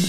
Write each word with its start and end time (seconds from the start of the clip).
Happy 0.00 0.06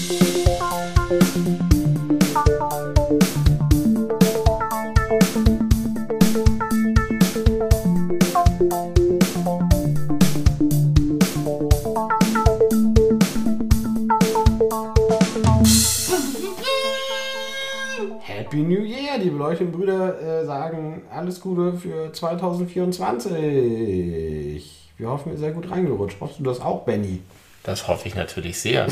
New 18.62 18.84
Year, 18.84 19.18
liebe 19.18 19.36
Leute 19.36 19.64
und 19.64 19.72
Brüder, 19.72 20.18
äh, 20.18 20.46
sagen 20.46 21.02
alles 21.10 21.38
Gute 21.38 21.74
für 21.74 22.10
2024. 22.10 24.90
Wir 24.96 25.10
hoffen, 25.10 25.32
ihr 25.32 25.38
seid 25.38 25.54
gut 25.54 25.70
reingerutscht. 25.70 26.18
Hoffst 26.20 26.38
du 26.38 26.44
das 26.44 26.62
auch, 26.62 26.84
Benny? 26.84 27.20
Das 27.62 27.88
hoffe 27.88 28.08
ich 28.08 28.14
natürlich 28.14 28.58
sehr. 28.58 28.86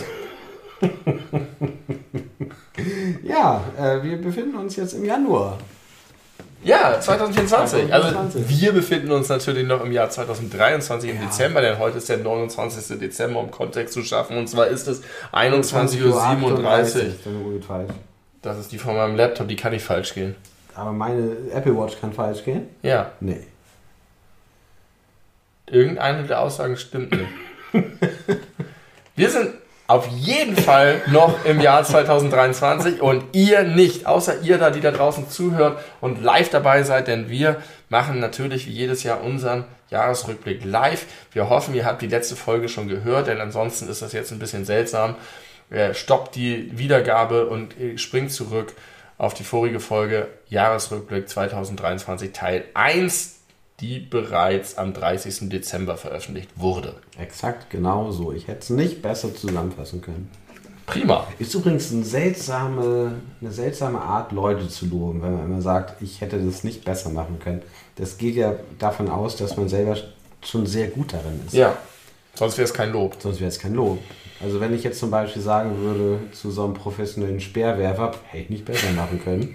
Ja, 3.22 3.62
äh, 3.78 4.02
wir 4.02 4.20
befinden 4.20 4.56
uns 4.56 4.76
jetzt 4.76 4.94
im 4.94 5.04
Januar. 5.04 5.58
Ja, 6.62 7.00
2024. 7.00 7.88
2024. 7.88 7.92
Also 8.34 8.48
wir 8.48 8.72
befinden 8.72 9.10
uns 9.12 9.28
natürlich 9.28 9.66
noch 9.66 9.82
im 9.84 9.92
Jahr 9.92 10.10
2023 10.10 11.10
im 11.10 11.16
Ja. 11.16 11.22
Dezember, 11.26 11.60
denn 11.60 11.78
heute 11.78 11.98
ist 11.98 12.08
der 12.08 12.18
29. 12.18 12.98
Dezember, 12.98 13.40
um 13.40 13.50
Kontext 13.50 13.94
zu 13.94 14.02
schaffen. 14.02 14.36
Und 14.36 14.48
zwar 14.48 14.66
ist 14.66 14.86
es 14.88 15.02
21.37 15.32 16.04
Uhr. 16.04 17.86
Das 18.42 18.58
ist 18.58 18.72
die 18.72 18.78
von 18.78 18.96
meinem 18.96 19.16
Laptop, 19.16 19.48
die 19.48 19.56
kann 19.56 19.72
nicht 19.72 19.84
falsch 19.84 20.14
gehen. 20.14 20.34
Aber 20.74 20.92
meine 20.92 21.36
Apple 21.52 21.76
Watch 21.76 22.00
kann 22.00 22.12
falsch 22.12 22.44
gehen? 22.44 22.68
Ja, 22.82 23.12
Nee. 23.20 23.40
irgendeine 25.66 26.24
der 26.24 26.40
Aussagen 26.40 26.76
stimmt 26.76 27.12
nicht. 27.12 27.28
Wir 29.16 29.28
sind 29.30 29.50
auf 29.90 30.06
jeden 30.06 30.56
Fall 30.56 31.02
noch 31.08 31.44
im 31.44 31.60
Jahr 31.60 31.82
2023 31.82 33.02
und 33.02 33.24
ihr 33.32 33.64
nicht, 33.64 34.06
außer 34.06 34.40
ihr 34.42 34.56
da, 34.56 34.70
die 34.70 34.80
da 34.80 34.92
draußen 34.92 35.28
zuhört 35.28 35.80
und 36.00 36.22
live 36.22 36.48
dabei 36.48 36.84
seid, 36.84 37.08
denn 37.08 37.28
wir 37.28 37.60
machen 37.88 38.20
natürlich 38.20 38.68
wie 38.68 38.72
jedes 38.72 39.02
Jahr 39.02 39.20
unseren 39.20 39.64
Jahresrückblick 39.90 40.64
live. 40.64 41.06
Wir 41.32 41.50
hoffen, 41.50 41.74
ihr 41.74 41.86
habt 41.86 42.02
die 42.02 42.06
letzte 42.06 42.36
Folge 42.36 42.68
schon 42.68 42.86
gehört, 42.86 43.26
denn 43.26 43.40
ansonsten 43.40 43.88
ist 43.88 44.00
das 44.00 44.12
jetzt 44.12 44.30
ein 44.30 44.38
bisschen 44.38 44.64
seltsam. 44.64 45.16
Äh, 45.70 45.92
Stoppt 45.92 46.36
die 46.36 46.70
Wiedergabe 46.78 47.46
und 47.46 47.76
äh, 47.80 47.98
springt 47.98 48.30
zurück 48.30 48.74
auf 49.18 49.34
die 49.34 49.44
vorige 49.44 49.80
Folge 49.80 50.28
Jahresrückblick 50.50 51.28
2023 51.28 52.30
Teil 52.30 52.64
1, 52.74 53.39
die 53.80 53.98
bereits 53.98 54.76
am 54.76 54.92
30. 54.92 55.48
Dezember 55.48 55.96
veröffentlicht 55.96 56.50
wurde. 56.56 56.94
Exakt, 57.18 57.70
genau 57.70 58.10
so. 58.10 58.32
Ich 58.32 58.48
hätte 58.48 58.60
es 58.60 58.70
nicht 58.70 59.02
besser 59.02 59.34
zusammenfassen 59.34 60.02
können. 60.02 60.30
Prima. 60.86 61.26
Ist 61.38 61.54
übrigens 61.54 61.92
eine 61.92 62.04
seltsame, 62.04 63.12
eine 63.40 63.52
seltsame 63.52 64.00
Art, 64.00 64.32
Leute 64.32 64.68
zu 64.68 64.86
loben, 64.86 65.22
wenn 65.22 65.34
man 65.34 65.44
immer 65.44 65.62
sagt, 65.62 66.02
ich 66.02 66.20
hätte 66.20 66.38
das 66.38 66.64
nicht 66.64 66.84
besser 66.84 67.10
machen 67.10 67.38
können. 67.38 67.62
Das 67.96 68.18
geht 68.18 68.34
ja 68.34 68.54
davon 68.78 69.08
aus, 69.08 69.36
dass 69.36 69.56
man 69.56 69.68
selber 69.68 69.96
schon 70.42 70.66
sehr 70.66 70.88
gut 70.88 71.12
darin 71.12 71.40
ist. 71.46 71.54
Ja, 71.54 71.76
sonst 72.34 72.58
wäre 72.58 72.64
es 72.64 72.74
kein 72.74 72.90
Lob. 72.92 73.16
Sonst 73.20 73.40
wäre 73.40 73.48
es 73.48 73.58
kein 73.58 73.74
Lob. 73.74 73.98
Also 74.42 74.60
wenn 74.60 74.74
ich 74.74 74.82
jetzt 74.82 74.98
zum 74.98 75.10
Beispiel 75.10 75.42
sagen 75.42 75.78
würde 75.78 76.18
zu 76.32 76.50
so 76.50 76.64
einem 76.64 76.74
professionellen 76.74 77.40
Speerwerfer, 77.40 78.12
hätte 78.28 78.44
ich 78.44 78.50
nicht 78.50 78.64
besser 78.64 78.90
machen 78.92 79.20
können. 79.22 79.54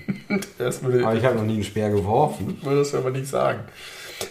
Aber 1.04 1.16
ich 1.16 1.26
habe 1.26 1.36
noch 1.36 1.44
nie 1.44 1.56
einen 1.56 1.64
Speer 1.64 1.90
geworfen. 1.90 2.60
würdest 2.62 2.94
du 2.94 2.98
aber 2.98 3.10
nicht 3.10 3.28
sagen. 3.28 3.60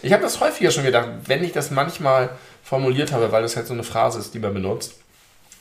Ich 0.01 0.13
habe 0.13 0.23
das 0.23 0.39
häufiger 0.39 0.71
schon 0.71 0.83
gedacht, 0.83 1.09
wenn 1.25 1.43
ich 1.43 1.51
das 1.51 1.71
manchmal 1.71 2.29
formuliert 2.63 3.11
habe, 3.11 3.31
weil 3.31 3.43
das 3.43 3.55
halt 3.55 3.67
so 3.67 3.73
eine 3.73 3.83
Phrase 3.83 4.19
ist, 4.19 4.33
die 4.33 4.39
man 4.39 4.53
benutzt, 4.53 4.95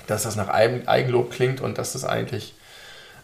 dass 0.07 0.23
das 0.23 0.37
nach 0.37 0.49
Eigen- 0.49 0.87
Eigenlob 0.89 1.31
klingt 1.31 1.61
und 1.61 1.79
dass 1.79 1.93
das 1.93 2.05
eigentlich, 2.05 2.55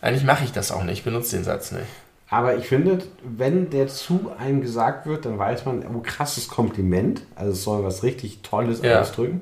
eigentlich 0.02 0.24
mache 0.24 0.44
ich 0.44 0.52
das 0.52 0.70
auch 0.72 0.82
nicht, 0.82 0.98
ich 0.98 1.04
benutze 1.04 1.36
den 1.36 1.44
Satz 1.44 1.72
nicht. 1.72 1.86
Aber 2.28 2.54
ich 2.56 2.66
finde, 2.66 2.98
wenn 3.24 3.70
der 3.70 3.88
zu 3.88 4.30
einem 4.38 4.60
gesagt 4.60 5.06
wird, 5.06 5.24
dann 5.24 5.36
weiß 5.38 5.64
man, 5.64 5.84
oh 5.92 6.00
krasses 6.00 6.46
Kompliment. 6.46 7.22
Also 7.34 7.52
es 7.52 7.64
soll 7.64 7.82
was 7.82 8.04
richtig 8.04 8.42
Tolles 8.42 8.82
Ja. 8.82 9.00
ausdrücken. 9.00 9.40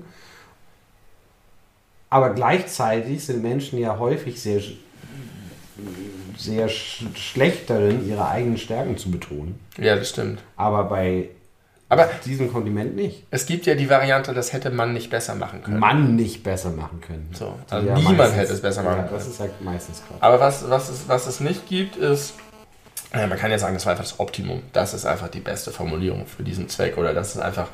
Aber 2.09 2.31
gleichzeitig 2.31 3.27
sind 3.27 3.43
Menschen 3.43 3.79
ja 3.79 3.99
häufig 3.99 4.41
sehr, 4.41 4.63
sehr 6.39 6.69
sch 6.71 7.05
schlecht 7.15 7.69
darin, 7.69 8.09
ihre 8.09 8.27
eigenen 8.27 8.57
Stärken 8.57 8.97
zu 8.97 9.11
betonen. 9.11 9.61
Ja, 9.77 9.95
das 9.97 10.09
stimmt. 10.09 10.41
Aber 10.57 10.85
bei 10.85 11.29
Aber 11.91 12.09
diesem 12.27 12.53
Kompliment 12.53 12.97
nicht. 12.97 13.25
es 13.31 13.47
gibt 13.47 13.65
ja 13.65 13.75
die 13.75 13.89
Variante, 13.89 14.35
das 14.35 14.53
hätte 14.53 14.69
man 14.71 14.93
nicht 14.93 15.09
besser 15.09 15.35
machen 15.35 15.63
können. 15.63 15.79
Mann 15.79 16.17
nicht 16.17 16.43
besser 16.43 16.71
machen 16.71 17.01
können. 17.01 17.31
So, 17.33 17.59
also 17.71 17.87
ja 17.89 17.95
niemand 17.95 18.19
meistens- 18.19 18.37
hätte 18.37 18.53
es 18.53 18.61
besser 18.61 18.83
machen 18.83 18.97
ja, 18.99 19.03
können. 19.05 19.15
Das 19.19 19.27
ist 19.27 19.41
halt 19.41 19.61
meistens 19.63 20.03
Quatsch. 20.07 20.19
Aber 20.23 20.39
was, 20.39 20.69
was, 20.69 20.91
es, 20.91 21.09
was 21.09 21.27
es 21.27 21.41
nicht 21.41 21.67
gibt, 21.67 21.97
ist, 21.97 22.35
ja, 23.15 23.27
man 23.27 23.39
kann 23.39 23.51
ja 23.51 23.59
sagen, 23.59 23.73
das 23.73 23.87
war 23.87 23.93
einfach 23.93 24.05
das 24.05 24.21
Optimum. 24.21 24.63
Das 24.75 24.93
ist 24.93 25.07
einfach 25.07 25.29
die 25.29 25.41
beste 25.41 25.71
Formulierung 25.71 26.27
für 26.27 26.43
diesen 26.43 26.69
Zweck 26.69 26.99
oder 26.99 27.15
das 27.15 27.35
ist 27.35 27.41
einfach 27.41 27.69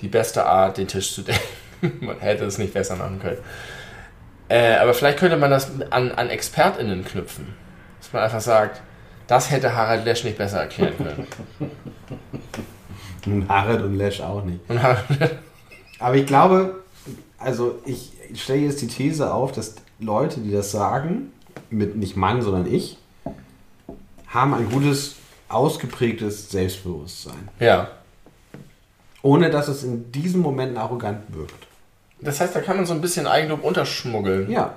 die 0.00 0.08
beste 0.08 0.46
Art, 0.46 0.78
den 0.78 0.88
Tisch 0.88 1.12
zu 1.14 1.20
decken. 1.82 2.06
man 2.06 2.18
hätte 2.20 2.46
es 2.46 2.56
nicht 2.56 2.72
besser 2.72 2.96
machen 2.96 3.20
können. 3.20 3.38
Äh, 4.48 4.76
aber 4.76 4.94
vielleicht 4.94 5.18
könnte 5.18 5.36
man 5.36 5.50
das 5.50 5.70
an, 5.90 6.10
an 6.12 6.30
ExpertInnen 6.30 7.04
knüpfen. 7.04 7.54
Dass 8.00 8.12
man 8.14 8.22
einfach 8.22 8.40
sagt, 8.40 8.80
das 9.26 9.50
hätte 9.50 9.74
Harald 9.76 10.04
Lesch 10.06 10.24
nicht 10.24 10.38
besser 10.38 10.60
erklären 10.60 10.94
können. 10.96 11.26
Und 13.26 13.48
Harald 13.48 13.82
und 13.82 13.96
Lesch 13.96 14.20
auch 14.20 14.44
nicht. 14.44 14.60
Aber 15.98 16.14
ich 16.16 16.26
glaube, 16.26 16.80
also 17.38 17.78
ich 17.84 18.12
stelle 18.34 18.60
jetzt 18.62 18.80
die 18.82 18.88
These 18.88 19.32
auf, 19.32 19.52
dass 19.52 19.76
Leute, 20.00 20.40
die 20.40 20.50
das 20.50 20.70
sagen, 20.72 21.32
mit 21.70 21.96
nicht 21.96 22.16
Mann, 22.16 22.42
sondern 22.42 22.66
ich, 22.72 22.98
haben 24.26 24.54
ein 24.54 24.68
gutes, 24.70 25.16
ausgeprägtes 25.48 26.50
Selbstbewusstsein. 26.50 27.48
ja. 27.60 27.88
Ohne 29.24 29.50
dass 29.50 29.68
es 29.68 29.84
in 29.84 30.10
diesem 30.10 30.40
Moment 30.40 30.76
arrogant 30.76 31.20
wirkt. 31.28 31.68
Das 32.20 32.40
heißt, 32.40 32.56
da 32.56 32.60
kann 32.60 32.76
man 32.76 32.86
so 32.86 32.92
ein 32.92 33.00
bisschen 33.00 33.28
Eigenlob 33.28 33.62
unterschmuggeln. 33.62 34.50
Ja. 34.50 34.74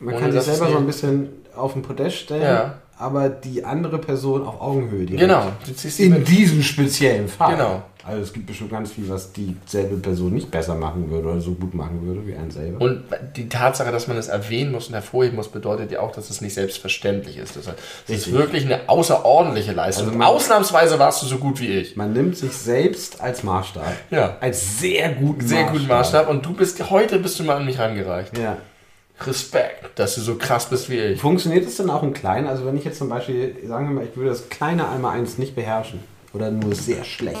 Man 0.00 0.14
Ohne 0.14 0.22
kann 0.24 0.32
sich 0.32 0.42
selber 0.42 0.72
so 0.72 0.76
ein 0.78 0.86
bisschen 0.86 1.28
auf 1.54 1.74
den 1.74 1.82
Podest 1.82 2.16
stellen, 2.16 2.42
Ja. 2.42 2.78
Aber 2.98 3.28
die 3.28 3.64
andere 3.64 3.98
Person 3.98 4.46
auf 4.46 4.60
Augenhöhe 4.60 5.04
direkt. 5.06 5.20
Genau. 5.20 5.52
In 5.98 6.24
diesem 6.24 6.62
speziellen 6.62 7.28
Fall. 7.28 7.54
Genau. 7.56 7.82
Also 8.08 8.22
es 8.22 8.32
gibt 8.32 8.46
bestimmt 8.46 8.70
ganz 8.70 8.92
viel, 8.92 9.08
was 9.08 9.32
dieselbe 9.32 9.96
Person 9.96 10.32
nicht 10.32 10.48
besser 10.48 10.76
machen 10.76 11.10
würde 11.10 11.28
oder 11.28 11.40
so 11.40 11.50
gut 11.54 11.74
machen 11.74 12.06
würde 12.06 12.24
wie 12.24 12.34
ein 12.36 12.52
selber. 12.52 12.80
Und 12.80 13.02
die 13.34 13.48
Tatsache, 13.48 13.90
dass 13.90 14.06
man 14.06 14.16
es 14.16 14.28
erwähnen 14.28 14.70
muss 14.70 14.86
und 14.86 14.94
hervorheben 14.94 15.34
muss, 15.34 15.48
bedeutet 15.48 15.90
ja 15.90 15.98
auch, 16.00 16.12
dass 16.12 16.30
es 16.30 16.40
nicht 16.40 16.54
selbstverständlich 16.54 17.36
ist. 17.36 17.56
Das 17.56 17.66
heißt, 17.66 17.78
es 18.06 18.14
ist 18.28 18.32
wirklich 18.32 18.64
eine 18.64 18.88
außerordentliche 18.88 19.72
Leistung. 19.72 20.06
Also 20.06 20.18
man- 20.18 20.28
Ausnahmsweise 20.28 21.00
warst 21.00 21.20
du 21.22 21.26
so 21.26 21.38
gut 21.38 21.60
wie 21.60 21.66
ich. 21.66 21.96
Man 21.96 22.12
nimmt 22.12 22.36
sich 22.36 22.52
selbst 22.52 23.20
als 23.20 23.42
Maßstab. 23.42 23.92
Ja. 24.12 24.36
Als 24.40 24.78
sehr 24.78 25.08
guten 25.14 25.44
Sehr 25.44 25.64
guten 25.64 25.88
Maßstab. 25.88 26.28
Und 26.30 26.46
du 26.46 26.52
bist, 26.52 26.88
heute 26.90 27.18
bist 27.18 27.40
du 27.40 27.42
mal 27.42 27.56
an 27.56 27.64
mich 27.66 27.76
rangereicht. 27.80 28.38
Ja. 28.38 28.56
Respekt, 29.20 29.98
dass 29.98 30.14
du 30.14 30.20
so 30.20 30.36
krass 30.36 30.68
bist 30.68 30.90
wie 30.90 30.98
ich. 30.98 31.20
Funktioniert 31.20 31.66
es 31.66 31.76
dann 31.76 31.88
auch 31.90 32.02
im 32.02 32.12
Kleinen? 32.12 32.46
Also 32.46 32.66
wenn 32.66 32.76
ich 32.76 32.84
jetzt 32.84 32.98
zum 32.98 33.08
Beispiel, 33.08 33.56
sagen 33.66 33.88
wir 33.88 33.94
mal, 33.94 34.04
ich 34.04 34.16
würde 34.16 34.30
das 34.30 34.48
kleine 34.50 34.88
einmal 34.88 35.16
eins 35.18 35.38
nicht 35.38 35.54
beherrschen 35.54 36.00
oder 36.34 36.50
nur 36.50 36.74
sehr 36.74 37.02
schlecht 37.04 37.38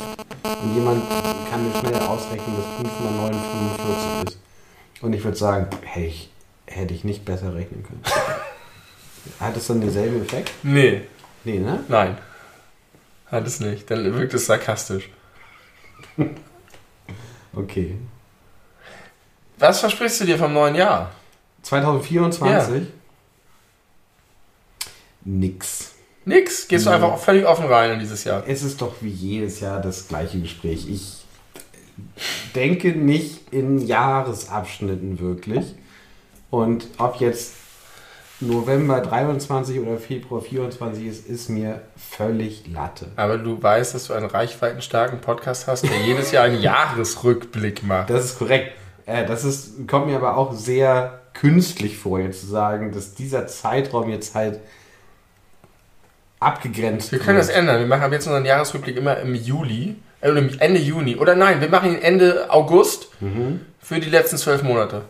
und 0.62 0.74
jemand 0.74 1.02
kann 1.50 1.68
mir 1.68 1.78
schnell 1.78 2.00
ausrechnen, 2.02 2.56
dass 2.56 2.90
5 2.90 3.00
mal 3.00 3.30
9 3.30 3.32
45 3.32 4.28
ist 4.32 4.38
und 5.02 5.12
ich 5.12 5.22
würde 5.22 5.36
sagen, 5.36 5.66
hey, 5.82 6.06
ich, 6.06 6.30
hätte 6.66 6.94
ich 6.94 7.04
nicht 7.04 7.24
besser 7.26 7.54
rechnen 7.54 7.82
können. 7.82 8.02
Hat 9.40 9.56
es 9.56 9.66
dann 9.66 9.80
denselben 9.80 10.22
Effekt? 10.22 10.52
Nee, 10.62 11.02
Nee, 11.44 11.58
ne? 11.58 11.80
nein. 11.88 12.16
Hat 13.26 13.46
es 13.46 13.60
nicht. 13.60 13.90
Dann 13.90 14.16
wirkt 14.18 14.34
es 14.34 14.46
sarkastisch. 14.46 15.10
Okay. 17.54 17.96
Was 19.58 19.80
versprichst 19.80 20.20
du 20.20 20.24
dir 20.26 20.36
vom 20.36 20.52
neuen 20.52 20.74
Jahr? 20.74 21.10
2024? 21.66 22.86
Nix. 25.24 25.94
Nix. 26.24 26.68
Gehst 26.68 26.86
du 26.86 26.90
einfach 26.90 27.18
völlig 27.18 27.44
offen 27.44 27.66
rein 27.66 27.90
in 27.90 27.98
dieses 27.98 28.22
Jahr. 28.22 28.44
Es 28.46 28.62
ist 28.62 28.80
doch 28.80 28.94
wie 29.00 29.08
jedes 29.08 29.58
Jahr 29.58 29.80
das 29.80 30.06
gleiche 30.06 30.38
Gespräch. 30.38 30.88
Ich 30.88 31.24
denke 32.54 32.92
nicht 32.92 33.52
in 33.52 33.84
Jahresabschnitten 33.84 35.18
wirklich. 35.18 35.74
Und 36.50 36.86
ob 36.98 37.16
jetzt 37.16 37.54
November 38.38 39.00
23 39.00 39.80
oder 39.80 39.98
Februar 39.98 40.42
24 40.42 41.04
ist, 41.04 41.26
ist 41.26 41.48
mir 41.48 41.80
völlig 41.96 42.68
Latte. 42.68 43.06
Aber 43.16 43.38
du 43.38 43.60
weißt, 43.60 43.92
dass 43.92 44.06
du 44.06 44.12
einen 44.12 44.26
reichweitenstarken 44.26 45.20
Podcast 45.20 45.66
hast, 45.66 45.82
der 45.82 46.00
jedes 46.02 46.30
Jahr 46.30 46.44
einen 46.44 46.60
Jahresrückblick 46.62 47.82
macht. 47.82 48.10
Das 48.10 48.24
ist 48.24 48.38
korrekt. 48.38 48.72
Äh, 49.04 49.26
das 49.26 49.42
ist, 49.44 49.88
kommt 49.88 50.06
mir 50.06 50.16
aber 50.16 50.36
auch 50.36 50.52
sehr 50.52 51.25
künstlich 51.40 51.98
vor, 51.98 52.18
jetzt 52.20 52.40
zu 52.40 52.46
sagen, 52.46 52.92
dass 52.92 53.14
dieser 53.14 53.46
Zeitraum 53.46 54.08
jetzt 54.10 54.34
halt 54.34 54.60
abgegrenzt 56.40 57.12
Wir 57.12 57.18
können 57.18 57.38
das 57.38 57.48
wird. 57.48 57.58
ändern. 57.58 57.78
Wir 57.80 57.86
machen 57.86 58.02
ab 58.02 58.12
jetzt 58.12 58.26
unseren 58.26 58.44
Jahresrückblick 58.44 58.96
immer 58.96 59.18
im 59.18 59.34
Juli, 59.34 59.96
äh, 60.20 60.30
oder 60.30 60.42
Ende 60.60 60.80
Juni. 60.80 61.16
Oder 61.16 61.34
nein, 61.34 61.60
wir 61.60 61.68
machen 61.68 61.92
ihn 61.92 62.02
Ende 62.02 62.50
August 62.50 63.08
Mhm. 63.20 63.60
für 63.80 63.98
die 64.00 64.10
letzten 64.10 64.36
zwölf 64.36 64.62
Monate. 64.62 65.02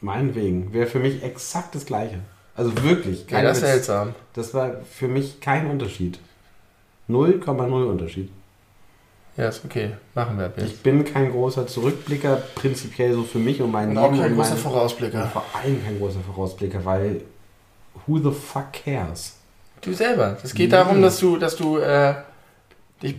Meinetwegen. 0.00 0.72
Wäre 0.72 0.86
für 0.86 0.98
mich 0.98 1.22
exakt 1.22 1.74
das 1.74 1.84
Gleiche. 1.86 2.18
Also 2.56 2.72
wirklich. 2.82 3.22
Ja, 3.30 3.36
kein 3.38 3.44
das 3.44 3.58
ist 3.58 3.64
seltsam. 3.66 4.14
Das 4.34 4.52
war 4.54 4.80
für 4.90 5.08
mich 5.08 5.40
kein 5.40 5.66
Unterschied. 5.70 6.18
0,0 7.08 7.84
Unterschied. 7.90 8.30
Ja, 9.36 9.48
ist 9.48 9.64
okay. 9.64 9.90
Machen 10.14 10.38
wir 10.38 10.46
ab 10.46 10.52
jetzt. 10.58 10.66
Ich 10.72 10.80
bin 10.82 11.04
kein 11.04 11.30
großer 11.30 11.66
Zurückblicker, 11.66 12.36
prinzipiell 12.54 13.14
so 13.14 13.22
für 13.22 13.38
mich 13.38 13.62
und 13.62 13.70
mein 13.70 13.90
Und 13.90 13.98
auch 13.98 14.10
Leben 14.12 14.22
kein 14.22 14.32
und 14.32 14.36
großer 14.38 14.56
Vorausblicker. 14.56 15.26
vor 15.28 15.44
allem 15.54 15.82
kein 15.82 15.98
großer 15.98 16.20
Vorausblicker, 16.20 16.84
weil 16.84 17.22
who 18.06 18.18
the 18.18 18.30
fuck 18.30 18.72
cares? 18.72 19.36
Du 19.80 19.92
selber. 19.94 20.36
Es 20.42 20.52
geht 20.54 20.70
Nee. 20.70 20.76
darum, 20.76 21.00
dass 21.02 21.18
du, 21.18 21.38
dass 21.38 21.56
du, 21.56 21.78
äh, 21.78 22.14
dich, 23.02 23.16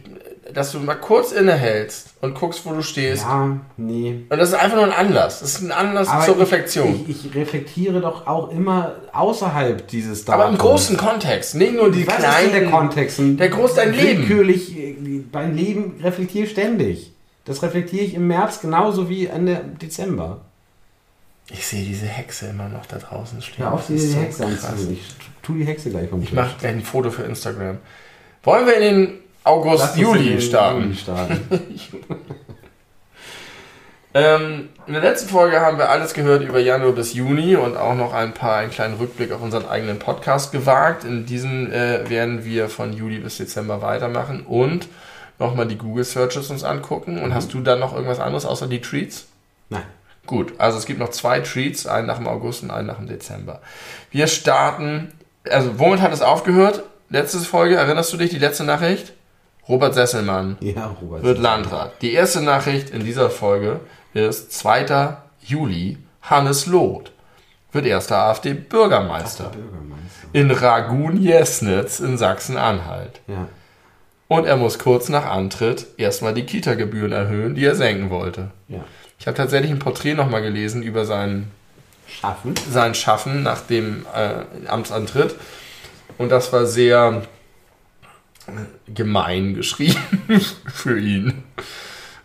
dass 0.53 0.71
du 0.71 0.79
mal 0.79 0.95
kurz 0.95 1.31
innehältst 1.31 2.13
und 2.21 2.35
guckst, 2.35 2.65
wo 2.65 2.73
du 2.73 2.81
stehst. 2.81 3.23
Ja, 3.23 3.57
nee. 3.77 4.25
Und 4.29 4.37
das 4.37 4.49
ist 4.49 4.55
einfach 4.55 4.75
nur 4.77 4.85
ein 4.85 4.91
Anlass. 4.91 5.39
Das 5.41 5.55
ist 5.55 5.61
ein 5.61 5.71
Anlass 5.71 6.07
Aber 6.07 6.25
zur 6.25 6.35
ich- 6.35 6.41
Reflexion. 6.41 7.05
Ich, 7.07 7.25
ich 7.25 7.35
reflektiere 7.35 7.99
doch 8.01 8.27
auch 8.27 8.49
immer 8.51 8.95
außerhalb 9.11 9.87
dieses 9.87 10.27
Aber 10.29 10.45
im 10.45 10.51
Datums. 10.57 10.59
großen 10.59 10.97
Kontext, 10.97 11.55
nicht 11.55 11.73
nur 11.73 11.91
die 11.91 12.07
Was 12.07 12.15
kleinen. 12.17 12.45
ist 12.47 12.53
denn 12.53 12.61
der 12.63 12.71
Kontext? 12.71 13.19
Der 13.19 13.49
Groß 13.49 13.73
dein 13.75 13.93
Leben. 13.93 14.19
Willkürlich, 14.21 14.77
äh, 14.77 14.95
mein 15.31 15.55
Leben 15.55 15.99
reflektiere 16.01 16.45
ich 16.45 16.51
ständig. 16.51 17.11
Das 17.45 17.61
reflektiere 17.61 18.03
ich 18.05 18.13
im 18.13 18.27
März 18.27 18.61
genauso 18.61 19.09
wie 19.09 19.25
Ende 19.27 19.61
Dezember. 19.81 20.41
Ich 21.51 21.67
sehe 21.67 21.83
diese 21.83 22.05
Hexe 22.05 22.47
immer 22.47 22.69
noch 22.69 22.85
da 22.85 22.97
draußen 22.97 23.41
stehen. 23.41 23.65
Hör 23.65 23.73
auf, 23.73 23.79
Das 23.81 23.87
dir 23.87 23.95
ist 23.95 24.03
die 24.05 24.11
so 24.13 24.19
Hexe 24.19 24.43
krass. 24.43 24.87
Ich 24.91 25.01
tu 25.41 25.53
die 25.55 25.65
Hexe 25.65 25.89
gleich 25.89 26.09
vom 26.09 26.21
Ich 26.21 26.29
Tisch. 26.29 26.35
mache 26.37 26.55
gleich 26.57 26.71
ein 26.71 26.81
Foto 26.81 27.11
für 27.11 27.23
Instagram. 27.23 27.79
Wollen 28.43 28.65
wir 28.65 28.75
in 28.77 28.81
den 28.81 29.19
August, 29.43 29.97
Juli 29.97 30.41
starten? 30.41 30.83
Juli 30.83 30.95
starten. 30.97 31.49
Ähm, 34.15 34.69
in 34.85 34.93
der 34.93 35.01
letzten 35.01 35.29
Folge 35.29 35.59
haben 35.59 35.79
wir 35.79 35.89
alles 35.89 36.13
gehört 36.13 36.43
über 36.43 36.59
Januar 36.59 36.91
bis 36.91 37.13
Juni 37.13 37.55
und 37.55 37.75
auch 37.75 37.95
noch 37.95 38.13
ein 38.13 38.33
paar, 38.35 38.57
einen 38.57 38.69
kleinen 38.69 38.95
Rückblick 38.95 39.31
auf 39.31 39.41
unseren 39.41 39.67
eigenen 39.67 39.97
Podcast 39.97 40.51
gewagt. 40.51 41.03
In 41.03 41.25
diesem 41.25 41.71
äh, 41.71 42.07
werden 42.09 42.45
wir 42.45 42.69
von 42.69 42.93
Juli 42.93 43.17
bis 43.17 43.37
Dezember 43.37 43.81
weitermachen 43.81 44.45
und 44.45 44.87
nochmal 45.39 45.67
die 45.67 45.79
Google 45.79 46.03
Searches 46.03 46.51
uns 46.51 46.63
angucken. 46.63 47.23
Und 47.23 47.33
hast 47.33 47.53
du 47.55 47.61
dann 47.61 47.79
noch 47.79 47.93
irgendwas 47.93 48.19
anderes 48.19 48.45
außer 48.45 48.67
die 48.67 48.81
Treats? 48.81 49.25
Nein. 49.69 49.85
Gut, 50.27 50.53
also 50.59 50.77
es 50.77 50.85
gibt 50.85 50.99
noch 50.99 51.09
zwei 51.09 51.39
Treats, 51.39 51.87
einen 51.87 52.05
nach 52.05 52.17
dem 52.17 52.27
August 52.27 52.61
und 52.61 52.69
einen 52.69 52.87
nach 52.87 52.97
dem 52.97 53.07
Dezember. 53.07 53.61
Wir 54.11 54.27
starten, 54.27 55.11
also 55.49 55.79
womit 55.79 56.01
hat 56.01 56.13
es 56.13 56.21
aufgehört? 56.21 56.83
Letzte 57.09 57.39
Folge, 57.39 57.75
erinnerst 57.75 58.13
du 58.13 58.17
dich, 58.17 58.29
die 58.29 58.37
letzte 58.37 58.63
Nachricht? 58.63 59.13
Robert 59.67 59.93
Sesselmann 59.93 60.57
Ja, 60.59 60.95
Robert. 61.01 61.23
wird 61.23 61.39
Landrat. 61.39 62.01
Die 62.01 62.13
erste 62.13 62.41
Nachricht 62.41 62.89
in 62.89 63.03
dieser 63.05 63.29
Folge 63.29 63.79
ist 64.13 64.51
2. 64.53 65.17
Juli. 65.41 65.97
Hannes 66.21 66.67
Loth 66.67 67.11
wird 67.73 67.85
erster 67.85 68.17
AfD-Bürgermeister 68.17 69.49
Bürgermeister. 69.49 70.27
in 70.31 70.51
Ragun-Jesnitz 70.51 71.99
in 71.99 72.17
Sachsen-Anhalt. 72.17 73.19
Ja. 73.27 73.47
Und 74.29 74.45
er 74.45 74.55
muss 74.57 74.79
kurz 74.79 75.09
nach 75.09 75.25
Antritt 75.25 75.87
erstmal 75.97 76.33
die 76.33 76.45
Kita-Gebühren 76.45 77.11
erhöhen, 77.11 77.55
die 77.55 77.65
er 77.65 77.75
senken 77.75 78.09
wollte. 78.09 78.51
Ja. 78.69 78.83
Ich 79.19 79.27
habe 79.27 79.35
tatsächlich 79.37 79.69
ein 79.71 79.79
Porträt 79.79 80.13
nochmal 80.15 80.41
gelesen 80.41 80.81
über 80.81 81.05
sein, 81.05 81.51
Schaffen. 82.07 82.53
sein 82.71 82.95
Schaffen 82.95 83.43
nach 83.43 83.61
dem 83.61 84.05
äh, 84.15 84.67
Amtsantritt. 84.67 85.35
Und 86.17 86.29
das 86.29 86.53
war 86.53 86.65
sehr 86.65 87.23
gemein 88.93 89.53
geschrieben 89.53 89.97
für 90.67 90.99
ihn. 90.99 91.43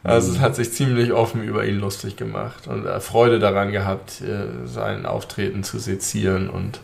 Also 0.05 0.32
es 0.32 0.38
hat 0.38 0.56
sich 0.56 0.73
ziemlich 0.73 1.12
offen 1.12 1.43
über 1.43 1.65
ihn 1.65 1.81
lustig 1.81 2.17
gemacht 2.17 2.67
und 2.67 2.87
äh, 2.87 3.00
Freude 3.00 3.38
daran 3.38 3.73
gehabt, 3.73 4.20
äh, 4.20 4.67
sein 4.67 5.06
Auftreten 5.06 5.65
zu 5.65 5.79
sezieren 5.79 6.49
und 6.49 6.81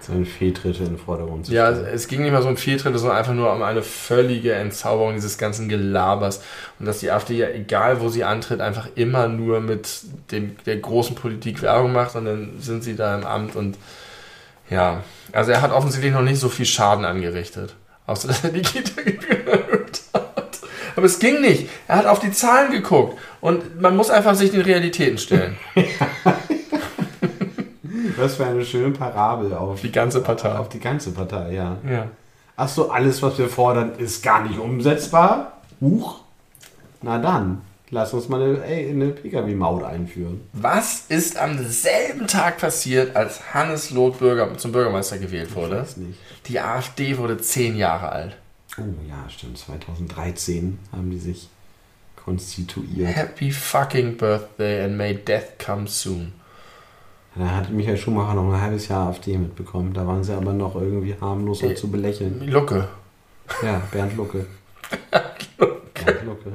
Seine 0.00 0.24
Fehltritte 0.24 0.78
in 0.84 0.90
den 0.90 0.98
Vordergrund 0.98 1.46
zu 1.46 1.52
ja, 1.52 1.68
es, 1.68 1.78
stellen. 1.78 1.94
es 1.94 2.08
ging 2.08 2.22
nicht 2.22 2.32
mal 2.32 2.40
so 2.40 2.48
um 2.48 2.56
Fehltritte, 2.56 2.98
sondern 2.98 3.18
einfach 3.18 3.34
nur 3.34 3.52
um 3.52 3.62
eine 3.62 3.82
völlige 3.82 4.54
Entzauberung 4.54 5.14
dieses 5.14 5.36
ganzen 5.36 5.68
Gelabers 5.68 6.42
und 6.78 6.86
dass 6.86 7.00
die 7.00 7.10
AfD 7.10 7.36
ja, 7.36 7.48
egal 7.48 8.00
wo 8.00 8.08
sie 8.08 8.24
antritt, 8.24 8.62
einfach 8.62 8.88
immer 8.94 9.28
nur 9.28 9.60
mit 9.60 10.00
dem, 10.30 10.56
der 10.64 10.78
großen 10.78 11.14
Politik 11.14 11.60
Werbung 11.60 11.92
macht 11.92 12.16
und 12.16 12.24
dann 12.24 12.52
sind 12.60 12.82
sie 12.82 12.96
da 12.96 13.14
im 13.14 13.26
Amt 13.26 13.56
und 13.56 13.76
ja, 14.70 15.02
also 15.32 15.50
er 15.50 15.60
hat 15.60 15.72
offensichtlich 15.72 16.14
noch 16.14 16.22
nicht 16.22 16.40
so 16.40 16.48
viel 16.48 16.66
Schaden 16.66 17.04
angerichtet, 17.04 17.74
außer 18.10 18.28
dass 18.28 18.44
er 18.44 18.50
die 18.50 18.62
Kita-Gebühren 18.62 19.46
erhöht 19.46 20.02
hat. 20.12 20.58
Aber 20.96 21.06
es 21.06 21.18
ging 21.18 21.40
nicht. 21.40 21.68
Er 21.88 21.96
hat 21.96 22.06
auf 22.06 22.18
die 22.18 22.32
Zahlen 22.32 22.72
geguckt 22.72 23.18
und 23.40 23.80
man 23.80 23.96
muss 23.96 24.10
einfach 24.10 24.34
sich 24.34 24.50
den 24.50 24.62
Realitäten 24.62 25.18
stellen. 25.18 25.56
Was 28.16 28.34
für 28.36 28.44
eine 28.44 28.64
schöne 28.64 28.90
Parabel 28.90 29.54
auf 29.54 29.80
Die 29.80 29.92
ganze 29.92 30.20
Partei. 30.20 30.54
Auf 30.58 30.68
die 30.68 30.80
ganze 30.80 31.12
Partei, 31.12 31.52
ja. 31.52 31.78
Ja. 31.88 32.08
Ach 32.56 32.68
so, 32.68 32.90
alles, 32.90 33.22
was 33.22 33.38
wir 33.38 33.48
fordern, 33.48 33.92
ist 33.96 34.22
gar 34.22 34.42
nicht 34.42 34.58
umsetzbar? 34.58 35.60
Huch. 35.80 36.20
Na 37.00 37.18
dann, 37.18 37.62
lass 37.90 38.12
uns 38.12 38.28
mal 38.28 38.42
eine, 38.42 38.64
ey, 38.64 38.90
eine 38.90 39.08
Pkw-Maut 39.08 39.82
einführen. 39.84 40.40
Was 40.52 41.06
ist 41.08 41.36
am 41.36 41.58
selben 41.64 42.26
Tag 42.26 42.58
passiert, 42.58 43.16
als 43.16 43.52
Hannes 43.54 43.90
Loth 43.90 44.18
Bürger, 44.18 44.56
zum 44.58 44.72
Bürgermeister 44.72 45.18
gewählt 45.18 45.54
wurde? 45.54 45.80
Weiß 45.80 45.96
nicht. 45.98 46.18
Die 46.46 46.60
AfD 46.60 47.18
wurde 47.18 47.38
zehn 47.38 47.76
Jahre 47.76 48.10
alt. 48.10 48.36
Oh 48.78 48.82
ja, 49.08 49.28
stimmt. 49.28 49.58
2013 49.58 50.78
haben 50.92 51.10
die 51.10 51.18
sich 51.18 51.48
konstituiert. 52.16 53.14
Happy 53.14 53.50
fucking 53.50 54.16
birthday 54.16 54.84
and 54.84 54.96
may 54.96 55.14
death 55.14 55.58
come 55.64 55.86
soon. 55.86 56.32
Da 57.36 57.48
hat 57.48 57.70
Michael 57.70 57.96
Schumacher 57.96 58.34
noch 58.34 58.52
ein 58.52 58.60
halbes 58.60 58.88
Jahr 58.88 59.08
AfD 59.08 59.38
mitbekommen. 59.38 59.92
Da 59.94 60.06
waren 60.06 60.22
sie 60.24 60.34
aber 60.34 60.52
noch 60.52 60.74
irgendwie 60.74 61.14
harmloser 61.20 61.70
Äh, 61.70 61.74
zu 61.74 61.90
belächeln. 61.90 62.40
Lucke. 62.46 62.88
Ja, 63.62 63.80
Bernd 63.92 64.16
Lucke. 64.16 64.46
Bernd 65.10 66.24
Lucke. 66.24 66.52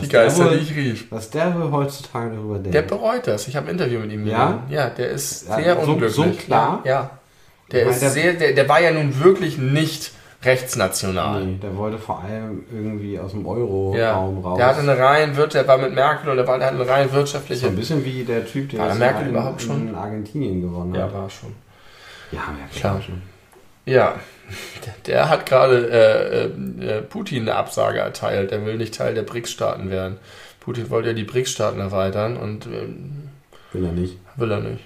Was 0.00 0.08
Die 0.08 0.12
Geister, 0.14 0.44
wohl- 0.46 0.56
die 0.58 0.62
ich 0.64 0.76
rief. 0.76 1.06
Was 1.10 1.30
der 1.30 1.54
wohl 1.54 1.70
heutzutage 1.70 2.34
darüber 2.36 2.54
denkt. 2.58 2.74
Der 2.74 2.82
bereut 2.82 3.26
das. 3.26 3.48
Ich 3.48 3.56
habe 3.56 3.66
ein 3.68 3.72
Interview 3.72 4.00
mit 4.00 4.12
ihm 4.12 4.26
Ja? 4.26 4.46
gesehen. 4.46 4.60
Ja, 4.70 4.90
der 4.90 5.10
ist 5.10 5.48
Ja, 5.48 5.56
sehr 5.56 5.74
so- 5.74 5.92
unglücklich. 5.92 6.14
so 6.14 6.24
klar? 6.44 6.80
Ja. 6.84 6.90
ja. 6.92 7.10
Der 7.72 7.84
meine, 7.84 7.94
ist 7.94 8.02
der- 8.02 8.10
sehr, 8.10 8.32
der, 8.34 8.52
der 8.52 8.68
war 8.68 8.80
ja 8.80 8.90
nun 8.92 9.22
wirklich 9.22 9.58
nicht 9.58 10.12
rechtsnational. 10.44 11.44
Nee, 11.44 11.58
der 11.62 11.76
wollte 11.76 11.98
vor 11.98 12.22
allem 12.22 12.64
irgendwie 12.72 13.18
aus 13.18 13.32
dem 13.32 13.42
Ja, 13.44 13.48
Euro-Raum 13.50 14.38
raus. 14.44 14.56
der 14.56 14.66
hatte 14.66 14.80
eine 14.80 14.98
rein 14.98 15.36
Wirtschaft, 15.36 15.66
der 15.66 15.68
war 15.68 15.78
mit 15.78 15.94
Merkel 15.94 16.30
und 16.30 16.36
der, 16.36 16.46
war, 16.46 16.58
der 16.58 16.68
hatte 16.68 16.80
eine 16.80 16.88
rein 16.88 17.08
so 17.08 17.14
wirtschaftliche. 17.14 17.66
ein 17.66 17.76
bisschen 17.76 18.04
wie 18.04 18.24
der 18.24 18.46
Typ, 18.46 18.70
der 18.70 18.80
War 18.80 18.94
Merkel 18.94 19.24
in, 19.24 19.30
überhaupt 19.30 19.60
schon? 19.62 19.88
in 19.88 19.94
Argentinien 19.94 20.62
gewonnen 20.62 20.94
Ja, 20.94 21.02
hat. 21.02 21.14
war 21.14 21.28
schon. 21.30 21.54
Ja, 22.32 22.40
Merkel 22.56 22.80
Klar. 22.80 22.94
war 22.94 23.02
schon. 23.02 23.22
Ja, 23.84 24.14
der, 25.06 25.28
hat 25.28 25.46
gerade 25.46 25.90
äh, 25.90 26.86
äh, 26.86 27.02
Putin 27.02 27.42
eine 27.42 27.54
Absage 27.56 27.98
erteilt. 28.00 28.52
Er 28.52 28.64
will 28.64 28.76
nicht 28.76 28.94
Teil 28.94 29.14
der 29.14 29.22
BRICS-Staaten 29.22 29.90
werden. 29.90 30.16
Putin 30.60 30.90
wollte 30.90 31.08
ja 31.08 31.14
die 31.14 31.24
BRICS-Staaten 31.24 31.80
erweitern 31.80 32.36
und 32.36 32.66
ähm, 32.66 33.28
Will 33.72 33.84
er 33.84 33.92
nicht. 33.92 34.16
will 34.36 34.50
er 34.50 34.60
nicht. 34.60 34.84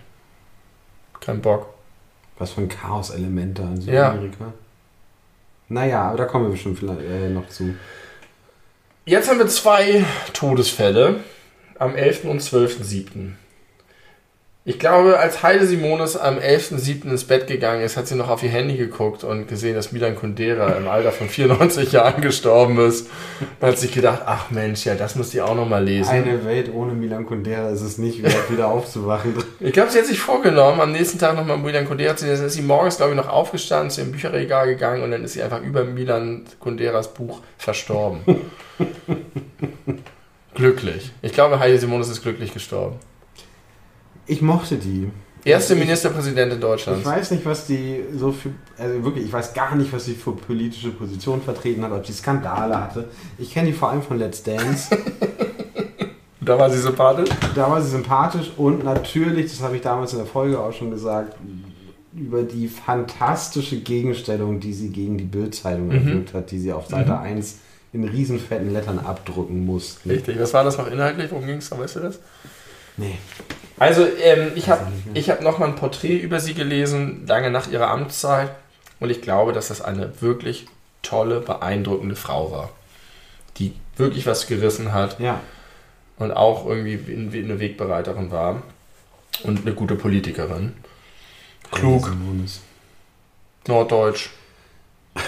Kein 1.20 1.40
Bock. 1.40 1.72
Was 2.38 2.52
für 2.52 2.62
ein 2.62 2.68
Chaos-Element 2.68 3.58
da 3.58 3.62
in 3.64 3.80
Ja. 3.82 4.10
Südamerika. 4.12 4.52
Naja, 5.68 6.02
aber 6.08 6.18
da 6.18 6.24
kommen 6.24 6.46
wir 6.46 6.50
bestimmt 6.52 6.78
vielleicht, 6.78 7.00
äh, 7.00 7.28
noch 7.30 7.48
zu. 7.48 7.74
Jetzt 9.06 9.28
haben 9.28 9.38
wir 9.38 9.46
zwei 9.48 10.04
Todesfälle 10.32 11.20
am 11.78 11.94
11. 11.96 12.24
und 12.28 12.40
12.7. 12.42 13.32
Ich 14.64 14.78
glaube, 14.78 15.18
als 15.18 15.42
Heide 15.42 15.66
Simonis 15.66 16.16
am 16.16 16.38
11.7. 16.38 17.10
ins 17.10 17.24
Bett 17.24 17.48
gegangen 17.48 17.82
ist, 17.82 17.96
hat 17.96 18.06
sie 18.06 18.14
noch 18.14 18.28
auf 18.28 18.44
ihr 18.44 18.48
Handy 18.48 18.76
geguckt 18.76 19.24
und 19.24 19.48
gesehen, 19.48 19.74
dass 19.74 19.90
Milan 19.90 20.14
Kundera 20.14 20.74
im 20.74 20.86
Alter 20.86 21.10
von 21.10 21.28
94 21.28 21.90
Jahren 21.90 22.22
gestorben 22.22 22.78
ist. 22.78 23.10
Und 23.60 23.66
hat 23.66 23.78
sich 23.78 23.90
gedacht, 23.90 24.22
ach 24.24 24.52
Mensch, 24.52 24.84
ja, 24.84 24.94
das 24.94 25.16
muss 25.16 25.34
ich 25.34 25.40
auch 25.40 25.56
noch 25.56 25.68
mal 25.68 25.82
lesen. 25.82 26.10
Eine 26.10 26.44
Welt 26.44 26.70
ohne 26.72 26.92
Milan 26.92 27.26
Kundera 27.26 27.70
ist 27.70 27.80
es 27.80 27.98
nicht 27.98 28.22
wert, 28.22 28.52
wieder 28.52 28.68
aufzuwachen. 28.68 29.34
Ich 29.58 29.72
glaube, 29.72 29.90
sie 29.90 29.98
hat 29.98 30.06
sich 30.06 30.20
vorgenommen, 30.20 30.80
am 30.80 30.92
nächsten 30.92 31.18
Tag 31.18 31.34
nochmal 31.34 31.58
Milan 31.58 31.86
Kundera 31.86 32.14
zu 32.14 32.26
lesen. 32.26 32.42
Dann 32.42 32.46
ist 32.46 32.54
sie 32.54 32.62
morgens, 32.62 32.98
glaube 32.98 33.12
ich, 33.12 33.16
noch 33.16 33.28
aufgestanden, 33.28 33.90
zu 33.90 34.00
ihrem 34.00 34.12
Bücherregal 34.12 34.68
gegangen 34.68 35.02
und 35.02 35.10
dann 35.10 35.24
ist 35.24 35.32
sie 35.32 35.42
einfach 35.42 35.62
über 35.62 35.82
Milan 35.82 36.44
Kunderas 36.60 37.12
Buch 37.12 37.40
verstorben. 37.58 38.20
glücklich. 40.54 41.10
Ich 41.20 41.32
glaube, 41.32 41.58
Heidi 41.58 41.78
Simonis 41.78 42.08
ist 42.08 42.22
glücklich 42.22 42.54
gestorben. 42.54 43.00
Ich 44.32 44.40
mochte 44.42 44.76
die. 44.76 45.08
Erste 45.44 45.74
Ich- 45.74 45.80
Ministerpräsidentin 45.80 46.58
Ich 46.58 46.62
Deutschlands. 46.62 47.04
weiß 47.04 47.32
nicht, 47.32 47.44
was 47.44 47.66
die 47.66 48.00
so 48.16 48.30
für, 48.32 48.50
also 48.78 49.04
wirklich, 49.04 49.26
ich 49.26 49.32
weiß 49.32 49.52
gar 49.52 49.74
nicht, 49.74 49.92
was 49.92 50.04
sie 50.04 50.14
für 50.14 50.32
politische 50.32 50.90
Positionen 50.90 51.42
vertreten 51.42 51.82
hat, 51.82 51.92
ob 51.92 52.06
sie 52.06 52.12
Skandale 52.12 52.80
hatte. 52.80 53.08
Ich 53.38 53.52
kenne 53.52 53.66
die 53.68 53.72
vor 53.74 53.90
allem 53.90 54.02
von 54.02 54.18
Let's 54.18 54.42
Dance. 54.42 54.96
Da 56.44 56.58
war 56.58 56.68
sie 56.70 56.78
sympathisch. 56.80 57.28
da 57.54 57.70
war 57.70 57.80
sie 57.80 57.90
sympathisch 57.90 58.50
und 58.56 58.82
natürlich, 58.82 59.48
das 59.52 59.62
habe 59.62 59.76
ich 59.76 59.82
damals 59.82 60.12
in 60.12 60.18
der 60.18 60.26
Folge 60.26 60.58
auch 60.58 60.72
schon 60.72 60.90
gesagt, 60.90 61.36
über 62.16 62.42
die 62.42 62.66
fantastische 62.66 63.76
Gegenstellung, 63.78 64.58
die 64.58 64.72
sie 64.72 64.88
gegen 64.90 65.16
die 65.18 65.24
Bildzeitung 65.24 65.86
Mhm. 65.86 65.92
erwirkt 65.92 66.34
hat, 66.34 66.50
die 66.50 66.58
sie 66.58 66.72
auf 66.72 66.88
Seite 66.88 67.16
1 67.16 67.58
in 67.92 68.02
riesenfetten 68.02 68.72
Lettern 68.72 68.98
abdrucken 68.98 69.64
mussten. 69.64 70.10
Richtig. 70.10 70.36
Was 70.40 70.52
war 70.52 70.64
das 70.64 70.78
noch 70.78 70.90
inhaltlich? 70.90 71.30
Worum 71.30 71.46
ging 71.46 71.58
es? 71.58 71.70
Weißt 71.70 71.94
du 71.96 72.00
das? 72.00 72.18
Nee. 72.96 73.18
Also, 73.82 74.06
ähm, 74.22 74.52
ich 74.54 74.68
habe 74.68 74.86
ich 75.14 75.28
hab 75.30 75.40
nochmal 75.42 75.68
ein 75.70 75.76
Porträt 75.76 76.16
über 76.18 76.38
sie 76.40 76.54
gelesen, 76.54 77.24
lange 77.26 77.50
nach 77.50 77.70
ihrer 77.70 77.88
Amtszeit. 77.90 78.50
Und 79.00 79.10
ich 79.10 79.20
glaube, 79.22 79.52
dass 79.52 79.68
das 79.68 79.80
eine 79.82 80.20
wirklich 80.22 80.66
tolle, 81.02 81.40
beeindruckende 81.40 82.14
Frau 82.14 82.52
war. 82.52 82.70
Die 83.58 83.74
wirklich 83.96 84.26
was 84.26 84.46
gerissen 84.46 84.92
hat 84.92 85.18
Ja. 85.18 85.40
und 86.16 86.30
auch 86.30 86.66
irgendwie 86.66 86.94
in- 87.12 87.32
wie 87.32 87.42
eine 87.42 87.58
Wegbereiterin 87.58 88.30
war. 88.30 88.62
Und 89.42 89.62
eine 89.66 89.74
gute 89.74 89.96
Politikerin. 89.96 90.74
Klug, 91.72 92.12
norddeutsch. 93.66 94.30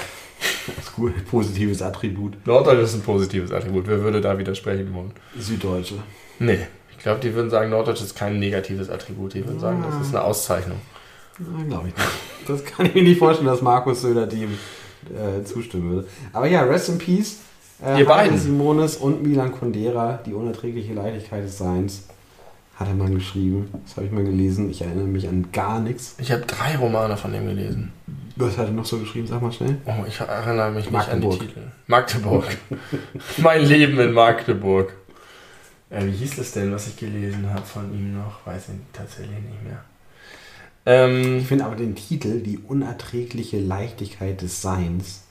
Das 0.66 0.78
ist 0.86 0.94
gut, 0.96 1.12
positives 1.30 1.82
Attribut. 1.82 2.46
Norddeutsch 2.46 2.84
ist 2.84 2.94
ein 2.94 3.02
positives 3.02 3.52
Attribut. 3.52 3.86
Wer 3.86 4.00
würde 4.00 4.22
da 4.22 4.38
widersprechen 4.38 4.94
wollen? 4.94 5.12
Süddeutsche. 5.38 5.96
Nee, 6.38 6.66
glaube, 7.04 7.20
die 7.20 7.34
würden 7.34 7.50
sagen, 7.50 7.70
Norddeutsch 7.70 8.00
ist 8.02 8.16
kein 8.16 8.38
negatives 8.38 8.90
Attribut. 8.90 9.34
Die 9.34 9.46
würden 9.46 9.60
sagen, 9.60 9.84
das 9.88 10.06
ist 10.06 10.14
eine 10.14 10.24
Auszeichnung. 10.24 10.78
glaube 11.68 11.88
ich 11.88 11.94
nicht. 11.94 12.08
Das 12.48 12.64
kann 12.64 12.86
ich 12.86 12.94
mir 12.94 13.02
nicht 13.02 13.18
vorstellen, 13.18 13.46
dass 13.46 13.62
Markus 13.62 14.02
Söder 14.02 14.26
dem 14.26 14.58
äh, 15.10 15.44
zustimmen 15.44 15.90
würde. 15.90 16.08
Aber 16.32 16.46
ja, 16.46 16.62
Rest 16.62 16.88
in 16.88 16.98
Peace. 16.98 17.38
Äh, 17.84 18.00
Ihr 18.00 18.06
beiden. 18.06 18.32
Heike 18.32 18.42
Simonis 18.42 18.96
und 18.96 19.22
Milan 19.22 19.52
Kundera, 19.52 20.18
die 20.24 20.32
unerträgliche 20.32 20.94
Leichtigkeit 20.94 21.44
des 21.44 21.58
Seins, 21.58 22.08
hat 22.76 22.88
er 22.88 22.94
mal 22.94 23.10
geschrieben. 23.10 23.68
Das 23.84 23.96
habe 23.96 24.06
ich 24.06 24.12
mal 24.12 24.24
gelesen. 24.24 24.70
Ich 24.70 24.82
erinnere 24.82 25.06
mich 25.06 25.28
an 25.28 25.48
gar 25.52 25.80
nichts. 25.80 26.16
Ich 26.18 26.32
habe 26.32 26.42
drei 26.46 26.76
Romane 26.76 27.16
von 27.16 27.32
dem 27.32 27.46
gelesen. 27.46 27.92
Was 28.36 28.58
hat 28.58 28.66
er 28.66 28.72
noch 28.72 28.84
so 28.84 28.98
geschrieben? 28.98 29.26
Sag 29.26 29.42
mal 29.42 29.52
schnell. 29.52 29.76
Oh, 29.84 30.04
ich 30.08 30.18
erinnere 30.20 30.70
mich 30.70 30.84
nicht 30.84 30.92
Magdeburg. 30.92 31.32
an 31.34 31.38
die 31.38 31.46
Titel. 31.46 31.60
Magdeburg. 31.86 32.46
mein 33.38 33.64
Leben 33.64 34.00
in 34.00 34.12
Magdeburg. 34.12 34.92
Äh, 35.94 36.06
wie 36.06 36.10
hieß 36.12 36.36
das 36.36 36.52
denn, 36.52 36.72
was 36.72 36.88
ich 36.88 36.96
gelesen 36.96 37.50
habe 37.52 37.64
von 37.64 37.92
ihm 37.94 38.14
noch? 38.18 38.44
Weiß 38.46 38.64
ich 38.68 38.74
tatsächlich 38.92 39.38
nicht 39.38 39.62
mehr. 39.62 39.84
Ähm, 40.86 41.38
Ich 41.38 41.46
finde 41.46 41.64
aber 41.64 41.76
den 41.76 41.94
Titel, 41.94 42.40
die 42.40 42.58
unerträgliche 42.58 43.58
Leichtigkeit 43.58 44.42
des 44.42 44.60
Seins, 44.60 45.22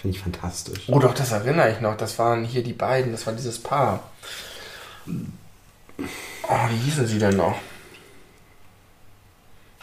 finde 0.00 0.16
ich 0.16 0.22
fantastisch. 0.22 0.88
oh 0.88 0.98
doch, 0.98 1.14
das 1.14 1.32
erinnere 1.32 1.72
ich 1.72 1.80
noch. 1.80 1.96
Das 1.96 2.18
waren 2.18 2.44
hier 2.44 2.62
die 2.62 2.72
beiden. 2.72 3.12
Das 3.12 3.26
war 3.26 3.32
dieses 3.34 3.58
Paar. 3.58 4.10
Oh, 5.06 6.68
wie 6.70 6.76
hießen 6.84 7.06
sie 7.06 7.18
denn 7.18 7.36
noch? 7.36 7.56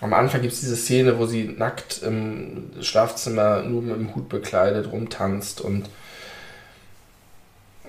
Am 0.02 0.14
Anfang 0.14 0.42
gibt 0.42 0.54
es 0.54 0.60
diese 0.60 0.76
Szene, 0.76 1.18
wo 1.18 1.26
sie 1.26 1.46
nackt 1.46 2.02
im 2.04 2.72
Schlafzimmer 2.82 3.64
nur 3.64 3.82
mit 3.82 3.96
dem 3.96 4.16
Hut 4.16 4.30
bekleidet 4.30 4.92
rumtanzt 4.92 5.62
und. 5.62 5.90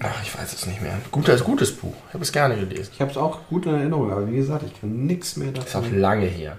Ach, 0.00 0.22
ich 0.22 0.36
weiß 0.36 0.52
es 0.52 0.66
nicht 0.66 0.82
mehr. 0.82 0.98
Gutes, 1.10 1.44
gutes 1.44 1.74
Buch. 1.76 1.94
Ich 2.08 2.14
habe 2.14 2.24
es 2.24 2.32
gerne 2.32 2.56
gelesen. 2.56 2.90
Ich 2.94 3.00
habe 3.00 3.10
es 3.10 3.16
auch 3.16 3.38
gut 3.48 3.64
in 3.66 3.74
Erinnerung, 3.74 4.10
aber 4.10 4.28
wie 4.30 4.36
gesagt, 4.36 4.64
ich 4.66 4.80
kann 4.80 5.06
nichts 5.06 5.36
mehr 5.36 5.52
Ist 5.54 5.74
auch 5.76 5.88
lange 5.90 6.26
her. 6.26 6.58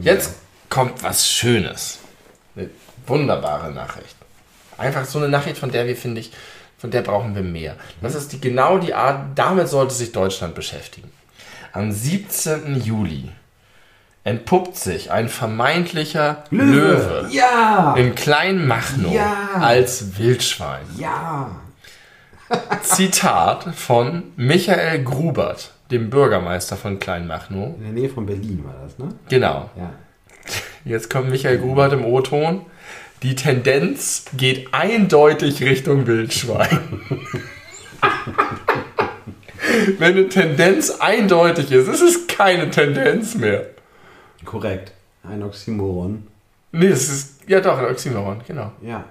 Jetzt 0.00 0.36
kommt 0.68 1.02
was 1.02 1.28
Schönes. 1.28 1.98
Eine 2.56 2.70
wunderbare 3.06 3.72
Nachricht. 3.72 4.14
Einfach 4.78 5.04
so 5.04 5.18
eine 5.18 5.28
Nachricht, 5.28 5.58
von 5.58 5.70
der 5.72 5.86
wir, 5.86 5.96
finde 5.96 6.20
ich, 6.20 6.32
von 6.78 6.90
der 6.90 7.02
brauchen 7.02 7.34
wir 7.34 7.42
mehr. 7.42 7.76
Das 8.00 8.14
ist 8.14 8.32
die, 8.32 8.40
genau 8.40 8.78
die 8.78 8.94
Art, 8.94 9.26
damit 9.36 9.68
sollte 9.68 9.94
sich 9.94 10.12
Deutschland 10.12 10.54
beschäftigen. 10.54 11.10
Am 11.72 11.90
17. 11.92 12.80
Juli 12.82 13.30
entpuppt 14.24 14.76
sich 14.76 15.10
ein 15.10 15.28
vermeintlicher 15.28 16.44
Löwe, 16.50 17.28
Ja! 17.30 17.94
in 17.96 18.14
Kleinmachnow 18.14 19.12
Ja. 19.12 19.36
als 19.60 20.16
Wildschwein. 20.18 20.82
Ja! 20.96 21.50
Zitat 22.82 23.74
von 23.74 24.24
Michael 24.36 25.02
Grubert, 25.04 25.72
dem 25.90 26.10
Bürgermeister 26.10 26.76
von 26.76 26.98
Kleinmachnow. 26.98 27.76
In 27.76 27.82
der 27.82 27.92
Nähe 27.92 28.08
von 28.08 28.26
Berlin 28.26 28.64
war 28.64 28.74
das, 28.82 28.98
ne? 28.98 29.14
Genau. 29.28 29.70
Ja. 29.76 29.92
Jetzt 30.84 31.10
kommt 31.10 31.30
Michael 31.30 31.58
Grubert 31.58 31.92
im 31.92 32.04
O-Ton. 32.04 32.62
Die 33.22 33.36
Tendenz 33.36 34.24
geht 34.36 34.74
eindeutig 34.74 35.62
Richtung 35.62 36.06
Wildschwein. 36.06 37.00
Wenn 39.98 40.12
eine 40.12 40.28
Tendenz 40.28 40.90
eindeutig 40.98 41.70
ist, 41.70 41.88
ist 41.88 42.02
es 42.02 42.26
keine 42.26 42.70
Tendenz 42.70 43.36
mehr. 43.36 43.66
Korrekt. 44.44 44.92
Ein 45.22 45.42
Oxymoron. 45.42 46.26
Nee, 46.72 46.86
es 46.86 47.08
ist, 47.08 47.48
ja 47.48 47.60
doch, 47.60 47.78
ein 47.78 47.84
Oxymoron, 47.84 48.40
genau. 48.46 48.72
Ja. 48.82 49.04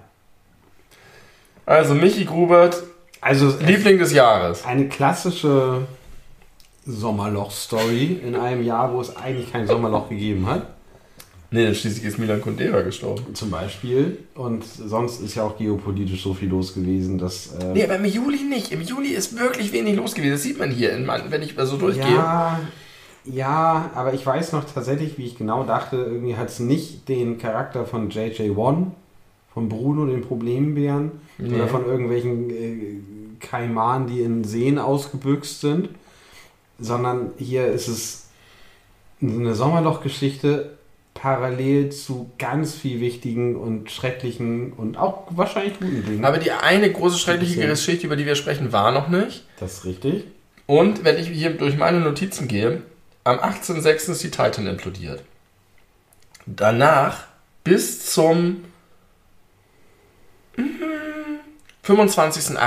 Also 1.65 1.93
Michi 1.93 2.25
Grubert, 2.25 2.83
Also 3.21 3.53
Liebling 3.65 3.99
des 3.99 4.13
Jahres. 4.13 4.65
eine 4.65 4.87
klassische 4.89 5.87
Sommerloch-Story 6.85 8.19
in 8.25 8.35
einem 8.35 8.63
Jahr, 8.63 8.91
wo 8.93 8.99
es 8.99 9.15
eigentlich 9.15 9.51
kein 9.51 9.67
Sommerloch 9.67 10.09
gegeben 10.09 10.47
hat. 10.47 10.67
Nee, 11.53 11.73
schließlich 11.73 12.05
ist 12.05 12.17
Milan 12.17 12.41
Kundera 12.41 12.81
gestorben. 12.81 13.35
Zum 13.35 13.51
Beispiel. 13.51 14.19
Und 14.35 14.63
sonst 14.63 15.21
ist 15.21 15.35
ja 15.35 15.43
auch 15.43 15.57
geopolitisch 15.57 16.23
so 16.23 16.33
viel 16.33 16.47
los 16.49 16.73
gewesen, 16.73 17.17
dass. 17.17 17.53
Äh, 17.61 17.73
Nee, 17.73 17.83
aber 17.83 17.97
im 17.97 18.05
Juli 18.05 18.43
nicht. 18.43 18.71
Im 18.71 18.81
Juli 18.81 19.09
ist 19.09 19.37
wirklich 19.37 19.73
wenig 19.73 19.97
los 19.97 20.15
gewesen. 20.15 20.31
Das 20.31 20.43
sieht 20.43 20.57
man 20.57 20.71
hier, 20.71 20.93
in, 20.93 21.07
wenn 21.07 21.41
ich 21.41 21.55
so 21.57 21.75
durchgehe. 21.77 22.15
Ja, 22.15 22.59
ja, 23.25 23.91
aber 23.93 24.13
ich 24.13 24.25
weiß 24.25 24.53
noch 24.53 24.63
tatsächlich, 24.63 25.17
wie 25.17 25.25
ich 25.25 25.37
genau 25.37 25.63
dachte, 25.63 25.97
irgendwie 25.97 26.37
hat 26.37 26.49
es 26.49 26.59
nicht 26.59 27.07
den 27.09 27.37
Charakter 27.37 27.85
von 27.85 28.09
JJ1, 28.09 28.87
von 29.53 29.67
Bruno, 29.69 30.05
den 30.05 30.21
Problembären, 30.21 31.11
Nee. 31.37 31.55
oder 31.55 31.67
von 31.67 31.85
irgendwelchen 31.85 32.49
äh, 32.49 32.99
Kaimanen, 33.39 34.07
die 34.07 34.21
in 34.21 34.43
Seen 34.43 34.77
ausgebüxt 34.77 35.61
sind, 35.61 35.89
sondern 36.79 37.31
hier 37.37 37.67
ist 37.67 37.87
es 37.87 38.27
eine 39.21 39.53
Sommerlochgeschichte 39.55 40.77
parallel 41.13 41.89
zu 41.91 42.31
ganz 42.39 42.73
viel 42.73 42.99
wichtigen 43.01 43.55
und 43.55 43.91
schrecklichen 43.91 44.73
und 44.73 44.97
auch 44.97 45.27
wahrscheinlich 45.31 45.77
guten 45.79 46.03
Dingen. 46.05 46.25
Aber 46.25 46.37
die 46.37 46.51
eine 46.51 46.91
große 46.91 47.17
schreckliche. 47.19 47.67
Geschichte, 47.67 48.05
über 48.07 48.15
die 48.15 48.25
wir 48.25 48.35
sprechen, 48.35 48.71
war 48.71 48.91
noch 48.91 49.09
nicht. 49.09 49.43
das 49.59 49.79
ist 49.79 49.85
richtig. 49.85 50.23
Und 50.67 51.03
wenn 51.03 51.17
ich 51.17 51.27
hier 51.27 51.51
durch 51.51 51.77
meine 51.77 51.99
Notizen 51.99 52.47
gehe, 52.47 52.81
am 53.23 53.37
18.06. 53.39 54.11
ist 54.11 54.23
die 54.23 54.31
Titan 54.31 54.65
implodiert. 54.67 55.21
Danach 56.45 57.25
bis 57.63 58.05
zum 58.11 58.63
mm, 60.57 60.63
25.08. 61.85 62.57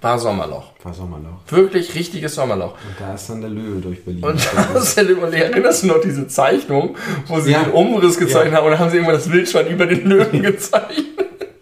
war 0.00 0.18
Sommerloch. 0.18 0.72
War 0.82 0.94
Sommerloch. 0.94 1.40
Wirklich 1.48 1.94
richtiges 1.94 2.34
Sommerloch. 2.34 2.72
Und 2.72 2.94
da 3.00 3.14
ist 3.14 3.28
dann 3.28 3.40
der 3.40 3.50
Löwe 3.50 3.80
durch 3.80 4.04
Berlin. 4.04 4.22
Und 4.24 4.48
aus 4.76 4.94
der 4.94 5.04
und 5.22 5.32
erinnerst 5.32 5.82
du 5.82 5.86
noch 5.88 6.00
diese 6.00 6.26
Zeichnung, 6.28 6.96
wo 7.26 7.40
sie 7.40 7.50
Ja. 7.52 7.64
den 7.64 7.72
Umriss 7.72 8.18
gezeichnet 8.18 8.52
Ja. 8.52 8.58
haben 8.58 8.64
und 8.66 8.70
dann 8.72 8.80
haben 8.80 8.90
sie 8.90 8.96
irgendwann 8.96 9.16
das 9.16 9.30
Wildschwein 9.30 9.66
über 9.68 9.86
den 9.86 10.06
Löwen 10.06 10.42
gezeichnet? 10.42 11.06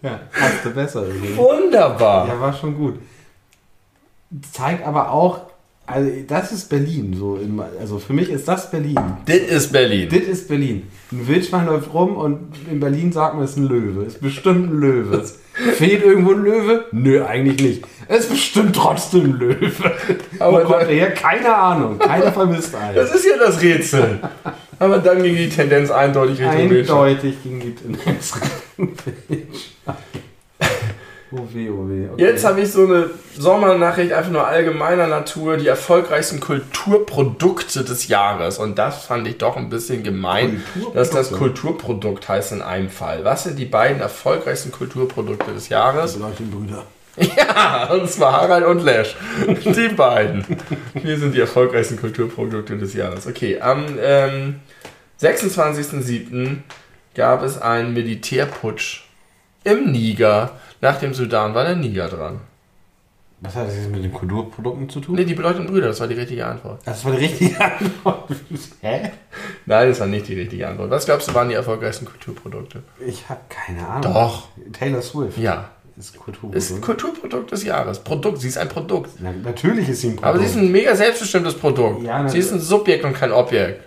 ja, 0.01 0.19
du 0.63 0.69
besser 0.69 1.05
irgendwie. 1.07 1.35
Wunderbar. 1.35 2.27
Ja, 2.27 2.39
war 2.39 2.53
schon 2.53 2.77
gut. 2.77 2.99
Zeigt 4.51 4.85
aber 4.85 5.11
auch, 5.11 5.46
also 5.87 6.11
das 6.27 6.51
ist 6.51 6.69
Berlin. 6.69 7.15
So 7.17 7.37
in, 7.37 7.59
also 7.79 7.97
für 7.97 8.11
mich 8.13 8.29
ist 8.29 8.47
das 8.47 8.69
Berlin. 8.69 8.99
Das 9.25 9.37
ist 9.37 9.71
Berlin. 9.71 10.09
Das 10.11 10.19
ist 10.19 10.47
Berlin. 10.49 10.83
Ein 11.11 11.27
Wildschwein 11.27 11.65
läuft 11.65 11.93
rum 11.93 12.17
und 12.17 12.49
in 12.69 12.81
Berlin 12.81 13.11
sagt 13.13 13.35
man, 13.35 13.45
es 13.45 13.51
ist 13.51 13.57
ein 13.57 13.63
Löwe. 13.63 14.01
Es 14.01 14.15
ist 14.15 14.21
bestimmt 14.21 14.69
ein 14.69 14.79
Löwe. 14.79 15.23
Fehlt 15.53 16.03
irgendwo 16.03 16.33
ein 16.33 16.43
Löwe? 16.43 16.85
Nö, 16.91 17.23
eigentlich 17.25 17.61
nicht. 17.61 17.83
Es 18.09 18.25
ist 18.25 18.31
bestimmt 18.31 18.75
trotzdem 18.75 19.23
ein 19.23 19.39
Löwe. 19.39 19.71
Aber 20.39 20.65
Wo 20.65 20.73
kommt 20.73 20.89
her? 20.89 21.11
Keine 21.11 21.55
Ahnung. 21.55 21.97
Keiner 21.97 22.33
vermisst 22.33 22.75
einen. 22.75 22.95
Das 22.95 23.15
ist 23.15 23.25
ja 23.25 23.37
das 23.37 23.61
Rätsel. 23.61 24.19
Aber 24.79 24.99
dann 24.99 25.23
ging 25.23 25.35
die 25.35 25.49
Tendenz 25.49 25.89
eindeutig 25.89 26.41
Richtung 26.41 26.69
Wildschwein. 26.69 26.97
Eindeutig 26.97 27.43
ging 27.43 27.59
die 27.61 27.73
Tendenz 27.73 28.33
Richtung 28.35 28.93
Wildschwein. 29.29 29.95
Oh 31.31 31.45
weh, 31.51 31.69
oh 31.69 31.89
weh. 31.89 32.07
Okay. 32.09 32.23
Jetzt 32.23 32.45
habe 32.45 32.61
ich 32.61 32.71
so 32.71 32.85
eine 32.85 33.09
Sommernachricht 33.37 34.13
einfach 34.13 34.31
nur 34.31 34.47
allgemeiner 34.47 35.07
Natur, 35.07 35.57
die 35.57 35.67
erfolgreichsten 35.67 36.39
Kulturprodukte 36.39 37.83
des 37.83 38.07
Jahres. 38.07 38.59
Und 38.59 38.77
das 38.77 39.05
fand 39.05 39.27
ich 39.27 39.37
doch 39.37 39.57
ein 39.57 39.69
bisschen 39.69 40.03
gemein, 40.03 40.63
dass 40.93 41.09
das 41.09 41.31
Kulturprodukt 41.31 42.29
heißt 42.29 42.53
in 42.53 42.61
einem 42.61 42.89
Fall. 42.89 43.25
Was 43.25 43.43
sind 43.43 43.59
die 43.59 43.65
beiden 43.65 43.99
erfolgreichsten 43.99 44.71
Kulturprodukte 44.71 45.53
des 45.53 45.67
Jahres? 45.67 46.13
Sind 46.13 46.51
Brüder. 46.51 46.83
Ja, 47.35 47.89
und 47.91 48.07
zwar 48.07 48.33
Harald 48.33 48.65
und 48.67 48.83
Lesch. 48.83 49.15
Die 49.47 49.89
beiden. 49.89 50.45
Wir 50.93 51.17
sind 51.17 51.33
die 51.33 51.39
erfolgreichsten 51.39 51.99
Kulturprodukte 51.99 52.77
des 52.77 52.93
Jahres. 52.93 53.25
Okay, 53.25 53.59
am 53.59 53.85
ähm, 53.99 54.59
26.07. 55.19 56.57
gab 57.15 57.41
es 57.41 57.59
einen 57.59 57.95
Militärputsch 57.95 59.06
im 59.63 59.91
Niger. 59.91 60.51
Nach 60.81 60.97
dem 60.99 61.13
Sudan 61.13 61.53
war 61.55 61.63
der 61.63 61.75
Niger 61.75 62.07
dran. 62.07 62.39
Was 63.39 63.55
hat 63.55 63.67
das 63.67 63.75
jetzt 63.75 63.89
mit 63.91 64.03
den 64.03 64.11
Kulturprodukten 64.11 64.89
zu 64.89 64.99
tun? 64.99 65.13
Nee, 65.15 65.23
die 65.25 65.35
bedeutenden 65.35 65.67
Brüder, 65.71 65.87
das 65.89 65.99
war 65.99 66.07
die 66.07 66.15
richtige 66.15 66.43
Antwort. 66.45 66.79
Das 66.85 67.05
war 67.05 67.11
die 67.11 67.25
richtige 67.25 67.59
Antwort. 67.63 68.29
Hä? 68.81 69.11
Nein, 69.67 69.89
das 69.89 69.99
war 69.99 70.07
nicht 70.07 70.27
die 70.27 70.33
richtige 70.33 70.67
Antwort. 70.67 70.89
Was 70.89 71.05
glaubst 71.05 71.27
du, 71.27 71.33
waren 71.35 71.47
die 71.49 71.53
erfolgreichsten 71.55 72.05
Kulturprodukte? 72.05 72.81
Ich 73.05 73.29
habe 73.29 73.41
keine 73.47 73.87
Ahnung. 73.87 74.11
Doch. 74.13 74.47
Taylor 74.73 75.03
Swift. 75.03 75.37
Ja, 75.37 75.69
Ist 75.97 76.17
Kulturprodukt. 76.17 76.55
Ist 76.57 76.71
ein 76.71 76.81
Kulturprodukt 76.81 77.51
des 77.51 77.63
Jahres. 77.63 77.99
Produkt, 77.99 78.41
sie 78.41 78.47
ist 78.47 78.57
ein 78.57 78.69
Produkt. 78.69 79.11
Na, 79.19 79.31
natürlich 79.31 79.87
ist 79.89 80.01
sie 80.01 80.07
ein 80.09 80.15
Produkt. 80.15 80.27
Aber 80.29 80.39
sie 80.39 80.45
ist 80.45 80.55
ein 80.57 80.71
mega 80.71 80.95
selbstbestimmtes 80.95 81.53
Produkt. 81.55 82.01
Ja, 82.03 82.23
ne- 82.23 82.29
sie 82.29 82.39
ist 82.39 82.51
ein 82.51 82.59
Subjekt 82.59 83.03
und 83.05 83.13
kein 83.13 83.31
Objekt. 83.31 83.83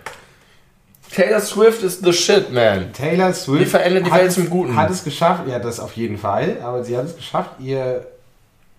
Taylor 1.13 1.39
Swift 1.41 1.83
ist 1.83 2.03
the 2.03 2.13
shit, 2.13 2.51
man. 2.51 2.91
Taylor 2.93 3.33
Swift 3.33 3.61
Die 3.61 3.65
verändert 3.65 4.05
die 4.07 4.11
hat 4.11 4.19
Welt 4.19 4.29
es- 4.29 4.35
zum 4.35 4.49
Guten. 4.49 4.75
Hat 4.75 4.89
es 4.89 5.03
geschafft, 5.03 5.47
ja, 5.47 5.59
das 5.59 5.79
auf 5.79 5.93
jeden 5.93 6.17
Fall, 6.17 6.57
aber 6.63 6.83
sie 6.83 6.95
hat 6.97 7.05
es 7.05 7.15
geschafft, 7.15 7.51
ihr, 7.59 8.07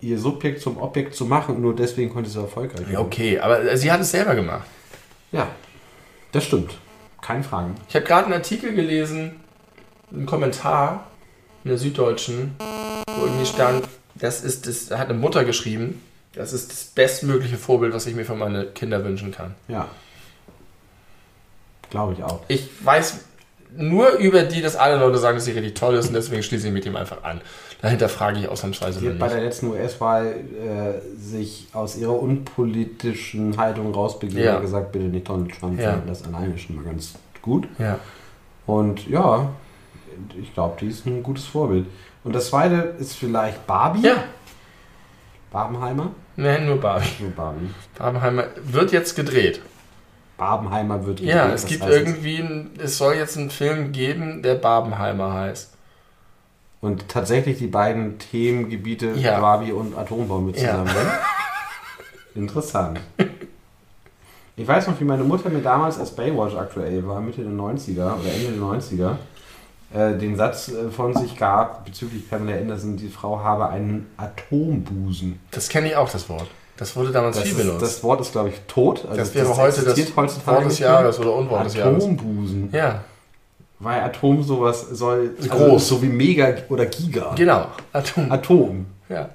ihr 0.01 0.17
Subjekt 0.19 0.61
zum 0.61 0.77
Objekt 0.81 1.15
zu 1.15 1.25
machen 1.25 1.55
und 1.55 1.61
nur 1.61 1.75
deswegen 1.75 2.11
konnte 2.13 2.29
sie 2.29 2.39
erfolgreich 2.39 2.81
Ja, 2.87 2.93
werden. 2.93 3.05
okay, 3.05 3.39
aber 3.39 3.77
sie 3.77 3.91
hat 3.91 4.01
es 4.01 4.11
selber 4.11 4.35
gemacht. 4.35 4.67
Ja, 5.31 5.47
das 6.31 6.45
stimmt. 6.45 6.77
Keine 7.21 7.43
Fragen. 7.43 7.75
Ich 7.87 7.95
habe 7.95 8.05
gerade 8.05 8.25
einen 8.25 8.33
Artikel 8.33 8.73
gelesen, 8.75 9.39
einen 10.11 10.25
Kommentar 10.25 11.07
in 11.63 11.69
der 11.69 11.77
Süddeutschen, 11.77 12.55
wo 13.07 13.25
irgendwie 13.25 13.45
stand, 13.45 13.87
das 14.15 14.41
ist 14.43 14.67
das 14.67 14.97
hat 14.97 15.09
eine 15.09 15.17
Mutter 15.17 15.45
geschrieben, 15.45 16.01
das 16.35 16.51
ist 16.51 16.71
das 16.71 16.83
bestmögliche 16.83 17.57
Vorbild, 17.57 17.93
was 17.93 18.05
ich 18.07 18.15
mir 18.15 18.25
für 18.25 18.35
meine 18.35 18.65
Kinder 18.65 19.03
wünschen 19.05 19.31
kann. 19.31 19.55
Ja. 19.67 19.87
Glaube 21.93 22.13
ich 22.13 22.23
auch. 22.23 22.39
Ich 22.47 22.67
weiß 22.83 23.19
nur 23.77 24.09
über 24.17 24.41
die, 24.43 24.61
dass 24.61 24.75
alle 24.75 24.97
Leute 24.97 25.17
sagen, 25.19 25.37
dass 25.37 25.45
sie 25.45 25.51
richtig 25.51 25.75
toll 25.75 25.93
ist 25.95 26.07
und 26.07 26.13
deswegen 26.15 26.43
schließe 26.43 26.67
ich 26.67 26.73
mit 26.73 26.85
ihm 26.85 26.95
einfach 26.95 27.23
an. 27.23 27.39
Dahinter 27.81 28.09
frage 28.09 28.39
ich 28.39 28.47
ausnahmsweise 28.49 28.99
mal 29.01 29.11
hat 29.11 29.19
bei 29.19 29.27
der 29.29 29.41
letzten 29.41 29.67
US-Wahl 29.67 30.25
äh, 30.27 31.17
sich 31.19 31.67
aus 31.73 31.95
ihrer 31.97 32.19
unpolitischen 32.19 33.57
Haltung 33.57 33.93
rausbegeben 33.93 34.43
Ja. 34.43 34.55
und 34.55 34.61
gesagt, 34.63 34.91
bitte 34.91 35.05
nicht 35.05 35.29
Donald 35.29 35.51
Trump 35.59 35.79
Ja. 35.79 36.01
Das 36.07 36.23
alleine 36.23 36.55
ist 36.55 36.61
schon 36.61 36.75
mal 36.77 36.85
ganz 36.85 37.13
gut. 37.41 37.67
Ja. 37.77 37.99
Und 38.65 39.07
ja, 39.07 39.49
ich 40.41 40.53
glaube, 40.53 40.77
die 40.81 40.87
ist 40.87 41.05
ein 41.05 41.21
gutes 41.23 41.45
Vorbild. 41.45 41.85
Und 42.23 42.33
das 42.33 42.47
zweite 42.47 42.95
ist 42.99 43.13
vielleicht 43.15 43.65
Barbie. 43.67 44.01
ja, 44.01 44.23
Barbenheimer? 45.51 46.11
nein, 46.35 46.65
nur 46.65 46.79
Barbie. 46.79 47.05
Nur 47.19 47.31
Barbie. 47.31 47.69
Barbenheimer 47.97 48.45
wird 48.63 48.91
jetzt 48.91 49.15
gedreht. 49.15 49.61
Barbenheimer 50.37 51.05
wird 51.05 51.19
Ja, 51.19 51.43
gedreht, 51.43 51.55
es 51.55 51.61
das 51.61 51.69
gibt 51.71 51.85
irgendwie, 51.85 52.37
ein, 52.37 52.71
es 52.81 52.97
soll 52.97 53.15
jetzt 53.15 53.37
einen 53.37 53.49
Film 53.49 53.91
geben, 53.91 54.41
der 54.41 54.55
Barbenheimer 54.55 55.33
heißt. 55.33 55.71
Und 56.81 57.07
tatsächlich 57.07 57.59
die 57.59 57.67
beiden 57.67 58.19
Themengebiete 58.19 59.11
Ja. 59.15 59.39
Barbie 59.39 59.71
und 59.71 59.97
Atombombe 59.97 60.51
Ja. 60.59 60.71
zusammen. 60.83 60.91
Interessant. 62.35 62.99
Ich 64.55 64.67
weiß 64.67 64.87
noch, 64.87 64.99
wie 64.99 65.03
meine 65.05 65.23
Mutter 65.23 65.49
mir 65.49 65.61
damals, 65.61 65.97
als 65.99 66.11
Baywatch 66.15 66.55
aktuell 66.55 67.05
war, 67.07 67.21
Mitte 67.21 67.41
der 67.41 67.51
90er 67.51 68.19
oder 68.19 68.33
Ende 68.33 68.51
der 68.51 68.61
90er, 68.61 69.15
äh, 69.93 70.17
den 70.17 70.35
Satz 70.35 70.69
äh, 70.69 70.89
von 70.91 71.15
sich 71.15 71.37
gab 71.37 71.85
bezüglich 71.85 72.29
Pamela 72.29 72.57
Anderson, 72.59 72.97
die 72.97 73.09
Frau 73.09 73.39
habe 73.39 73.69
einen 73.69 74.07
Atombusen. 74.17 75.39
Das 75.51 75.69
kenne 75.69 75.87
ich 75.87 75.95
auch, 75.95 76.09
das 76.09 76.27
Wort. 76.29 76.47
Das 76.77 76.95
wurde 76.95 77.11
damals 77.11 77.35
Das, 77.37 77.45
viel 77.45 77.53
ist, 77.53 77.57
benutzt. 77.65 77.81
das 77.83 78.03
Wort 78.03 78.21
ist, 78.21 78.31
glaube 78.31 78.49
ich, 78.49 78.55
tot. 78.67 79.03
Also 79.05 79.17
das 79.17 79.35
wäre 79.35 79.47
heute 79.55 79.81
das 79.81 79.85
existiert 79.93 80.17
heutzutage 80.17 80.57
Wort 80.57 80.71
des. 80.71 80.79
Jahres 80.79 81.19
oder 81.19 81.33
Unwort 81.35 81.65
des 81.65 81.75
Jahres. 81.75 82.03
Atombusen. 82.03 82.69
Ja, 82.71 83.03
Weil 83.79 84.01
Atom 84.01 84.41
sowas 84.43 84.87
soll. 84.91 85.31
Groß. 85.47 85.87
so 85.87 86.01
wie 86.01 86.07
Mega 86.07 86.53
oder 86.69 86.85
Giga. 86.87 87.33
genau. 87.35 87.67
Atom. 87.91 88.31
Atom. 88.31 88.85
Ja. 89.09 89.29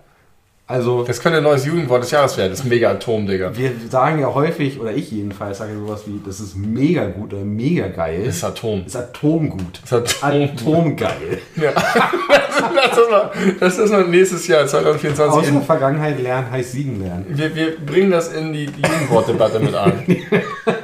Also. 0.68 1.02
Das 1.02 1.18
könnte 1.20 1.38
ein 1.38 1.44
neues 1.44 1.64
Jugendwort 1.64 2.02
des 2.02 2.10
Jahres 2.10 2.36
werden. 2.36 2.50
Das 2.50 2.60
ist 2.60 2.66
mega 2.66 2.90
Atom, 2.90 3.26
Digga. 3.26 3.56
Wir 3.56 3.72
sagen 3.88 4.20
ja 4.20 4.32
häufig, 4.34 4.78
oder 4.78 4.92
ich 4.92 5.10
jedenfalls 5.10 5.58
sage 5.58 5.72
sowas 5.74 6.02
wie, 6.04 6.20
das 6.24 6.40
ist 6.40 6.56
mega 6.56 7.06
gut 7.06 7.32
oder 7.32 7.42
mega 7.42 7.88
geil. 7.88 8.24
Das 8.26 8.36
ist 8.36 8.44
Atom. 8.44 8.84
ist 8.84 8.94
Atomgut. 8.94 9.80
Das 9.88 10.02
ist 10.02 10.22
Atom. 10.22 10.42
Atomgeil. 10.42 11.38
Ja. 11.56 11.72
Das, 11.72 13.10
mal, 13.10 13.30
lass 13.60 13.76
das 13.76 13.90
mal 13.90 14.06
nächstes 14.06 14.46
Jahr, 14.46 14.66
2024. 14.66 15.38
Aus 15.38 15.46
der 15.50 15.62
Vergangenheit 15.62 16.20
lernen 16.20 16.50
heißt 16.50 16.72
siegen 16.72 17.00
lernen. 17.00 17.24
wir, 17.28 17.54
wir 17.54 17.76
bringen 17.78 18.10
das 18.10 18.32
in 18.32 18.52
die 18.52 18.64
Jugendwortdebatte 18.66 19.60
mit 19.60 19.74
ein. 19.74 20.16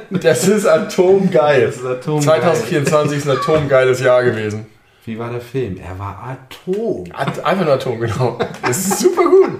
Das 0.09 0.47
ist 0.47 0.65
atomgeil. 0.65 1.67
Das 1.67 1.75
ist 1.77 1.85
Atomgeil. 1.85 2.23
2024 2.23 3.17
ist 3.19 3.29
ein 3.29 3.37
atomgeiles 3.37 3.99
Jahr 4.01 4.23
gewesen. 4.23 4.65
Wie 5.05 5.19
war 5.19 5.29
der 5.29 5.41
Film? 5.41 5.77
Er 5.77 5.97
war 5.99 6.23
Atom. 6.23 7.03
At- 7.13 7.43
Einfach 7.45 7.65
nur 7.65 7.73
Atom, 7.75 7.99
genau. 7.99 8.39
Das 8.63 8.77
ist 8.77 8.99
super 8.99 9.23
gut. 9.23 9.59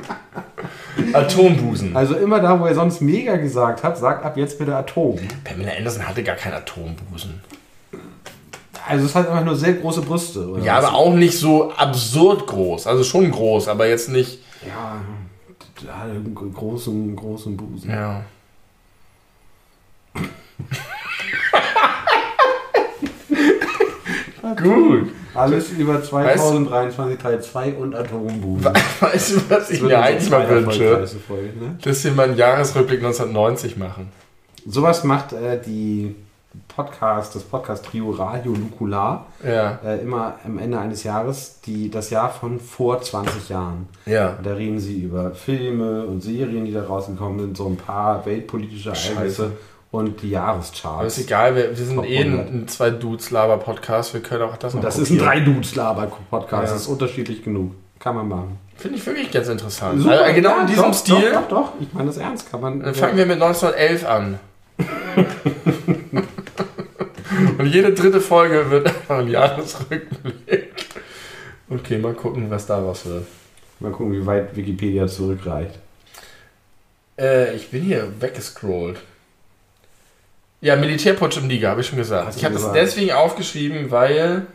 Atombusen. 1.14 1.96
Also 1.96 2.16
immer 2.16 2.40
da, 2.40 2.60
wo 2.60 2.66
er 2.66 2.74
sonst 2.74 3.02
mega 3.02 3.36
gesagt 3.38 3.84
hat, 3.84 3.98
sagt 3.98 4.26
ab 4.26 4.38
jetzt 4.38 4.58
bitte 4.58 4.76
Atom. 4.76 5.20
Pamela 5.44 5.72
Anderson 5.78 6.08
hatte 6.08 6.24
gar 6.24 6.36
keinen 6.36 6.54
Atombusen. 6.56 7.42
Also 8.88 9.06
es 9.06 9.16
hat 9.16 9.28
einfach 9.30 9.44
nur 9.46 9.56
sehr 9.56 9.74
große 9.74 10.02
Brüste. 10.02 10.48
Ja, 10.64 10.78
aber 10.78 10.94
auch 10.94 11.14
nicht 11.14 11.38
so 11.38 11.72
absurd 11.74 12.48
groß. 12.48 12.88
Also 12.88 13.04
schon 13.04 13.30
groß, 13.32 13.68
aber 13.68 13.88
jetzt 13.88 14.10
nicht. 14.10 14.40
Ja, 14.68 15.02
hatte 16.00 16.12
einen 16.12 16.54
großen, 16.54 17.16
großen 17.16 17.56
Busen. 17.58 17.90
Ja. 17.92 18.24
Gut. 24.62 25.12
Alles 25.36 25.72
über 25.72 26.02
2023 26.02 27.20
Teil 27.20 27.42
2 27.42 27.74
und 27.74 27.96
Atombusen. 27.96 28.72
Weißt 29.00 29.36
du, 29.36 29.42
was 29.50 29.70
ich 29.70 29.82
mir 29.82 30.02
eigentlich 30.02 30.30
mal 30.30 30.50
wünsche? 30.50 31.08
Folge, 31.28 31.48
ne? 31.60 31.78
Dass 31.82 32.04
wir 32.04 32.12
mal 32.14 32.30
einen 32.30 32.38
Jahresrückblick 32.38 33.00
1990 33.00 33.78
machen. 33.78 34.10
Sowas 34.68 35.04
macht 35.04 35.34
äh, 35.34 35.62
die 35.62 36.16
Podcast, 36.68 37.36
das 37.36 37.44
Podcast-Trio 37.44 38.12
Radio 38.12 38.52
Nukular 38.54 39.28
Ja. 39.44 39.80
äh, 39.86 40.02
immer 40.02 40.36
am 40.46 40.58
Ende 40.58 40.80
eines 40.80 41.04
Jahres, 41.04 41.60
die, 41.66 41.90
das 41.90 42.10
Jahr 42.10 42.30
von 42.30 42.60
vor 42.60 43.02
20 43.02 43.50
Jahren. 43.50 43.88
Ja. 44.06 44.38
Da 44.42 44.54
reden 44.54 44.80
sie 44.80 45.02
über 45.02 45.32
Filme 45.32 46.06
und 46.06 46.22
Serien, 46.22 46.66
die 46.66 46.72
da 46.74 46.84
rausgekommen 46.84 47.40
sind, 47.40 47.58
so 47.58 47.68
ein 47.68 47.76
paar 47.76 48.26
weltpolitische 48.26 48.90
Ereignisse. 48.90 49.52
Und 49.96 50.22
die 50.22 50.36
Aber 50.36 50.54
Jahrescharts. 50.54 51.18
ist 51.18 51.26
egal, 51.26 51.56
wir, 51.56 51.78
wir 51.78 51.86
sind 51.86 51.96
Top 51.96 52.06
eh 52.06 52.20
ein, 52.20 52.32
100. 52.34 52.54
ein 52.54 52.68
zwei 52.68 52.90
Dudes 52.90 53.32
Laber 53.32 53.58
Podcast, 53.58 54.14
wir 54.14 54.22
können 54.22 54.44
auch 54.44 54.58
das 54.58 54.74
noch 54.74 54.82
das 54.82 54.98
ist 54.98 55.10
ein 55.10 55.18
drei 55.18 55.40
dudes 55.40 55.76
laber 55.76 56.12
podcast 56.30 56.52
Ja. 56.52 56.62
das 56.74 56.82
ist 56.82 56.88
unterschiedlich 56.88 57.44
genug. 57.44 57.72
Kann 58.00 58.16
man 58.16 58.28
machen. 58.28 58.60
Finde 58.76 58.98
ich 58.98 59.06
wirklich 59.06 59.32
ganz 59.32 59.48
interessant. 59.48 60.02
Super, 60.02 60.22
also 60.22 60.36
genau 60.36 60.50
ja, 60.50 60.62
in 60.62 60.68
diesem 60.68 60.84
doch, 60.84 60.94
Stil. 60.94 61.32
Doch, 61.32 61.42
doch, 61.42 61.50
doch. 61.50 61.74
Ich 61.80 61.94
meine 61.94 62.08
das 62.08 62.18
ernst. 62.18 62.52
Kann 62.52 62.62
man. 62.62 62.82
Dann 62.82 62.94
fangen 62.94 63.18
wir 63.18 63.26
mit 63.26 63.42
1911 63.42 64.06
an. 64.06 64.40
Und 67.58 67.68
jede 67.68 67.94
dritte 67.94 68.22
Folge 68.22 68.70
wird 68.70 68.88
einfach 68.88 69.20
ein 69.20 69.30
Jahresrückblick. 69.30 70.74
Okay, 71.70 71.98
mal 71.98 72.14
gucken, 72.14 72.50
was 72.50 72.66
daraus 72.66 73.06
wird. 73.06 73.26
Mal 73.80 73.92
gucken, 73.92 74.14
wie 74.14 74.26
weit 74.26 74.56
Wikipedia 74.56 75.08
zurückreicht. 75.08 75.80
Äh, 77.18 77.56
ich 77.56 77.72
bin 77.72 77.84
hier 77.84 78.12
weggescrollt. 78.20 78.98
Ja, 80.66 80.76
Militärputsch 80.76 81.38
im 81.38 81.48
Liga, 81.48 81.70
habe 81.70 81.82
ich 81.82 81.88
schon 81.88 82.00
gesagt. 82.00 82.26
Hast 82.26 82.38
ich 82.38 82.44
habe 82.44 82.56
das 82.56 82.72
deswegen 82.72 83.12
aufgeschrieben, 83.12 83.92
weil 83.92 84.48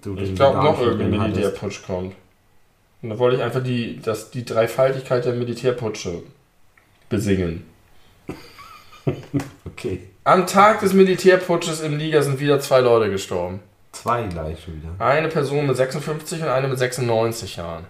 Du 0.00 0.16
ich 0.16 0.34
glaube 0.34 0.64
noch 0.64 0.80
irgendein 0.80 1.10
drin 1.10 1.20
hattest. 1.20 1.36
Militärputsch 1.36 1.82
kommt. 1.82 2.14
Und 3.02 3.10
da 3.10 3.18
wollte 3.18 3.36
ich 3.36 3.42
einfach 3.42 3.62
die, 3.62 4.00
das, 4.00 4.30
die 4.30 4.46
Dreifaltigkeit 4.46 5.26
der 5.26 5.34
Militärputsche 5.34 6.22
besingen. 7.10 7.66
Okay. 9.64 10.08
Am 10.24 10.46
Tag 10.46 10.80
des 10.80 10.92
Militärputsches 10.92 11.80
im 11.80 11.96
Liga 11.96 12.22
sind 12.22 12.38
wieder 12.38 12.60
zwei 12.60 12.80
Leute 12.80 13.10
gestorben. 13.10 13.60
Zwei 13.92 14.24
gleich 14.24 14.62
schon 14.62 14.74
wieder. 14.76 14.90
Eine 14.98 15.28
Person 15.28 15.66
mit 15.66 15.76
56 15.76 16.42
und 16.42 16.48
eine 16.48 16.68
mit 16.68 16.78
96 16.78 17.56
Jahren. 17.56 17.86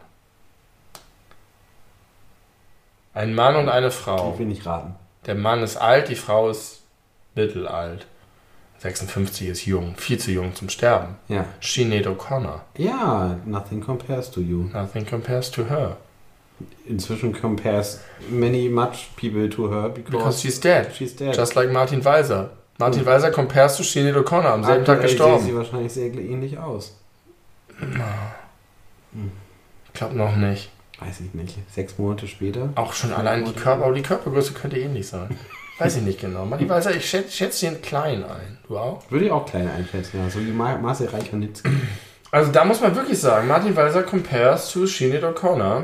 Ein 3.12 3.35
Mann 3.35 3.57
und 3.57 3.69
eine 3.69 3.90
Frau. 3.90 4.33
Ich 4.35 4.38
will 4.38 4.47
nicht 4.47 4.64
raten. 4.66 4.95
Der 5.27 5.35
Mann 5.35 5.62
ist 5.62 5.77
alt, 5.77 6.09
die 6.09 6.14
Frau 6.14 6.49
ist 6.49 6.80
mittelalt. 7.35 8.07
56 8.79 9.49
ist 9.49 9.66
jung, 9.66 9.95
viel 9.97 10.19
zu 10.19 10.31
jung 10.31 10.55
zum 10.55 10.71
Sterben. 10.71 11.16
Ja. 11.29 11.45
Sinead 11.61 12.07
O'Connor. 12.07 12.62
Ja, 12.79 13.37
nothing 13.45 13.81
compares 13.83 14.31
to 14.31 14.40
you. 14.40 14.64
Nothing 14.73 15.05
compares 15.07 15.51
to 15.51 15.64
her. 15.69 15.99
Inzwischen 16.87 17.33
compares 17.33 18.01
many 18.31 18.69
much 18.69 19.11
people 19.16 19.49
to 19.51 19.71
her 19.71 19.88
Because 19.90 20.11
because 20.11 20.40
she's 20.40 20.61
dead. 20.61 20.90
she's 20.95 21.14
dead. 21.14 21.35
Just 21.37 21.55
like 21.55 21.71
Martin 21.73 22.03
Weiser. 22.05 22.51
Martin 22.79 23.05
Weiser 23.05 23.31
compares 23.31 23.77
to 23.77 23.83
Sinead 23.83 24.16
O'Connor, 24.16 24.53
am 24.53 24.64
selben 24.64 24.85
Tag 24.87 24.97
Aktuell 24.97 25.11
gestorben. 25.12 25.45
sie 25.45 25.55
wahrscheinlich 25.55 25.93
sehr 25.93 26.07
ähnlich 26.14 26.59
aus. 26.59 26.97
Ich 29.87 29.93
glaube 29.93 30.16
noch 30.16 30.37
nicht. 30.37 30.71
Weiß 30.99 31.21
ich 31.21 31.35
nicht. 31.35 31.57
Sechs 31.71 31.99
Monate 31.99 32.27
später. 32.29 32.71
Auch 32.75 32.93
schon 32.93 33.12
allein 33.12 33.45
die 33.45 33.53
Körper, 33.53 33.85
aber 33.85 33.95
die 33.95 34.03
Körpergröße 34.03 34.53
könnte 34.55 34.79
ähnlich 34.79 35.09
sein. 35.09 35.37
Weiß 35.81 35.97
ich 35.97 36.03
nicht 36.03 36.21
genau. 36.21 36.45
Martin 36.45 36.69
Weiser, 36.69 36.95
ich 36.95 37.09
schätze, 37.09 37.31
schätze 37.33 37.66
ihn 37.66 37.81
klein 37.83 38.23
ein. 38.25 38.59
Du 38.69 38.79
auch? 38.79 39.03
Würde 39.11 39.25
ich 39.27 39.31
auch 39.33 39.47
kleiner 39.47 39.73
einschätzen, 39.73 40.19
ja. 40.23 40.29
So 40.31 40.40
wie 40.40 40.51
Ma- 40.53 40.77
Marcel 40.79 41.09
Reich-Ranitzky. 41.09 41.69
Also 42.31 42.53
da 42.53 42.64
muss 42.64 42.81
man 42.81 42.95
wirklich 42.95 43.19
sagen, 43.19 43.49
Martin 43.49 43.75
Weiser 43.75 44.03
compares 44.03 44.71
to 44.71 44.87
Sinead 44.87 45.25
O'Connor. 45.25 45.83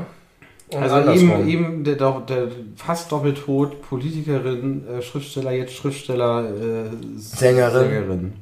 Also 0.79 1.11
eben, 1.11 1.47
eben 1.47 1.83
der, 1.83 1.95
doch- 1.95 2.25
der 2.25 2.49
fast 2.75 3.11
doppeltot 3.11 3.81
Politikerin, 3.89 4.85
äh, 4.87 5.01
Schriftsteller, 5.01 5.51
jetzt 5.51 5.73
Schriftsteller, 5.73 6.43
äh, 6.49 6.89
Sängerin. 7.17 7.71
Sängerin. 7.89 8.33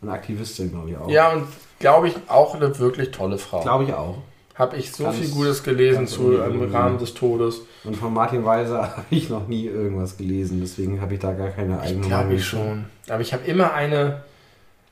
Und 0.00 0.08
Aktivistin, 0.10 0.70
glaube 0.70 0.90
ich 0.90 0.96
auch. 0.96 1.08
Ja, 1.10 1.32
und 1.32 1.44
glaube 1.80 2.08
ich 2.08 2.14
auch 2.28 2.54
eine 2.54 2.78
wirklich 2.78 3.10
tolle 3.10 3.36
Frau. 3.38 3.60
Glaube 3.60 3.84
ich 3.84 3.92
auch. 3.92 4.16
Habe 4.58 4.76
ich 4.76 4.90
so 4.92 5.04
Ganz- 5.04 5.18
viel 5.18 5.28
Gutes 5.28 5.62
gelesen 5.62 6.06
zu 6.08 6.32
im. 6.32 6.72
Rahmen 6.74 6.98
des 6.98 7.14
Todes. 7.14 7.60
Und 7.84 7.96
von 7.96 8.12
Martin 8.12 8.44
Weiser 8.44 8.82
habe 8.96 9.06
ich 9.10 9.28
noch 9.30 9.46
nie 9.46 9.66
irgendwas 9.66 10.16
gelesen, 10.16 10.60
deswegen 10.60 11.00
habe 11.00 11.14
ich 11.14 11.20
da 11.20 11.32
gar 11.32 11.50
keine 11.50 11.80
eigene 11.80 12.00
Glaube 12.06 12.24
Meinung 12.24 12.38
ich 12.38 12.44
schon. 12.44 12.84
Aber 13.08 13.20
ich 13.20 13.32
habe 13.32 13.44
immer 13.46 13.72
eine 13.72 14.22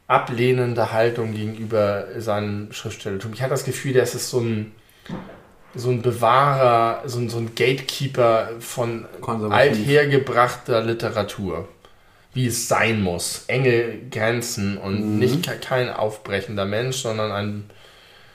ablehnende 0.07 0.93
Haltung 0.93 1.35
gegenüber 1.35 2.05
seinem 2.19 2.73
Schriftstellertum. 2.73 3.33
Ich 3.33 3.41
hatte 3.43 3.51
das 3.51 3.65
Gefühl, 3.65 3.93
der 3.93 4.05
ist 4.05 4.13
so 4.31 4.39
ein, 4.41 4.73
so 5.75 5.91
ein 5.91 6.01
Bewahrer, 6.01 7.03
so 7.07 7.19
ein, 7.19 7.29
so 7.29 7.39
ein 7.39 7.55
Gatekeeper 7.57 8.51
von 8.61 9.05
althergebrachter 9.51 10.81
Literatur. 10.83 11.69
Wie 12.35 12.47
es 12.47 12.69
sein 12.69 13.01
muss. 13.03 13.45
Enge 13.49 13.99
Grenzen 14.11 14.77
und 14.77 15.15
Mhm. 15.15 15.19
nicht 15.19 15.43
ke- 15.47 15.57
kein 15.59 15.89
aufbrechender 15.91 16.67
Mensch, 16.67 16.99
sondern 16.99 17.33
ein. 17.33 17.65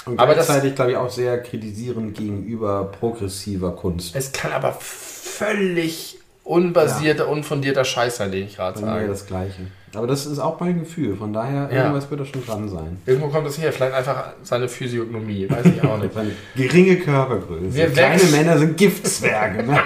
Und 0.06 0.20
Aber 0.20 0.34
das- 0.36 0.48
gleichzeitig, 0.48 0.76
glaube 0.76 0.92
ich, 0.92 0.98
auch 0.98 1.10
sehr 1.10 1.42
kritisierend 1.44 2.18
gegenüber 2.18 2.86
progressiver 3.00 3.72
Kunst. 3.76 4.16
Es 4.16 4.32
kann 4.32 4.52
aber 4.52 4.74
völlig 4.80 6.18
unbasierter, 6.44 7.28
unfundierter 7.30 7.86
Scheiß 7.86 8.18
sein, 8.18 8.32
den 8.32 8.46
ich 8.48 8.56
gerade 8.56 8.80
sage. 8.80 9.08
das 9.08 9.26
Gleiche. 9.28 9.62
Aber 9.94 10.08
das 10.08 10.26
ist 10.26 10.40
auch 10.40 10.60
mein 10.60 10.80
Gefühl, 10.80 11.16
von 11.18 11.34
daher, 11.34 11.70
Ja. 11.72 11.82
irgendwas 11.84 12.10
wird 12.10 12.22
da 12.22 12.26
schon 12.26 12.46
dran 12.46 12.70
sein. 12.70 12.98
Irgendwo 13.06 13.28
kommt 13.28 13.46
es 13.48 13.58
her, 13.60 13.72
vielleicht 13.74 13.94
einfach 13.94 14.30
seine 14.42 14.68
Physiognomie, 14.70 15.48
weiß 15.50 15.66
ich 15.66 15.84
auch 15.84 15.98
nicht. 15.98 16.14
Seine 16.16 16.32
geringe 16.56 16.96
Körpergröße. 16.98 17.74
Wir 17.76 17.90
Kleine 17.90 18.24
Männer 18.24 18.58
sind 18.58 18.78
Giftzwerge. 18.78 19.64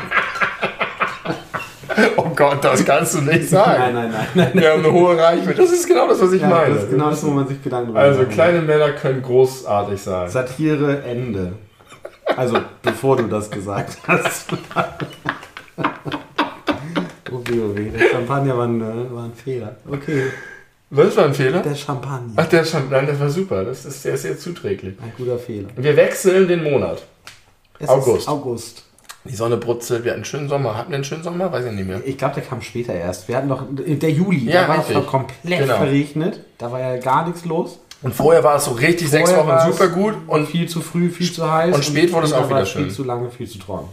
Oh 2.17 2.29
Gott, 2.35 2.63
das 2.63 2.83
kannst 2.85 3.15
du 3.15 3.21
nicht 3.21 3.49
sagen. 3.49 3.93
nein, 3.93 3.93
nein, 3.93 4.11
nein, 4.11 4.27
nein. 4.33 4.51
Wir 4.53 4.71
haben 4.71 4.83
eine 4.83 4.91
hohe 4.91 5.17
Reichweite. 5.17 5.61
Das 5.61 5.71
ist 5.71 5.87
genau 5.87 6.07
das, 6.07 6.21
was 6.21 6.31
ich 6.33 6.41
Ja, 6.41 6.49
meine. 6.49 6.73
das 6.75 6.83
ist 6.83 6.89
genau 6.91 7.09
das, 7.09 7.25
wo 7.25 7.31
man 7.31 7.47
sich 7.47 7.61
Gedanken 7.63 7.87
drüber 7.87 7.99
also 7.99 8.23
kleine 8.25 8.61
Männer 8.61 8.91
können 8.91 9.21
großartig 9.21 10.01
sein. 10.01 10.29
Satire, 10.29 11.03
Ende. 11.03 11.53
Also, 12.35 12.57
bevor 12.81 13.17
du 13.17 13.23
das 13.27 13.49
gesagt 13.49 13.97
hast. 14.07 14.47
oh 17.31 17.41
weh. 17.75 17.89
Der 17.89 18.09
Champagner 18.09 18.57
war 18.57 18.65
ein, 18.67 18.81
äh, 18.81 19.13
war 19.13 19.25
ein 19.25 19.33
Fehler. 19.33 19.75
Okay, 19.89 20.23
Was 20.89 21.15
war 21.17 21.25
ein 21.25 21.33
Fehler? 21.33 21.61
der 21.61 21.75
Champagner. 21.75 22.33
Ach, 22.35 22.47
der 22.47 22.63
schon, 22.65 22.89
nein, 22.89 23.07
das 23.07 23.19
war 23.19 23.29
super. 23.29 23.63
Das 23.63 23.85
ist, 23.85 24.03
der 24.05 24.13
ist 24.15 24.21
sehr 24.23 24.37
zuträglich. 24.37 24.95
Ein 25.01 25.13
guter 25.17 25.37
Fehler. 25.37 25.69
Wir 25.75 25.95
wechseln 25.95 26.47
den 26.47 26.63
Monat. 26.63 27.03
Es 27.79 27.89
August. 27.89 28.27
August. 28.27 28.84
Die 29.27 29.35
Sonne 29.35 29.57
brutzelt, 29.57 30.03
wir 30.03 30.11
hatten 30.11 30.19
einen 30.19 30.25
schönen 30.25 30.49
Sommer. 30.49 30.77
Hatten 30.77 30.91
wir 30.91 30.95
einen 30.95 31.03
schönen 31.03 31.23
Sommer? 31.23 31.51
Weiß 31.51 31.65
ich 31.65 31.71
nicht 31.71 31.87
mehr. 31.87 31.99
Ich 32.05 32.17
glaube, 32.17 32.35
der 32.35 32.43
kam 32.43 32.61
später 32.61 32.93
erst. 32.93 33.27
Wir 33.27 33.37
hatten 33.37 33.47
noch 33.47 33.63
der 33.71 34.11
Juli, 34.11 34.49
Ja, 34.51 34.63
da 34.63 34.67
war 34.69 34.79
es 34.79 34.89
noch 34.93 35.07
komplett 35.07 35.59
Genau. 35.59 35.77
verregnet. 35.77 36.39
Da 36.57 36.71
war 36.71 36.79
ja 36.79 36.97
gar 36.97 37.25
nichts 37.25 37.43
los. 37.45 37.79
Und 38.03 38.13
vorher 38.13 38.43
war 38.43 38.57
es 38.57 38.65
so 38.65 38.71
richtig 38.71 39.09
sechs 39.09 39.29
Vorher 39.31 39.45
Wochen 39.47 39.55
war 39.55 39.67
es 39.69 39.75
super 39.77 39.89
gut. 39.89 40.13
Und 40.27 40.47
viel 40.47 40.69
zu 40.69 40.79
früh, 40.81 41.09
viel 41.09 41.31
zu 41.31 41.49
heiß. 41.51 41.75
und 41.75 41.83
spät 41.83 42.13
wurde 42.13 42.27
es 42.27 42.33
auch 42.33 42.47
wieder 42.49 42.65
schön. 42.67 42.83
Viel 42.85 42.93
zu 42.93 43.03
lange, 43.03 43.31
viel 43.31 43.49
zu 43.49 43.57
trocken. 43.57 43.89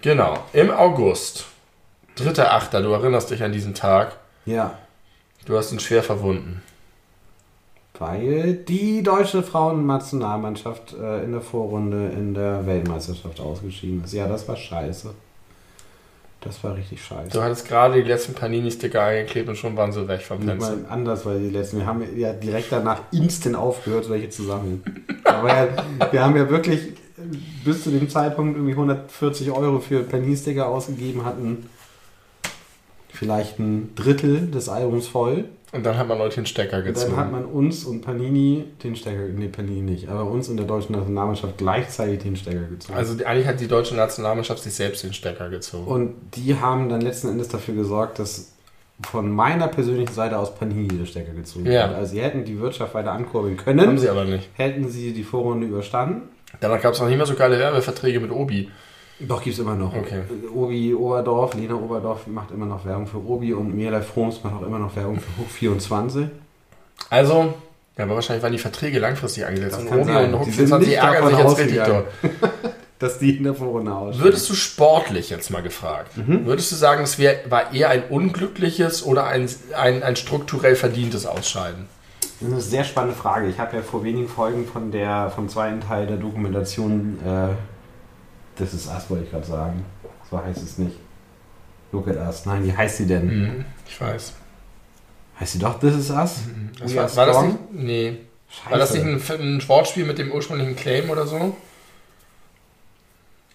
genau, 0.00 0.38
im 0.54 0.70
August, 0.70 1.44
3.8., 2.16 2.80
du 2.82 2.90
erinnerst 2.92 3.30
dich 3.30 3.42
an 3.42 3.52
diesen 3.52 3.74
Tag, 3.74 4.16
Ja, 4.46 4.78
du 5.44 5.58
hast 5.58 5.72
ihn 5.72 5.80
schwer 5.80 6.02
verwunden. 6.02 6.62
Weil 8.00 8.54
die 8.54 9.02
deutsche 9.02 9.42
Frauennationalmannschaft 9.42 10.94
äh, 10.94 11.22
in 11.22 11.32
der 11.32 11.42
Vorrunde 11.42 12.08
in 12.08 12.32
der 12.32 12.66
Weltmeisterschaft 12.66 13.38
ausgeschieden 13.40 14.02
ist. 14.02 14.14
Ja, 14.14 14.26
das 14.26 14.48
war 14.48 14.56
scheiße. 14.56 15.10
Das 16.40 16.64
war 16.64 16.74
richtig 16.74 17.04
scheiße. 17.04 17.30
Du 17.30 17.42
hattest 17.42 17.68
gerade 17.68 18.02
die 18.02 18.08
letzten 18.08 18.32
Panini-Sticker 18.32 19.02
eingeklebt 19.02 19.50
und 19.50 19.56
schon 19.56 19.76
waren 19.76 19.92
sie 19.92 20.08
weg 20.08 20.22
vom 20.22 20.40
Fenster. 20.40 20.78
anders, 20.88 21.26
weil 21.26 21.40
die 21.40 21.50
letzten, 21.50 21.76
wir 21.76 21.86
haben 21.86 22.02
ja 22.16 22.32
direkt 22.32 22.72
danach 22.72 23.02
instant 23.12 23.54
aufgehört, 23.54 24.08
welche 24.08 24.30
zu 24.30 24.44
sammeln. 24.44 24.82
Aber 25.24 25.48
ja, 25.48 25.68
wir 26.10 26.24
haben 26.24 26.36
ja 26.36 26.48
wirklich 26.48 26.94
bis 27.62 27.84
zu 27.84 27.90
dem 27.90 28.08
Zeitpunkt 28.08 28.56
irgendwie 28.56 28.72
140 28.72 29.50
Euro 29.50 29.78
für 29.80 30.02
Panini-Sticker 30.02 30.66
ausgegeben, 30.66 31.26
hatten 31.26 31.68
vielleicht 33.12 33.58
ein 33.58 33.94
Drittel 33.94 34.50
des 34.50 34.70
Albums 34.70 35.06
voll. 35.06 35.44
Und 35.72 35.86
dann 35.86 35.96
hat 35.96 36.08
man 36.08 36.18
Leute 36.18 36.36
den 36.36 36.46
Stecker 36.46 36.78
Und 36.78 36.84
gezogen. 36.84 37.12
dann 37.12 37.20
hat 37.20 37.30
man 37.32 37.44
uns 37.44 37.84
und 37.84 38.00
Panini 38.00 38.64
den 38.82 38.96
Stecker, 38.96 39.20
nee, 39.34 39.46
Panini 39.48 39.82
nicht, 39.82 40.08
aber 40.08 40.24
uns 40.24 40.48
und 40.48 40.56
der 40.56 40.66
deutschen 40.66 40.96
Nationalmannschaft 40.96 41.58
gleichzeitig 41.58 42.18
den 42.20 42.34
Stecker 42.36 42.62
gezogen. 42.68 42.98
also 42.98 43.14
die, 43.14 43.24
eigentlich 43.24 43.46
hat 43.46 43.60
die 43.60 43.68
deutsche 43.68 43.94
Nationalmannschaft 43.94 44.62
sich 44.62 44.74
selbst 44.74 45.04
den 45.04 45.12
Stecker 45.12 45.48
gezogen. 45.48 45.86
und 45.86 46.14
die 46.34 46.56
haben 46.56 46.88
dann 46.88 47.00
letzten 47.00 47.28
Endes 47.28 47.48
dafür 47.48 47.74
gesorgt, 47.74 48.18
dass 48.18 48.52
von 49.08 49.30
meiner 49.30 49.68
persönlichen 49.68 50.12
Seite 50.12 50.36
aus 50.38 50.54
Panini 50.54 50.88
der 50.88 51.06
Stecker 51.06 51.32
gezogen 51.32 51.66
Ja. 51.66 51.88
wird. 51.88 51.98
Also 51.98 52.12
sie 52.14 52.20
hätten 52.20 52.44
die 52.44 52.58
Wirtschaft 52.60 52.92
weiter 52.94 53.12
ankurbeln 53.12 53.56
Haben 53.56 53.64
können, 53.64 53.96
sie 53.98 54.08
aber 54.10 54.24
nicht. 54.24 54.48
hätten 54.54 54.88
sie 54.88 55.12
die 55.12 55.22
Vorrunde 55.22 55.68
überstanden. 55.68 56.22
Danach 56.60 56.82
gab 56.82 56.94
es 56.94 57.00
noch 57.00 57.06
nicht 57.06 57.16
mehr 57.16 57.26
so 57.26 57.34
geile 57.34 57.58
Werbeverträge 57.58 58.18
mit 58.20 58.32
Obi. 58.32 58.68
Doch, 59.20 59.42
gibt 59.42 59.54
es 59.54 59.60
immer 59.60 59.74
noch. 59.74 59.94
Okay. 59.94 60.22
Obi 60.54 60.94
Oberdorf, 60.94 61.54
Lena 61.54 61.74
Oberdorf 61.74 62.26
macht 62.26 62.50
immer 62.52 62.66
noch 62.66 62.84
Werbung 62.86 63.06
für 63.06 63.18
Obi 63.18 63.52
und 63.52 63.74
Mirla 63.76 64.00
Froms 64.00 64.42
macht 64.42 64.54
auch 64.56 64.66
immer 64.66 64.78
noch 64.78 64.94
Werbung 64.96 65.16
für 65.20 65.42
Hoch 65.42 65.48
24. 65.48 66.26
Also, 67.10 67.54
ja, 67.98 68.04
aber 68.04 68.14
wahrscheinlich 68.14 68.42
waren 68.42 68.52
die 68.52 68.58
Verträge 68.58 68.98
langfristig 68.98 69.44
angesetzt. 69.46 69.76
Das 69.76 69.82
Und 69.82 69.88
kann 69.90 70.00
Obi 70.00 70.12
sein. 70.12 70.34
und 70.34 70.40
Hook 70.40 70.44
sind 70.46 70.54
24 70.54 70.88
nicht 70.88 70.98
ärgern 70.98 71.28
sich 71.28 71.38
jetzt 71.38 71.58
richtig. 71.58 72.30
Dass 72.98 73.18
die 73.18 73.34
in 73.38 73.44
der 73.44 73.54
Vorrunde 73.54 73.94
ausstehen. 73.94 74.24
Würdest 74.24 74.50
du 74.50 74.54
sportlich 74.54 75.30
jetzt 75.30 75.50
mal 75.50 75.62
gefragt, 75.62 76.16
Mhm. 76.18 76.44
würdest 76.44 76.70
du 76.70 76.76
sagen, 76.76 77.02
es 77.02 77.18
wär, 77.18 77.34
war 77.48 77.72
eher 77.72 77.88
ein 77.88 78.02
unglückliches 78.10 79.04
oder 79.06 79.24
ein, 79.26 79.48
ein, 79.74 80.02
ein 80.02 80.16
strukturell 80.16 80.76
verdientes 80.76 81.24
Ausscheiden? 81.24 81.86
Das 82.20 82.30
ist 82.48 82.52
eine 82.52 82.60
sehr 82.60 82.84
spannende 82.84 83.16
Frage. 83.16 83.48
Ich 83.48 83.58
habe 83.58 83.76
ja 83.76 83.82
vor 83.82 84.04
wenigen 84.04 84.28
Folgen 84.28 84.66
von 84.66 84.92
der, 84.92 85.30
vom 85.34 85.48
zweiten 85.48 85.80
Teil 85.80 86.06
der 86.06 86.18
Dokumentation 86.18 87.18
äh, 87.24 87.48
Das 88.60 88.74
ist 88.74 88.86
Us, 88.88 89.08
wollte 89.08 89.24
ich 89.24 89.30
gerade 89.30 89.46
sagen. 89.46 89.84
So 90.30 90.38
heißt 90.42 90.62
es 90.62 90.78
nicht. 90.78 90.96
Look 91.92 92.06
at 92.08 92.16
Us. 92.16 92.44
Nein, 92.46 92.64
wie 92.64 92.76
heißt 92.76 92.98
sie 92.98 93.06
denn? 93.06 93.26
Mhm, 93.26 93.64
ich 93.88 94.00
weiß. 94.00 94.34
Heißt 95.40 95.52
sie 95.52 95.58
doch 95.58 95.80
This 95.80 95.94
is 95.96 96.10
Us? 96.10 96.40
Das 96.78 96.92
We 96.92 96.96
war, 96.96 97.04
are 97.04 97.16
war 97.16 97.26
das 97.26 97.36
strong? 97.36 97.48
nicht? 97.48 97.58
Nee. 97.72 98.18
Scheiße. 98.50 98.70
War 98.70 98.78
das 98.78 98.94
nicht 98.94 99.04
ein, 99.04 99.40
ein 99.56 99.68
Wortspiel 99.68 100.04
mit 100.04 100.18
dem 100.18 100.30
ursprünglichen 100.32 100.76
Claim 100.76 101.08
oder 101.10 101.26
so? 101.26 101.56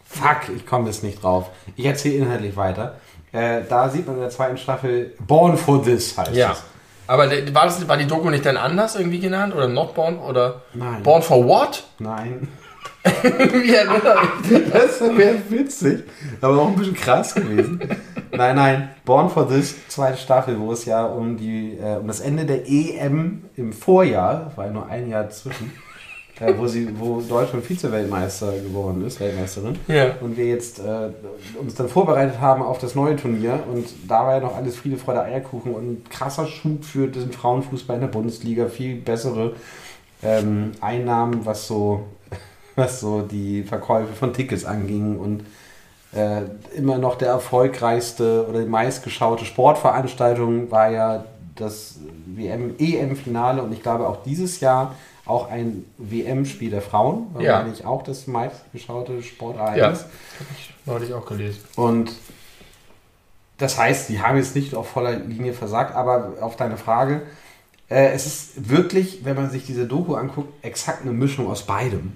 Fuck, 0.05 0.49
ich 0.55 0.65
komme 0.65 0.87
jetzt 0.87 1.03
nicht 1.03 1.21
drauf. 1.21 1.49
Ich 1.75 1.85
erzähle 1.85 2.15
inhaltlich 2.15 2.55
weiter. 2.55 2.99
Äh, 3.31 3.61
da 3.67 3.89
sieht 3.89 4.05
man 4.07 4.15
in 4.15 4.21
der 4.21 4.29
zweiten 4.29 4.57
Staffel 4.57 5.13
Born 5.27 5.57
for 5.57 5.83
This 5.83 6.17
heißt 6.17 6.33
Ja. 6.33 6.53
es. 6.53 6.63
Aber 7.07 7.29
war, 7.29 7.65
das, 7.65 7.87
war 7.87 7.97
die 7.97 8.07
Doku 8.07 8.29
nicht 8.29 8.45
dann 8.45 8.57
anders 8.57 8.95
irgendwie 8.95 9.19
genannt? 9.19 9.53
Oder 9.53 9.67
Not 9.67 9.93
Born? 9.93 10.17
Oder 10.17 10.61
Nein. 10.73 11.03
Born 11.03 11.21
for 11.21 11.45
What? 11.45 11.83
Nein. 11.99 12.47
Erinnere 13.23 14.17
ich? 14.49 14.71
Das 14.71 15.01
wäre 15.01 15.37
witzig, 15.49 16.03
aber 16.41 16.61
auch 16.61 16.67
ein 16.67 16.75
bisschen 16.75 16.95
krass 16.95 17.35
gewesen. 17.35 17.79
nein, 18.31 18.55
nein, 18.55 18.89
Born 19.05 19.29
for 19.29 19.47
This, 19.47 19.75
zweite 19.87 20.17
Staffel, 20.17 20.59
wo 20.59 20.71
es 20.71 20.85
ja 20.85 21.05
um, 21.05 21.37
die, 21.37 21.77
äh, 21.77 21.97
um 21.97 22.07
das 22.07 22.19
Ende 22.19 22.45
der 22.45 22.67
EM 22.67 23.43
im 23.55 23.73
Vorjahr, 23.73 24.51
war 24.55 24.65
ja 24.65 24.71
nur 24.71 24.87
ein 24.87 25.09
Jahr 25.09 25.29
zwischen, 25.29 25.71
äh, 26.39 26.53
wo, 26.57 26.65
sie, 26.65 26.89
wo 26.99 27.21
Deutschland 27.21 27.63
Vize-Weltmeister 27.63 28.53
geworden 28.53 29.05
ist, 29.05 29.19
Weltmeisterin. 29.19 29.77
Ja. 29.87 30.15
Und 30.21 30.35
wir 30.35 30.45
jetzt 30.45 30.79
äh, 30.79 31.09
uns 31.59 31.75
dann 31.75 31.87
vorbereitet 31.87 32.41
haben 32.41 32.63
auf 32.63 32.79
das 32.79 32.95
neue 32.95 33.15
Turnier. 33.15 33.59
Und 33.71 33.85
da 34.07 34.25
war 34.25 34.35
ja 34.35 34.39
noch 34.39 34.55
alles 34.55 34.75
Friede, 34.77 34.97
Freude, 34.97 35.21
Eierkuchen 35.21 35.73
und 35.73 35.83
ein 35.83 36.03
krasser 36.09 36.47
Schub 36.47 36.83
für 36.83 37.07
den 37.07 37.31
Frauenfußball 37.31 37.95
in 37.95 38.01
der 38.01 38.07
Bundesliga. 38.07 38.67
Viel 38.67 38.95
bessere 38.95 39.53
ähm, 40.23 40.71
Einnahmen, 40.81 41.45
was 41.45 41.67
so, 41.67 42.05
was 42.75 42.99
so 42.99 43.21
die 43.21 43.63
Verkäufe 43.63 44.13
von 44.13 44.33
Tickets 44.33 44.65
anging. 44.65 45.17
Und 45.17 45.45
äh, 46.13 46.41
immer 46.75 46.97
noch 46.97 47.15
der 47.15 47.29
erfolgreichste 47.29 48.45
oder 48.49 48.61
die 48.61 48.69
meistgeschaute 48.69 49.45
Sportveranstaltung 49.45 50.71
war 50.71 50.89
ja 50.89 51.25
das 51.55 51.95
WM, 52.25 52.75
EM-Finale. 52.79 53.61
Und 53.61 53.71
ich 53.73 53.81
glaube 53.81 54.07
auch 54.07 54.23
dieses 54.23 54.59
Jahr 54.59 54.95
auch 55.25 55.49
ein 55.49 55.85
WM-Spiel 55.97 56.69
der 56.69 56.81
Frauen. 56.81 57.33
War 57.33 57.41
Ja. 57.41 57.59
meine 57.61 57.73
ich 57.73 57.85
auch 57.85 58.03
das 58.03 58.27
meistgeschaute 58.27 59.13
Ja. 59.13 59.21
Sportereignis. 59.23 60.01
Habe 60.01 60.49
ich 60.57 60.73
neulich 60.85 61.13
auch 61.13 61.25
gelesen. 61.25 61.61
Und 61.75 62.11
das 63.57 63.77
heißt, 63.77 64.09
die 64.09 64.21
haben 64.21 64.37
jetzt 64.37 64.55
nicht 64.55 64.75
auf 64.75 64.89
voller 64.89 65.15
Linie 65.15 65.53
versagt, 65.53 65.95
aber 65.95 66.33
auf 66.41 66.57
deine 66.57 66.77
Frage, 66.77 67.21
äh, 67.89 68.09
es 68.11 68.25
ist 68.25 68.69
wirklich, 68.69 69.23
wenn 69.23 69.35
man 69.35 69.49
sich 69.49 69.65
diese 69.65 69.85
Doku 69.85 70.15
anguckt, 70.15 70.51
exakt 70.63 71.03
eine 71.03 71.11
Mischung 71.11 71.49
aus 71.49 71.63
beidem. 71.63 72.13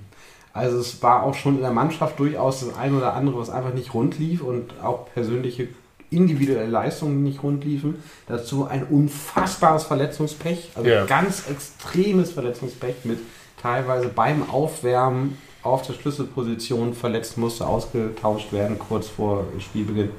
Also 0.54 0.80
es 0.80 1.02
war 1.04 1.24
auch 1.24 1.36
schon 1.36 1.56
in 1.56 1.62
der 1.62 1.72
Mannschaft 1.72 2.20
durchaus 2.20 2.62
das 2.62 2.76
eine 2.78 2.98
oder 2.98 3.14
andere, 3.14 3.40
was 3.40 3.50
einfach 3.50 3.74
nicht 3.74 3.94
rund 3.94 4.18
lief 4.18 4.42
und 4.42 4.74
auch 4.82 5.06
persönliche 5.14 5.68
individuelle 6.10 6.68
Leistungen 6.68 7.24
nicht 7.24 7.44
rund 7.44 7.64
liefen. 7.64 7.96
Dazu 8.28 8.66
ein 8.66 8.84
unfassbares 8.84 9.84
Verletzungspech, 9.84 10.72
also 10.76 10.90
Ja. 10.90 11.06
ganz 11.06 11.48
extremes 11.50 12.32
Verletzungspech 12.32 12.96
mit 13.04 13.20
teilweise 13.62 14.08
beim 14.10 14.50
Aufwärmen 14.50 15.38
auf 15.62 15.86
der 15.86 15.94
Schlüsselposition 15.94 16.94
verletzt 16.94 17.38
musste 17.38 17.68
ausgetauscht 17.68 18.54
werden 18.54 18.80
kurz 18.80 19.08
vor 19.08 19.44
Spielbeginn. 19.60 20.10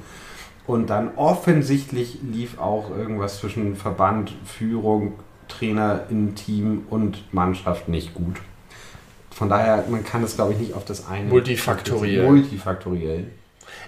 Und 0.67 0.89
dann 0.89 1.15
offensichtlich 1.15 2.19
lief 2.21 2.59
auch 2.59 2.91
irgendwas 2.91 3.39
zwischen 3.39 3.75
Verband, 3.75 4.33
Führung, 4.45 5.13
Trainer 5.47 6.03
im 6.09 6.35
Team 6.35 6.83
und 6.89 7.33
Mannschaft 7.33 7.89
nicht 7.89 8.13
gut. 8.13 8.37
Von 9.31 9.49
daher, 9.49 9.85
man 9.89 10.03
kann 10.03 10.21
das, 10.21 10.35
glaube 10.35 10.53
ich, 10.53 10.59
nicht 10.59 10.73
auf 10.73 10.85
das 10.85 11.07
eine. 11.07 11.25
Multifaktoriell. 11.25 12.25
Multifaktoriell. 12.25 13.25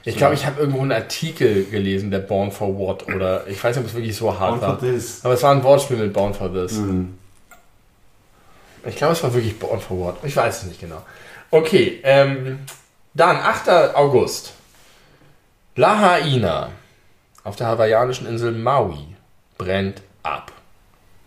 Ich 0.06 0.18
glaube, 0.18 0.34
ich 0.34 0.46
habe 0.46 0.60
irgendwo 0.60 0.82
einen 0.82 0.92
Artikel 0.92 1.66
gelesen, 1.66 2.12
der 2.12 2.20
Born 2.20 2.52
for 2.52 2.78
What 2.78 3.08
oder 3.08 3.48
ich 3.48 3.64
weiß 3.64 3.76
nicht, 3.76 3.86
ob 3.86 3.90
es 3.90 3.96
wirklich 3.96 4.16
so 4.16 4.38
hart 4.38 4.60
Born 4.60 4.60
for 4.60 4.70
war. 4.70 4.80
this. 4.80 5.24
Aber 5.24 5.34
es 5.34 5.44
war 5.44 5.52
ein 5.52 5.64
Wortspiel 5.64 5.98
mit 5.98 6.12
Born 6.14 6.34
for 6.34 6.54
This. 6.54 6.74
Mhm. 6.74 7.18
Ich 8.86 8.98
glaube, 8.98 9.14
es 9.14 9.24
war 9.24 9.34
wirklich 9.34 9.58
Born 9.58 9.80
for 9.80 9.98
What. 9.98 10.18
Ich 10.24 10.36
weiß 10.36 10.64
es 10.64 10.68
nicht 10.68 10.82
genau. 10.82 11.02
Okay, 11.52 12.00
ähm, 12.04 12.60
dann 13.14 13.38
8. 13.38 13.96
August. 13.96 14.54
Lahaina 15.76 16.70
auf 17.44 17.56
der 17.56 17.68
hawaiianischen 17.68 18.28
Insel 18.28 18.52
Maui 18.52 19.16
brennt 19.58 20.02
ab. 20.22 20.52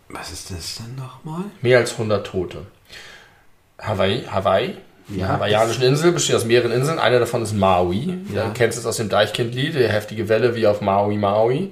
Was 0.09 0.31
ist 0.31 0.51
das 0.51 0.75
denn 0.75 0.95
nochmal? 0.95 1.45
Mehr 1.61 1.79
als 1.79 1.93
100 1.93 2.25
Tote. 2.25 2.65
Hawaii, 3.79 4.23
Hawaii, 4.29 4.75
die 5.07 5.19
Ja, 5.19 5.27
hawaiianischen 5.29 5.83
Insel 5.83 6.11
besteht 6.11 6.35
aus 6.35 6.45
mehreren 6.45 6.71
Inseln. 6.71 6.99
Eine 6.99 7.19
davon 7.19 7.41
ist 7.43 7.53
Maui. 7.53 8.17
Ja. 8.33 8.45
Du 8.45 8.53
kennst 8.53 8.77
es 8.77 8.85
aus 8.85 8.97
dem 8.97 9.09
Deichkind-Lied, 9.09 9.75
die 9.75 9.87
heftige 9.87 10.27
Welle 10.29 10.55
wie 10.55 10.67
auf 10.67 10.81
Maui, 10.81 11.17
Maui. 11.17 11.71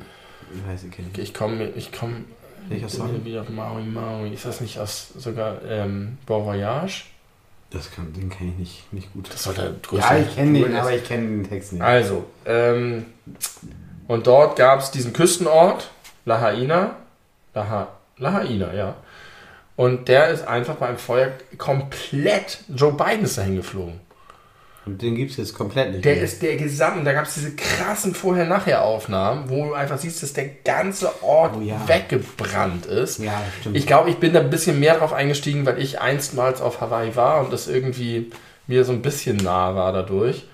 Ich 0.54 0.68
weiß 0.72 0.84
ich 0.84 0.98
nicht. 0.98 1.18
Ich 1.18 1.34
komme 1.34 1.70
ich 1.76 1.92
komm 1.92 2.26
Welcher 2.70 2.90
Song? 2.90 3.26
wieder 3.26 3.42
auf 3.42 3.50
Maui, 3.50 3.84
Maui. 3.84 4.34
Ist 4.34 4.46
das 4.46 4.62
nicht 4.62 4.80
aus 4.80 5.10
sogar 5.18 5.58
ähm, 5.68 6.18
Bon 6.26 6.46
Voyage? 6.46 7.04
Das 7.72 7.92
kann, 7.92 8.14
den 8.14 8.30
kenne 8.30 8.52
ich 8.54 8.58
nicht, 8.60 8.94
nicht 8.94 9.14
gut. 9.14 9.30
Das 9.34 9.44
sollte 9.44 9.76
Ja, 9.92 10.18
ich 10.18 10.34
kenne 10.36 10.60
den, 10.60 10.76
aber 10.76 10.94
ich 10.94 11.04
kenne 11.04 11.28
den 11.28 11.50
Text 11.50 11.74
nicht. 11.74 11.82
Also, 11.82 12.26
ähm, 12.46 13.06
und 14.08 14.28
dort 14.28 14.56
gab 14.56 14.80
es 14.80 14.92
diesen 14.92 15.12
Küstenort, 15.14 15.90
Lahaina. 16.26 16.96
Laha, 17.54 17.88
Lahaina, 18.18 18.74
ja. 18.74 18.96
Und 19.76 20.08
der 20.08 20.30
ist 20.30 20.48
einfach 20.48 20.76
beim 20.76 20.98
Feuer 20.98 21.32
komplett, 21.58 22.60
Joe 22.74 22.94
Biden 22.94 23.26
ist 23.26 23.38
dahin 23.38 23.58
geflogen. 23.58 24.00
Und 24.86 25.02
den 25.02 25.16
gibt 25.16 25.32
es 25.32 25.38
jetzt 25.38 25.56
komplett 25.56 25.92
nicht 25.92 26.06
Der 26.06 26.14
mehr. 26.14 26.24
ist 26.24 26.42
der 26.44 26.56
gesamte, 26.58 27.04
da 27.04 27.12
gab 27.14 27.26
es 27.26 27.34
diese 27.34 27.56
krassen 27.56 28.14
Vorher-Nachher-Aufnahmen, 28.14 29.50
wo 29.50 29.66
du 29.66 29.74
einfach 29.74 29.98
siehst, 29.98 30.22
dass 30.22 30.34
der 30.34 30.48
ganze 30.64 31.24
Ort 31.24 31.56
Oh 31.58 31.62
ja. 31.62 31.82
weggebrannt 31.88 32.86
ist. 32.86 33.18
Ja, 33.20 33.42
stimmt. 33.60 33.76
Ich 33.76 33.88
glaube, 33.88 34.12
ich 34.12 34.18
bin 34.18 34.32
da 34.34 34.42
ein 34.42 34.52
bisschen 34.52 34.80
mehr 34.80 34.98
drauf 35.00 35.12
eingestiegen, 35.12 35.66
weil 35.66 35.82
ich 35.82 36.00
einstmals 36.00 36.62
auf 36.62 36.82
Hawaii 36.82 37.16
war 37.16 37.44
und 37.44 37.52
das 37.52 37.68
irgendwie 37.68 38.30
mir 38.68 38.86
so 38.86 38.92
ein 38.92 39.02
bisschen 39.02 39.38
nah 39.38 39.74
war 39.76 39.92
dadurch. 39.92 40.46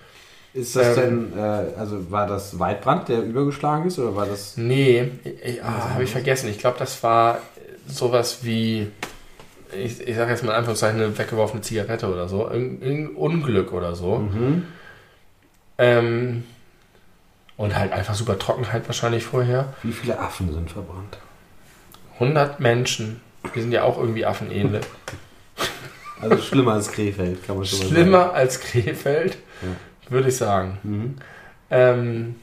ist 0.54 0.78
das 0.78 0.98
ähm, 0.98 1.32
denn, 1.34 1.38
äh, 1.40 1.78
also 1.78 2.10
war 2.10 2.26
das 2.26 2.58
Waldbrand, 2.58 3.10
der 3.10 3.22
übergeschlagen 3.24 3.88
ist, 3.88 4.00
oder 4.00 4.16
war 4.16 4.26
das... 4.28 4.56
Nee, 4.56 5.12
ich, 5.44 5.62
ah, 5.62 5.90
habe 5.94 6.06
ich 6.06 6.10
vergessen. 6.12 6.50
Ich 6.50 6.58
glaube, 6.58 6.80
das 6.80 7.04
war 7.04 7.40
sowas 7.86 8.40
wie, 8.44 8.88
ich, 9.74 10.08
ich 10.08 10.16
sage 10.16 10.32
jetzt 10.32 10.44
mal 10.44 10.52
in 10.52 10.58
Anführungszeichen, 10.58 11.02
eine 11.02 11.18
weggeworfene 11.18 11.62
Zigarette 11.62 12.08
oder 12.12 12.28
so. 12.28 12.50
Irgendein 12.50 13.10
Unglück 13.16 13.74
oder 13.74 13.96
so. 13.96 14.18
Mhm. 14.20 14.66
Ähm, 15.78 16.44
und 17.58 17.78
halt 17.78 17.92
einfach 17.92 18.16
super 18.16 18.38
Trockenheit 18.40 18.88
wahrscheinlich 18.88 19.24
vorher. 19.24 19.74
Wie 19.84 19.92
viele 19.92 20.20
Affen 20.20 20.52
sind 20.54 20.72
verbrannt? 20.72 21.18
100 22.16 22.60
Menschen. 22.60 23.22
Wir 23.54 23.62
sind 23.62 23.72
ja 23.72 23.84
auch 23.84 23.98
irgendwie 23.98 24.26
affenähnlich. 24.26 24.86
Also 26.22 26.38
schlimmer 26.38 26.74
als 26.74 26.92
Krefeld, 26.92 27.44
kann 27.48 27.56
man 27.58 27.66
schon 27.66 27.80
mal 27.80 27.88
Schlimmer 27.88 28.34
als 28.34 28.60
Krefeld, 28.60 29.40
Ja. 29.64 30.12
würde 30.12 30.30
ich 30.30 30.38
sagen. 30.38 30.78
sagen. 30.84 30.94
Mhm. 30.96 31.16
Ähm, 31.72 32.36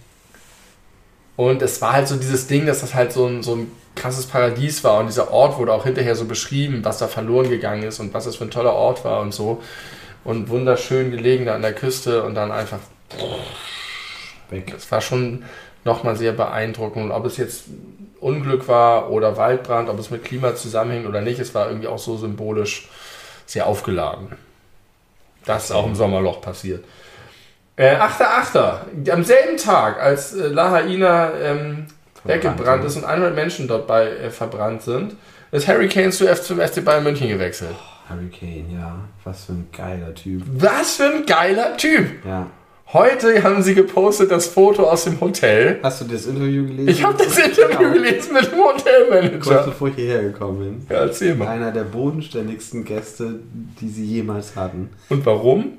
und 1.37 1.63
es 1.63 1.81
war 1.81 1.93
halt 1.93 2.09
so 2.09 2.17
dieses 2.17 2.49
Ding, 2.49 2.67
dass 2.67 2.81
das 2.81 2.95
halt 2.97 3.13
so 3.13 3.27
ein, 3.27 3.45
so 3.45 3.55
ein 3.55 3.71
krasses 3.99 4.27
Paradies 4.27 4.83
war. 4.85 5.01
Und 5.01 5.07
dieser 5.07 5.31
Ort 5.33 5.59
wurde 5.59 5.73
auch 5.73 5.85
hinterher 5.85 6.15
so 6.15 6.25
beschrieben, 6.25 6.85
was 6.85 6.99
da 6.99 7.09
verloren 7.09 7.51
gegangen 7.51 7.83
ist 7.83 8.01
und 8.01 8.15
was 8.15 8.25
das 8.25 8.37
für 8.37 8.45
ein 8.45 8.51
toller 8.51 8.73
Ort 8.73 9.05
war 9.05 9.21
und 9.21 9.33
so. 9.35 9.63
Und 10.25 10.49
wunderschön 10.49 11.11
gelegen 11.11 11.47
da 11.47 11.55
an 11.55 11.63
der 11.63 11.75
Küste 11.75 12.23
und 12.23 12.35
dann 12.35 12.53
einfach, 12.53 12.79
Weg. 14.51 14.73
das 14.73 14.91
war 14.91 15.01
schon 15.01 15.45
nochmal 15.85 16.17
sehr 16.17 16.33
beeindruckend. 16.33 17.05
Und 17.05 17.13
ob 17.13 17.25
es 17.27 17.37
jetzt 17.37 17.65
Unglück 18.21 18.69
war 18.69 19.11
oder 19.11 19.37
Waldbrand, 19.37 19.89
ob 19.89 19.99
es 19.99 20.11
mit 20.11 20.25
Klima 20.25 20.55
zusammenhängt 20.55 21.07
oder 21.07 21.21
nicht, 21.21 21.39
es 21.39 21.55
war 21.55 21.69
irgendwie 21.69 21.89
auch 21.89 21.99
so 21.99 22.17
symbolisch 22.17 22.89
sehr 23.47 23.67
aufgeladen. 23.67 24.33
Das 25.45 25.65
ist 25.65 25.71
auch 25.71 25.87
im 25.87 25.95
Sommerloch 25.95 26.41
passiert. 26.41 26.85
Äh, 27.77 27.97
8.8. 27.97 29.11
Am 29.11 29.25
selben 29.25 29.57
Tag, 29.57 30.01
als 30.03 30.35
äh, 30.35 30.49
Lahaina 30.49 31.33
ähm, 31.33 31.87
weggebrannt 32.25 32.85
ist 32.85 32.97
und 32.97 33.05
100 33.05 33.35
Menschen 33.35 33.69
dort 33.69 33.87
bei 33.87 34.07
äh, 34.09 34.31
verbrannt 34.31 34.83
sind, 34.83 35.15
ist 35.51 35.67
Harry 35.69 35.89
Kane 35.89 36.11
zu 36.11 36.27
F 36.29 36.43
zum 36.43 36.59
FC 36.61 36.85
Bayern 36.85 37.05
München 37.05 37.29
gewechselt. 37.29 37.75
Hurricane, 38.09 38.65
ja. 38.73 38.99
Was 39.25 39.45
für 39.45 39.53
ein 39.53 39.69
geiler 39.77 40.15
Typ. 40.15 40.43
Was 40.55 40.97
für 40.97 41.05
ein 41.13 41.27
geiler 41.27 41.77
Typ! 41.77 42.25
Ja. 42.25 42.47
Heute 42.91 43.43
haben 43.43 43.63
sie 43.63 43.75
gepostet 43.75 44.31
das 44.31 44.47
Foto 44.47 44.85
aus 44.85 45.05
dem 45.05 45.21
Hotel. 45.21 45.79
Hast 45.83 46.01
du 46.01 46.07
das 46.07 46.25
Interview 46.25 46.65
gelesen? 46.67 46.89
Ich 46.89 47.05
habe 47.05 47.19
das 47.23 47.37
Interview 47.37 47.77
Genau. 47.79 47.93
gelesen 47.93 48.33
mit 48.33 48.45
dem 48.51 48.59
Kurz 48.59 48.83
Hotelmanager. 48.83 49.63
bevor 49.67 49.89
ich 49.89 49.95
hierher 49.97 50.23
gekommen 50.23 50.59
bin. 50.59 50.87
Ja, 50.97 51.03
erzähl 51.03 51.35
mal. 51.35 51.49
Einer 51.49 51.71
der 51.71 51.83
bodenständigsten 51.85 52.87
Gäste, 52.87 53.41
die 53.79 53.91
sie 53.91 54.07
jemals 54.07 54.57
hatten. 54.57 54.89
Und 55.11 55.27
warum? 55.27 55.73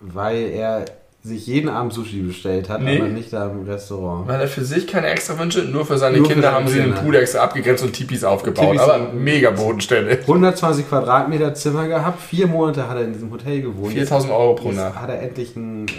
Weil 0.00 0.48
er 0.52 0.86
sich 1.26 1.46
jeden 1.46 1.70
Abend 1.70 1.94
Sushi 1.94 2.20
bestellt 2.20 2.68
hat, 2.68 2.82
Nee. 2.82 2.98
aber 3.00 3.08
nicht 3.08 3.32
da 3.32 3.46
im 3.50 3.64
Restaurant. 3.64 4.28
Weil 4.28 4.42
er 4.42 4.48
für 4.48 4.62
sich 4.62 4.86
keine 4.86 5.06
extra 5.06 5.38
Wünsche, 5.38 5.62
nur 5.62 5.86
für 5.86 5.96
seine 5.96 6.18
Nur 6.18 6.26
für 6.26 6.34
Kinder 6.34 6.48
seine 6.48 6.56
haben 6.56 6.68
sie 6.68 6.80
den. 6.80 6.92
Pool 6.92 7.16
extra 7.16 7.38
abgegrenzt 7.40 7.82
und 7.82 7.94
Tipis 7.94 8.24
aufgebaut. 8.24 8.72
Tipis 8.72 8.82
aber 8.82 9.10
mega 9.14 9.50
bodenständig. 9.50 10.20
120 10.20 10.86
Quadratmeter 10.86 11.54
Zimmer 11.54 11.88
gehabt, 11.88 12.20
vier 12.20 12.46
Monate 12.46 12.90
hat 12.90 12.98
er 12.98 13.04
in 13.04 13.14
diesem 13.14 13.30
Hotel 13.30 13.62
gewohnt. 13.62 13.94
4000 13.94 14.32
Euro 14.34 14.54
pro 14.54 14.70
Nacht. 14.72 14.96
hat 15.00 15.08
er 15.08 15.22
endlich 15.22 15.56
ein, 15.56 15.86
äh, 15.88 15.92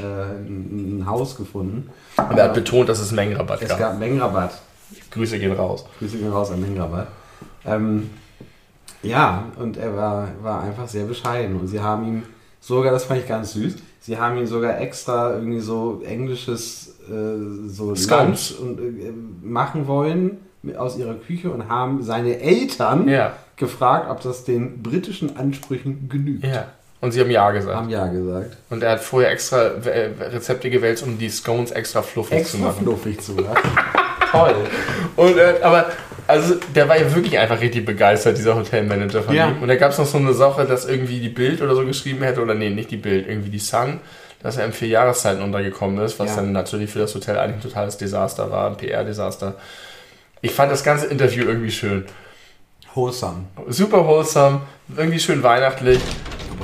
ein, 0.47 1.05
Haus 1.07 1.35
gefunden. 1.35 1.89
Und 2.17 2.37
er 2.37 2.43
hat 2.45 2.53
betont, 2.53 2.87
dass 2.87 2.99
es 2.99 3.11
Mengenrabatt 3.11 3.63
Es 3.63 3.69
gab. 3.69 3.79
gab 3.79 3.89
einen 3.91 3.99
Mengenrabatt. 3.99 4.51
Grüße 5.09 5.39
gehen 5.39 5.53
raus. 5.53 5.85
Grüße 5.97 6.17
gehen 6.17 6.31
raus 6.31 6.51
an 6.51 6.61
Mengenrabatt. 6.61 7.07
Ähm, 7.65 8.11
ja, 9.01 9.45
und 9.57 9.77
er 9.77 9.95
war, 9.97 10.27
war 10.43 10.61
einfach 10.61 10.87
sehr 10.87 11.05
bescheiden. 11.05 11.59
Und 11.59 11.67
sie 11.67 11.79
haben 11.79 12.07
ihm 12.07 12.23
sogar, 12.59 12.91
das 12.91 13.05
fand 13.05 13.21
ich 13.21 13.27
ganz 13.27 13.53
süß, 13.53 13.75
sie 14.05 14.17
haben 14.17 14.37
ihm 14.37 14.45
sogar 14.47 14.79
extra 14.79 15.33
irgendwie 15.35 15.59
so 15.59 16.01
englisches 16.05 16.95
äh, 17.09 17.67
so 17.67 17.95
Scones. 17.95 18.55
Lunch 18.59 18.61
und, 18.61 18.79
äh, 18.79 19.11
machen 19.43 19.87
wollen 19.87 20.37
aus 20.77 20.97
ihrer 20.97 21.13
Küche 21.15 21.51
und 21.51 21.69
haben 21.69 22.01
seine 22.03 22.39
Eltern 22.39 23.07
Ja, 23.07 23.33
gefragt, 23.55 24.09
ob 24.09 24.21
das 24.21 24.43
den 24.43 24.81
britischen 24.81 25.37
Ansprüchen 25.37 26.09
genügt. 26.09 26.43
ja. 26.45 26.67
Und 27.01 27.11
sie 27.11 27.19
haben 27.19 27.29
Ja 27.29 27.51
gesagt. 27.51 27.75
Haben 27.75 27.89
ja 27.89 28.07
gesagt. 28.07 28.57
Und 28.71 28.81
er 28.81 28.93
hat 28.93 28.99
vorher 29.01 29.29
extra 29.29 29.61
äh, 29.85 30.09
Rezepte 30.19 30.71
gewälzt, 30.71 31.03
um 31.03 31.19
die 31.19 31.29
Scones 31.29 31.69
extra 31.71 32.01
fluffig 32.01 32.37
zu 32.47 32.57
Extra 32.57 32.67
machen. 32.69 32.83
fluffig 32.83 33.21
zu 33.21 33.33
machen. 33.33 33.69
Toll. 34.37 34.55
Und, 35.15 35.37
äh, 35.37 35.55
aber, 35.61 35.85
also, 36.27 36.55
der 36.73 36.89
war 36.89 36.97
ja 36.99 37.13
wirklich 37.13 37.37
einfach 37.37 37.59
richtig 37.61 37.85
begeistert, 37.85 38.37
dieser 38.37 38.55
Hotelmanager 38.55 39.23
von 39.23 39.35
Ja. 39.35 39.49
ihm. 39.49 39.61
Und 39.61 39.67
da 39.67 39.75
gab 39.75 39.91
es 39.91 39.97
noch 39.97 40.05
so 40.07 40.17
eine 40.17 40.33
Sache, 40.33 40.65
dass 40.65 40.85
irgendwie 40.85 41.19
die 41.19 41.29
Bild 41.29 41.61
oder 41.61 41.75
so 41.75 41.85
geschrieben 41.85 42.23
hätte, 42.23 42.41
oder 42.41 42.53
nee, 42.55 42.69
nicht 42.69 42.89
die 42.91 42.97
Bild, 42.97 43.27
irgendwie 43.27 43.49
die 43.49 43.59
Sun, 43.59 43.99
dass 44.41 44.57
er 44.57 44.65
in 44.65 44.73
vier 44.73 44.87
Jahreszeiten 44.89 45.41
untergekommen 45.41 46.03
ist, 46.03 46.19
was 46.19 46.31
Ja. 46.31 46.35
dann 46.37 46.51
natürlich 46.51 46.89
für 46.91 46.99
das 46.99 47.13
Hotel 47.15 47.37
eigentlich 47.37 47.57
ein 47.57 47.69
totales 47.69 47.97
Desaster 47.97 48.49
war, 48.51 48.67
ein 48.67 48.77
PR-Desaster. 48.77 49.55
Ich 50.41 50.51
fand 50.51 50.71
das 50.71 50.83
ganze 50.83 51.07
Interview 51.07 51.45
irgendwie 51.45 51.71
schön. 51.71 52.05
Wholesome. 52.93 53.45
Super 53.67 54.05
wholesome, 54.07 54.61
irgendwie 54.95 55.19
schön 55.19 55.43
weihnachtlich. 55.43 55.99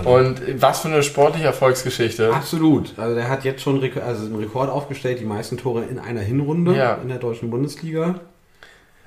Und 0.05 0.41
was 0.61 0.79
für 0.81 0.87
eine 0.87 1.03
sportliche 1.03 1.45
Erfolgsgeschichte. 1.47 2.33
Absolut. 2.33 2.97
Also 2.97 3.15
der 3.15 3.29
hat 3.29 3.43
jetzt 3.43 3.61
schon 3.61 3.81
also 4.01 4.25
einen 4.25 4.35
Rekord 4.35 4.69
aufgestellt, 4.69 5.19
die 5.19 5.25
meisten 5.25 5.57
Tore 5.57 5.83
in 5.83 5.99
einer 5.99 6.21
Hinrunde 6.21 6.75
Ja. 6.75 6.95
in 6.95 7.09
der 7.09 7.17
deutschen 7.19 7.49
Bundesliga. 7.49 8.19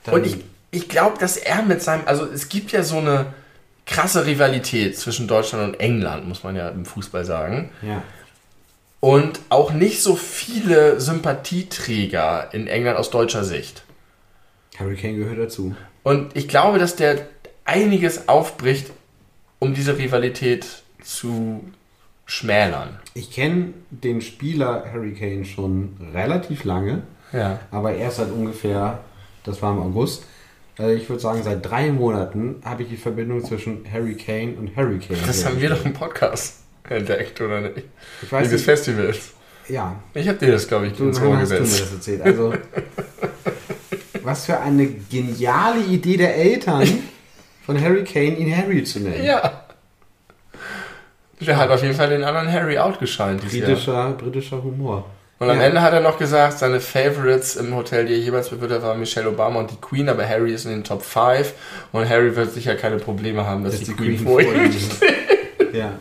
Dann- 0.05 0.15
Und 0.15 0.27
ich, 0.27 0.37
ich 0.71 0.89
glaube, 0.89 1.19
dass 1.19 1.37
er 1.37 1.63
mit 1.63 1.83
seinem, 1.83 2.03
also 2.07 2.25
es 2.27 2.49
gibt 2.49 2.73
ja 2.73 2.83
so 2.83 2.99
eine 2.99 3.27
krasse 3.87 4.27
Rivalität 4.27 4.97
zwischen 4.99 5.29
Deutschland 5.29 5.69
und 5.75 5.81
England, 5.81 6.27
muss 6.29 6.43
man 6.43 6.57
ja 6.57 6.69
im 6.69 6.85
Fußball 6.85 7.25
sagen. 7.25 7.71
ja. 7.83 8.03
Und 9.01 9.41
auch 9.51 9.71
nicht 9.73 10.03
so 10.03 10.17
viele 10.17 10.99
Sympathieträger 10.99 12.49
in 12.53 12.67
England 12.67 12.97
aus 12.99 13.11
deutscher 13.11 13.45
Sicht. 13.45 13.83
Harry 14.79 14.97
Kane 14.97 15.19
gehört 15.19 15.39
dazu. 15.39 15.75
Und 16.03 16.35
ich 16.37 16.49
glaube, 16.49 16.79
dass 16.79 16.97
der 16.97 17.27
einiges 17.67 18.29
aufbricht, 18.29 18.87
um 19.65 19.75
diese 19.75 19.97
Rivalität 19.99 20.67
zu 21.03 21.65
schmälern. 22.27 22.99
Ich 23.15 23.31
kenne 23.31 23.75
den 23.91 24.21
Spieler 24.21 24.85
Harry 24.93 25.13
Kane 25.13 25.45
schon 25.45 25.97
relativ 26.15 26.65
lange, 26.65 27.03
Ja. 27.33 27.59
aber 27.71 27.95
erst 27.95 28.17
seit 28.19 28.31
ungefähr, 28.31 29.01
das 29.45 29.61
war 29.61 29.73
im 29.73 29.81
August, 29.83 30.25
äh, 30.79 30.95
ich 30.95 31.09
würde 31.09 31.21
sagen 31.21 31.43
seit 31.43 31.65
drei 31.69 31.91
Monaten 31.93 32.57
habe 32.65 32.83
ich 32.85 32.89
die 32.89 32.97
Verbindung 32.97 33.45
zwischen 33.45 33.85
Harry 33.93 34.15
Kane 34.15 34.55
und 34.59 34.75
Harry 34.77 34.99
Kane. 34.99 35.19
Das 35.27 35.45
haben 35.45 35.61
wir 35.61 35.69
doch 35.71 35.85
im 35.85 35.93
Podcast 35.93 36.61
entdeckt, 36.89 37.41
oder 37.41 37.61
nicht? 37.61 37.83
Ich 38.23 38.33
weiß 38.33 38.45
des 38.49 38.53
nicht, 38.53 38.65
Festivals. 38.65 39.33
ja, 39.69 39.97
Ich 40.15 40.27
habe 40.29 40.39
dir 40.39 40.53
das, 40.53 40.67
glaube 40.69 40.87
ich, 40.87 40.95
du 40.95 41.05
ins 41.09 41.21
Ohr 41.21 41.37
hast 41.37 41.51
du 41.51 41.55
mir 41.55 41.61
gesetzt. 41.61 41.83
das 41.83 41.93
erzählt. 41.93 42.23
Also, 42.23 42.55
was 44.23 44.47
für 44.47 44.59
eine 44.61 44.87
geniale 44.87 45.81
Idee 45.85 46.17
der 46.17 46.35
Eltern 46.37 46.87
von 47.65 47.81
Harry 47.81 48.05
Kane, 48.05 48.37
ihn 48.37 48.57
Harry 48.57 48.85
zu 48.85 49.01
nennen. 49.01 49.25
Ja. 49.25 49.61
Der 51.41 51.57
hat 51.57 51.71
auf 51.71 51.83
jeden 51.83 51.95
Fall 51.95 52.09
den 52.09 52.25
anderen 52.25 52.51
Harry 52.51 52.79
outgescheint. 52.79 53.41
Britischer, 53.47 54.11
britischer 54.13 54.63
Humor. 54.63 55.05
Und 55.41 55.51
am 55.51 55.59
Ja. 55.59 55.65
Ende 55.65 55.83
hat 55.83 55.93
er 55.93 56.01
noch 56.01 56.17
gesagt, 56.19 56.59
seine 56.59 56.81
Favorites 56.81 57.57
im 57.57 57.75
Hotel, 57.75 58.07
die 58.07 58.13
er 58.15 58.19
jeweils 58.21 58.49
bewirtet 58.51 58.79
hat, 58.79 58.83
waren 58.85 59.01
Michelle 59.01 59.29
Obama 59.29 59.61
und 59.61 59.71
die 59.71 59.77
Queen, 59.81 60.09
aber 60.09 60.27
Harry 60.27 60.53
ist 60.55 60.65
in 60.65 60.71
den 60.71 60.85
Top 60.85 61.03
5 61.03 61.53
und 61.93 62.09
Harry 62.09 62.35
wird 62.37 62.53
sicher 62.53 62.77
keine 62.77 62.97
Probleme 62.99 63.45
haben, 63.45 63.65
dass 63.65 63.79
Dass 63.79 63.83
die, 63.89 63.93
Queen, 63.95 64.19
vor 64.19 64.41
ihm 64.41 64.73
steht. 64.73 65.75
Ja. 65.75 65.99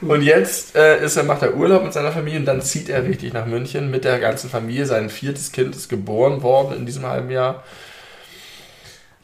Und 0.00 0.22
jetzt 0.22 0.76
äh, 0.76 1.02
ist 1.04 1.16
er, 1.16 1.22
macht 1.24 1.42
er 1.42 1.56
Urlaub 1.56 1.84
mit 1.84 1.92
seiner 1.92 2.12
Familie 2.12 2.40
und 2.40 2.44
dann 2.44 2.60
zieht 2.60 2.88
er 2.88 3.04
richtig 3.04 3.32
nach 3.32 3.46
München 3.46 3.90
mit 3.90 4.04
der 4.04 4.18
ganzen 4.18 4.50
Familie. 4.50 4.84
Sein 4.86 5.10
viertes 5.10 5.52
Kind 5.52 5.74
ist 5.74 5.88
geboren 5.88 6.42
worden 6.42 6.76
in 6.76 6.86
diesem 6.86 7.06
halben 7.06 7.30
Jahr. 7.30 7.62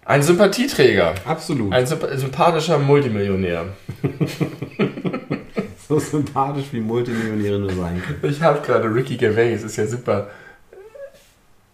Ein 0.05 0.23
Sympathieträger. 0.23 1.15
Absolut. 1.25 1.73
Ein 1.73 1.87
symp- 1.87 2.17
sympathischer 2.17 2.79
Multimillionär. 2.79 3.67
so 5.89 5.99
sympathisch 5.99 6.67
wie 6.73 6.81
Multimillionäre 6.81 7.59
nur 7.59 7.73
sein 7.73 8.03
können. 8.03 8.33
Ich 8.33 8.43
habe 8.43 8.61
gerade 8.61 8.93
Ricky 8.95 9.17
Gervais, 9.17 9.63
ist 9.63 9.77
ja 9.77 9.87
super 9.87 10.29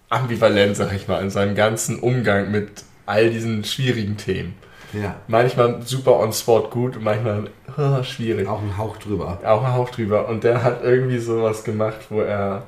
ambivalent, 0.09 0.77
sag 0.77 0.93
ich 0.93 1.09
mal, 1.09 1.23
in 1.23 1.31
seinem 1.31 1.55
ganzen 1.55 1.99
Umgang 2.01 2.51
mit 2.51 2.85
all 3.07 3.31
diesen 3.31 3.65
schwierigen 3.65 4.17
Themen. 4.17 4.55
Ja. 4.93 5.17
Manchmal 5.29 5.83
super 5.83 6.19
on 6.19 6.33
spot 6.33 6.69
gut 6.71 6.97
und 6.97 7.05
manchmal 7.05 7.45
oh, 7.79 8.03
schwierig. 8.03 8.49
Auch 8.49 8.61
ein 8.61 8.77
Hauch 8.77 8.97
drüber. 8.97 9.39
Auch 9.45 9.65
ein 9.65 9.73
Hauch 9.73 9.91
drüber. 9.91 10.29
Und 10.29 10.45
der 10.45 10.63
hat 10.63 10.83
irgendwie 10.83 11.19
sowas 11.19 11.65
gemacht, 11.65 12.01
wo 12.11 12.21
er 12.21 12.65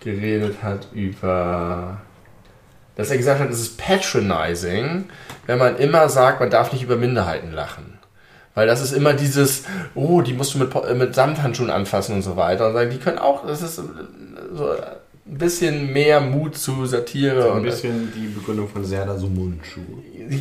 geredet 0.00 0.62
hat 0.62 0.88
über. 0.92 2.00
Dass 2.96 3.10
er 3.10 3.18
gesagt 3.18 3.40
hat, 3.40 3.50
es 3.50 3.60
ist 3.60 3.78
patronizing, 3.78 5.04
wenn 5.46 5.58
man 5.58 5.76
immer 5.76 6.08
sagt, 6.08 6.40
man 6.40 6.50
darf 6.50 6.72
nicht 6.72 6.82
über 6.82 6.96
Minderheiten 6.96 7.52
lachen. 7.52 7.98
Weil 8.54 8.66
das 8.66 8.80
ist 8.80 8.92
immer 8.92 9.12
dieses, 9.12 9.64
oh, 9.94 10.22
die 10.22 10.32
musst 10.32 10.54
du 10.54 10.58
mit, 10.58 10.72
mit 10.96 11.14
Samthandschuhen 11.14 11.70
anfassen 11.70 12.14
und 12.14 12.22
so 12.22 12.36
weiter. 12.36 12.68
Und 12.68 12.72
sagen, 12.72 12.90
die 12.90 12.98
können 12.98 13.18
auch, 13.18 13.46
das 13.46 13.60
ist 13.60 13.76
so 13.76 13.82
ein 13.82 15.38
bisschen 15.38 15.92
mehr 15.92 16.22
Mut 16.22 16.56
zu 16.56 16.86
Satire. 16.86 17.42
So 17.42 17.52
ein 17.52 17.62
bisschen 17.62 18.12
die 18.16 18.28
Begründung 18.28 18.68
von 18.68 18.82
Serda 18.82 19.18
Sumundschuh. 19.18 19.82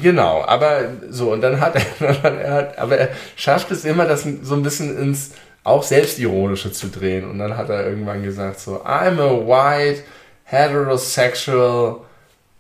Genau, 0.02 0.44
aber 0.46 0.84
so, 1.10 1.34
und 1.34 1.42
dann 1.42 1.60
hat 1.60 1.76
er, 1.76 2.24
er 2.24 2.54
hat, 2.54 2.78
aber 2.78 2.98
er 2.98 3.10
schafft 3.36 3.70
es 3.72 3.84
immer, 3.84 4.06
das 4.06 4.26
so 4.44 4.56
ein 4.56 4.64
bisschen 4.64 4.98
ins 4.98 5.32
auch 5.66 5.84
Selbstironische 5.84 6.72
zu 6.72 6.88
drehen. 6.88 7.30
Und 7.30 7.40
dann 7.40 7.58
hat 7.58 7.70
er 7.70 7.86
irgendwann 7.86 8.24
gesagt 8.24 8.62
so, 8.62 8.82
I'm 8.86 9.20
a 9.20 9.46
white, 9.46 10.04
heterosexual 10.46 11.98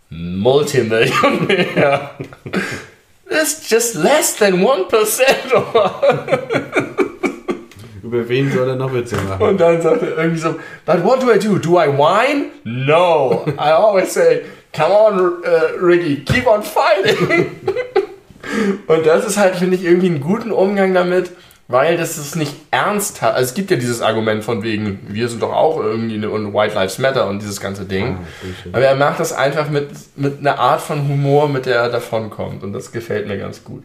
multimillionaire. 0.09 2.11
It's 3.29 3.69
just 3.69 3.95
less 3.95 4.35
than 4.37 4.61
1%. 4.61 6.85
Über 8.03 8.29
wen 8.29 8.51
soll 8.51 8.69
er 8.69 8.75
noch 8.75 8.93
Witze 8.93 9.15
machen? 9.17 9.41
Und 9.41 9.59
dann 9.59 9.81
sagt 9.81 10.03
er 10.03 10.15
irgendwie 10.17 10.39
so, 10.39 10.55
but 10.85 11.03
what 11.03 11.23
do 11.23 11.31
I 11.31 11.39
do? 11.39 11.57
Do 11.57 11.79
I 11.79 11.87
whine? 11.87 12.51
No. 12.63 13.45
I 13.57 13.71
always 13.71 14.13
say, 14.13 14.43
come 14.73 14.93
on, 14.93 15.19
uh, 15.43 15.75
Ricky, 15.81 16.23
keep 16.23 16.45
on 16.45 16.61
fighting. 16.61 17.49
Und 18.87 19.07
das 19.07 19.25
ist 19.25 19.37
halt, 19.37 19.55
finde 19.55 19.75
ich, 19.75 19.83
irgendwie 19.83 20.05
einen 20.07 20.21
guten 20.21 20.51
Umgang 20.51 20.93
damit, 20.93 21.31
weil 21.67 21.97
das 21.97 22.17
ist 22.17 22.35
nicht 22.35 22.53
ernsthaft. 22.71 23.35
Also 23.35 23.49
es 23.49 23.53
gibt 23.55 23.71
ja 23.71 23.77
dieses 23.77 24.01
Argument 24.01 24.43
von 24.43 24.61
wegen, 24.61 24.99
wir 25.07 25.27
sind 25.29 25.41
doch 25.41 25.51
auch 25.51 25.79
irgendwie 25.79 26.15
eine, 26.15 26.29
und 26.29 26.53
White 26.53 26.75
Lives 26.75 26.99
Matter 26.99 27.27
und 27.27 27.41
dieses 27.41 27.59
ganze 27.59 27.85
Ding. 27.85 28.17
Ah. 28.17 28.67
Aber 28.73 28.85
er 28.85 28.95
macht 28.95 29.19
das 29.19 29.33
einfach 29.33 29.69
mit, 29.69 29.89
mit 30.15 30.39
einer 30.39 30.59
Art 30.59 30.81
von 30.81 31.07
Humor, 31.07 31.49
mit 31.49 31.65
der 31.65 31.77
er 31.77 31.89
davonkommt. 31.89 32.63
Und 32.63 32.73
das 32.73 32.91
gefällt 32.91 33.27
mir 33.27 33.37
ganz 33.37 33.63
gut. 33.63 33.83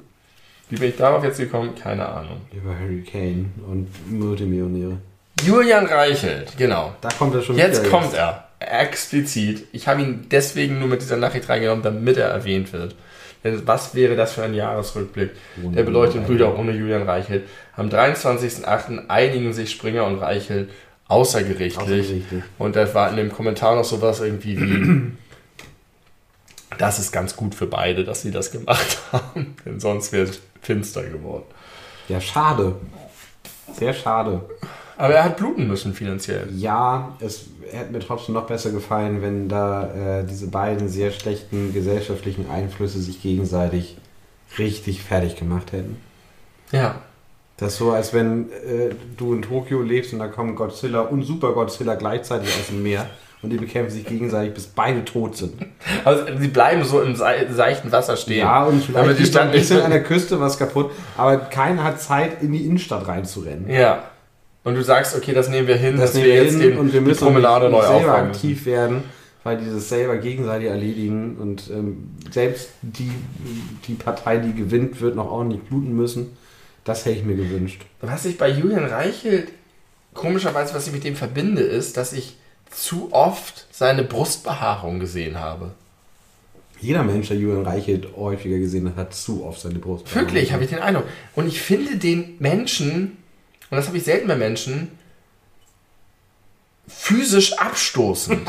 Wie 0.68 0.76
bin 0.76 0.90
ich 0.90 0.96
darauf 0.96 1.24
jetzt 1.24 1.38
gekommen? 1.38 1.74
Keine 1.74 2.06
Ahnung. 2.06 2.42
Über 2.52 2.78
Harry 2.78 3.02
Kane 3.02 3.46
und 3.66 3.88
Multimillionäre. 4.10 4.98
Julian 5.42 5.86
Reichelt, 5.86 6.56
genau. 6.58 6.94
Da 7.00 7.08
kommt 7.08 7.34
er 7.34 7.42
schon 7.42 7.56
Jetzt 7.56 7.88
kommt 7.90 8.14
er. 8.14 8.46
Explizit. 8.60 9.66
Ich 9.72 9.88
habe 9.88 10.02
ihn 10.02 10.26
deswegen 10.30 10.78
nur 10.78 10.88
mit 10.88 11.00
dieser 11.00 11.16
Nachricht 11.16 11.48
reingenommen, 11.48 11.82
damit 11.82 12.18
er 12.18 12.28
erwähnt 12.28 12.72
wird. 12.74 12.94
Denn 13.42 13.66
was 13.66 13.94
wäre 13.94 14.16
das 14.16 14.32
für 14.32 14.42
ein 14.42 14.54
Jahresrückblick? 14.54 15.30
Ohne 15.64 15.76
Der 15.76 15.82
beleuchtet 15.84 16.28
Julian 16.28 16.50
Brüder 16.50 16.58
ohne 16.58 16.72
Julian 16.72 17.02
Reichelt. 17.02 17.46
Am 17.76 17.88
23.08. 17.88 19.08
einigen 19.08 19.52
sich 19.52 19.70
Springer 19.70 20.04
und 20.04 20.18
Reichelt 20.18 20.70
außergerichtlich. 21.08 21.78
Außergerichtlich. 21.78 22.42
Und 22.58 22.76
da 22.76 22.92
war 22.94 23.10
in 23.10 23.16
dem 23.16 23.32
Kommentar 23.32 23.76
noch 23.76 23.84
sowas 23.84 24.20
irgendwie 24.20 24.60
wie, 24.60 25.12
das 26.78 26.98
ist 26.98 27.12
ganz 27.12 27.34
gut 27.36 27.54
für 27.54 27.66
beide, 27.66 28.04
dass 28.04 28.22
sie 28.22 28.30
das 28.30 28.50
gemacht 28.50 28.98
haben. 29.12 29.56
Denn 29.64 29.80
sonst 29.80 30.12
wäre 30.12 30.24
es 30.24 30.40
finster 30.62 31.02
geworden. 31.02 31.44
Ja, 32.08 32.20
schade. 32.20 32.76
Sehr 33.72 33.94
schade. 33.94 34.40
Aber 34.96 35.14
er 35.14 35.24
hat 35.24 35.38
bluten 35.38 35.66
müssen 35.66 35.94
finanziell. 35.94 36.48
Ja, 36.54 37.16
es 37.20 37.46
hätte 37.72 37.92
mir 37.92 38.00
trotzdem 38.00 38.34
noch 38.34 38.46
besser 38.46 38.70
gefallen, 38.70 39.22
wenn 39.22 39.48
da 39.48 40.20
äh, 40.20 40.24
diese 40.24 40.48
beiden 40.48 40.88
sehr 40.88 41.10
schlechten 41.10 41.72
gesellschaftlichen 41.74 42.50
Einflüsse 42.50 43.00
sich 43.00 43.22
gegenseitig 43.22 43.96
richtig 44.58 45.02
fertig 45.02 45.36
gemacht 45.36 45.72
hätten. 45.72 45.96
Ja. 46.72 46.96
Das 47.56 47.72
ist 47.74 47.78
so, 47.78 47.90
als 47.92 48.14
wenn 48.14 48.50
äh, 48.52 48.94
du 49.16 49.34
in 49.34 49.42
Tokio 49.42 49.82
lebst 49.82 50.12
und 50.14 50.18
da 50.18 50.28
kommen 50.28 50.56
Godzilla 50.56 51.00
und 51.02 51.22
Super 51.24 51.52
Godzilla 51.52 51.94
gleichzeitig 51.94 52.48
aus 52.58 52.68
dem 52.68 52.82
Meer 52.82 53.06
und 53.42 53.50
die 53.50 53.56
bekämpfen 53.58 53.92
sich 53.92 54.06
gegenseitig, 54.06 54.54
bis 54.54 54.66
beide 54.66 55.04
tot 55.04 55.36
sind. 55.36 55.54
Also 56.04 56.24
sie 56.38 56.48
bleiben 56.48 56.82
so 56.84 57.02
im 57.02 57.14
sei- 57.16 57.46
seichten 57.52 57.92
Wasser 57.92 58.16
stehen. 58.16 58.38
Ja, 58.38 58.64
und 58.64 58.82
Damit 58.94 59.16
vielleicht 59.16 59.18
die 59.18 59.22
ist 59.24 59.34
da 59.34 59.40
ein 59.40 59.48
Stadt 59.48 59.54
nicht- 59.54 59.68
bisschen 59.68 59.82
an 59.84 59.90
der 59.90 60.02
Küste 60.02 60.40
was 60.40 60.58
kaputt, 60.58 60.90
aber 61.18 61.36
keiner 61.36 61.84
hat 61.84 62.00
Zeit, 62.00 62.42
in 62.42 62.52
die 62.52 62.64
Innenstadt 62.64 63.06
reinzurennen. 63.06 63.68
Ja. 63.68 64.04
Und 64.64 64.74
du 64.74 64.82
sagst, 64.82 65.16
okay, 65.16 65.32
das 65.32 65.48
nehmen 65.48 65.66
wir 65.68 65.76
hin, 65.76 65.96
Das 65.96 66.12
dass 66.12 66.14
nehmen 66.14 66.26
wir 66.26 66.34
jetzt 66.44 66.50
hin 66.52 66.60
den, 66.60 66.78
und 66.78 66.92
wir 66.92 67.00
die 67.00 67.06
müssen 67.06 67.24
Promenade 67.24 67.70
nicht, 67.70 67.78
neu 67.78 67.86
selber 67.86 68.10
aufräumen. 68.12 68.30
aktiv 68.30 68.66
werden, 68.66 69.02
weil 69.42 69.56
die 69.58 69.70
das 69.70 69.88
selber 69.88 70.18
gegenseitig 70.18 70.68
erledigen 70.68 71.36
und 71.38 71.70
ähm, 71.70 72.10
selbst 72.30 72.68
die, 72.82 73.10
die 73.86 73.94
Partei, 73.94 74.36
die 74.38 74.52
gewinnt, 74.52 75.00
wird 75.00 75.16
noch 75.16 75.30
ordentlich 75.30 75.62
bluten 75.62 75.96
müssen. 75.96 76.36
Das 76.84 77.04
hätte 77.06 77.18
ich 77.18 77.24
mir 77.24 77.36
gewünscht. 77.36 77.82
Was 78.00 78.24
ich 78.26 78.36
bei 78.36 78.48
Julian 78.50 78.84
Reichelt 78.84 79.48
komischerweise, 80.12 80.74
was 80.74 80.86
ich 80.86 80.92
mit 80.92 81.04
dem 81.04 81.16
verbinde, 81.16 81.62
ist, 81.62 81.96
dass 81.96 82.12
ich 82.12 82.36
zu 82.70 83.08
oft 83.12 83.66
seine 83.70 84.02
Brustbehaarung 84.04 85.00
gesehen 85.00 85.38
habe. 85.40 85.70
Jeder 86.80 87.02
Mensch, 87.02 87.28
der 87.28 87.36
Julian 87.36 87.66
Reichelt 87.66 88.08
häufiger 88.16 88.58
gesehen 88.58 88.86
hat, 88.88 88.96
hat 88.96 89.14
zu 89.14 89.44
oft 89.44 89.60
seine 89.60 89.78
Brust. 89.78 90.14
Wirklich, 90.14 90.52
habe 90.52 90.64
ich 90.64 90.70
den 90.70 90.78
Eindruck. 90.78 91.04
Und 91.34 91.46
ich 91.46 91.60
finde 91.60 91.96
den 91.96 92.36
Menschen, 92.38 93.18
und 93.70 93.76
das 93.76 93.86
habe 93.86 93.96
ich 93.96 94.04
selten 94.04 94.28
bei 94.28 94.36
Menschen, 94.36 94.98
physisch 96.88 97.58
abstoßend. 97.58 98.40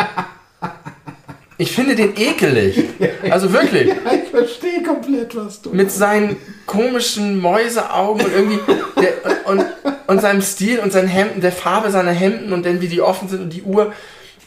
Ich 1.57 1.73
finde 1.73 1.95
den 1.95 2.17
ekelig. 2.17 2.85
Also 3.29 3.53
wirklich. 3.53 3.87
Ja, 4.05 4.13
ich 4.13 4.29
verstehe 4.29 4.81
komplett, 4.81 5.35
was 5.35 5.61
du. 5.61 5.69
mit 5.71 5.91
seinen 5.91 6.37
komischen 6.65 7.39
Mäuseaugen 7.39 8.25
und 8.25 8.33
irgendwie 8.33 8.59
der, 8.99 9.13
und, 9.45 9.63
und 10.07 10.21
seinem 10.21 10.41
Stil 10.41 10.79
und 10.79 10.91
seinen 10.91 11.07
Hemden, 11.07 11.41
der 11.41 11.51
Farbe 11.51 11.91
seiner 11.91 12.11
Hemden 12.11 12.51
und 12.53 12.65
dann 12.65 12.81
wie 12.81 12.87
die 12.87 13.01
offen 13.01 13.27
sind 13.29 13.41
und 13.41 13.49
die 13.53 13.61
Uhr. 13.61 13.93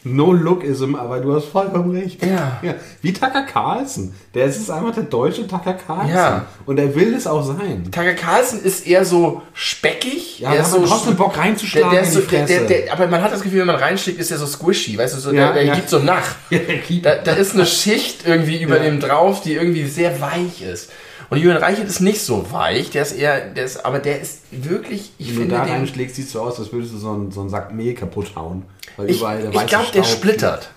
No-Lookism, 0.05 0.95
aber 0.95 1.19
du 1.21 1.35
hast 1.35 1.47
vollkommen 1.47 1.97
recht. 1.97 2.25
Ja. 2.25 2.61
Wie 3.03 3.13
Tucker 3.13 3.43
Carlson. 3.43 4.15
Der 4.35 4.47
ist 4.47 4.71
einfach 4.71 4.95
der 4.95 5.05
deutsche 5.05 5.47
Tucker 5.49 5.75
Carlson. 5.75 6.15
Ja. 6.15 6.47
Und 6.67 6.79
er 6.79 6.95
will 6.95 7.15
es 7.15 7.27
auch 7.27 7.43
sein. 7.43 7.85
Tucker 7.91 8.15
Carlson 8.15 8.61
ist 8.63 8.87
eher 8.87 9.05
so 9.05 9.43
speckig. 9.55 10.41
Ja, 10.41 10.53
der 10.53 10.63
hat 10.63 10.71
so 10.71 10.85
trotzdem 10.87 11.17
Bock 11.17 11.33
der, 11.35 11.43
reinzuschlagen 11.43 11.91
der 11.91 12.03
ist 12.03 12.13
so, 12.13 12.21
in 12.21 12.25
die 12.27 12.31
der, 12.37 12.47
Fresse. 12.47 12.67
der, 12.67 12.81
der, 12.83 12.93
aber 12.93 13.07
man 13.07 13.23
hat 13.23 13.33
das 13.33 13.41
Gefühl, 13.43 13.61
wenn 13.61 13.67
man 13.67 13.77
reinschlägt, 13.77 14.19
ist 14.21 14.31
er 14.31 14.39
so 14.39 14.47
squishy, 14.47 14.99
weißt 14.99 15.15
du, 15.17 15.21
so, 15.21 15.33
Ja, 15.33 15.47
der, 15.47 15.55
der 15.55 15.65
ja. 15.65 15.75
gibt 15.75 15.89
so 15.89 15.99
nach. 15.99 16.35
Da, 17.03 17.17
da 17.17 17.33
ist 17.33 17.55
eine 17.55 17.67
Schicht 17.67 18.27
irgendwie 18.27 18.63
über 18.63 18.77
Ja. 18.77 18.83
dem 18.85 19.01
drauf, 19.01 19.43
die 19.43 19.55
irgendwie 19.55 19.87
sehr 19.87 20.21
weich 20.21 20.63
ist. 20.63 20.91
Und 21.31 21.39
Julian 21.39 21.59
Reichelt 21.59 21.89
ist 21.89 22.01
nicht 22.01 22.21
so 22.21 22.51
weich, 22.53 22.91
der 22.91 23.03
ist 23.03 23.13
eher, 23.13 23.41
der 23.41 23.65
ist, 23.65 23.85
aber 23.85 23.99
der 23.99 24.21
ist 24.21 24.43
wirklich, 24.51 25.13
ich 25.19 25.29
Wenn 25.29 25.35
du 25.35 25.41
finde 25.41 25.57
da 25.57 25.65
den, 25.65 25.75
reinschlägst, 25.75 26.17
sieht 26.17 26.27
es 26.27 26.33
so 26.33 26.43
aus, 26.43 26.59
als 26.59 26.73
würdest 26.73 26.93
du 26.93 26.99
so 26.99 27.11
einen, 27.11 27.31
so 27.31 27.41
einen 27.41 27.51
Sack 27.51 27.73
Mehl 27.73 27.95
kaputt 27.95 28.37
hauen. 28.37 28.65
Weil 28.97 29.11
Ich, 29.11 29.19
überall 29.19 29.41
der 29.41 29.53
ich 29.53 29.67
glaube, 29.67 29.91
der 29.93 30.05
splittert. 30.05 30.71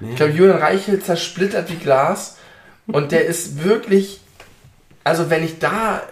Ich 0.00 0.16
glaube, 0.16 0.32
Julian 0.32 0.58
Reichelt 0.58 1.04
zersplittert 1.04 1.70
wie 1.70 1.76
Glas. 1.76 2.36
Und 2.86 3.12
der 3.12 3.24
ist 3.26 3.62
wirklich. 3.62 4.20
Also, 5.04 5.30
wenn 5.30 5.44
ich 5.44 5.58
da. 5.58 6.02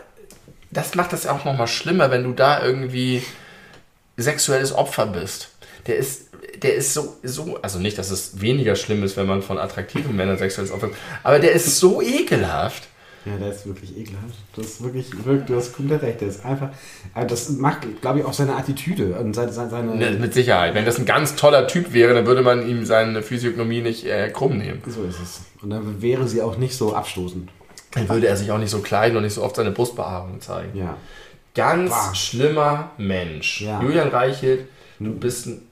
Das 0.71 0.95
macht 0.95 1.13
das 1.13 1.27
auch 1.27 1.45
nochmal 1.45 1.67
schlimmer, 1.67 2.13
wenn 2.13 2.23
du 2.23 2.33
da 2.33 2.63
irgendwie 2.63 3.25
sexuelles 4.17 4.73
Opfer 4.73 5.07
bist. 5.07 5.51
Der 5.87 5.97
ist. 5.97 6.27
Der 6.63 6.75
ist 6.75 6.93
so, 6.93 7.17
so, 7.23 7.59
also 7.63 7.79
nicht, 7.79 7.97
dass 7.97 8.11
es 8.11 8.41
weniger 8.41 8.77
schlimm 8.77 9.03
ist, 9.03 9.17
wenn 9.17 9.27
man 9.27 9.41
von 9.41 9.57
attraktiven 9.59 10.15
Männern 10.15 10.37
sexuelles 10.37 10.71
Opfer 10.73 10.89
ist, 10.89 10.97
aber 11.23 11.39
der 11.39 11.53
ist 11.53 11.79
so 11.79 12.03
ekelhaft. 12.03 12.90
Ja, 13.27 13.37
der 13.37 13.51
ist 13.51 13.67
wirklich 13.67 13.97
ekelhaft. 13.99 14.35
Das 14.57 14.67
ist 14.67 14.83
wirklich, 14.83 15.25
wirklich 15.27 15.45
du 15.47 15.55
hast 15.57 15.75
komplett 15.75 16.01
recht. 16.03 16.21
Der 16.23 16.29
ist 16.29 16.45
einfach, 16.45 16.71
aber 17.13 17.27
das 17.27 17.51
macht, 17.51 17.87
glaube 18.01 18.21
ich, 18.21 18.25
auch 18.25 18.33
seine 18.33 18.57
Attitüde 18.57 19.15
und 19.19 19.35
seine, 19.35 19.53
seine, 19.53 19.95
Ne, 19.95 20.13
Mit 20.13 20.33
Sicherheit. 20.33 20.75
Wenn 20.75 20.87
das 20.87 20.99
ein 20.99 21.05
ganz 21.05 21.37
toller 21.37 21.67
Typ 21.67 21.93
wäre, 21.93 22.15
dann 22.15 22.25
würde 22.27 22.41
man 22.43 22.67
ihm 22.67 22.87
seine 22.87 23.23
Physiognomie 23.23 23.83
nicht 23.83 24.07
äh, 24.07 24.31
krumm 24.31 24.57
nehmen. 24.57 24.81
so 24.87 25.03
ist 25.05 25.21
es. 25.21 25.41
Und 25.61 25.69
dann 25.71 26.01
wäre 26.01 26.27
sie 26.29 26.41
auch 26.41 26.57
nicht 26.57 26.75
so 26.75 26.95
abstoßend. 26.95 27.51
Dann 27.93 28.09
würde 28.09 28.27
er 28.27 28.37
sich 28.37 28.51
auch 28.53 28.59
nicht 28.59 28.71
so 28.71 28.79
kleiden 28.79 29.17
und 29.19 29.25
nicht 29.25 29.35
so 29.35 29.43
oft 29.43 29.57
seine 29.57 29.73
Brustbehaarung 29.73 30.41
zeigen. 30.41 30.79
Ja. 30.79 30.97
ganz 31.55 31.91
Bah. 31.91 32.15
schlimmer 32.15 32.93
Mensch. 32.97 33.61
Ja. 33.61 33.83
Julian 33.83 34.09
Reichelt, 34.09 34.67
du 34.99 35.13
bist 35.13 35.47
ein 35.47 35.63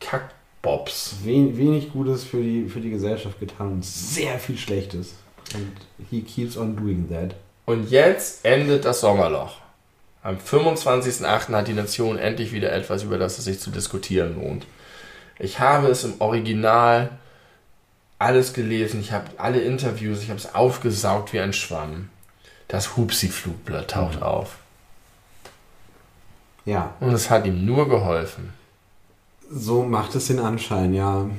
Kackbobs. 0.00 1.16
Wen, 1.24 1.56
wenig 1.56 1.92
Gutes 1.92 2.24
für 2.24 2.42
die, 2.42 2.66
für 2.68 2.80
die 2.80 2.90
Gesellschaft 2.90 3.38
getan 3.40 3.72
und 3.74 3.84
sehr 3.84 4.38
viel 4.38 4.58
Schlechtes. 4.58 5.14
Und 5.54 5.72
he 6.10 6.22
keeps 6.22 6.56
on 6.56 6.76
doing 6.76 7.08
that. 7.10 7.34
Und 7.66 7.90
jetzt 7.90 8.44
endet 8.44 8.84
das 8.84 9.00
Sommerloch. 9.00 9.56
Am 10.22 10.36
25.08. 10.38 11.52
hat 11.52 11.68
die 11.68 11.72
Nation 11.74 12.18
endlich 12.18 12.52
wieder 12.52 12.72
etwas, 12.72 13.02
über 13.02 13.18
das 13.18 13.38
es 13.38 13.44
sich 13.44 13.60
zu 13.60 13.70
diskutieren 13.70 14.34
lohnt. 14.40 14.66
Ich 15.38 15.60
habe 15.60 15.88
es 15.88 16.04
im 16.04 16.20
Original 16.20 17.10
alles 18.18 18.52
gelesen, 18.52 19.00
ich 19.00 19.12
habe 19.12 19.26
alle 19.38 19.60
Interviews, 19.60 20.22
ich 20.22 20.28
habe 20.30 20.38
es 20.40 20.54
aufgesaugt 20.54 21.32
wie 21.32 21.40
ein 21.40 21.52
Schwamm. 21.52 22.10
Das 22.66 22.96
Hupsi-Flugblatt 22.96 23.92
taucht 23.92 24.20
auf. 24.22 24.56
Ja, 26.64 26.94
Und 27.00 27.14
es 27.14 27.30
hat 27.30 27.46
ihm 27.46 27.64
nur 27.64 27.88
geholfen. 27.88 28.52
so 29.50 29.84
macht 29.84 30.14
es 30.14 30.26
den 30.26 30.40
Anschein, 30.40 30.92
ja. 30.92 31.30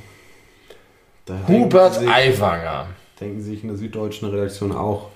Da 1.25 1.37
Hubert 1.47 1.99
Aiwanger. 1.99 2.87
Denken 3.19 3.41
sich 3.41 3.63
in 3.63 3.69
der 3.69 3.77
süddeutschen 3.77 4.29
Redaktion 4.29 4.71
auch, 4.71 5.09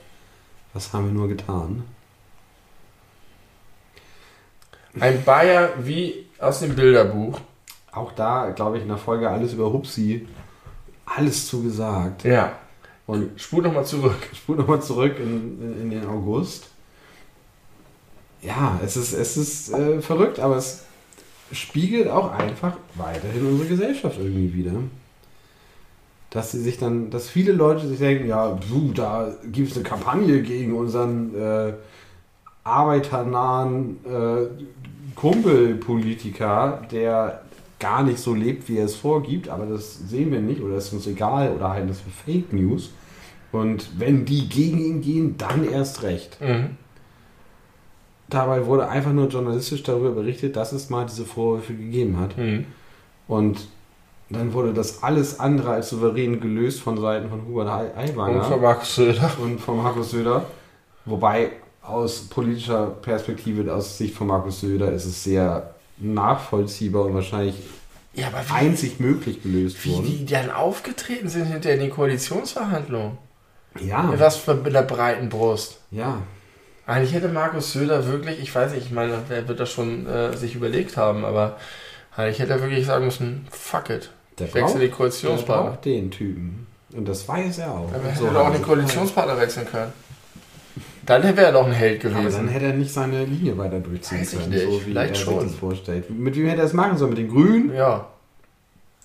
was 0.73 0.93
haben 0.93 1.07
wir 1.07 1.13
nur 1.13 1.27
getan? 1.27 1.83
Ein 4.99 5.23
Bayer 5.23 5.73
wie 5.79 6.25
aus 6.39 6.59
dem 6.59 6.75
Bilderbuch. 6.75 7.39
Auch 7.91 8.11
da, 8.11 8.49
glaube 8.49 8.77
ich, 8.77 8.83
in 8.83 8.89
der 8.89 8.97
Folge 8.97 9.29
alles 9.29 9.53
über 9.53 9.71
Hupsi, 9.71 10.27
alles 11.05 11.47
zugesagt. 11.47 12.23
Ja. 12.23 12.57
Und 13.05 13.39
Spul 13.39 13.63
nochmal 13.63 13.85
zurück. 13.85 14.15
ich 14.31 14.39
spule 14.39 14.59
nochmal 14.59 14.81
zurück 14.81 15.15
in, 15.19 15.61
in, 15.61 15.81
in 15.81 15.89
den 15.89 16.05
August. 16.07 16.67
Ja, 18.41 18.79
es 18.83 18.97
ist, 18.97 19.13
es 19.13 19.37
ist 19.37 19.73
äh, 19.73 20.01
verrückt, 20.01 20.39
aber 20.39 20.57
es 20.57 20.83
spiegelt 21.51 22.09
auch 22.09 22.31
einfach 22.31 22.75
weiterhin 22.95 23.45
unsere 23.45 23.69
Gesellschaft 23.69 24.17
irgendwie 24.17 24.53
wieder. 24.53 24.73
Dass 26.33 26.51
sie 26.51 26.59
sich 26.59 26.79
dann, 26.79 27.11
dass 27.11 27.29
viele 27.29 27.51
Leute 27.51 27.87
sich 27.87 27.99
denken, 27.99 28.27
ja, 28.27 28.57
du, 28.67 28.91
da 28.91 29.35
gibt 29.51 29.69
es 29.69 29.77
eine 29.77 29.83
Kampagne 29.83 30.41
gegen 30.41 30.75
unseren 30.75 31.35
äh, 31.35 31.73
arbeiternahen 32.63 33.97
äh, 34.03 34.47
Kumpelpolitiker, 35.15 36.81
der 36.91 37.43
gar 37.79 38.01
nicht 38.01 38.17
so 38.17 38.33
lebt, 38.33 38.67
wie 38.67 38.77
er 38.77 38.85
es 38.85 38.95
vorgibt, 38.95 39.47
aber 39.47 39.67
das 39.67 40.09
sehen 40.09 40.31
wir 40.31 40.41
nicht 40.41 40.61
oder 40.61 40.77
ist 40.77 40.91
uns 40.91 41.05
egal 41.05 41.51
oder 41.51 41.69
halten 41.69 41.89
das 41.89 41.99
für 41.99 42.09
Fake 42.09 42.51
News. 42.51 42.89
Und 43.51 43.99
wenn 43.99 44.25
die 44.25 44.49
gegen 44.49 44.79
ihn 44.79 45.01
gehen, 45.01 45.35
dann 45.37 45.69
erst 45.69 46.01
recht. 46.01 46.41
Mhm. 46.41 46.77
Dabei 48.27 48.65
wurde 48.65 48.89
einfach 48.89 49.13
nur 49.13 49.27
journalistisch 49.27 49.83
darüber 49.83 50.09
berichtet, 50.09 50.55
dass 50.55 50.71
es 50.71 50.89
mal 50.89 51.05
diese 51.05 51.25
Vorwürfe 51.25 51.75
gegeben 51.75 52.19
hat. 52.19 52.35
Mhm. 52.35 52.65
Und 53.27 53.67
dann 54.29 54.53
wurde 54.53 54.73
das 54.73 55.03
alles 55.03 55.39
andere 55.39 55.71
als 55.71 55.89
souverän 55.89 56.39
gelöst 56.39 56.81
von 56.81 56.99
Seiten 56.99 57.29
von 57.29 57.45
Hubert 57.47 57.67
Ai- 57.67 57.87
Und 57.91 57.97
Aiwanger 57.97 58.43
von 58.43 58.61
Markus 58.61 58.95
Söder. 58.95 59.31
und 59.41 59.59
von 59.59 59.77
Markus 59.77 60.11
Söder. 60.11 60.45
Wobei 61.05 61.51
aus 61.81 62.21
politischer 62.29 62.87
Perspektive, 62.87 63.71
aus 63.73 63.97
Sicht 63.97 64.15
von 64.15 64.27
Markus 64.27 64.61
Söder, 64.61 64.91
ist 64.91 65.05
es 65.05 65.23
sehr 65.23 65.73
nachvollziehbar 65.97 67.05
und 67.05 67.13
wahrscheinlich 67.15 67.55
Ja, 68.13 68.27
wie, 68.47 68.53
einzig 68.53 68.99
möglich 68.99 69.43
gelöst 69.43 69.83
wie 69.85 69.91
worden. 69.91 70.05
die 70.05 70.25
dann 70.25 70.49
aufgetreten 70.51 71.29
sind 71.29 71.45
hinter 71.45 71.73
in 71.73 71.79
den 71.81 71.89
Koalitionsverhandlungen. 71.89 73.17
Ja, 73.81 74.03
Mit 74.03 74.19
was 74.19 74.37
für 74.37 74.51
einer 74.53 74.83
breiten 74.83 75.29
Brust. 75.29 75.79
ja. 75.91 76.17
Eigentlich 76.85 77.13
hätte 77.13 77.29
Markus 77.29 77.71
Söder 77.71 78.05
wirklich, 78.07 78.41
ich 78.41 78.53
weiß 78.53 78.73
nicht, 78.73 78.87
ich 78.87 78.91
meine, 78.91 79.17
wer 79.29 79.47
wird 79.47 79.57
das 79.61 79.71
schon 79.71 80.05
äh, 80.05 80.35
sich 80.35 80.53
überlegt 80.55 80.97
haben, 80.97 81.23
aber 81.23 81.55
eigentlich 82.15 82.39
hätte 82.39 82.53
er 82.53 82.61
wirklich 82.61 82.85
sagen 82.85 83.05
müssen, 83.05 83.47
fuck 83.51 83.89
it. 83.89 84.09
Der 84.39 84.47
Ich 84.47 84.53
wechsle 84.55 84.79
die 84.79 84.87
der 84.87 84.95
Koalitionspartner. 84.95 85.71
braucht 85.71 85.85
den 85.85 86.09
Typen. 86.11 86.67
Und 86.95 87.07
das 87.07 87.27
weiß 87.27 87.59
er 87.59 87.71
auch. 87.71 87.89
Aber 87.93 88.03
er 88.09 88.15
So 88.15 88.27
hätte 88.27 88.39
auch 88.39 88.51
den 88.51 88.61
Koalitionspartner 88.61 89.39
wechseln 89.39 89.67
können. 89.67 89.93
Dann 91.05 91.21
wäre 91.23 91.41
er 91.47 91.51
doch 91.51 91.65
ein 91.65 91.71
Held 91.73 92.03
Aber 92.05 92.13
dann 92.13 92.23
gewesen. 92.23 92.47
hätte 92.47 92.65
er 92.67 92.73
nicht 92.73 92.93
seine 92.93 93.25
Linie 93.25 93.57
weiter 93.57 93.79
durchziehen 93.79 94.21
ich 94.23 94.31
können, 94.31 94.49
nicht, 94.51 94.63
so 94.63 94.71
wie 94.71 94.79
vielleicht 94.85 95.15
er 95.15 95.19
schon. 95.19 95.39
sich 95.41 95.49
das 95.51 95.59
vorstellt. 95.59 96.09
Mit 96.09 96.35
wem 96.35 96.47
hätte 96.47 96.61
er 96.61 96.65
es 96.65 96.73
machen 96.73 96.97
sollen? 96.97 97.09
Mit 97.09 97.19
den 97.19 97.29
Grünen? 97.29 97.73
Ja. 97.75 98.07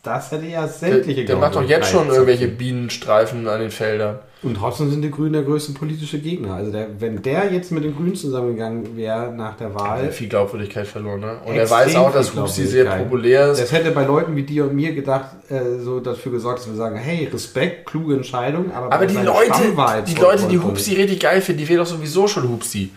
Das 0.03 0.31
hätte 0.31 0.47
ja 0.47 0.61
Der, 0.61 0.69
sämtliche 0.69 1.25
der 1.25 1.37
macht 1.37 1.57
doch 1.57 1.69
jetzt 1.69 1.91
schon 1.91 2.09
irgendwelche 2.09 2.49
Bienenstreifen 2.49 3.47
an 3.49 3.61
den 3.61 3.71
Feldern. 3.71 4.21
Und 4.43 4.57
trotzdem 4.57 4.89
sind 4.91 5.03
die 5.03 5.11
Grünen 5.11 5.33
der 5.33 5.43
größte 5.43 5.73
politische 5.73 6.21
Gegner. 6.21 6.55
Also 6.55 6.71
der, 6.71 6.87
wenn 7.01 7.21
der 7.23 7.53
jetzt 7.53 7.73
mit 7.73 7.83
den 7.83 7.97
Grünen 7.97 8.15
zusammengegangen 8.15 8.97
wäre 8.97 9.33
nach 9.33 9.57
der 9.57 9.69
Er 9.69 9.75
Wahl, 9.75 10.03
hat 10.05 10.15
viel 10.15 10.29
Glaubwürdigkeit 10.29 10.87
verloren, 10.87 11.21
ne? 11.21 11.39
Und 11.45 11.57
er 11.57 11.69
weiß 11.69 11.97
auch, 11.97 12.13
dass 12.13 12.35
Hupsi 12.37 12.67
sehr 12.67 12.85
populär 12.85 13.51
ist. 13.51 13.61
das 13.61 13.73
hätte 13.73 13.91
bei 13.91 14.05
Leuten 14.05 14.37
wie 14.37 14.45
dir 14.45 14.65
und 14.65 14.77
mir 14.77 14.95
gedacht, 14.95 15.31
äh, 15.51 15.81
so 15.81 15.99
dafür 15.99 16.31
gesorgt, 16.31 16.61
dass 16.61 16.69
wir 16.69 16.77
sagen, 16.77 16.97
hey, 16.97 17.29
Respekt, 17.33 17.87
kluge 17.87 18.15
Entscheidung, 18.15 18.71
aber, 18.73 18.93
Aber 18.93 19.07
die 19.07 19.17
Leute, 19.17 19.75
die 20.07 20.15
Leute, 20.15 20.47
die 20.47 20.61
Hupsi 20.61 20.95
richtig 20.95 21.19
geil 21.19 21.41
finden, 21.41 21.63
die 21.63 21.69
wählen 21.69 21.81
doch 21.81 21.87
sowieso 21.87 22.29
schon 22.29 22.49
Hupsi. 22.49 22.93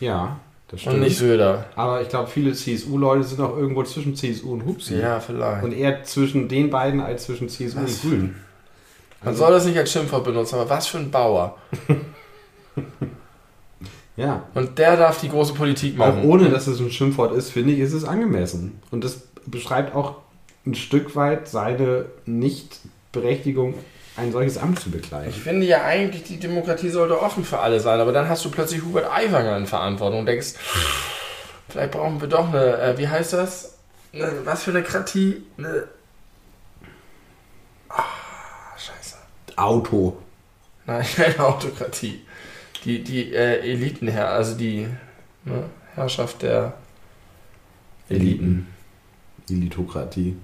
Ja. 0.00 0.40
Und 0.86 1.00
nicht 1.00 1.18
Söder. 1.18 1.66
aber 1.76 2.00
ich 2.00 2.08
glaube, 2.08 2.28
viele 2.28 2.52
CSU-Leute 2.52 3.24
sind 3.24 3.40
auch 3.40 3.56
irgendwo 3.56 3.82
zwischen 3.82 4.16
CSU 4.16 4.52
und 4.54 4.64
Hupsi. 4.64 4.96
Ja, 4.98 5.20
vielleicht. 5.20 5.64
Und 5.64 5.72
eher 5.72 6.02
zwischen 6.04 6.48
den 6.48 6.70
beiden 6.70 7.00
als 7.00 7.24
zwischen 7.24 7.48
CSU 7.48 7.78
Was? 7.82 8.02
und 8.04 8.10
Grünen. 8.10 8.36
Man 9.22 9.36
soll 9.36 9.52
das 9.52 9.66
nicht 9.66 9.76
als 9.78 9.92
Schimpfwort 9.92 10.24
benutzen, 10.24 10.54
aber 10.56 10.70
was 10.70 10.86
für 10.86 10.98
ein 10.98 11.10
Bauer. 11.10 11.56
Ja. 14.16 14.42
Und 14.54 14.78
der 14.78 14.96
darf 14.96 15.20
die 15.20 15.28
große 15.28 15.54
Politik 15.54 15.94
Auch 15.98 16.08
machen. 16.08 16.24
ohne, 16.24 16.50
dass 16.50 16.66
es 16.66 16.80
ein 16.80 16.90
Schimpfwort 16.90 17.34
ist, 17.34 17.50
finde 17.50 17.72
ich, 17.72 17.78
ist 17.78 17.92
es 17.94 18.04
angemessen. 18.04 18.78
Und 18.90 19.04
das 19.04 19.22
beschreibt 19.46 19.94
auch 19.94 20.16
ein 20.66 20.74
Stück 20.74 21.16
weit 21.16 21.48
seine 21.48 22.04
Nichtberechtigung, 22.26 23.74
ein 24.16 24.32
solches 24.32 24.58
Amt 24.58 24.80
zu 24.80 24.90
bekleiden. 24.90 25.30
Ich 25.30 25.40
finde 25.40 25.66
ja 25.66 25.84
eigentlich, 25.84 26.24
die 26.24 26.38
Demokratie 26.38 26.90
sollte 26.90 27.20
offen 27.20 27.44
für 27.44 27.60
alle 27.60 27.80
sein, 27.80 28.00
aber 28.00 28.12
dann 28.12 28.28
hast 28.28 28.44
du 28.44 28.50
plötzlich 28.50 28.82
Hubert 28.82 29.10
Aiwanger 29.10 29.56
in 29.56 29.66
Verantwortung 29.66 30.20
und 30.20 30.26
denkst, 30.26 30.54
vielleicht 31.68 31.92
brauchen 31.92 32.20
wir 32.20 32.28
doch 32.28 32.48
eine, 32.48 32.78
äh, 32.78 32.98
wie 32.98 33.08
heißt 33.08 33.32
das? 33.32 33.78
Eine, 34.12 34.44
was 34.44 34.64
für 34.64 34.70
eine 34.70 34.82
Kratie? 34.82 35.42
Eine. 35.56 35.88
Ah, 37.88 38.04
scheiße. 38.76 39.16
Auto. 39.56 40.18
Nein, 40.84 41.06
keine 41.16 41.38
Autokratie. 41.38 42.20
Die, 42.84 43.02
die 43.02 43.32
äh, 43.32 43.60
Elitenherr, 43.60 44.28
also 44.28 44.56
die 44.56 44.88
ne, 45.44 45.64
Herrschaft 45.94 46.42
der 46.42 46.74
Eliten. 48.08 48.66
Elitokratie. 49.48 50.36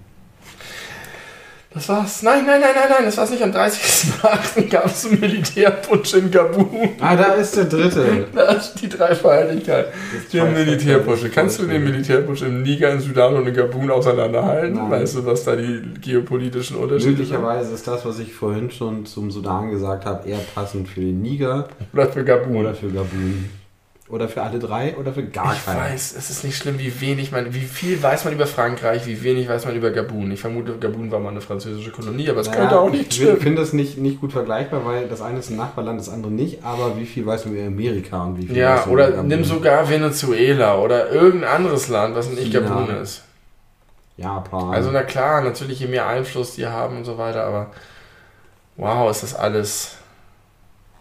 Das 1.78 1.88
war's. 1.88 2.22
Nein, 2.24 2.44
nein, 2.44 2.60
nein, 2.60 2.70
nein, 2.74 2.88
nein, 2.90 3.04
das 3.04 3.16
war's 3.16 3.30
nicht. 3.30 3.40
Am 3.42 3.52
30.08. 3.52 4.68
gab 4.68 4.86
es 4.86 5.06
einen 5.06 5.20
Militärputsch 5.20 6.14
in 6.14 6.28
Gabun. 6.28 6.88
Ah, 7.00 7.14
da 7.14 7.34
ist 7.34 7.56
der 7.56 7.66
dritte. 7.66 8.26
Da 8.34 8.52
ist 8.52 8.74
die 8.82 8.88
Dreifaltigkeit. 8.88 9.86
Der 10.32 10.44
Militärputsch. 10.46 11.26
Kannst 11.32 11.60
du 11.60 11.66
den. 11.66 11.84
Militärputsch 11.84 12.42
im 12.42 12.62
Niger, 12.62 12.90
in 12.92 12.98
Sudan 13.00 13.36
und 13.36 13.46
in 13.46 13.54
Gabun 13.54 13.88
auseinanderhalten? 13.92 14.74
Nein. 14.74 14.90
Weißt 14.90 15.16
du, 15.18 15.26
was 15.26 15.44
da 15.44 15.54
die 15.54 15.82
geopolitischen 16.00 16.76
Unterschiede 16.78 17.16
sind? 17.16 17.18
Möglicherweise 17.18 17.74
ist 17.74 17.86
das, 17.86 18.04
was 18.04 18.18
ich 18.18 18.34
vorhin 18.34 18.70
schon 18.72 19.06
zum 19.06 19.30
Sudan 19.30 19.70
gesagt 19.70 20.04
habe, 20.04 20.28
eher 20.28 20.40
passend 20.54 20.88
für 20.88 21.00
den 21.00 21.22
Niger 21.22 21.68
Oder 21.92 22.06
für 22.08 22.24
Gabun. 22.24 22.56
oder 22.56 22.74
für 22.74 22.88
Gabun. 22.88 23.48
Oder 24.10 24.26
für 24.28 24.42
alle 24.42 24.58
drei 24.58 24.96
oder 24.96 25.12
für 25.12 25.22
gar 25.22 25.52
ich 25.52 25.62
keinen. 25.66 25.80
weiß, 25.92 26.14
es 26.16 26.30
ist 26.30 26.42
nicht 26.42 26.56
schlimm, 26.56 26.78
wie 26.78 26.98
wenig 27.02 27.30
man, 27.30 27.52
wie 27.52 27.60
viel 27.60 28.02
weiß 28.02 28.24
man 28.24 28.32
über 28.32 28.46
Frankreich, 28.46 29.04
wie 29.06 29.22
wenig 29.22 29.48
weiß 29.50 29.66
man 29.66 29.76
über 29.76 29.90
Gabun. 29.90 30.30
Ich 30.32 30.40
vermute, 30.40 30.78
Gabun 30.78 31.10
war 31.10 31.20
mal 31.20 31.28
eine 31.28 31.42
französische 31.42 31.90
Kolonie, 31.90 32.30
aber 32.30 32.40
es 32.40 32.46
Naja, 32.46 32.60
könnte 32.60 32.80
auch 32.80 32.90
nicht 32.90 33.08
Ich 33.10 33.16
stimmen. 33.16 33.38
finde 33.38 33.60
das 33.60 33.74
nicht, 33.74 33.98
nicht 33.98 34.18
gut 34.18 34.32
vergleichbar, 34.32 34.86
weil 34.86 35.08
das 35.08 35.20
eine 35.20 35.40
ist 35.40 35.50
ein 35.50 35.56
Nachbarland, 35.56 36.00
das 36.00 36.08
andere 36.08 36.32
nicht. 36.32 36.64
Aber 36.64 36.96
wie 36.96 37.04
viel 37.04 37.26
weiß 37.26 37.44
man 37.44 37.54
über 37.56 37.66
Amerika 37.66 38.24
und 38.24 38.38
wie 38.38 38.46
viel 38.46 38.56
Ja, 38.56 38.76
weiß 38.78 38.86
man 38.86 38.94
oder 38.94 39.08
über 39.08 39.22
nimm 39.24 39.44
sogar 39.44 39.90
Venezuela 39.90 40.78
oder 40.78 41.10
irgendein 41.10 41.50
anderes 41.50 41.88
Land, 41.88 42.14
was 42.14 42.30
nicht 42.30 42.44
China. 42.50 42.60
Gabun 42.60 42.88
ist. 42.96 43.24
Japan. 44.16 44.72
Also 44.72 44.90
na 44.90 45.02
klar, 45.02 45.42
natürlich 45.42 45.80
je 45.80 45.86
mehr 45.86 46.06
Einfluss 46.06 46.54
die 46.54 46.66
haben 46.66 46.96
und 46.96 47.04
so 47.04 47.18
weiter, 47.18 47.44
aber 47.44 47.70
wow, 48.76 49.10
ist 49.10 49.22
das 49.22 49.34
alles, 49.34 49.96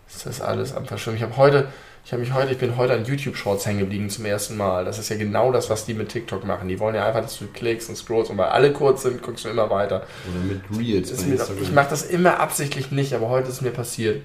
ist 0.10 0.26
das 0.26 0.42
alles 0.42 0.76
am 0.76 0.86
Verschwimmen. 0.86 1.18
Ich 1.18 1.24
habe 1.24 1.38
heute, 1.38 1.68
ich 2.08 2.14
habe 2.14 2.22
mich 2.22 2.34
heute, 2.34 2.54
ich 2.54 2.58
bin 2.58 2.78
heute 2.78 2.94
an 2.94 3.04
YouTube 3.04 3.36
Shorts 3.36 3.66
hängen 3.66 3.80
geblieben 3.80 4.10
zum 4.10 4.24
ersten 4.24 4.56
Mal. 4.56 4.86
Das 4.86 4.98
ist 4.98 5.10
ja 5.10 5.18
genau 5.18 5.52
das, 5.52 5.70
was 5.70 5.84
die 5.84 5.94
mit 5.94 6.08
TikTok 6.08 6.46
machen. 6.46 6.70
Die 6.70 6.80
wollen 6.80 6.96
ja 6.96 7.06
einfach, 7.06 7.20
dass 7.20 7.38
du 7.38 7.48
klickst 7.48 7.90
und 7.90 7.98
scrollst 7.98 8.32
und 8.32 8.38
weil 8.38 8.48
alle 8.48 8.72
kurz 8.72 9.02
sind, 9.02 9.22
guckst 9.22 9.44
du 9.44 9.50
immer 9.50 9.70
weiter. 9.70 10.04
oder 10.26 10.46
mit 10.46 10.62
Reels 10.80 11.12
mir, 11.26 11.38
ich 11.62 11.74
mache 11.74 11.90
das 11.90 12.04
immer 12.04 12.40
absichtlich 12.40 12.92
nicht, 12.92 13.12
aber 13.14 13.28
heute 13.28 13.50
ist 13.50 13.56
es 13.56 13.62
mir 13.62 13.72
passiert. 13.72 14.22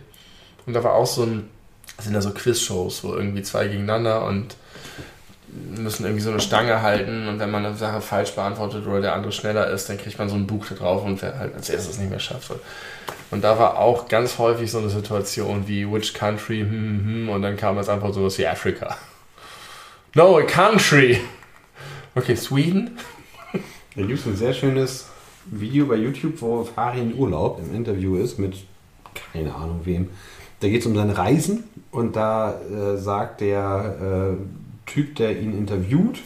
Und 0.65 0.75
da 0.75 0.85
war 0.85 0.95
auch 0.95 1.09
so 1.09 1.25
ein, 1.25 1.49
das 1.97 2.05
sind 2.05 2.15
da 2.15 2.23
so 2.23 2.31
Quiz-Shows, 2.31 3.03
wo 3.03 3.15
irgendwie 3.15 3.43
zwei 3.43 3.67
gegeneinander 3.67 4.27
und 4.27 4.55
müssen 5.53 6.05
irgendwie 6.05 6.23
so 6.23 6.31
eine 6.31 6.41
Stange 6.41 6.83
halten 6.83 7.29
und 7.29 7.39
wenn 7.39 7.51
man 7.51 7.65
eine 7.65 7.77
Sache 7.77 8.01
falsch 8.01 8.33
beantwortet 8.33 8.87
oder 8.87 9.01
der 9.01 9.15
andere 9.15 9.33
schneller 9.33 9.69
ist, 9.69 9.89
dann 9.89 9.99
kriegt 9.99 10.19
man 10.19 10.29
so 10.29 10.35
ein 10.35 10.47
Buch 10.47 10.67
da 10.67 10.75
drauf 10.75 11.05
und 11.05 11.21
wer 11.21 11.39
halt 11.39 11.55
als 11.55 11.69
erstes 11.69 11.99
nicht 11.99 12.11
mehr 12.11 12.21
schafft. 12.21 12.53
Und 13.31 13.45
da 13.45 13.59
war 13.59 13.79
auch 13.79 14.09
ganz 14.09 14.39
häufig 14.39 14.71
so 14.71 14.79
eine 14.79 14.89
Situation 14.89 15.69
wie 15.69 15.91
which 15.91 16.15
country, 16.15 16.61
hm, 16.61 16.71
hm, 16.71 17.05
hm, 17.05 17.29
und 17.29 17.43
dann 17.43 17.57
kam 17.57 17.77
als 17.79 17.89
Antwort 17.89 18.15
sowas 18.15 18.39
wie 18.39 18.47
Afrika. 18.47 18.97
No, 20.15 20.39
a 20.39 20.43
country. 20.43 21.21
Okay, 22.15 22.37
Sweden. 22.37 22.99
Da 23.95 24.03
gibt 24.03 24.21
es 24.21 24.27
ein 24.27 24.37
sehr 24.37 24.55
schönes 24.55 25.09
Video 25.47 25.87
bei 25.87 25.97
YouTube, 25.97 26.41
wo 26.41 26.65
Fari 26.65 27.01
in 27.01 27.15
Urlaub 27.15 27.59
im 27.59 27.75
Interview 27.75 28.17
ist 28.17 28.39
mit 28.39 28.57
keine 29.33 29.55
Ahnung 29.55 29.81
wem. 29.85 30.11
Da 30.61 30.69
geht 30.69 30.81
es 30.81 30.87
um 30.87 30.95
seine 30.95 31.17
Reisen 31.17 31.65
und 31.91 32.17
da 32.17 32.61
äh, 32.61 32.97
sagt 32.97 33.41
der 33.41 34.37
äh, 34.39 34.72
Typ, 34.93 35.17
der 35.17 35.39
ihn 35.41 35.57
interviewt, 35.57 36.19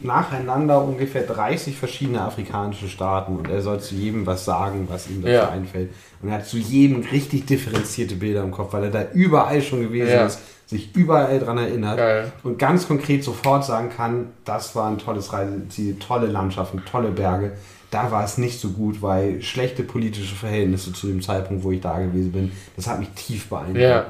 nacheinander 0.00 0.82
ungefähr 0.82 1.22
30 1.22 1.76
verschiedene 1.76 2.20
afrikanische 2.22 2.88
Staaten 2.88 3.36
und 3.36 3.48
er 3.48 3.62
soll 3.62 3.80
zu 3.80 3.94
jedem 3.94 4.26
was 4.26 4.44
sagen, 4.44 4.86
was 4.90 5.08
ihm 5.08 5.22
dazu 5.22 5.32
Ja. 5.32 5.48
einfällt. 5.50 5.90
Und 6.20 6.28
er 6.30 6.36
hat 6.36 6.46
zu 6.46 6.56
jedem 6.58 7.02
richtig 7.02 7.46
differenzierte 7.46 8.16
Bilder 8.16 8.42
im 8.42 8.50
Kopf, 8.50 8.72
weil 8.72 8.84
er 8.84 8.90
da 8.90 9.04
überall 9.12 9.62
schon 9.62 9.82
gewesen 9.82 10.10
Ja. 10.10 10.26
ist, 10.26 10.40
sich 10.66 10.96
überall 10.96 11.38
dran 11.38 11.58
erinnert 11.58 11.98
Geil. 11.98 12.32
und 12.42 12.58
ganz 12.58 12.88
konkret 12.88 13.22
sofort 13.22 13.64
sagen 13.64 13.90
kann, 13.94 14.30
das 14.44 14.74
war 14.74 14.90
ein 14.90 14.98
tolles 14.98 15.32
Reiseziel, 15.32 15.96
tolle 15.98 16.26
Landschaften, 16.26 16.82
tolle 16.90 17.10
Berge. 17.10 17.52
Da 17.90 18.10
war 18.10 18.24
es 18.24 18.38
nicht 18.38 18.58
so 18.60 18.70
gut, 18.70 19.00
weil 19.00 19.40
schlechte 19.42 19.84
politische 19.84 20.34
Verhältnisse 20.34 20.92
zu 20.92 21.06
dem 21.06 21.22
Zeitpunkt, 21.22 21.62
wo 21.62 21.70
ich 21.70 21.80
da 21.80 21.98
gewesen 22.00 22.32
bin, 22.32 22.50
das 22.74 22.88
hat 22.88 22.98
mich 22.98 23.10
tief 23.10 23.48
beeindruckt. 23.48 23.78
Ja. 23.78 24.06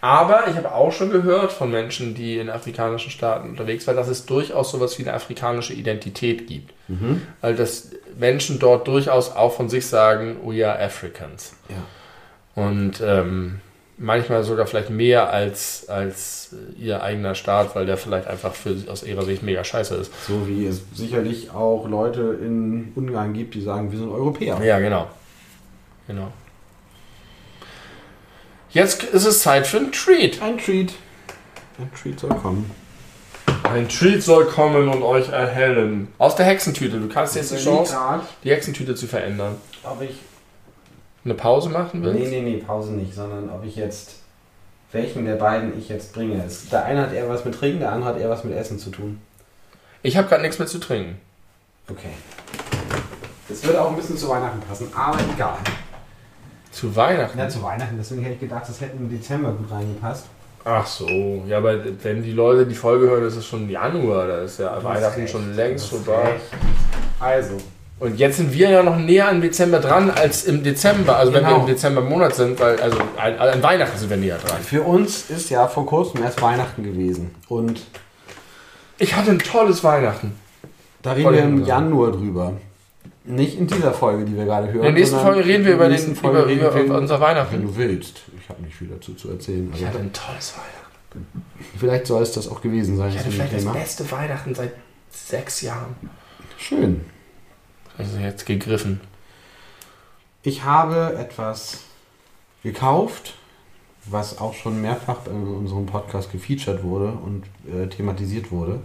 Aber 0.00 0.48
ich 0.48 0.56
habe 0.56 0.72
auch 0.74 0.92
schon 0.92 1.10
gehört 1.10 1.52
von 1.52 1.70
Menschen, 1.70 2.14
die 2.14 2.38
in 2.38 2.50
afrikanischen 2.50 3.10
Staaten 3.10 3.48
unterwegs 3.50 3.86
waren, 3.86 3.96
dass 3.96 4.08
es 4.08 4.26
durchaus 4.26 4.70
sowas 4.70 4.98
wie 4.98 5.02
eine 5.02 5.14
afrikanische 5.14 5.72
Identität 5.72 6.46
gibt. 6.46 6.72
Also 7.42 7.58
dass 7.58 7.90
Menschen 8.18 8.58
dort 8.58 8.88
durchaus 8.88 9.34
auch 9.34 9.52
von 9.54 9.68
sich 9.68 9.86
sagen, 9.86 10.36
we 10.44 10.66
are 10.66 10.80
Africans. 10.80 11.54
Ja. 11.68 12.62
Und 12.62 13.00
ähm, 13.00 13.60
manchmal 13.98 14.42
sogar 14.44 14.66
vielleicht 14.66 14.90
mehr 14.90 15.32
als, 15.32 15.88
als 15.88 16.54
ihr 16.78 17.02
eigener 17.02 17.34
Staat, 17.34 17.74
weil 17.74 17.86
der 17.86 17.96
vielleicht 17.96 18.26
einfach 18.26 18.54
für, 18.54 18.76
aus 18.90 19.02
ihrer 19.02 19.22
Sicht 19.22 19.42
mega 19.42 19.64
scheiße 19.64 19.94
ist. 19.96 20.12
So 20.26 20.48
wie 20.48 20.66
es 20.66 20.82
sicherlich 20.94 21.50
auch 21.50 21.88
Leute 21.88 22.38
in 22.40 22.92
Ungarn 22.94 23.34
gibt, 23.34 23.54
die 23.54 23.60
sagen, 23.60 23.90
wir 23.90 23.98
sind 23.98 24.10
Europäer. 24.10 24.60
Ja, 24.62 24.78
genau. 24.78 25.08
Genau. 26.06 26.32
Jetzt 28.70 29.02
ist 29.02 29.24
es 29.24 29.40
Zeit 29.40 29.66
für 29.66 29.78
einen 29.78 29.92
Treat. 29.92 30.42
Ein 30.42 30.58
Treat. 30.58 30.92
Ein 31.78 31.90
Treat 32.00 32.20
soll 32.20 32.30
kommen. 32.30 32.70
Ein 33.62 33.88
Treat 33.88 34.22
soll 34.22 34.46
kommen 34.46 34.88
und 34.88 35.02
euch 35.02 35.28
erhellen. 35.30 36.08
Aus 36.18 36.36
der 36.36 36.46
Hexentüte. 36.46 36.98
Du 36.98 37.08
kannst 37.08 37.34
jetzt 37.36 37.52
die 37.52 37.62
Chance, 37.62 37.96
die 38.44 38.50
Hexentüte 38.50 38.94
zu 38.94 39.06
verändern. 39.06 39.56
ob 39.84 40.02
ich. 40.02 40.16
Eine 41.24 41.34
Pause 41.34 41.68
machen 41.68 42.02
willst? 42.02 42.18
Nee, 42.20 42.28
nee, 42.28 42.40
nee, 42.40 42.56
Pause 42.58 42.92
nicht, 42.92 43.14
sondern 43.14 43.50
ob 43.50 43.64
ich 43.64 43.76
jetzt. 43.76 44.16
Welchen 44.92 45.26
der 45.26 45.34
beiden 45.34 45.78
ich 45.78 45.90
jetzt 45.90 46.14
bringe. 46.14 46.42
Der 46.72 46.84
eine 46.84 47.02
hat 47.02 47.12
eher 47.12 47.28
was 47.28 47.44
mit 47.44 47.54
Trinken, 47.54 47.80
der 47.80 47.92
andere 47.92 48.14
hat 48.14 48.20
eher 48.20 48.30
was 48.30 48.44
mit 48.44 48.56
Essen 48.56 48.78
zu 48.78 48.88
tun. 48.90 49.20
Ich 50.02 50.16
habe 50.16 50.28
gerade 50.28 50.40
nichts 50.42 50.58
mehr 50.58 50.68
zu 50.68 50.78
trinken. 50.78 51.20
Okay. 51.90 52.08
Das 53.48 53.62
würde 53.64 53.82
auch 53.82 53.90
ein 53.90 53.96
bisschen 53.96 54.16
zu 54.16 54.28
Weihnachten 54.28 54.60
passen, 54.60 54.90
aber 54.94 55.18
egal. 55.34 55.58
Zu 56.70 56.94
Weihnachten? 56.94 57.38
Ja, 57.38 57.48
zu 57.48 57.62
Weihnachten, 57.62 57.96
deswegen 57.98 58.22
hätte 58.22 58.34
ich 58.34 58.40
gedacht, 58.40 58.64
das 58.68 58.80
hätte 58.80 58.96
im 58.96 59.08
Dezember 59.10 59.52
gut 59.52 59.70
reingepasst. 59.70 60.26
Ach 60.64 60.86
so. 60.86 61.06
Ja, 61.46 61.58
aber 61.58 61.76
wenn 62.02 62.22
die 62.22 62.32
Leute 62.32 62.66
die 62.66 62.74
Folge 62.74 63.08
hören, 63.08 63.24
ist 63.24 63.36
es 63.36 63.46
schon 63.46 63.68
Januar. 63.70 64.26
Da 64.26 64.38
ist 64.42 64.58
ja 64.58 64.68
Du 64.68 64.74
hast 64.76 64.84
Weihnachten 64.84 65.20
recht, 65.20 65.32
schon 65.32 65.54
längst 65.54 65.86
vorbei. 65.88 66.32
Also, 67.20 67.54
Und 68.00 68.16
jetzt 68.18 68.36
sind 68.36 68.52
wir 68.52 68.68
ja 68.68 68.82
noch 68.82 68.96
näher 68.96 69.28
am 69.28 69.40
Dezember 69.40 69.78
dran 69.80 70.10
als 70.10 70.44
im 70.44 70.62
Dezember. 70.62 71.16
Also 71.16 71.32
wenn 71.32 71.42
wir 71.42 71.48
Genau. 71.48 71.60
im 71.62 71.66
Dezember 71.66 72.00
im 72.02 72.08
Monat 72.10 72.34
sind, 72.34 72.60
weil 72.60 72.78
also 72.80 72.98
an, 73.16 73.34
an 73.38 73.62
Weihnachten 73.62 73.96
sind 73.98 74.10
wir 74.10 74.16
näher 74.18 74.38
dran. 74.38 74.60
für 74.60 74.82
uns 74.82 75.30
ist 75.30 75.48
ja 75.50 75.66
vor 75.68 75.86
kurzem 75.86 76.22
erst 76.22 76.40
Weihnachten 76.42 76.82
gewesen. 76.82 77.34
Und 77.48 77.80
Ich 78.98 79.16
hatte 79.16 79.30
ein 79.30 79.38
tolles 79.38 79.82
Weihnachten. 79.84 80.34
da 81.02 81.12
reden 81.12 81.32
wir 81.32 81.42
im. 81.42 81.64
Januar 81.64 82.12
drüber. 82.12 82.52
Nicht 83.28 83.58
in 83.58 83.66
dieser 83.66 83.92
Folge, 83.92 84.24
die 84.24 84.36
wir 84.36 84.44
gerade 84.46 84.66
hören. 84.68 84.76
In 84.76 84.82
der 84.82 84.92
nächsten 84.92 85.18
Folge 85.18 85.44
reden 85.44 85.64
wir 85.64 85.74
über, 85.74 85.88
den, 85.88 86.16
Folge 86.16 86.52
über, 86.52 86.70
über 86.70 86.74
wir- 86.88 86.94
unser 86.98 87.14
Wenn 87.16 87.20
Weihnachten. 87.28 87.62
du 87.62 87.76
willst. 87.76 88.22
Ich 88.40 88.48
habe 88.48 88.62
nicht 88.62 88.74
viel 88.74 88.88
dazu 88.88 89.14
zu 89.14 89.30
erzählen. 89.30 89.66
Ich 89.68 89.74
Also, 89.74 89.86
hatte 89.86 89.98
ein 89.98 90.12
tolles 90.12 90.54
Weihnachten. 90.54 91.26
vielleicht 91.78 92.06
soll 92.06 92.22
es 92.22 92.32
das 92.32 92.48
auch 92.48 92.60
gewesen 92.62 92.96
sein. 92.96 93.10
Ich 93.10 93.18
hatte 93.18 93.30
vielleicht 93.30 93.54
das 93.54 93.64
beste 93.72 94.10
Weihnachten 94.10 94.54
seit 94.54 94.72
sechs 95.10 95.60
Jahren. 95.60 95.94
Schön. 96.56 97.04
Also 97.98 98.16
jetzt 98.18 98.46
gegriffen. 98.46 99.00
Ich 100.42 100.64
habe 100.64 101.14
etwas 101.18 101.80
gekauft, 102.62 103.34
was 104.06 104.38
auch 104.38 104.54
schon 104.54 104.80
mehrfach 104.80 105.26
in 105.26 105.46
unserem 105.46 105.84
Podcast 105.86 106.32
gefeatured 106.32 106.82
wurde 106.82 107.08
und 107.12 107.44
äh, 107.70 107.88
thematisiert 107.88 108.50
wurde. 108.50 108.80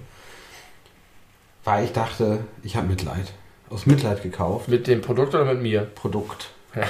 Weil 1.64 1.86
ich 1.86 1.94
dachte, 1.94 2.44
ich 2.64 2.76
habe 2.76 2.88
Mitleid. 2.88 3.32
Aus 3.74 3.86
Mitleid 3.86 4.21
gekauft. 4.21 4.67
Mit 4.67 4.86
dem 4.88 5.01
Produkt 5.01 5.34
oder 5.34 5.45
mit 5.45 5.61
mir? 5.61 5.82
Produkt. 5.95 6.49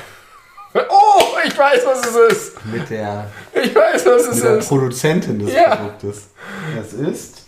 Oh, 0.75 1.37
ich 1.45 1.55
weiß, 1.55 1.85
was 1.85 1.99
es 2.03 2.15
ist. 2.35 2.65
Mit 2.65 2.89
der, 2.89 3.29
Ich 3.53 3.75
weiß, 3.75 4.07
was 4.07 4.27
es 4.27 4.35
mit 4.37 4.43
der 4.43 4.57
ist. 4.57 4.67
Produzentin 4.67 5.37
des 5.37 5.53
Ja. 5.53 5.75
Produktes. 5.75 6.29
Es 6.81 6.93
ist 6.93 7.43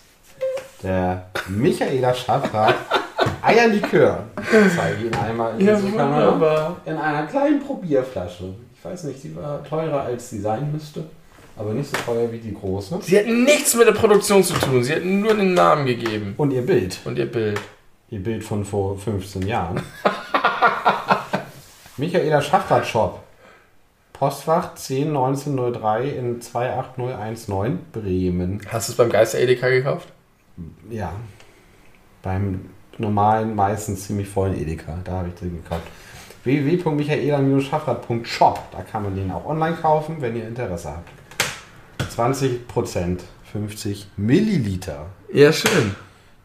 der 0.83 1.25
Michaela 1.47 2.13
Schaffrath 2.13 2.75
Eierlikör. 3.41 4.25
Ich 4.39 4.75
zeige 4.75 5.05
ihn 5.07 5.13
einmal 5.15 5.59
in 5.59 5.65
Ja, 5.65 5.73
Kamera. 5.73 6.75
In 6.85 6.97
einer 6.97 7.25
kleinen 7.25 7.59
Probierflasche. 7.61 8.53
Ich 8.77 8.85
weiß 8.85 9.05
nicht, 9.05 9.19
sie 9.19 9.35
war 9.35 9.63
teurer 9.63 10.01
als 10.01 10.29
sie 10.29 10.39
sein 10.41 10.71
müsste, 10.71 11.05
aber 11.57 11.73
nicht 11.73 11.89
so 11.89 11.97
teuer 12.05 12.31
wie 12.31 12.37
die 12.37 12.53
große. 12.53 12.99
Sie 13.01 13.17
hatten 13.17 13.43
nichts 13.43 13.73
mit 13.73 13.87
der 13.87 13.93
Produktion 13.93 14.43
zu 14.43 14.53
tun. 14.53 14.83
Sie 14.83 14.93
hatten 14.93 15.21
nur 15.21 15.33
den 15.33 15.55
Namen 15.55 15.87
gegeben. 15.87 16.35
Und 16.37 16.51
ihr 16.51 16.61
Bild. 16.63 16.99
Und 17.05 17.17
ihr 17.17 17.31
Bild. 17.31 17.59
Ihr 18.09 18.21
Bild 18.21 18.43
von 18.43 18.65
vor 18.65 18.97
15 18.97 19.47
Jahren. 19.47 19.81
Michaela 21.97 22.41
Schaffrath 22.41 22.85
Shop. 22.85 23.23
Postfach 24.13 24.75
101903 24.75 26.09
in 26.09 26.39
28019 26.41 27.79
Bremen. 27.91 28.61
Hast 28.69 28.87
du 28.87 28.93
es 28.93 28.97
beim 28.97 29.09
Geister 29.09 29.39
Edeka 29.39 29.67
gekauft? 29.69 30.07
Ja. 30.89 31.11
Beim 32.21 32.69
normalen, 32.97 33.53
meistens 33.55 34.07
ziemlich 34.07 34.29
vollen 34.29 34.55
Edeka. 34.55 34.99
Da 35.03 35.11
habe 35.13 35.29
ich 35.29 35.35
den 35.35 35.63
gekauft. 35.63 35.87
www.michaela-schaffrath.shop. 36.43 38.59
Da 38.71 38.83
kann 38.83 39.01
man 39.03 39.15
den 39.15 39.31
auch 39.31 39.45
online 39.45 39.75
kaufen, 39.75 40.17
wenn 40.21 40.35
ihr 40.35 40.47
Interesse 40.47 40.91
habt. 40.91 41.09
20%, 42.15 43.19
50 43.51 44.07
Milliliter. 44.15 45.07
Ja, 45.33 45.51
schön. 45.51 45.95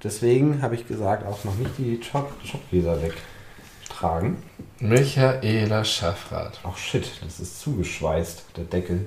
Deswegen 0.03 0.63
habe 0.63 0.75
ich 0.75 0.87
gesagt, 0.89 1.27
auch 1.27 1.45
noch 1.45 1.55
nicht 1.57 1.73
die 1.79 2.01
Shop- 2.03 2.33
Shopgläser 2.45 2.99
wegtragen. 3.03 4.43
Michaela 4.79 5.85
Schaffrath. 5.85 6.59
Ach 6.65 6.77
shit, 6.77 7.07
das 7.23 7.39
ist 7.39 7.61
zugeschweißt, 7.61 8.45
der 8.57 8.65
Deckel. 8.65 9.07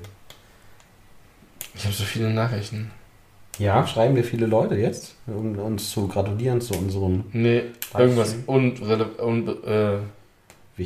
Ich 1.73 1.83
habe 1.85 1.93
so 1.95 2.03
viele 2.03 2.29
Nachrichten. 2.29 2.91
Ja, 3.57 3.85
schreiben 3.87 4.15
wir 4.15 4.23
viele 4.23 4.45
Leute 4.45 4.75
jetzt, 4.75 5.15
um 5.27 5.57
uns 5.57 5.89
zu 5.91 6.07
gratulieren 6.07 6.61
zu 6.61 6.75
unserem 6.75 7.25
Nee, 7.33 7.63
irgendwas 7.97 8.35
unrele 8.47 9.05
un 9.19 9.47
äh, 9.63 9.97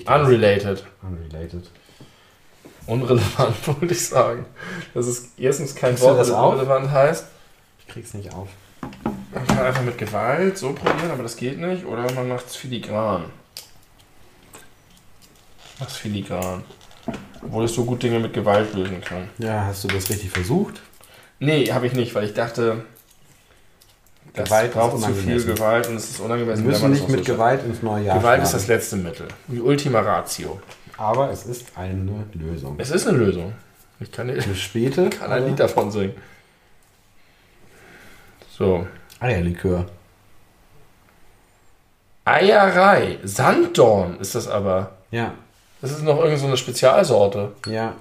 unrelated. 0.06 0.86
Unrelated. 1.02 1.70
Unrelevant, 2.88 3.68
wollte 3.68 3.94
ich 3.94 4.08
sagen. 4.08 4.46
Das 4.94 5.08
ist 5.08 5.32
erstens 5.38 5.76
kein 5.76 6.00
Wort, 6.00 6.20
das 6.20 6.30
unrelevant 6.30 6.90
heißt. 6.92 7.26
Ich 7.80 7.88
krieg's 7.88 8.14
nicht 8.14 8.34
auf. 8.34 8.48
Man 9.34 9.48
kann 9.48 9.60
einfach 9.60 9.84
mit 9.84 9.98
Gewalt 9.98 10.58
so 10.58 10.74
probieren, 10.74 11.12
aber 11.12 11.24
das 11.24 11.36
geht 11.36 11.60
nicht. 11.60 11.86
Oder 11.86 12.12
man 12.14 12.28
macht 12.30 12.48
es 12.48 12.56
filigran. 12.56 13.26
Mach's 15.80 15.98
filigran. 15.98 16.64
Obwohl 17.44 17.66
es 17.66 17.74
so 17.74 17.86
gut 17.86 18.02
Dinge 18.04 18.20
mit 18.20 18.34
Gewalt 18.34 18.74
lösen 18.74 19.00
kann. 19.02 19.30
Ja, 19.38 19.66
hast 19.66 19.84
du 19.84 19.88
das 19.88 20.10
richtig 20.10 20.32
versucht? 20.32 20.82
Nee, 21.40 21.72
habe 21.72 21.86
ich 21.88 21.94
nicht, 21.94 22.16
weil 22.16 22.26
ich 22.26 22.34
dachte, 22.34 22.84
das 24.34 24.46
Gewalt 24.50 24.74
braucht 24.74 25.02
zu 25.02 25.14
viel. 25.14 25.44
Gewalt 25.44 25.88
und 25.88 25.96
es 25.98 26.10
ist 26.10 26.20
Wir 26.20 26.26
unangemessen. 26.26 26.66
müssen 26.66 26.82
wenn 26.84 26.92
man 26.92 27.00
nicht 27.00 27.10
mit 27.10 27.26
so 27.26 27.34
Gewalt 27.34 27.64
ins 27.64 27.82
neue 27.84 28.06
Jahr. 28.06 28.18
Gewalt 28.18 28.42
ist 28.44 28.54
das 28.54 28.64
starten. 28.64 28.80
letzte 28.80 28.96
Mittel. 28.98 29.28
Die 29.48 29.62
Ultima 29.62 30.00
Ratio. 30.00 30.60
Aber 30.98 31.30
es 31.30 31.46
ist 31.46 31.68
eine 31.78 32.28
Lösung. 32.34 32.76
Es 32.80 32.90
ist 32.90 33.08
eine 33.08 33.20
Lösung. 33.20 33.54
Ich 34.00 34.12
kann, 34.12 34.28
dir- 34.28 34.42
Eine 34.42 34.56
späte 34.56 35.10
kann 35.12 35.32
ein 35.32 35.46
Lied 35.48 35.60
davon 35.60 35.92
singen. 35.92 36.16
So. 38.58 38.88
Eierlikör. 39.20 39.86
Eierei. 42.26 43.20
Sanddorn 43.24 44.20
ist 44.20 44.36
das 44.36 44.48
aber. 44.48 44.92
Ja, 45.12 45.34
Das 45.82 45.92
ist 45.92 46.02
noch 46.04 46.16
irgendeine 46.18 46.40
so 46.40 46.48
eine 46.48 46.58
Spezialsorte. 46.58 47.54
ja. 47.68 47.94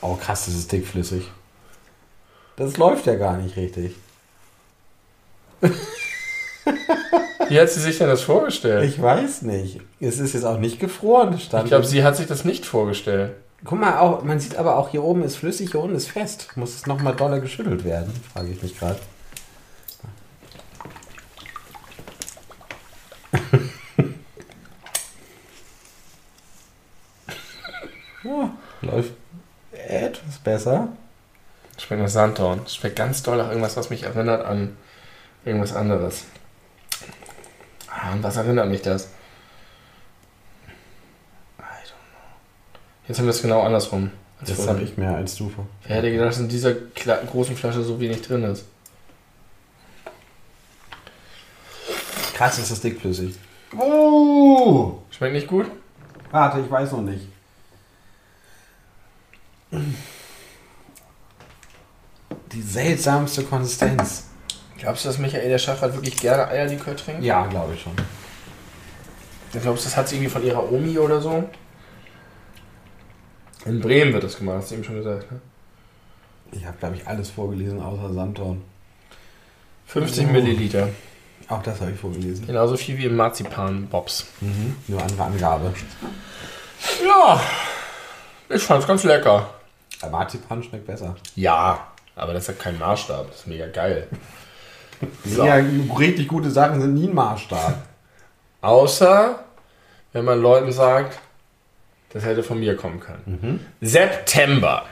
Oh 0.00 0.14
krass, 0.14 0.44
das 0.46 0.54
ist 0.54 0.70
dickflüssig. 0.70 1.28
Das 2.54 2.76
läuft 2.76 3.06
ja 3.06 3.16
gar 3.16 3.36
nicht 3.36 3.56
richtig. 3.56 3.96
Wie 7.48 7.60
hat 7.60 7.68
sie 7.70 7.80
sich 7.80 7.98
denn 7.98 8.06
das 8.06 8.22
vorgestellt? 8.22 8.84
Ich 8.88 9.02
weiß 9.02 9.42
nicht. 9.42 9.80
Es 9.98 10.20
ist 10.20 10.34
jetzt 10.34 10.44
auch 10.44 10.58
nicht 10.58 10.78
gefroren. 10.78 11.32
das 11.32 11.40
Ich 11.40 11.46
Stand 11.46 11.68
glaube, 11.68 11.84
sie 11.84 12.04
hat 12.04 12.16
sich 12.16 12.28
das 12.28 12.44
nicht 12.44 12.64
vorgestellt. 12.64 13.32
Guck 13.64 13.80
mal, 13.80 13.98
auch, 13.98 14.22
man 14.22 14.38
sieht 14.38 14.54
aber 14.54 14.76
auch 14.76 14.90
hier 14.90 15.02
oben 15.02 15.24
ist 15.24 15.34
flüssig, 15.34 15.72
hier 15.72 15.80
unten 15.80 15.96
ist 15.96 16.10
fest. 16.12 16.48
Muss 16.54 16.76
es 16.76 16.86
nochmal 16.86 17.16
doller 17.16 17.40
geschüttelt 17.40 17.84
werden? 17.84 18.12
Frage 18.32 18.50
ich 18.50 18.62
mich 18.62 18.78
gerade. 18.78 19.00
Ja, 28.24 28.50
läuft 28.82 29.12
etwas 29.72 30.38
besser. 30.38 30.88
Schmeckt 31.78 32.02
nach 32.02 32.08
Sanddorn. 32.08 32.66
Schmeckt 32.66 32.96
ganz 32.96 33.22
doll 33.22 33.36
nach 33.36 33.48
irgendwas, 33.48 33.76
was 33.76 33.90
mich 33.90 34.02
erinnert 34.02 34.44
an 34.44 34.76
irgendwas 35.44 35.74
anderes. 35.74 36.24
Ah, 37.88 38.12
an 38.12 38.22
was 38.22 38.36
erinnert 38.36 38.68
mich 38.68 38.82
das? 38.82 39.08
Jetzt 43.08 43.18
haben 43.18 43.24
wir 43.24 43.30
es 43.30 43.40
genau 43.40 43.62
andersrum. 43.62 44.10
als 44.38 44.52
vorhin. 44.52 44.74
habe 44.74 44.82
ich 44.82 44.98
mehr 44.98 45.16
als 45.16 45.36
du. 45.36 45.50
Wer 45.86 45.96
hätte 45.96 46.10
gedacht, 46.12 46.28
dass 46.28 46.40
in 46.40 46.48
dieser 46.48 46.74
großen 46.74 47.56
Flasche 47.56 47.82
so 47.82 47.98
wenig 47.98 48.20
drin 48.20 48.44
ist? 48.44 48.66
Krass 52.34 52.58
ist 52.58 52.70
das 52.70 52.82
dickflüssig. 52.82 53.34
Oh! 53.76 54.98
Schmeckt 55.10 55.32
nicht 55.32 55.48
gut? 55.48 55.66
Warte, 56.30 56.60
ich 56.60 56.70
weiß 56.70 56.92
noch 56.92 57.00
nicht. 57.00 57.26
Die 62.52 62.62
seltsamste 62.62 63.44
Konsistenz. 63.44 64.24
Glaubst 64.78 65.04
du, 65.04 65.08
dass 65.08 65.18
Michael 65.18 65.48
der 65.48 65.58
Schachrat 65.58 65.92
wirklich 65.94 66.16
gerne 66.16 66.48
Eierlikör 66.48 66.96
trinkt? 66.96 67.22
Ja, 67.22 67.46
glaube 67.46 67.74
ich 67.74 67.82
schon. 67.82 67.92
Glaubst 69.52 69.84
du, 69.84 69.88
das 69.88 69.96
hat 69.96 70.08
sie 70.08 70.16
irgendwie 70.16 70.30
von 70.30 70.44
ihrer 70.44 70.70
Omi 70.70 70.98
oder 70.98 71.20
so? 71.20 71.48
In 73.64 73.80
Bremen 73.80 74.12
wird 74.12 74.24
das 74.24 74.38
gemacht, 74.38 74.58
hast 74.58 74.70
du 74.70 74.76
eben 74.76 74.84
schon 74.84 74.96
gesagt. 74.96 75.30
Ne? 75.32 75.40
Ich 76.52 76.64
habe, 76.64 76.76
glaube 76.78 76.96
ich, 76.96 77.06
alles 77.06 77.30
vorgelesen 77.30 77.82
außer 77.82 78.12
Sanddorn. 78.14 78.62
50 79.86 80.26
Oh. 80.26 80.30
Milliliter. 80.30 80.88
Auch 81.48 81.62
das 81.62 81.80
habe 81.80 81.90
ich 81.92 81.98
vorgelesen. 81.98 82.46
Genauso 82.46 82.76
viel 82.76 82.96
wie 82.98 83.06
im 83.06 83.16
Marzipan-Bobs. 83.16 84.26
Mhm. 84.40 84.76
Nur 84.86 85.02
andere 85.02 85.24
Angabe. 85.24 85.72
Ja, 87.04 87.40
ich 88.50 88.62
fand's 88.62 88.86
ganz 88.86 89.02
lecker. 89.04 89.54
Aber 90.00 90.10
Marzipan 90.12 90.62
schmeckt 90.62 90.86
besser. 90.86 91.16
Ja, 91.34 91.86
aber 92.16 92.32
das 92.32 92.42
ist 92.42 92.48
ja 92.48 92.54
kein 92.62 92.78
Maßstab. 92.78 93.28
Das 93.28 93.40
ist 93.40 93.46
mega 93.46 93.66
geil. 93.66 94.06
So. 95.24 95.44
Ja, 95.46 95.60
richtig 95.96 96.26
gute 96.26 96.50
Sachen 96.50 96.80
sind 96.80 96.94
nie 96.94 97.06
ein 97.06 97.14
Maßstab. 97.14 97.74
Außer, 98.62 99.38
wenn 100.12 100.24
man 100.24 100.42
Leuten 100.42 100.72
sagt, 100.72 101.20
das 102.12 102.24
hätte 102.24 102.42
von 102.42 102.58
mir 102.58 102.76
kommen 102.76 102.98
können. 102.98 103.64
September. 103.80 104.82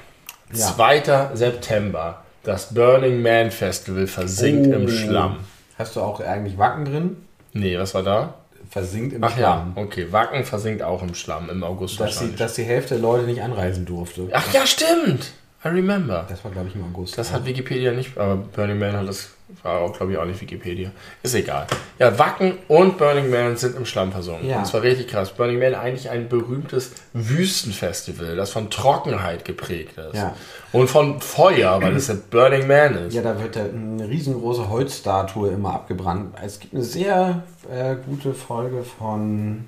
Mhm. 0.51 0.59
Ja. 0.59 0.67
2. 0.67 1.31
September. 1.35 2.23
Das 2.45 2.73
Burning 2.73 3.21
Man 3.21 3.51
Festival 3.51 4.07
versinkt 4.07 4.69
im 4.69 4.85
Oh. 4.85 4.89
Schlamm. 4.89 5.39
Hast 5.77 5.97
du 5.97 6.03
auch 6.03 6.21
eigentlich 6.21 6.57
Wacken 6.57 6.85
drin? 6.85 7.17
Nee, 7.53 7.77
was 7.77 7.93
war 7.95 8.05
da? 8.05 8.35
Versinkt 8.71 9.15
im 9.15 9.23
Ach 9.25 9.33
Schlamm. 9.35 9.73
ja, 9.77 9.83
okay. 9.83 10.07
Wacken 10.13 10.45
versinkt 10.45 10.83
auch 10.83 11.03
im 11.03 11.15
Schlamm 11.15 11.49
im 11.51 11.63
August 11.65 12.01
Dass 12.01 12.11
die, 12.11 12.15
wahrscheinlich. 12.15 12.37
dass 12.39 12.55
die 12.55 12.65
Hälfte 12.65 12.95
der 12.95 13.03
Leute 13.03 13.25
nicht 13.27 13.43
anreisen 13.43 13.85
durfte. 13.85 14.29
Ach 14.33 14.53
ja, 14.53 14.67
stimmt. 14.67 15.33
I 15.65 15.69
remember. 15.69 16.27
Das 16.29 16.45
war, 16.45 16.51
glaube 16.53 16.69
ich, 16.69 16.75
im 16.75 16.85
August. 16.85 17.17
Das 17.19 17.33
hat 17.33 17.45
Wikipedia 17.45 17.93
nicht, 17.93 18.17
aber 18.19 18.37
Burning 18.37 18.79
Man 18.79 18.93
hat 18.93 19.09
das, 19.09 19.31
war 19.63 19.81
auch, 19.81 19.97
glaube 19.97 20.13
ich, 20.13 20.19
auch 20.19 20.25
nicht 20.25 20.41
Wikipedia. 20.41 20.91
Ist 21.23 21.35
egal. 21.35 21.67
Ja, 21.99 22.19
Wacken 22.19 22.55
und 22.69 22.99
Burning 22.99 23.31
Man 23.31 23.57
sind 23.57 23.77
im 23.77 23.87
Schlamm 23.87 24.11
versunken. 24.11 24.49
Ja. 24.49 24.59
Und 24.59 24.67
zwar 24.67 24.83
richtig 24.83 25.09
krass. 25.09 25.31
Burning 25.31 25.59
Man 25.59 25.75
eigentlich 25.75 26.11
ein 26.11 26.29
berühmtes 26.29 26.93
Wüstenfestival, 27.13 28.35
das 28.35 28.51
von 28.51 28.71
Trockenheit 28.71 29.45
geprägt 29.45 29.99
ist. 29.99 30.17
Ja. 30.17 30.35
Und 30.73 30.89
von 30.89 31.21
Feuer, 31.21 31.81
weil 31.81 31.95
es 31.97 32.09
ja 32.09 32.17
Burning 32.31 32.67
Man 32.67 33.07
ist. 33.07 33.15
Ja, 33.15 33.23
da 33.23 33.41
wird 33.41 33.57
eine 33.57 34.09
riesengroße 34.09 34.69
Holzstatue 34.69 35.51
immer 35.51 35.75
abgebrannt. 35.75 36.35
Es 36.45 36.59
gibt 36.59 36.75
eine 36.75 36.83
sehr 36.83 37.43
äh, 37.71 37.97
gute 38.05 38.35
Folge 38.35 38.83
von 38.83 39.65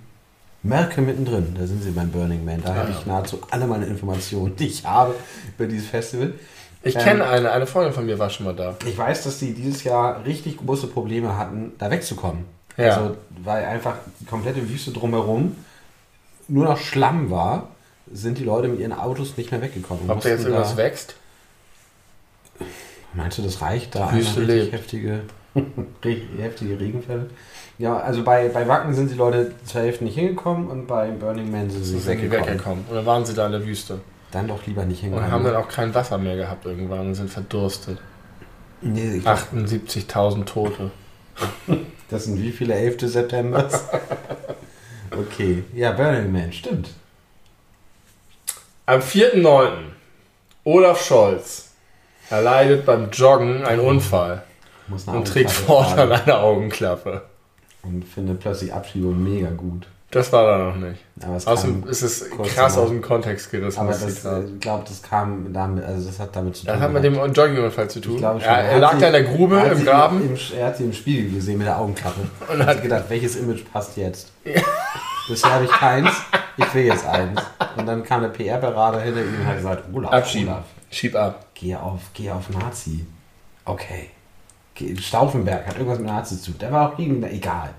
Merke 0.65 1.01
mittendrin. 1.01 1.57
Da 1.59 1.67
sind 1.67 1.85
sie 1.85 1.93
beim 1.93 2.11
Burning 2.11 2.45
Man. 2.45 2.63
Da 2.63 2.75
habe 2.75 2.91
ja. 2.91 2.99
ich 2.99 3.07
nahezu 3.07 3.41
alle 3.51 3.67
meine 3.67 3.87
Informationen, 3.87 4.57
die 4.57 4.67
ich 4.67 4.85
habe 4.85 5.15
über 5.57 5.69
dieses 5.69 5.89
Festival. 5.89 6.35
Ich 6.89 6.97
Ähm, 6.97 7.03
kenne 7.03 7.27
eine, 7.29 7.51
eine 7.53 7.67
Freundin 7.67 7.93
von 7.93 8.07
mir 8.07 8.19
war 8.19 8.31
schon 8.31 8.47
mal 8.47 8.55
da. 8.55 8.75
Ich 8.87 8.97
weiß, 8.97 9.25
dass 9.25 9.39
die 9.39 9.53
dieses 9.55 9.85
Jahr 9.85 10.25
richtig 10.25 10.57
große 10.59 10.87
Probleme 10.89 11.37
hatten, 11.37 11.73
da 11.79 11.91
wegzukommen. 11.91 12.45
Ja. 12.77 12.95
Also, 12.97 13.17
weil 13.45 13.65
einfach 13.65 13.97
die 14.21 14.25
komplette 14.25 14.69
Wüste 14.69 14.91
drumherum 14.93 15.57
nur 16.49 16.65
noch 16.65 16.79
Schlamm 16.79 17.31
war, 17.31 17.69
sind 18.11 18.39
die 18.39 18.45
Leute 18.45 18.69
mit 18.69 18.81
ihren 18.81 18.93
Autos 18.95 19.37
nicht 19.37 19.51
mehr 19.51 19.61
weggekommen. 19.61 20.09
Ob 20.11 20.21
da 20.21 20.29
jetzt 20.31 20.45
irgendwas 20.45 20.77
wächst? 20.77 21.15
Meinst 23.15 23.39
du, 23.39 23.43
das 23.43 23.61
reicht 23.61 23.95
da? 23.95 24.13
Wüste 24.13 24.41
lebt. 24.43 24.73
heftige, 24.73 25.21
heftige 26.39 26.79
Regenfälle? 26.81 27.29
Ja, 27.79 27.99
also 27.99 28.23
bei, 28.25 28.49
bei 28.49 28.67
Wacken 28.67 28.95
sind 28.95 29.11
die 29.11 29.15
Leute 29.15 29.53
zur 29.65 29.83
Hälfte 29.83 30.05
nicht 30.05 30.15
hingekommen 30.17 30.69
und 30.69 30.87
bei 30.87 31.11
Burning 31.11 31.51
Man 31.51 31.71
sind 31.71 31.85
sie 31.85 31.99
Sind 31.99 32.07
weggekommen. 32.07 32.47
weggekommen. 32.47 32.85
Und 32.89 32.95
dann 32.97 33.07
waren 33.07 33.25
sie 33.25 33.35
da 33.35 33.47
in 33.47 33.53
der 33.53 33.65
Wüste. 33.67 34.01
Dann 34.31 34.49
doch 34.49 34.67
lieber 34.67 34.85
nicht 34.85 34.99
Und 34.99 35.05
hingekommen. 35.11 35.33
haben 35.33 35.45
dann 35.45 35.57
auch 35.57 35.69
kein 35.69 35.95
Wasser 35.95 36.19
mehr 36.19 36.37
gehabt 36.37 36.67
irgendwann 36.67 37.01
und 37.01 37.15
sind 37.15 37.31
verdurstet. 37.31 37.99
nee, 38.83 39.17
ich 39.17 39.23
glaub, 39.23 39.39
78.000 39.39 40.45
Tote. 40.45 40.91
das 42.11 42.25
sind 42.25 42.41
wie 42.41 42.53
viele 42.53 42.75
11. 42.75 43.11
Septembers? 43.11 43.85
okay, 45.13 45.65
ja, 45.75 45.93
Burning 45.93 46.31
Man, 46.31 46.53
stimmt. 46.53 46.91
Am 48.87 49.01
4.9. 49.01 49.71
Olaf 50.65 51.05
Scholz 51.05 51.71
erleidet 52.31 52.85
beim 52.85 53.11
Joggen 53.11 53.65
einen 53.65 53.81
Unfall 53.81 54.43
und 55.07 55.29
trägt 55.29 55.51
fortan 55.51 56.13
eine 56.13 56.39
Augenklappe. 56.39 57.23
Und 57.83 58.05
findet 58.05 58.41
plötzlich 58.41 58.73
Abschiebung 58.73 59.23
mega 59.23 59.51
gut. 59.51 59.87
Das 60.11 60.33
war 60.33 60.47
da 60.47 60.59
noch 60.65 60.77
nicht. 60.77 61.05
Aber 61.23 61.37
es 61.37 61.47
Außerdem 61.47 61.83
kam, 61.83 61.91
ist 61.91 62.01
es 62.03 62.31
kurz 62.31 62.49
krass 62.55 62.73
danach. 62.75 62.85
aus 62.87 62.91
dem 62.91 63.03
Kontext 63.03 63.51
gerissen. 63.51 63.79
aber 63.79 63.91
das 63.91 64.25
äh, 64.25 64.45
ich 64.45 64.61
glaube, 64.61 64.85
das 64.89 65.03
kam 65.03 65.53
damit, 65.53 65.85
also 65.85 66.07
das 66.09 66.19
hat 66.19 66.35
damit 66.35 66.57
zu 66.57 66.65
tun. 66.65 66.73
Das 66.73 66.81
hat 66.81 66.93
mit 66.93 67.05
dem 67.05 67.15
Joggingunfall 67.15 67.91
zu 67.91 68.01
tun. 68.01 68.15
Ich 68.15 68.21
schon. 68.23 68.41
er, 68.41 68.63
Er 68.63 68.79
lag 68.79 68.95
sie- 68.95 69.01
da 69.01 69.07
in 69.09 69.13
der 69.13 69.25
Grube 69.25 69.59
im 69.59 69.85
Graben. 69.85 70.23
Im, 70.23 70.39
er 70.59 70.67
hat 70.69 70.77
sie 70.79 70.85
im 70.85 70.93
Spiegel 70.95 71.31
gesehen 71.35 71.59
mit 71.59 71.67
der 71.67 71.79
Augenklappe. 71.79 72.21
Und 72.53 72.65
hat 72.65 72.83
gedacht, 72.83 73.05
welches 73.09 73.37
Image 73.37 73.65
passt 73.71 73.99
jetzt? 73.99 74.33
Bisher 75.29 75.53
habe 75.53 75.65
ich 75.67 75.71
keins, 75.71 76.11
ich 76.57 76.75
will 76.75 76.85
jetzt 76.87 77.05
eins. 77.07 77.39
Und 77.77 77.85
dann 77.85 78.03
kam 78.03 78.23
der 78.23 78.29
PR-Berater 78.31 79.03
hinter 79.03 79.21
ihm 79.21 79.35
und 79.43 79.47
hat 79.47 79.57
gesagt, 79.59 79.85
Olaf, 79.93 80.11
Abschieben. 80.11 80.49
Olaf, 80.49 80.65
Schieb 80.91 81.15
ab. 81.17 81.45
geh 81.53 81.77
auf, 81.77 82.01
geh 82.15 82.31
auf 82.31 82.49
Nazi. 82.49 83.05
Okay. 83.67 84.09
Stauffenberg 85.01 85.67
hat 85.67 85.75
irgendwas 85.75 85.99
mit 85.99 86.07
Nazi 86.09 86.41
zu 86.41 86.53
tun. 86.53 86.61
Der 86.61 86.73
war 86.73 86.89
auch 86.93 86.97
gegen, 86.97 87.23
egal. 87.25 87.71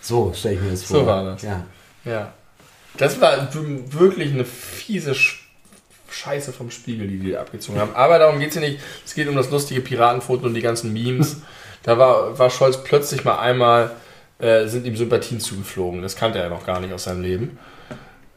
So 0.00 0.32
stelle 0.34 0.54
ich 0.56 0.60
mir 0.60 0.70
das 0.70 0.84
vor. 0.84 1.00
So 1.00 1.06
war 1.06 1.24
das. 1.24 1.42
Ja. 1.42 1.64
Ja. 2.04 2.32
Das 2.96 3.20
war 3.20 3.48
wirklich 3.54 4.32
eine 4.32 4.44
fiese 4.44 5.14
Sch 5.14 5.36
Scheiße 6.12 6.52
vom 6.52 6.72
Spiegel, 6.72 7.06
die 7.06 7.18
die 7.20 7.36
abgezogen 7.36 7.78
haben. 7.78 7.94
Aber 7.94 8.18
darum 8.18 8.40
geht 8.40 8.48
es 8.48 8.58
hier 8.58 8.68
nicht. 8.68 8.80
Es 9.06 9.14
geht 9.14 9.28
um 9.28 9.36
das 9.36 9.48
lustige 9.50 9.80
Piratenfoto 9.80 10.46
und 10.46 10.54
die 10.54 10.60
ganzen 10.60 10.92
Memes. 10.92 11.36
Da 11.84 11.98
war, 11.98 12.36
war 12.36 12.50
Scholz 12.50 12.82
plötzlich 12.82 13.24
mal 13.24 13.38
einmal, 13.38 13.92
äh, 14.40 14.66
sind 14.66 14.86
ihm 14.86 14.96
Sympathien 14.96 15.38
zugeflogen. 15.38 16.02
Das 16.02 16.16
kannte 16.16 16.40
er 16.40 16.50
noch 16.50 16.66
gar 16.66 16.80
nicht 16.80 16.92
aus 16.92 17.04
seinem 17.04 17.22
Leben. 17.22 17.58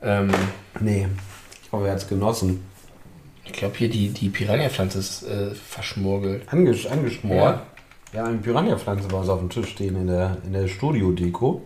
Ähm, 0.04 0.32
Nee. 0.80 1.08
Ich 1.66 1.72
hoffe, 1.72 1.86
er 1.88 1.94
hat 1.94 1.98
es 1.98 2.08
genossen. 2.08 2.64
ich 3.44 3.54
glaube 3.54 3.76
hier 3.76 3.90
die, 3.90 4.10
die 4.10 4.30
Piranha-Pflanze 4.30 5.00
ist 5.00 5.24
äh, 5.24 5.56
verschmurgelt. 5.56 6.44
Angesch 6.54 6.86
angeschmort. 6.86 7.56
Ja, 7.56 7.66
eine 8.14 8.38
Piranha-Pflanze 8.38 9.08
bei 9.08 9.18
uns 9.18 9.30
auf 9.30 9.40
dem 9.40 9.50
Tisch 9.50 9.70
stehen 9.70 9.96
in 9.96 10.08
der, 10.08 10.38
in 10.46 10.54
der 10.54 10.68
Studio-Deko. 10.68 11.62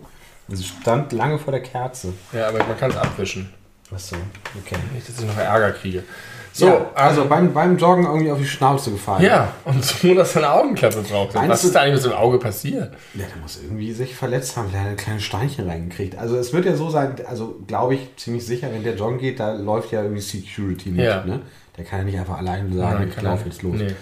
Sie 0.50 0.64
stand 0.64 1.12
lange 1.12 1.38
vor 1.38 1.52
der 1.52 1.62
Kerze. 1.62 2.14
Ja, 2.32 2.48
aber 2.48 2.60
man 2.60 2.78
kann 2.78 2.92
es 2.92 2.98
abwischen. 2.98 3.54
Achso, 3.94 4.16
okay. 4.62 4.76
Nicht, 4.94 5.08
dass 5.08 5.20
ich 5.20 5.26
noch 5.26 5.38
Ärger 5.38 5.72
kriege. 5.72 6.04
So, 6.52 6.66
So, 6.66 6.72
ja, 6.72 6.92
also 6.96 7.26
beim, 7.26 7.54
beim 7.54 7.78
Joggen 7.78 8.06
irgendwie 8.06 8.32
auf 8.32 8.40
die 8.40 8.48
Schnauze 8.48 8.92
gefallen. 8.92 9.24
Ja, 9.24 9.54
und 9.66 9.84
so, 9.84 10.14
dass 10.16 10.36
er 10.36 10.44
eine 10.44 10.52
Augenklappe 10.52 11.02
braucht. 11.04 11.36
Meinst 11.36 11.50
Was 11.50 11.64
ist 11.66 11.76
da 11.76 11.82
eigentlich 11.82 11.96
mit 11.96 12.04
seinem 12.04 12.18
Auge 12.18 12.40
passiert? 12.40 12.94
Ja, 13.14 13.26
der 13.26 13.42
muss 13.42 13.62
irgendwie 13.62 13.92
sich 13.94 14.16
verletzt 14.16 14.58
haben, 14.58 14.72
der 14.72 14.82
hat 14.82 14.88
ein 14.88 14.98
kleines 14.98 15.24
Steinchen 15.24 15.70
reingekriegt. 15.70 16.18
Also 16.18 16.38
es 16.38 16.54
wird 16.54 16.66
ja 16.66 16.76
so 16.76 16.90
sein, 16.90 17.16
also 17.28 17.60
glaube 17.68 17.96
ich 17.96 18.16
ziemlich 18.18 18.46
sicher, 18.46 18.70
wenn 18.74 18.84
der 18.84 18.96
joggen 18.96 19.20
geht, 19.20 19.40
da 19.40 19.54
läuft 19.54 19.92
ja 19.92 20.02
irgendwie 20.02 20.22
Security 20.22 20.90
mit. 20.90 21.06
Ja. 21.06 21.24
Ne? 21.24 21.42
Der 21.78 21.86
kann 21.86 22.00
ja 22.00 22.06
nicht 22.06 22.20
einfach 22.20 22.40
alleine 22.40 22.74
sagen, 22.74 23.00
Nein, 23.00 23.10
ich 23.10 23.16
kann 23.16 23.26
laufe 23.26 23.46
jetzt 23.46 23.62
los. 23.62 23.76
Nee. 23.78 23.94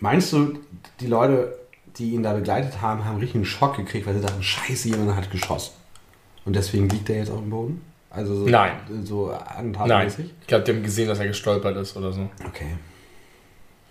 Meinst 0.00 0.32
du, 0.32 0.58
die 0.98 1.06
Leute, 1.06 1.58
die 1.98 2.10
ihn 2.12 2.22
da 2.22 2.32
begleitet 2.32 2.80
haben, 2.80 3.04
haben 3.04 3.18
richtig 3.18 3.36
einen 3.36 3.44
Schock 3.44 3.76
gekriegt, 3.76 4.06
weil 4.06 4.14
sie 4.14 4.20
dachten, 4.20 4.42
scheiße, 4.42 4.88
jemand 4.88 5.14
hat 5.16 5.30
geschossen. 5.30 5.72
Und 6.44 6.56
deswegen 6.56 6.88
liegt 6.88 7.08
er 7.10 7.16
jetzt 7.18 7.30
auf 7.30 7.38
dem 7.40 7.50
Boden? 7.50 7.84
Also 8.10 8.34
so, 8.36 8.46
Nein. 8.46 8.72
so 9.04 9.30
Nein. 9.30 9.74
antatmäßig? 9.74 10.30
Ich 10.40 10.46
glaube, 10.46 10.64
die 10.64 10.72
haben 10.72 10.82
gesehen, 10.82 11.08
dass 11.08 11.18
er 11.18 11.26
gestolpert 11.26 11.76
ist 11.76 11.96
oder 11.96 12.12
so. 12.12 12.28
Okay. 12.46 12.76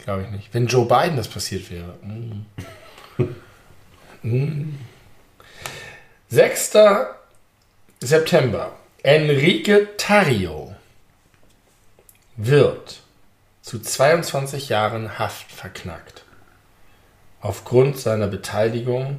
Glaube 0.04 0.24
ich 0.24 0.30
nicht. 0.32 0.54
Wenn 0.54 0.68
Joe 0.68 0.86
Biden 0.86 1.16
das 1.16 1.28
passiert 1.28 1.70
wäre. 1.72 1.96
Mm. 2.04 2.46
Mm. 4.24 4.78
6. 6.30 6.74
September. 8.00 8.74
Enrique 9.04 9.88
Tario. 9.98 10.76
wird 12.38 13.02
zu 13.62 13.80
22 13.80 14.70
Jahren 14.70 15.18
Haft 15.20 15.52
verknackt. 15.52 16.21
Aufgrund 17.42 17.98
seiner 17.98 18.28
Beteiligung 18.28 19.18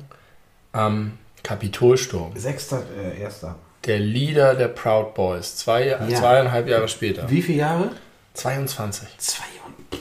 am 0.73 1.19
Kapitolsturm. 1.43 2.33
Sechster, 2.37 2.83
äh, 2.97 3.21
erster. 3.21 3.57
Der 3.85 3.99
Leader 3.99 4.55
der 4.55 4.69
Proud 4.69 5.15
Boys. 5.15 5.57
Zwei, 5.57 5.89
Ja. 5.89 6.09
Zweieinhalb 6.09 6.69
Jahre 6.69 6.89
später. 6.89 7.29
Wie 7.29 7.43
viele 7.43 7.59
Jahre? 7.59 7.91
22. 8.35 9.09
Zwei 9.19 9.43
und. 9.67 9.99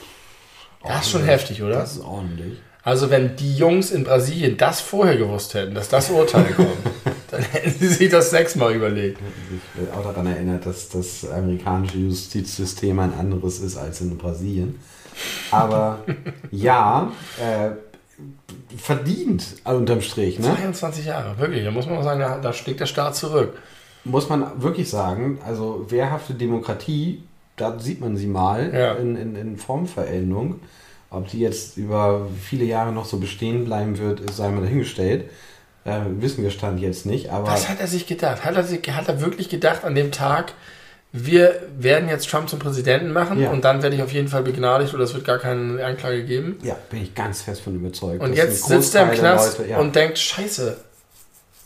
Das 0.84 1.02
ist 1.06 1.10
schon 1.10 1.24
heftig, 1.24 1.62
oder? 1.62 1.74
Das 1.80 1.96
ist 1.96 2.04
ordentlich. 2.04 2.58
Also 2.84 3.10
wenn 3.10 3.36
die 3.36 3.56
Jungs 3.56 3.90
in 3.92 4.02
Brasilien 4.04 4.56
das 4.56 4.80
vorher 4.80 5.16
gewusst 5.16 5.54
hätten, 5.54 5.74
dass 5.74 5.88
das 5.88 6.10
Urteil 6.10 6.52
kommt, 6.56 6.68
dann 7.30 7.42
hätten 7.42 7.70
sie 7.78 7.88
sich 7.88 8.10
das 8.10 8.30
sechsmal 8.30 8.74
überlegt. 8.74 9.20
Ich 9.54 9.80
bin 9.80 9.92
auch 9.92 10.02
daran 10.02 10.26
erinnert, 10.26 10.66
dass 10.66 10.88
das 10.88 11.28
amerikanische 11.30 11.98
Justizsystem 11.98 12.98
ein 12.98 13.14
anderes 13.14 13.60
ist 13.60 13.76
als 13.76 14.00
in 14.00 14.16
Brasilien. 14.18 14.80
Aber 15.52 16.04
ja, 16.50 17.12
äh, 17.40 17.70
verdient 18.76 19.44
unterm 19.64 20.00
Strich. 20.00 20.38
Ne? 20.38 20.46
22 20.54 21.06
Jahre, 21.06 21.38
wirklich. 21.38 21.64
Da 21.64 21.70
muss 21.70 21.86
man 21.86 22.02
sagen, 22.02 22.20
da, 22.20 22.38
da 22.38 22.52
schlägt 22.52 22.80
der 22.80 22.86
Staat 22.86 23.16
zurück. 23.16 23.58
Muss 24.04 24.28
man 24.28 24.62
wirklich 24.62 24.90
sagen, 24.90 25.38
also 25.46 25.86
wehrhafte 25.88 26.34
Demokratie, 26.34 27.22
da 27.56 27.78
sieht 27.78 28.00
man 28.00 28.16
sie 28.16 28.26
mal 28.26 28.72
Ja. 28.74 28.92
in, 28.94 29.16
in, 29.16 29.36
in 29.36 29.56
Formveränderung. 29.56 30.60
Ob 31.10 31.28
die 31.28 31.40
jetzt 31.40 31.76
über 31.76 32.26
viele 32.40 32.64
Jahre 32.64 32.90
noch 32.92 33.04
so 33.04 33.18
bestehen 33.18 33.64
bleiben 33.66 33.98
wird, 33.98 34.20
ist 34.20 34.38
sei 34.38 34.48
mal 34.48 34.62
dahingestellt. 34.62 35.28
Äh, 35.84 36.00
wissen 36.18 36.42
wir 36.42 36.50
Stand 36.50 36.80
jetzt 36.80 37.06
nicht. 37.06 37.30
Aber 37.30 37.48
Was 37.48 37.68
hat 37.68 37.80
er 37.80 37.86
sich 37.86 38.06
gedacht? 38.06 38.44
Hat 38.44 38.56
er, 38.56 38.64
sich, 38.64 38.80
hat 38.90 39.08
er 39.08 39.20
wirklich 39.20 39.48
gedacht 39.48 39.84
an 39.84 39.94
dem 39.94 40.10
Tag, 40.10 40.54
wir 41.14 41.60
werden 41.78 42.08
jetzt 42.08 42.28
Trump 42.30 42.48
zum 42.48 42.58
Präsidenten 42.58 43.12
machen 43.12 43.40
Ja. 43.40 43.50
und 43.50 43.64
dann 43.64 43.82
werde 43.82 43.94
ich 43.96 44.02
auf 44.02 44.12
jeden 44.12 44.28
Fall 44.28 44.42
begnadigt 44.42 44.94
oder 44.94 45.04
es 45.04 45.12
wird 45.12 45.24
gar 45.26 45.38
keine 45.38 45.84
Anklage 45.84 46.24
geben? 46.24 46.58
ja, 46.62 46.74
bin 46.90 47.02
ich 47.02 47.14
ganz 47.14 47.42
fest 47.42 47.60
von 47.60 47.74
überzeugt. 47.74 48.22
Und 48.22 48.32
jetzt 48.34 48.64
sitzt 48.66 48.94
er 48.94 49.04
im 49.04 49.18
Knast 49.18 49.58
Leute- 49.58 49.70
ja. 49.70 49.78
und 49.78 49.94
denkt, 49.94 50.18
scheiße, 50.18 50.78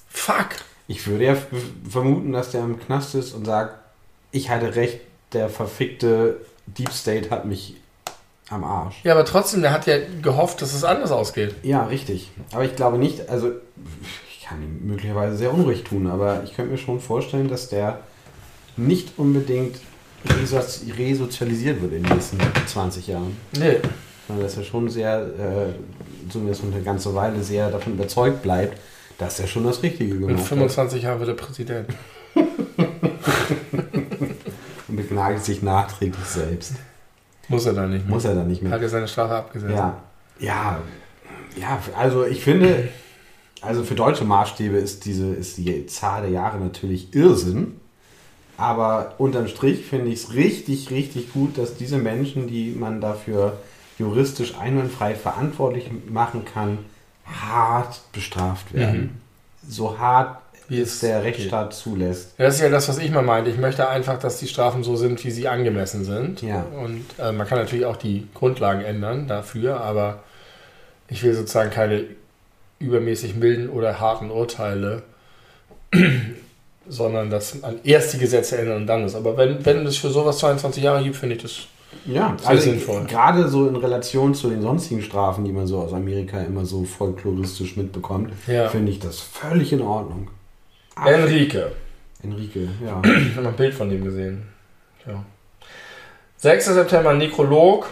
fuck. 0.09 0.49
Ich 0.89 1.07
würde 1.07 1.25
ja 1.25 1.37
vermuten, 1.89 2.33
dass 2.33 2.51
der 2.51 2.63
im 2.63 2.79
Knast 2.81 3.15
ist 3.15 3.33
und 3.35 3.45
sagt, 3.45 3.75
ich 4.31 4.51
hatte 4.51 4.75
recht, 4.77 5.01
der 5.33 5.49
verfickte 5.49 6.37
Deep 6.67 6.93
State 6.93 7.31
hat 7.31 7.45
mich 7.45 7.77
am 8.49 8.63
Arsch. 8.65 8.97
Ja, 9.03 9.13
aber 9.13 9.25
trotzdem, 9.25 9.63
der 9.63 9.73
hat 9.73 9.87
ja 9.87 9.97
gehofft, 10.23 10.63
dass 10.63 10.73
es 10.75 10.85
anders 10.85 11.11
ausgeht. 11.11 11.55
Ja, 11.63 11.87
richtig. 11.87 12.31
Aber 12.53 12.65
ich 12.65 12.77
glaube 12.77 12.99
nicht, 12.99 13.29
also 13.29 13.51
ich 14.31 14.47
kann 14.47 14.63
ihm 14.63 14.87
möglicherweise 14.87 15.37
sehr 15.37 15.53
unrecht 15.53 15.87
tun, 15.87 16.07
aber 16.07 16.43
ich 16.45 16.55
könnte 16.55 16.71
mir 16.73 16.79
schon 16.79 17.01
vorstellen, 17.01 17.49
dass 17.49 17.69
der 17.69 18.01
nicht 18.77 19.13
unbedingt 19.19 19.77
reso- 20.27 20.97
resozialisiert 20.99 21.81
wird 21.83 21.93
in 21.93 22.03
den 22.03 22.13
nächsten 22.15 22.39
20 22.67 23.07
Jahren. 23.09 23.37
Nee. 23.59 23.77
Sondern 24.27 24.45
dass 24.45 24.57
er 24.57 24.65
schon 24.65 24.89
sehr, 24.89 25.21
äh, 25.21 26.31
zumindest 26.31 26.63
eine 26.65 26.83
ganze 26.83 27.15
Weile 27.15 27.43
sehr 27.43 27.71
davon 27.71 27.93
überzeugt 27.95 28.43
bleibt, 28.43 28.79
dass 29.19 29.39
er 29.41 29.47
schon 29.47 29.65
das 29.65 29.83
Richtige 29.83 30.15
In 30.15 30.21
gemacht 30.21 30.39
hat. 30.41 30.47
25 30.49 31.03
Jahren 31.03 31.21
wird 31.21 31.29
er 31.31 31.35
Präsident. 31.37 31.89
Und 34.89 34.97
begnadigt 34.97 35.45
sich 35.45 35.63
nachträglich 35.63 36.25
selbst. 36.25 36.75
Muss 37.49 37.67
er 37.67 37.73
dann 37.75 37.91
nicht 37.91 38.05
mehr. 38.05 38.15
Muss 38.15 38.25
er 38.25 38.35
dann 38.35 38.49
nicht 38.49 38.63
mehr. 38.63 38.73
Hat 38.73 38.83
er 38.83 38.89
seine 38.89 39.09
Strafe 39.09 39.35
abgesetzt. 39.35 39.73
Ja, 39.75 40.03
ja, 40.39 40.81
ja, 41.59 41.79
also 41.97 42.25
ich 42.27 42.43
finde, 42.43 42.89
also 43.61 43.85
für 43.85 43.95
deutsche 43.95 44.25
Maßstäbe 44.25 44.77
ist 44.77 45.05
diese, 45.05 45.33
ist 45.33 45.57
die 45.57 45.87
Zahl 45.87 46.23
der 46.23 46.31
Jahre 46.31 46.59
natürlich 46.59 47.15
Irrsinn. 47.15 47.81
Aber 48.57 49.15
unterm 49.19 49.49
Strich 49.49 49.85
finde 49.85 50.11
ich 50.11 50.25
es 50.25 50.35
richtig, 50.35 50.91
richtig 50.91 51.33
gut, 51.33 51.59
dass 51.59 51.77
diese 51.77 51.99
Menschen, 51.99 52.47
die 52.47 52.75
man 52.79 53.01
dafür 53.01 53.59
juristisch 53.99 54.57
einwandfrei 54.59 55.15
verantwortlich 55.15 55.91
machen 56.09 56.45
kann, 56.45 56.79
hart 57.27 58.01
bestraft 58.13 58.73
werden. 58.73 59.21
So 59.69 59.99
hart, 59.99 60.39
Wie 60.69 60.81
es 60.81 61.01
der 61.01 61.19
geht. 61.19 61.27
Rechtsstaat 61.27 61.75
zulässt. 61.75 62.35
Das 62.39 62.55
ist 62.55 62.61
ja 62.61 62.69
das, 62.69 62.89
was 62.89 62.99
ich 62.99 63.11
mal 63.11 63.23
meinte. 63.23 63.51
Ich 63.51 63.59
möchte 63.59 63.89
einfach, 63.89 64.19
dass 64.19 64.39
die 64.39 64.49
Strafen 64.49 64.85
so 64.85 64.97
sind, 64.97 65.23
wie 65.25 65.31
sie 65.31 65.49
angemessen 65.49 66.05
sind. 66.05 66.43
Ja. 66.43 66.63
Und 66.63 67.05
äh, 67.19 67.33
man 67.33 67.47
kann 67.47 67.59
natürlich 67.59 67.85
auch 67.87 67.97
die 67.97 68.29
Grundlagen 68.35 68.83
ändern 68.83 69.27
dafür, 69.27 69.81
aber 69.81 70.23
ich 71.09 71.23
will 71.23 71.35
sozusagen 71.35 71.71
keine 71.71 72.05
übermäßig 72.79 73.35
milden 73.35 73.71
oder 73.71 74.01
harten 74.01 74.31
Urteile, 74.31 75.03
sondern 76.89 77.31
dass 77.31 77.61
man 77.61 77.79
erst 77.85 78.15
die 78.15 78.19
Gesetze 78.19 78.59
ändern 78.59 78.77
und 78.83 78.87
dann 78.87 79.05
ist. 79.05 79.15
Aber 79.15 79.37
wenn, 79.37 79.65
wenn 79.65 79.87
es 79.87 79.97
für 79.97 80.11
sowas 80.11 80.39
22 80.39 80.83
Jahre 80.83 81.03
gibt, 81.03 81.17
finde 81.17 81.37
ich 81.37 81.43
das. 81.43 81.53
Ja, 82.05 82.37
Sehr 82.39 82.49
also 82.51 82.63
sinnvoll. 82.63 83.05
gerade 83.07 83.49
so 83.49 83.67
in 83.69 83.77
Relation 83.77 84.35
zu 84.35 84.51
den 84.51 84.61
sonstigen 84.63 85.03
Strafen, 85.03 85.45
die 85.45 85.53
man 85.53 85.67
so 85.67 85.79
aus 85.79 85.93
Amerika 85.93 86.41
immer 86.43 86.65
so 86.65 86.85
folkloristisch 86.85 87.77
mitbekommt, 87.77 88.33
Ja. 88.47 88.69
finde 88.69 88.93
ich 88.93 88.99
das 88.99 89.21
völlig 89.21 89.73
in 89.73 89.81
Ordnung. 89.83 90.29
Enrique. 91.05 91.73
Enrique, 92.23 92.69
ja. 92.85 93.01
Ich 93.05 93.33
habe 93.35 93.43
noch 93.43 93.51
ein 93.51 93.57
Bild 93.57 93.75
von 93.75 93.89
dem 93.89 94.05
gesehen. 94.05 94.43
Ja. 95.07 95.25
6. 96.39 96.67
September, 96.67 97.15
Nekrolog. 97.15 97.89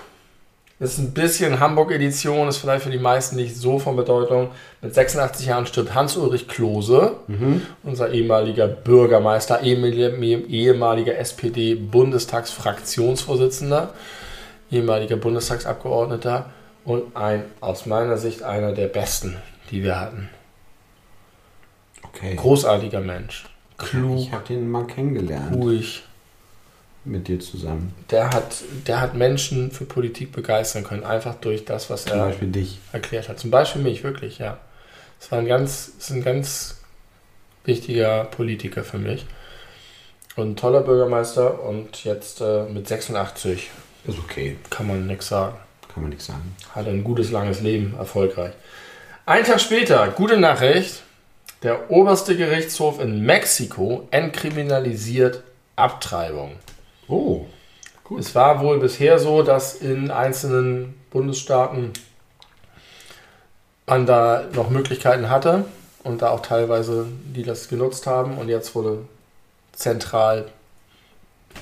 Ist 0.81 0.99
ein 0.99 1.13
bisschen 1.13 1.61
Hamburg-Edition, 1.61 2.49
ist 2.49 2.57
vielleicht 2.57 2.83
für 2.83 2.91
die 2.91 2.99
meisten 2.99 3.37
nicht 3.37 3.57
so 3.57 3.79
von 3.79 3.95
Bedeutung. 3.95 4.51
Mit 4.83 4.93
86 4.93 5.47
Jahren 5.47 5.67
stirbt 5.67 5.95
Hans-Ulrich 5.95 6.49
Klose, 6.49 7.19
unser 7.85 8.11
ehemaliger 8.11 8.67
Bürgermeister, 8.67 9.63
ehemaliger, 9.63 10.19
ehemaliger 10.19 11.17
SPD-Bundestagsfraktionsvorsitzender, 11.17 13.95
ehemaliger 14.71 15.17
Bundestagsabgeordneter 15.17 16.51
und 16.85 17.17
ein, 17.17 17.45
aus 17.61 17.87
meiner 17.87 18.19
Sicht, 18.19 18.43
einer 18.43 18.73
der 18.73 18.89
besten, 18.89 19.37
die 19.71 19.85
wir 19.85 20.01
hatten. 20.01 20.29
Okay. 22.03 22.35
Großartiger 22.35 23.01
Mensch. 23.01 23.47
Klug, 23.79 24.19
Ich 24.19 24.33
habe 24.33 24.45
den 24.45 24.69
mal 24.71 24.87
kennengelernt 24.87 25.55
ruhig. 25.55 26.03
Mit 27.05 27.29
dir 27.29 27.41
zusammen. 27.41 27.95
Der 28.11 28.31
hat, 28.31 28.63
der 28.87 29.01
hat 29.01 29.15
Menschen 29.15 29.71
für 29.71 29.85
Politik 29.85 30.33
begeistern 30.33 30.85
können, 30.85 31.05
einfach 31.05 31.35
durch 31.37 31.65
das, 31.65 31.91
was 31.91 32.05
Zum 32.05 32.19
er 32.19 32.27
Beispiel 32.27 32.49
dich. 32.49 32.79
erklärt 32.93 33.29
hat. 33.29 33.39
Zum 33.39 33.51
Beispiel 33.51 33.83
mich, 33.83 34.03
wirklich, 34.05 34.39
ja. 34.39 34.59
Es 35.21 35.31
war 35.31 35.39
ein 35.39 35.47
ganz, 35.47 35.93
ist 35.99 36.11
ein 36.11 36.23
ganz 36.25 36.81
wichtiger 37.65 38.25
Politiker 38.25 38.85
für 38.85 38.99
mich. 38.99 39.27
Und 40.37 40.51
ein 40.53 40.57
toller 40.57 40.81
Bürgermeister 40.81 41.63
und 41.63 42.05
jetzt 42.05 42.41
äh, 42.41 42.65
mit 42.65 42.89
86 42.89 43.71
Ist 44.07 44.19
okay, 44.19 44.57
kann 44.71 44.87
man 44.89 45.07
nichts 45.07 45.29
sagen. 45.29 45.57
kann 45.93 46.03
man 46.03 46.11
nichts 46.11 46.27
sagen. 46.27 46.57
Hat 46.75 46.87
ein 46.89 47.05
gutes, 47.05 47.31
langes 47.31 47.61
Leben, 47.61 47.95
erfolgreich. 47.97 48.53
Ein 49.27 49.45
Tag 49.45 49.61
später, 49.61 50.09
gute 50.09 50.37
Nachricht, 50.37 51.03
der 51.63 51.91
oberste 51.91 52.37
Gerichtshof 52.37 53.01
in 53.01 53.21
Mexiko 53.25 54.07
entkriminalisiert 54.11 55.43
Abtreibung. 55.77 56.57
Oh, 57.09 57.47
gut. 58.03 58.21
Es 58.21 58.35
war 58.35 58.61
wohl 58.61 58.79
bisher 58.79 59.19
so, 59.19 59.43
dass 59.43 59.75
in 59.77 60.11
einzelnen 60.11 60.95
Bundesstaaten 61.11 61.93
man 63.87 64.07
da 64.07 64.45
noch 64.53 64.71
Möglichkeiten 64.71 65.29
hatte 65.29 65.67
und 66.03 66.23
da 66.23 66.31
auch 66.31 66.41
teilweise 66.41 67.07
die 67.35 67.43
das 67.43 67.69
genutzt 67.69 68.07
haben 68.07 68.39
und 68.39 68.49
jetzt 68.49 68.75
wurde 68.75 69.07
zentral 69.73 70.47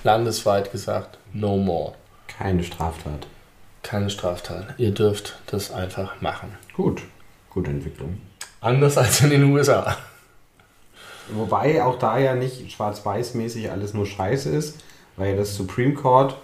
landesweit 0.05 0.73
gesagt, 0.73 1.19
no 1.33 1.57
more. 1.57 1.95
Keine 2.27 2.63
Straftat. 2.65 3.27
Keine 3.83 4.11
Straftat. 4.11 4.75
Ihr 4.79 4.93
dürft 4.93 5.39
das 5.47 5.71
einfach 5.71 6.21
machen. 6.21 6.57
Gut, 6.75 7.03
gute 7.51 7.71
Entwicklung. 7.71 8.21
Anders 8.61 8.97
als 8.97 9.21
in 9.21 9.31
den 9.31 9.45
USA. 9.45 9.97
Wobei 11.29 11.83
auch 11.83 11.99
da 11.99 12.19
ja 12.19 12.35
nicht 12.35 12.71
schwarz-weiß-mäßig 12.73 13.71
alles 13.71 13.95
nur 13.95 14.07
Scheiße 14.07 14.51
ist, 14.51 14.81
weil 15.23 15.37
das 15.37 15.55
Supreme 15.55 15.95
Court, 15.95 16.35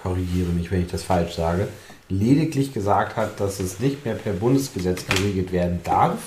korrigiere 0.00 0.50
mich, 0.50 0.70
wenn 0.70 0.82
ich 0.82 0.90
das 0.92 1.02
falsch 1.02 1.34
sage, 1.34 1.66
lediglich 2.08 2.72
gesagt 2.72 3.16
hat, 3.16 3.40
dass 3.40 3.58
es 3.58 3.80
nicht 3.80 4.04
mehr 4.04 4.14
per 4.14 4.32
Bundesgesetz 4.32 5.04
geregelt 5.06 5.50
werden 5.50 5.80
darf 5.82 6.18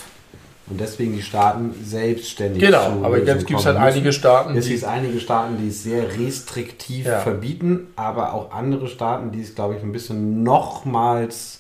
und 0.70 0.82
deswegen 0.82 1.14
die 1.14 1.22
Staaten 1.22 1.74
selbstständig 1.82 2.62
Genau, 2.62 3.02
aber 3.02 3.20
jetzt 3.24 3.48
gibt 3.48 3.62
es 3.62 3.66
halt 3.66 3.78
einige. 3.78 4.12
Staaten, 4.12 4.58
Es 4.58 4.68
gibt 4.68 4.84
einige 4.84 5.22
Staaten, 5.22 5.58
die 5.58 5.70
es 5.70 5.84
sehr 5.84 6.20
restriktiv 6.20 7.06
Ja. 7.06 7.20
verbieten, 7.20 7.88
aber 7.96 8.34
auch 8.34 8.52
andere 8.52 8.90
Staaten, 8.90 9.32
die 9.32 9.42
es, 9.42 9.56
glaube 9.56 9.76
ich, 9.78 9.84
ein 9.84 9.94
bisschen 9.94 10.44
nochmals 10.44 11.60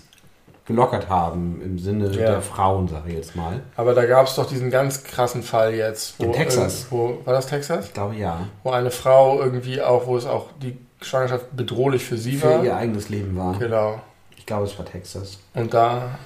gelockert 0.68 1.08
haben 1.10 1.62
im 1.64 1.80
Sinne 1.80 2.08
Ja. 2.12 2.32
der 2.32 2.42
Frauen, 2.42 2.88
sage 2.88 3.10
ich 3.10 3.16
jetzt 3.16 3.36
mal. 3.36 3.62
Aber 3.78 3.94
da 3.96 4.06
gab 4.06 4.28
es 4.28 4.36
doch 4.36 4.46
diesen 4.48 4.70
ganz 4.70 5.04
krassen 5.04 5.42
Fall 5.42 5.74
jetzt. 5.74 6.16
Wo 6.20 6.26
In 6.26 6.34
Texas. 6.34 6.88
irgendwo- 6.92 7.26
war 7.26 7.34
das 7.34 7.48
Texas? 7.48 7.86
Ich 7.88 7.94
glaube 7.94 8.16
ja. 8.16 8.42
Wo 8.64 8.72
eine 8.72 8.92
Frau 8.92 9.42
irgendwie 9.42 9.82
auch, 9.82 10.06
wo 10.08 10.18
es 10.18 10.26
auch 10.26 10.48
die 10.62 10.78
Schwangerschaft 11.02 11.46
bedrohlich 11.56 12.04
für 12.04 12.18
sie 12.18 12.36
Für 12.38 12.50
war. 12.58 12.64
ihr 12.64 12.76
eigenes 12.76 13.08
Leben 13.10 13.38
war. 13.38 13.58
Genau. 13.58 14.02
Ich 14.36 14.46
glaube, 14.46 14.66
es 14.66 14.78
war 14.78 14.86
Texas. 14.86 15.38
Und 15.54 15.74
da, 15.74 16.18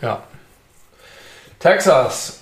ja. 0.00 0.22
Texas. 1.58 2.40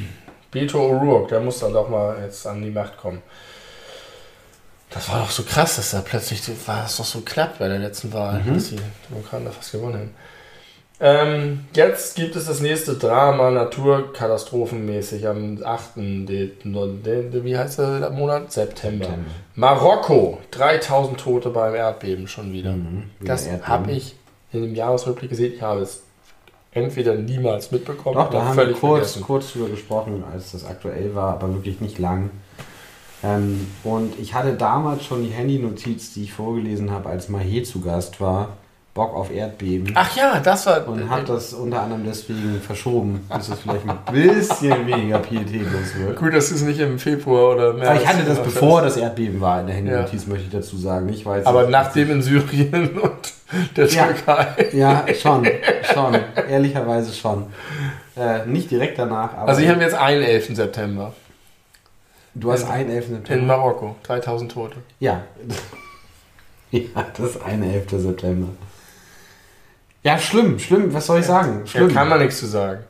Beto 0.50 0.78
O'Rourke, 0.78 1.28
der 1.28 1.40
muss 1.40 1.60
dann 1.60 1.72
doch 1.72 1.88
mal 1.88 2.16
jetzt 2.22 2.46
an 2.46 2.62
die 2.62 2.70
Macht 2.70 2.96
kommen. 2.98 3.22
Das 4.90 5.08
war 5.10 5.20
doch 5.20 5.30
so 5.30 5.42
krass, 5.42 5.76
dass 5.76 5.92
da 5.92 6.02
plötzlich 6.02 6.42
war 6.66 6.84
es 6.84 6.98
doch 6.98 7.04
so 7.06 7.20
klappt 7.22 7.58
bei 7.58 7.68
der 7.68 7.78
letzten 7.78 8.12
Wahl, 8.12 8.40
Mhm. 8.42 8.54
dass 8.54 8.68
die 8.68 8.78
Demokraten 9.08 9.46
da 9.46 9.50
fast 9.50 9.72
gewonnen 9.72 9.94
haben. 9.94 10.14
Ähm, 11.04 11.64
jetzt 11.74 12.14
gibt 12.14 12.36
es 12.36 12.46
das 12.46 12.60
nächste 12.60 12.94
Drama, 12.94 13.50
naturkatastrophenmäßig, 13.50 15.26
am 15.26 15.58
8. 15.60 15.96
De, 15.96 16.52
de, 16.62 17.28
de, 17.28 17.44
wie 17.44 17.58
heißt 17.58 17.80
der 17.80 18.10
Monat? 18.10 18.52
September. 18.52 19.06
September. 19.06 19.30
Marokko, 19.56 20.38
3000 20.52 21.18
Tote 21.18 21.50
beim 21.50 21.74
Erdbeben 21.74 22.28
schon 22.28 22.52
wieder. 22.52 22.70
Mhm, 22.70 23.10
wieder 23.18 23.32
Das 23.32 23.48
habe 23.62 23.90
ich 23.90 24.14
in 24.52 24.62
dem 24.62 24.76
Jahresrückblick 24.76 25.30
gesehen. 25.30 25.54
Ich 25.56 25.62
habe 25.62 25.80
es 25.80 26.04
entweder 26.70 27.16
niemals 27.16 27.72
mitbekommen 27.72 28.14
Doch, 28.14 28.30
da 28.30 28.44
haben 28.44 28.56
wir 28.56 28.66
kurz, 28.66 28.80
vergessen. 28.80 29.22
kurz 29.24 29.52
drüber 29.52 29.70
gesprochen, 29.70 30.22
als 30.32 30.52
das 30.52 30.64
aktuell 30.64 31.16
war, 31.16 31.34
aber 31.34 31.52
wirklich 31.52 31.80
nicht 31.80 31.98
lang. 31.98 32.30
Ähm, 33.24 33.66
und 33.82 34.16
ich 34.20 34.34
hatte 34.34 34.52
damals 34.52 35.04
schon 35.04 35.24
die 35.24 35.30
Handynotiz, 35.30 36.14
die 36.14 36.22
ich 36.22 36.32
vorgelesen 36.32 36.92
habe, 36.92 37.08
als 37.08 37.28
Mahé 37.28 37.64
zu 37.64 37.80
Gast 37.80 38.20
war, 38.20 38.56
Bock 38.94 39.14
auf 39.14 39.30
Erdbeben. 39.32 39.92
Ach 39.96 40.14
ja, 40.16 40.38
das 40.40 40.66
war. 40.66 40.86
Und 40.86 41.08
habe 41.08 41.22
das 41.24 41.54
unter 41.54 41.80
anderem 41.80 42.04
deswegen 42.04 42.60
verschoben, 42.60 43.26
bis 43.34 43.48
es 43.48 43.58
vielleicht 43.60 43.88
ein 43.88 43.98
bisschen 44.12 44.86
weniger 44.86 45.18
pietätlos 45.18 45.94
wird. 45.96 46.18
Gut, 46.18 46.34
dass 46.34 46.50
es 46.50 46.60
nicht 46.60 46.78
im 46.78 46.98
Februar 46.98 47.54
oder 47.54 47.72
März. 47.72 47.88
Aber 47.88 48.00
ich 48.02 48.06
hatte 48.06 48.24
das 48.24 48.42
bevor 48.42 48.82
das 48.82 48.98
Erdbeben 48.98 49.40
war 49.40 49.60
in 49.60 49.66
der 49.68 49.76
Handynotiz, 49.76 50.26
möchte 50.26 50.44
ich 50.44 50.50
dazu 50.50 50.76
sagen. 50.76 51.06
Nicht, 51.06 51.24
weil 51.24 51.40
es- 51.40 51.46
Aber 51.46 51.68
nachdem 51.68 52.10
in 52.10 52.20
Syrien 52.22 52.98
und 53.00 53.32
der 53.76 53.86
Ja. 53.86 54.06
Türkei. 54.08 54.46
Ja, 54.74 55.04
schon, 55.18 55.46
schon. 55.94 56.18
Ehrlicherweise 56.50 57.14
schon. 57.14 57.46
Äh, 58.14 58.44
nicht 58.44 58.70
direkt 58.70 58.98
danach, 58.98 59.32
aber 59.32 59.48
Also, 59.48 59.62
ich 59.62 59.70
habe 59.70 59.80
jetzt 59.80 59.94
einen 59.94 60.22
11. 60.22 60.54
September 60.54 61.14
du 62.34 62.52
hast 62.52 62.68
einen 62.70 62.90
11. 62.90 63.08
in 63.08 63.14
September. 63.16 63.56
Marokko. 63.56 63.96
3000 64.02 64.52
Tote. 64.52 64.76
Ja. 65.00 65.22
ja, 66.70 66.80
das 67.16 67.30
ist 67.36 67.42
eine 67.42 67.72
11. 67.72 67.90
September. 68.02 68.48
Ja, 70.04 70.18
schlimm, 70.18 70.58
schlimm, 70.58 70.92
was 70.92 71.06
soll 71.06 71.20
ich 71.20 71.26
sagen? 71.26 71.66
Schlimm. 71.66 71.92
kann 71.92 72.08
man 72.08 72.18
nichts 72.20 72.38
zu 72.38 72.46
sagen. 72.46 72.84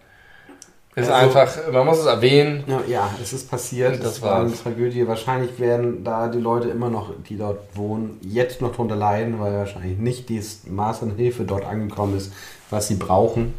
Ist 0.95 1.11
Also- 1.11 1.39
einfach, 1.39 1.73
man 1.73 1.87
muss 1.87 1.99
es 1.99 2.07
erwähnen. 2.07 2.65
ja, 2.67 2.83
ja, 2.87 3.11
es 3.23 3.33
ist 3.33 3.51
passiert. 3.51 3.99
Das 4.03 4.17
es 4.17 4.23
war 4.23 4.41
eine. 4.41 4.53
Tragödie. 4.55 5.07
Wahrscheinlich 5.09 5.59
werden 5.59 6.05
da 6.05 6.29
die 6.29 6.39
Leute 6.39 6.69
immer 6.69 6.91
noch, 6.91 7.13
die 7.29 7.37
dort 7.39 7.61
wohnen, 7.77 8.19
jetzt 8.23 8.61
noch 8.61 8.75
drunter 8.75 8.97
leiden, 8.97 9.41
weil 9.41 9.55
wahrscheinlich 9.55 9.99
nicht 9.99 10.29
das 10.31 10.61
Maß 10.67 11.03
an 11.03 11.17
Hilfe 11.17 11.45
dort 11.45 11.65
angekommen 11.65 12.17
ist, 12.17 12.33
was 12.69 12.89
sie 12.89 12.97
brauchen. 12.97 13.55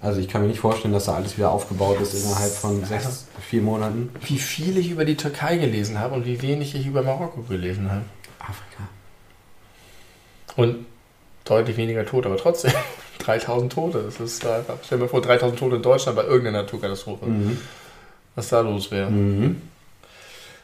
Also 0.00 0.20
ich 0.20 0.28
kann 0.28 0.42
mir 0.42 0.48
nicht 0.48 0.60
vorstellen, 0.60 0.94
dass 0.94 1.04
da 1.06 1.14
alles 1.14 1.36
wieder 1.38 1.50
aufgebaut 1.52 2.00
ist 2.00 2.14
innerhalb 2.14 2.52
von 2.52 2.84
sechs, 2.84 3.26
vier 3.40 3.62
Monaten. 3.62 4.10
Wie 4.24 4.38
viel 4.38 4.76
ich 4.78 4.90
über 4.90 5.04
die 5.04 5.16
Türkei 5.16 5.56
gelesen 5.58 5.98
habe 5.98 6.14
und 6.16 6.24
wie 6.26 6.40
wenig 6.42 6.74
ich 6.74 6.86
über 6.86 7.02
Marokko 7.02 7.42
gelesen 7.42 7.88
habe. 7.90 8.02
Afrika. 8.40 8.82
Und 10.56 10.86
deutlich 11.44 11.76
weniger 11.76 12.04
Tote, 12.06 12.28
aber 12.28 12.36
trotzdem 12.38 12.72
3000 13.18 13.72
Tote. 13.72 14.02
Das 14.02 14.20
ist 14.20 14.44
einfach. 14.46 14.76
Stell 14.84 14.98
dir 14.98 15.04
mal 15.04 15.08
vor, 15.10 15.20
3000 15.22 15.58
Tote 15.58 15.76
in 15.76 15.82
Deutschland 15.82 16.16
bei 16.16 16.24
irgendeiner 16.24 16.62
Naturkatastrophe. 16.62 17.26
Mhm. 17.26 17.58
Was 18.34 18.48
da 18.48 18.60
los 18.60 18.90
wäre. 18.90 19.10
Mhm. 19.10 19.60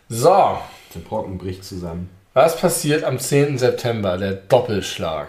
So, 0.09 0.59
Der 0.95 1.01
Brocken 1.01 1.37
bricht 1.39 1.65
zusammen. 1.65 2.09
was 2.33 2.59
passiert 2.59 3.05
am 3.05 3.19
10. 3.19 3.59
September? 3.59 4.17
Der 4.17 4.33
Doppelschlag. 4.33 5.29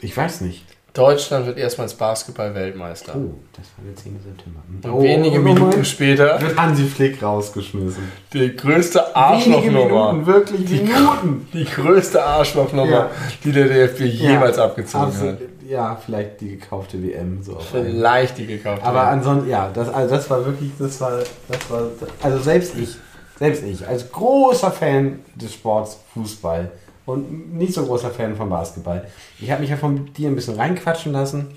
Ich 0.00 0.16
weiß 0.16 0.42
nicht. 0.42 0.64
Deutschland 1.00 1.46
wird 1.46 1.56
erstmals 1.56 1.94
Basketball-Weltmeister. 1.94 3.14
Oh, 3.16 3.34
das 3.56 3.66
war 3.76 3.86
der 3.86 3.96
10. 3.96 4.20
September. 4.22 4.60
Oh, 4.94 5.02
wenige 5.02 5.38
oh, 5.38 5.42
Minuten 5.42 5.60
Moment. 5.62 5.86
später 5.86 6.38
wird 6.40 6.58
Hansi 6.58 6.84
Flick 6.84 7.22
rausgeschmissen. 7.22 8.02
die 8.34 8.54
größte 8.54 9.16
Arschlochnummer. 9.16 10.26
Wirklich 10.26 10.66
Die- 10.66 10.82
Minuten. 10.82 11.48
Die 11.54 11.64
größte 11.64 12.22
Arschlochnummer, 12.22 12.90
Ja. 12.90 13.10
die 13.42 13.52
der 13.52 13.66
DFB 13.68 14.00
jemals 14.02 14.58
abgezogen 14.58 15.04
Absolut. 15.04 15.32
hat. 15.34 15.40
Ja, 15.66 15.96
vielleicht 16.04 16.40
die 16.42 16.58
gekaufte 16.58 17.02
WM. 17.02 17.42
So. 17.42 17.58
Vielleicht 17.60 18.36
die 18.38 18.46
gekauft. 18.46 18.82
Aber 18.84 18.96
werden. 19.00 19.18
ansonsten, 19.20 19.48
ja, 19.48 19.70
das, 19.72 19.88
also 19.88 20.14
das 20.14 20.28
war 20.28 20.44
wirklich, 20.44 20.72
das 20.78 21.00
war, 21.00 21.18
das 21.48 21.70
war, 21.70 21.82
also 22.22 22.38
selbst 22.40 22.76
ich, 22.76 22.96
selbst 23.38 23.62
ich, 23.64 23.86
als 23.88 24.10
großer 24.12 24.70
Fan 24.70 25.20
des 25.34 25.54
Sports 25.54 25.98
Fußball 26.12 26.70
und 27.12 27.56
nicht 27.56 27.74
so 27.74 27.84
großer 27.84 28.10
Fan 28.10 28.36
von 28.36 28.48
Basketball, 28.48 29.06
ich 29.40 29.50
habe 29.50 29.60
mich 29.60 29.70
ja 29.70 29.76
von 29.76 30.12
dir 30.14 30.28
ein 30.28 30.34
bisschen 30.34 30.56
reinquatschen 30.56 31.12
lassen. 31.12 31.48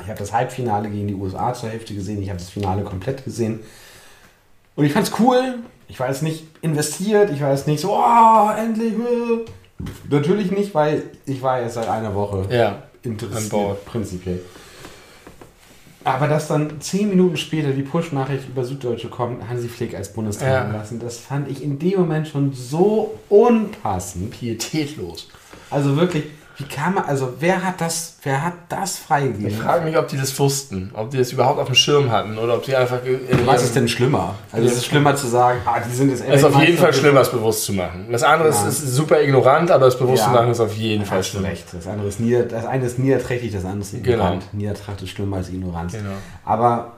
Ich 0.00 0.08
habe 0.08 0.18
das 0.18 0.32
Halbfinale 0.32 0.88
gegen 0.88 1.08
die 1.08 1.14
USA 1.14 1.52
zur 1.52 1.68
Hälfte 1.68 1.94
gesehen, 1.94 2.22
ich 2.22 2.28
habe 2.28 2.38
das 2.38 2.50
Finale 2.50 2.82
komplett 2.82 3.24
gesehen. 3.24 3.60
Und 4.76 4.84
ich 4.84 4.92
fand's 4.92 5.12
cool. 5.18 5.58
Ich 5.88 5.98
war 5.98 6.08
jetzt 6.08 6.22
nicht 6.22 6.44
investiert, 6.62 7.30
ich 7.30 7.40
war 7.40 7.50
jetzt 7.50 7.66
nicht 7.66 7.80
so, 7.80 7.92
oh, 7.92 8.50
endlich. 8.56 8.94
äh. 8.94 9.44
Natürlich 10.08 10.50
nicht, 10.50 10.74
weil 10.74 11.02
ich 11.26 11.42
war 11.42 11.58
erst 11.58 11.74
seit 11.74 11.88
einer 11.88 12.14
Woche 12.14 12.46
ja, 12.50 12.82
interessiert, 13.02 13.84
prinzipiell. 13.86 14.40
Aber 16.14 16.28
dass 16.28 16.48
dann 16.48 16.80
zehn 16.80 17.08
Minuten 17.08 17.36
später 17.36 17.70
die 17.70 17.82
Push-Nachricht 17.82 18.48
über 18.48 18.64
Süddeutsche 18.64 19.08
kommt, 19.08 19.48
Hansi 19.48 19.68
Flick 19.68 19.94
als 19.94 20.12
Bundestrainer 20.12 20.66
Ja. 20.66 20.72
lassen, 20.72 20.98
das 21.00 21.18
fand 21.18 21.48
ich 21.50 21.62
in 21.62 21.78
dem 21.78 22.00
Moment 22.00 22.28
schon 22.28 22.52
so 22.52 23.14
unpassend. 23.28 24.30
pietätlos. 24.32 25.28
Also 25.70 25.96
wirklich, 25.96 26.24
wie 26.60 26.64
kann 26.74 26.92
man, 26.94 27.04
also 27.04 27.32
wer 27.40 27.64
hat 27.64 27.80
das, 27.80 28.16
wer 28.22 28.44
hat 28.44 28.52
das 28.68 28.96
Ich 28.98 29.00
freigegeben? 29.00 29.50
frage 29.50 29.84
mich, 29.84 29.96
ob 29.96 30.08
die 30.08 30.18
das 30.18 30.38
wussten, 30.38 30.90
ob 30.94 31.10
die 31.10 31.16
das 31.16 31.32
überhaupt 31.32 31.58
auf 31.58 31.66
dem 31.66 31.74
Schirm 31.74 32.10
hatten 32.10 32.36
oder 32.36 32.54
ob 32.56 32.62
die 32.64 32.76
einfach. 32.76 32.98
in 33.04 33.46
Was 33.46 33.62
ist 33.64 33.74
denn 33.74 33.88
schlimmer? 33.88 34.34
Also 34.52 34.66
es 34.68 34.74
ist 34.76 34.84
schlimmer 34.86 35.16
zu 35.16 35.26
sagen, 35.26 35.60
ah, 35.64 35.80
die 35.80 35.90
sind 35.94 36.10
jetzt 36.10 36.22
Es 36.28 36.36
ist 36.36 36.44
auf 36.44 36.60
jeden. 36.60 36.76
Fall 36.76 36.92
schlimmer, 36.92 37.20
es 37.22 37.30
bewusst 37.30 37.64
zu 37.64 37.72
machen. 37.72 38.08
Das 38.12 38.22
andere 38.22 38.50
Ja. 38.50 38.54
ist, 38.68 38.82
ist 38.82 38.94
super 38.94 39.22
ignorant, 39.22 39.70
aber 39.70 39.86
es 39.86 39.98
bewusst 39.98 40.20
Ja. 40.22 40.26
zu 40.28 40.30
machen 40.34 40.50
ist 40.50 40.60
auf 40.60 40.74
jeden 40.76 41.04
Fall 41.06 41.18
hast 41.18 41.28
du 41.32 41.38
schlimm. 41.38 41.46
recht. 41.50 41.64
Das 41.72 41.86
andere 41.86 42.08
ist 42.08 42.20
nieder, 42.20 42.42
das 42.42 42.66
eine 42.66 42.84
ist 42.84 42.98
niederträchtig, 42.98 43.52
das 43.52 43.64
andere 43.64 43.80
ist 43.80 43.94
ignorant. 43.94 44.52
Niedertracht 44.52 45.00
ist 45.02 45.08
schlimmer 45.10 45.38
als 45.38 45.48
Ignoranz. 45.48 45.92
Genau. 45.94 46.10
Aber 46.44 46.92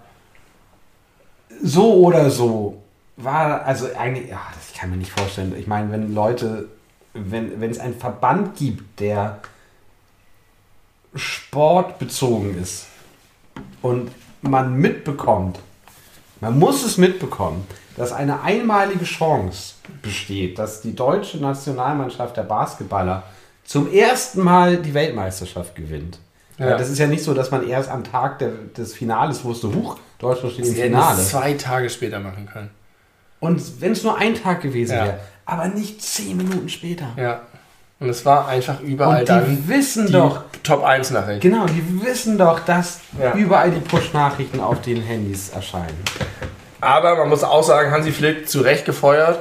so 1.63 1.95
oder 1.95 2.31
so 2.31 2.83
war, 3.17 3.65
also 3.65 3.87
eigentlich, 3.99 4.31
ja, 4.31 4.41
das 4.55 4.79
kann 4.79 4.91
man 4.91 4.99
nicht 4.99 5.13
vorstellen. 5.13 5.55
Ich 5.59 5.67
meine, 5.67 5.93
wenn 5.93 6.15
Leute, 6.15 6.67
wenn, 7.15 7.61
wenn 7.61 7.71
es 7.71 7.79
einen 7.79 7.95
Verband 7.95 8.57
gibt, 8.57 8.99
der 9.01 9.39
sportbezogen 11.15 12.61
ist 12.61 12.87
und 13.83 14.11
man 14.41 14.75
mitbekommt, 14.75 15.59
man 16.41 16.59
muss 16.59 16.85
es 16.85 16.99
mitbekommen, 16.99 17.67
dass 17.97 18.13
eine 18.13 18.43
einmalige 18.43 19.05
Chance 19.05 19.75
besteht, 20.01 20.59
dass 20.59 20.81
die 20.81 20.95
deutsche 20.97 21.39
Nationalmannschaft 21.39 22.37
der 22.37 22.43
Basketballer 22.43 23.23
zum 23.65 23.93
ersten 23.93 24.43
Mal 24.43 24.79
die 24.79 24.95
Weltmeisterschaft 24.95 25.75
gewinnt. 25.75 26.19
Ja. 26.59 26.77
Das 26.77 26.91
ist 26.91 26.99
ja 26.99 27.07
nicht 27.07 27.23
so, 27.23 27.35
dass 27.35 27.51
man 27.51 27.67
erst 27.69 27.89
am 27.91 28.05
Tag 28.05 28.39
der, 28.39 28.51
des 28.77 28.95
Finales 28.95 29.45
wusste, 29.45 29.73
huch, 29.75 29.99
Deutschland 30.19 30.55
steht 30.55 30.67
im 30.67 30.75
Finale. 30.75 31.21
es 31.21 31.29
zwei 31.31 31.55
Tage 31.55 31.91
später 31.91 32.21
machen 32.21 32.49
können. 32.53 32.71
Und 33.41 33.81
wenn 33.81 33.93
es 33.93 34.03
nur 34.03 34.17
ein 34.17 34.35
Tag 34.35 34.63
gewesen 34.63 34.97
Ja. 34.97 35.05
wäre, 35.05 35.19
aber 35.45 35.69
nicht 35.69 36.01
zehn 36.03 36.37
Minuten 36.37 36.69
später. 36.69 37.09
Ja. 37.17 37.43
Und 38.03 38.09
es 38.09 38.25
war 38.25 38.49
einfach 38.49 38.81
überall 38.81 39.21
Und 39.21 39.29
die 39.29 39.33
dann 39.33 39.69
wissen 39.69 40.07
die 40.07 40.13
doch, 40.13 40.43
Top 40.63 40.83
1 40.85 41.11
Nachricht. 41.13 41.41
genau, 41.41 41.67
die 41.67 42.03
wissen 42.05 42.37
doch, 42.37 42.61
dass 42.61 43.01
Ja. 43.21 43.33
überall 43.35 43.71
die 43.71 43.81
Push-Nachrichten 43.81 44.61
auf 44.61 44.81
den 44.83 45.01
Handys 45.03 45.51
erscheinen. 45.51 45.99
Aber 46.81 47.17
man 47.17 47.29
muss 47.29 47.45
auch 47.45 47.63
sagen, 47.63 47.91
Hansi 47.93 48.11
Flick 48.13 48.49
zu 48.49 48.61
Recht 48.61 48.85
gefeuert. 48.85 49.39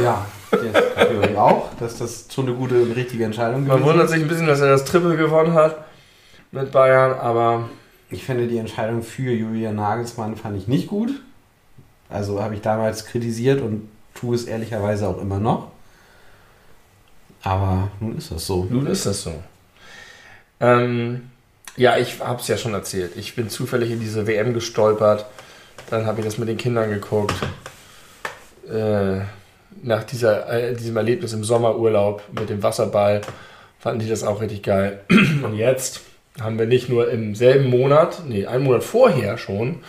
Ja, 0.00 0.24
das 0.50 1.36
auch, 1.36 1.68
dass 1.80 1.98
das 1.98 2.26
so 2.28 2.42
eine 2.42 2.52
gute 2.52 2.80
und 2.82 2.92
richtige 2.92 3.24
Entscheidung 3.24 3.66
Man 3.66 3.78
gewesen 3.78 3.84
wundert 3.84 4.08
sich 4.08 4.22
ein 4.22 4.28
bisschen, 4.28 4.46
dass 4.46 4.60
er 4.60 4.68
das 4.68 4.84
Triple 4.84 5.16
gewonnen 5.16 5.54
hat 5.54 5.78
mit 6.52 6.70
Bayern, 6.72 7.12
aber 7.18 7.68
Ich 8.08 8.22
finde 8.24 8.46
die 8.46 8.58
Entscheidung 8.58 9.02
für 9.02 9.32
Julian 9.32 9.74
Nagelsmann 9.74 10.36
fand 10.36 10.56
ich 10.56 10.68
nicht 10.68 10.86
gut. 10.86 11.10
Also 12.08 12.40
habe 12.40 12.54
ich 12.54 12.60
damals 12.60 13.04
kritisiert 13.04 13.60
und 13.60 13.88
tue 14.14 14.36
es 14.36 14.44
ehrlicherweise 14.44 15.08
auch 15.08 15.20
immer 15.20 15.38
noch. 15.40 15.72
Aber 17.46 17.90
nun 18.00 18.18
ist 18.18 18.32
das 18.32 18.44
so. 18.44 18.66
nun 18.68 18.88
ist 18.88 19.06
das 19.06 19.22
so. 19.22 19.32
Ähm, 20.58 21.30
ja, 21.76 21.96
ich 21.96 22.18
habe 22.18 22.40
es 22.40 22.48
ja 22.48 22.56
schon 22.56 22.74
erzählt. 22.74 23.12
Ich 23.14 23.36
bin 23.36 23.48
zufällig 23.48 23.92
in 23.92 24.00
diese 24.00 24.26
WM 24.26 24.52
gestolpert. 24.52 25.26
Dann 25.88 26.06
habe 26.06 26.18
ich 26.18 26.24
das 26.24 26.38
mit 26.38 26.48
den 26.48 26.56
Kindern 26.56 26.90
geguckt. 26.90 27.36
Äh, 28.68 29.20
nach 29.80 30.02
dieser, 30.02 30.50
äh, 30.52 30.74
diesem 30.74 30.96
Erlebnis 30.96 31.34
im 31.34 31.44
Sommerurlaub 31.44 32.24
mit 32.32 32.48
dem 32.48 32.64
Wasserball 32.64 33.20
fanden 33.78 34.00
die 34.00 34.08
das 34.08 34.24
auch 34.24 34.40
richtig 34.40 34.64
geil. 34.64 35.02
Und 35.44 35.54
jetzt 35.54 36.00
haben 36.40 36.58
wir 36.58 36.66
nicht 36.66 36.88
nur 36.88 37.08
im 37.12 37.36
selben 37.36 37.70
Monat, 37.70 38.22
nee, 38.26 38.46
einen 38.46 38.64
Monat 38.64 38.82
vorher 38.82 39.38
schon, 39.38 39.84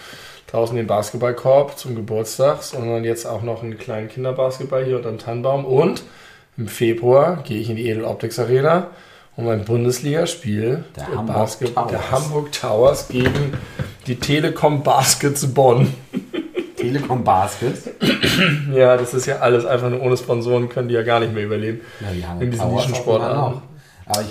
draußen 0.46 0.78
den 0.78 0.86
Basketballkorb 0.86 1.76
zum 1.80 1.96
Geburtstag, 1.96 2.62
sondern 2.62 3.04
jetzt 3.04 3.26
auch 3.26 3.42
noch 3.42 3.64
einen 3.64 3.80
kleinen 3.80 4.10
Kinderbasketball 4.10 4.86
hier 4.86 4.98
unter 4.98 5.10
dem 5.10 5.18
Tannenbaum. 5.18 5.66
Und 5.66 6.04
im 6.58 6.68
Februar 6.68 7.44
gehe 7.44 7.60
ich 7.60 7.70
in 7.70 7.76
die 7.76 7.90
Edel 7.90 8.04
Optics 8.04 8.40
Arena 8.40 8.88
um 9.36 9.48
ein 9.50 9.64
Bundesligaspiel 9.66 10.84
Der 10.96 11.08
im 11.10 11.18
Hamburg 11.20 11.36
Basket- 11.36 11.76
Towers. 11.76 11.92
der 11.92 12.12
Hamburg 12.12 12.52
Towers 12.52 13.08
gegen 13.08 13.54
die 14.08 14.16
Telekom 14.16 14.82
Baskets 14.84 15.46
Bonn. 15.54 15.94
Telekom 16.76 17.24
Baskets. 17.24 17.90
Ja, 18.74 18.98
das 18.98 19.14
ist 19.14 19.26
ja 19.26 19.38
alles 19.40 19.66
einfach 19.66 19.90
nur 19.90 20.02
ohne 20.02 20.16
Sponsoren, 20.18 20.70
können 20.70 20.88
die 20.88 20.96
ja 20.96 21.04
gar 21.04 21.20
nicht 21.20 21.34
mehr 21.34 21.44
überleben. 21.44 21.82
Ja, 22.00 22.08
die 22.12 22.26
haben 22.26 22.42
In 22.42 22.52
diesen 22.52 22.68
Towers 22.68 22.88
Nischensportarten. 22.88 23.62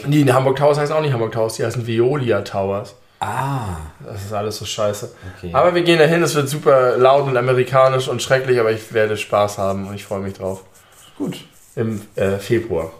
Die 0.07 0.33
Hamburg 0.33 0.57
Towers 0.57 0.79
heißen 0.79 0.95
auch 0.95 1.01
nicht 1.03 1.12
Hamburg 1.12 1.33
Towers, 1.33 1.55
die 1.55 1.64
heißen 1.64 1.87
Veolia 1.87 2.41
Towers. 2.43 2.95
ah, 3.20 3.77
Das 4.05 4.24
ist 4.24 4.33
alles 4.33 4.57
so 4.57 4.64
scheiße. 4.64 5.11
Okay. 5.39 5.51
Aber 5.53 5.74
wir 5.74 5.83
gehen 5.83 5.99
dahin, 5.99 6.22
es 6.22 6.35
wird 6.35 6.49
super 6.49 6.97
laut 6.97 7.27
und 7.27 7.37
amerikanisch 7.37 8.09
und 8.09 8.22
schrecklich, 8.22 8.59
aber 8.59 8.72
ich 8.72 8.93
werde 8.93 9.16
Spaß 9.16 9.59
haben 9.59 9.87
und 9.89 9.95
ich 9.95 10.05
freue 10.05 10.20
mich 10.20 10.35
drauf. 10.35 10.62
gut. 11.18 11.37
Im 11.77 12.01
äh, 12.16 12.39
Februar. 12.39 12.91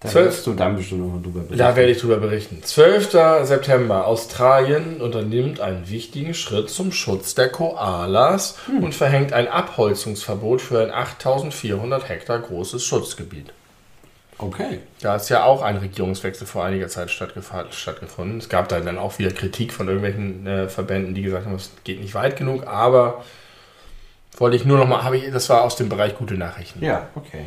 Da 0.00 0.10
Zwölf- 0.10 0.26
wirst 0.26 0.46
du 0.46 0.52
dann 0.54 0.76
bestimmt 0.76 1.00
noch 1.00 1.14
mal 1.14 1.22
drüber 1.22 1.40
berichten. 1.40 1.58
Da 1.58 1.74
werde 1.74 1.90
ich 1.90 1.98
drüber 2.00 2.18
berichten. 2.18 2.62
12. 2.62 3.10
September. 3.44 4.06
Australien 4.06 5.00
unternimmt 5.00 5.60
einen 5.60 5.88
wichtigen 5.88 6.34
Schritt 6.34 6.68
zum 6.70 6.92
Schutz 6.92 7.34
der 7.34 7.48
Koalas 7.48 8.56
und 8.80 8.94
verhängt 8.94 9.32
ein 9.32 9.48
Abholzungsverbot 9.48 10.60
für 10.60 10.82
ein 10.82 10.90
8400 10.90 12.08
Hektar 12.08 12.38
großes 12.40 12.84
Schutzgebiet. 12.84 13.52
Okay. 14.38 14.80
Da 15.00 15.16
ist 15.16 15.30
ja 15.30 15.44
auch 15.44 15.62
ein 15.62 15.78
Regierungswechsel 15.78 16.46
vor 16.46 16.62
einiger 16.62 16.88
Zeit 16.88 17.08
stattgef- 17.08 17.72
stattgefunden. 17.72 18.36
Es 18.36 18.50
gab 18.50 18.68
da 18.68 18.80
dann 18.80 18.98
auch 18.98 19.18
wieder 19.18 19.30
Kritik 19.30 19.72
von 19.72 19.86
irgendwelchen 19.88 20.46
äh, 20.46 20.68
Verbänden, 20.68 21.14
die 21.14 21.22
gesagt 21.22 21.46
haben, 21.46 21.54
es 21.54 21.70
geht 21.84 22.00
nicht 22.02 22.14
weit 22.14 22.36
genug, 22.36 22.66
aber 22.66 23.24
wollte 24.36 24.56
ich 24.56 24.64
nur 24.64 24.78
noch 24.78 24.86
mal, 24.86 25.02
habe 25.02 25.16
ich, 25.16 25.30
das 25.30 25.48
war 25.48 25.62
aus 25.62 25.76
dem 25.76 25.88
Bereich 25.88 26.16
gute 26.16 26.34
Nachrichten. 26.34 26.84
Ja, 26.84 27.08
okay. 27.14 27.46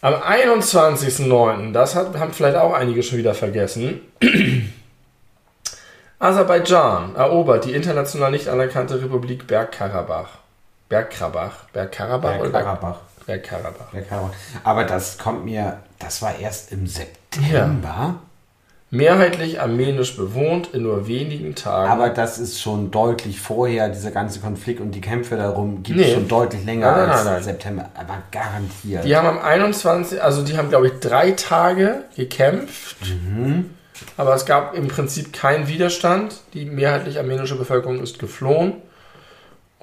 Am 0.00 0.14
21.09., 0.14 1.72
das 1.72 1.94
hat, 1.94 2.18
haben 2.18 2.32
vielleicht 2.32 2.56
auch 2.56 2.74
einige 2.74 3.02
schon 3.02 3.18
wieder 3.18 3.34
vergessen, 3.34 4.00
Aserbaidschan 6.18 7.16
erobert 7.16 7.64
die 7.64 7.72
international 7.72 8.30
nicht 8.30 8.48
anerkannte 8.48 9.00
Republik 9.00 9.46
Bergkarabach. 9.46 10.38
Bergkarabach. 10.88 11.64
Bergkarabach 11.72 12.30
Bergkarabach. 12.30 12.98
Bergkarabach. 13.26 13.90
Bergkarabach. 13.92 14.32
Aber 14.62 14.84
das 14.84 15.18
kommt 15.18 15.44
mir, 15.44 15.78
das 15.98 16.22
war 16.22 16.38
erst 16.38 16.72
im 16.72 16.86
September. 16.86 18.16
Mehrheitlich 18.94 19.60
armenisch 19.60 20.16
bewohnt 20.16 20.68
in 20.72 20.82
nur 20.84 21.06
wenigen 21.08 21.54
Tagen. 21.54 21.90
Aber 21.90 22.10
das 22.10 22.38
ist 22.38 22.60
schon 22.60 22.90
deutlich 22.90 23.40
vorher, 23.40 23.88
dieser 23.88 24.12
ganze 24.12 24.38
Konflikt 24.40 24.80
und 24.80 24.92
die 24.92 25.00
Kämpfe 25.00 25.36
darum 25.36 25.82
gibt 25.82 25.98
es 26.00 26.06
Nee. 26.06 26.14
schon 26.14 26.28
deutlich 26.28 26.64
länger 26.64 26.92
Nein, 26.92 27.00
nein, 27.00 27.10
als 27.10 27.24
nein. 27.24 27.42
September. 27.42 27.88
Aber 27.94 28.18
garantiert. 28.30 29.04
Die 29.04 29.16
haben 29.16 29.26
am 29.26 29.38
21., 29.38 30.22
also 30.22 30.42
die 30.42 30.56
haben, 30.56 30.68
glaube 30.68 30.86
ich, 30.86 30.92
drei 31.00 31.32
Tage 31.32 32.04
gekämpft. 32.16 32.96
Aber 34.16 34.34
es 34.34 34.46
gab 34.46 34.74
im 34.76 34.88
Prinzip 34.88 35.32
keinen 35.32 35.68
Widerstand. 35.68 36.36
Die 36.52 36.64
mehrheitlich 36.64 37.18
armenische 37.18 37.56
Bevölkerung 37.56 38.00
ist 38.02 38.18
geflohen. 38.18 38.74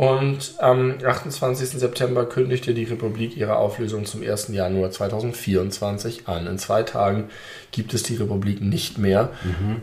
Und 0.01 0.55
am 0.57 0.95
28. 1.05 1.69
September 1.79 2.25
kündigte 2.25 2.73
die 2.73 2.85
Republik 2.85 3.37
ihre 3.37 3.57
Auflösung 3.57 4.07
zum 4.07 4.23
1. 4.23 4.47
Januar 4.47 4.89
2024 4.89 6.27
an. 6.27 6.47
In 6.47 6.57
zwei 6.57 6.81
Tagen 6.81 7.25
gibt 7.71 7.93
es 7.93 8.01
die 8.01 8.15
Republik 8.15 8.61
nicht 8.61 8.97
mehr. 8.97 9.29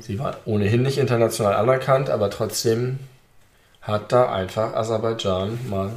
Sie 0.01 0.19
war 0.19 0.39
ohnehin 0.45 0.83
nicht 0.83 0.99
international 0.99 1.55
anerkannt, 1.55 2.11
aber 2.11 2.31
trotzdem 2.31 2.99
hat 3.81 4.11
da 4.11 4.33
einfach 4.33 4.75
Aserbaidschan 4.75 5.57
mal 5.71 5.93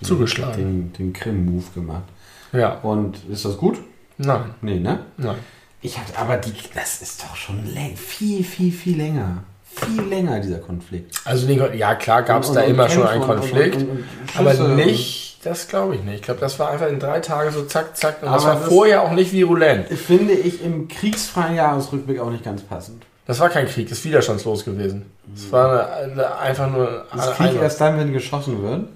zugeschlagen. 0.00 0.56
den, 0.56 0.92
den 0.92 1.12
Krim-Move 1.12 1.64
gemacht. 1.74 2.04
Ja, 2.52 2.74
Und 2.82 3.18
ist 3.30 3.44
das 3.44 3.56
gut? 3.56 3.78
nein, 4.18 4.54
Nee, 4.60 4.78
ne? 4.78 5.00
nein. 5.16 5.38
Ich 5.80 5.98
hatte, 5.98 6.16
aber 6.16 6.36
die, 6.36 6.52
das 6.72 7.02
ist 7.02 7.24
doch 7.24 7.34
schon 7.34 7.66
viel, 7.96 8.44
viel, 8.44 8.70
viel 8.70 8.96
länger. 8.96 9.42
Viel 9.74 10.02
länger, 10.02 10.40
dieser 10.40 10.58
Konflikt. 10.58 11.16
Also 11.24 11.46
ja 11.48 11.94
klar 11.94 12.22
gab 12.22 12.42
es 12.42 12.52
da 12.52 12.62
und 12.62 12.70
immer 12.70 12.88
schon 12.88 13.06
einen 13.06 13.22
Konflikt, 13.22 13.76
und- 13.76 13.90
und- 13.90 14.04
aber 14.36 14.54
nicht, 14.74 15.44
das 15.44 15.66
glaube 15.68 15.96
ich 15.96 16.02
nicht. 16.02 16.16
Ich 16.16 16.22
glaube, 16.22 16.40
das 16.40 16.58
war 16.58 16.70
einfach 16.70 16.88
in 16.88 16.98
drei 17.00 17.20
Tagen 17.20 17.50
so 17.50 17.62
zack, 17.64 17.96
zack 17.96 18.22
und 18.22 18.30
das 18.30 18.44
Aber 18.44 18.54
war 18.54 18.60
das- 18.60 18.68
vorher 18.68 19.02
auch 19.02 19.12
nicht 19.12 19.32
virulent. 19.32 19.88
Finde 19.88 20.34
ich 20.34 20.62
im 20.62 20.88
kriegsfreien 20.88 21.56
Jahresrückblick 21.56 22.20
auch 22.20 22.30
nicht 22.30 22.44
ganz 22.44 22.62
passend. 22.62 23.02
Das 23.26 23.38
war 23.40 23.48
kein 23.48 23.66
Krieg, 23.66 23.88
das 23.88 23.98
ist 23.98 24.04
widerstandslos 24.04 24.64
gewesen. 24.64 25.06
Es 25.34 25.50
war 25.52 25.70
eine, 25.96 26.12
eine, 26.12 26.38
einfach 26.38 26.70
nur 26.70 27.04
Ist 27.14 27.20
eine, 27.22 27.32
Krieg 27.32 27.46
eine, 27.50 27.60
erst 27.62 27.80
dann, 27.80 27.98
wenn 27.98 28.12
geschossen 28.12 28.62
wird? 28.62 28.88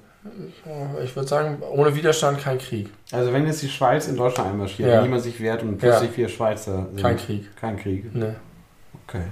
ich 1.05 1.14
würde 1.14 1.29
sagen, 1.29 1.62
ohne 1.70 1.95
Widerstand 1.95 2.43
kein 2.43 2.59
Krieg. 2.59 2.91
Also 3.12 3.33
wenn 3.33 3.47
jetzt 3.47 3.62
die 3.62 3.68
Schweiz 3.68 4.09
in 4.09 4.16
Deutschland 4.16 4.51
einmarschiert 4.51 4.89
Ja. 4.91 5.01
niemand 5.01 5.22
sich 5.22 5.39
wehrt 5.41 5.62
und 5.62 5.79
plötzlich 5.79 6.11
vier 6.11 6.29
Schweizer 6.29 6.87
sind. 6.91 7.01
Kein 7.01 7.16
Krieg. 7.16 7.57
Kein 7.57 7.79
Krieg. 7.79 8.12
Ne. 8.14 8.35
Okay. 9.07 9.22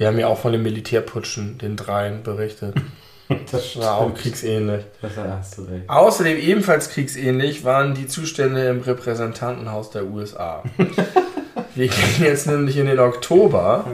Wir 0.00 0.06
haben 0.06 0.18
ja 0.18 0.28
auch 0.28 0.38
von 0.38 0.52
den 0.52 0.62
Militärputschen, 0.62 1.58
den 1.58 1.76
dreien, 1.76 2.22
berichtet. 2.22 2.74
Das 3.52 3.78
war 3.78 3.98
auch 3.98 4.12
kriegsähnlich. 4.12 4.82
Das 5.00 5.12
hast 5.16 5.58
du 5.58 5.62
recht. 5.62 5.88
Außerdem 5.88 6.36
ebenfalls 6.36 6.90
kriegsähnlich 6.90 7.62
waren 7.62 7.94
die 7.94 8.08
Zustände 8.08 8.66
im 8.66 8.80
Repräsentantenhaus 8.80 9.90
der 9.90 10.06
USA. 10.06 10.64
Wir 11.76 11.86
gehen 11.86 12.24
jetzt 12.24 12.48
nämlich 12.48 12.76
in 12.76 12.86
den 12.86 12.98
Oktober. 12.98 13.84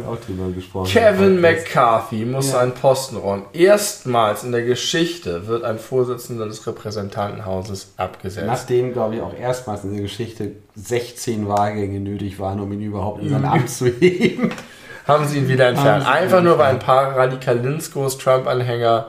Kevin. 0.87 1.43
McCarthy 1.43 2.25
muss 2.25 2.47
Ja. 2.47 2.61
seinen 2.61 2.73
Posten 2.73 3.19
räumen. 3.19 3.45
Erstmals 3.53 4.43
in 4.43 4.53
der 4.53 4.63
Geschichte 4.63 5.47
wird 5.47 5.65
ein 5.65 5.79
Vorsitzender 5.79 6.47
des 6.47 6.67
Repräsentantenhauses 6.67 7.93
abgesetzt. 7.99 8.47
Nachdem, 8.47 8.95
glaube 8.95 9.17
ich, 9.17 9.21
auch 9.21 9.35
erstmals 9.39 9.85
in 9.85 9.93
der 9.93 10.01
Geschichte 10.03 10.53
16 10.77 11.47
Wahlgänge 11.47 12.01
nötig 12.01 12.39
waren, 12.39 12.59
um 12.61 12.73
ihn 12.73 12.81
überhaupt 12.81 13.23
in 13.23 13.29
sein. 13.29 13.45
Amt 13.45 13.69
zu 13.69 13.89
heben. 13.89 14.51
Haben 15.07 15.27
sie 15.27 15.39
ihn 15.39 15.49
wieder 15.49 15.69
entfernt. 15.69 16.07
Einfach 16.07 16.43
nur, 16.43 16.59
weil 16.59 16.75
ein 16.75 16.79
paar 16.79 17.17
Radikalinskos, 17.17 18.19
Trump-Anhänger, 18.19 19.07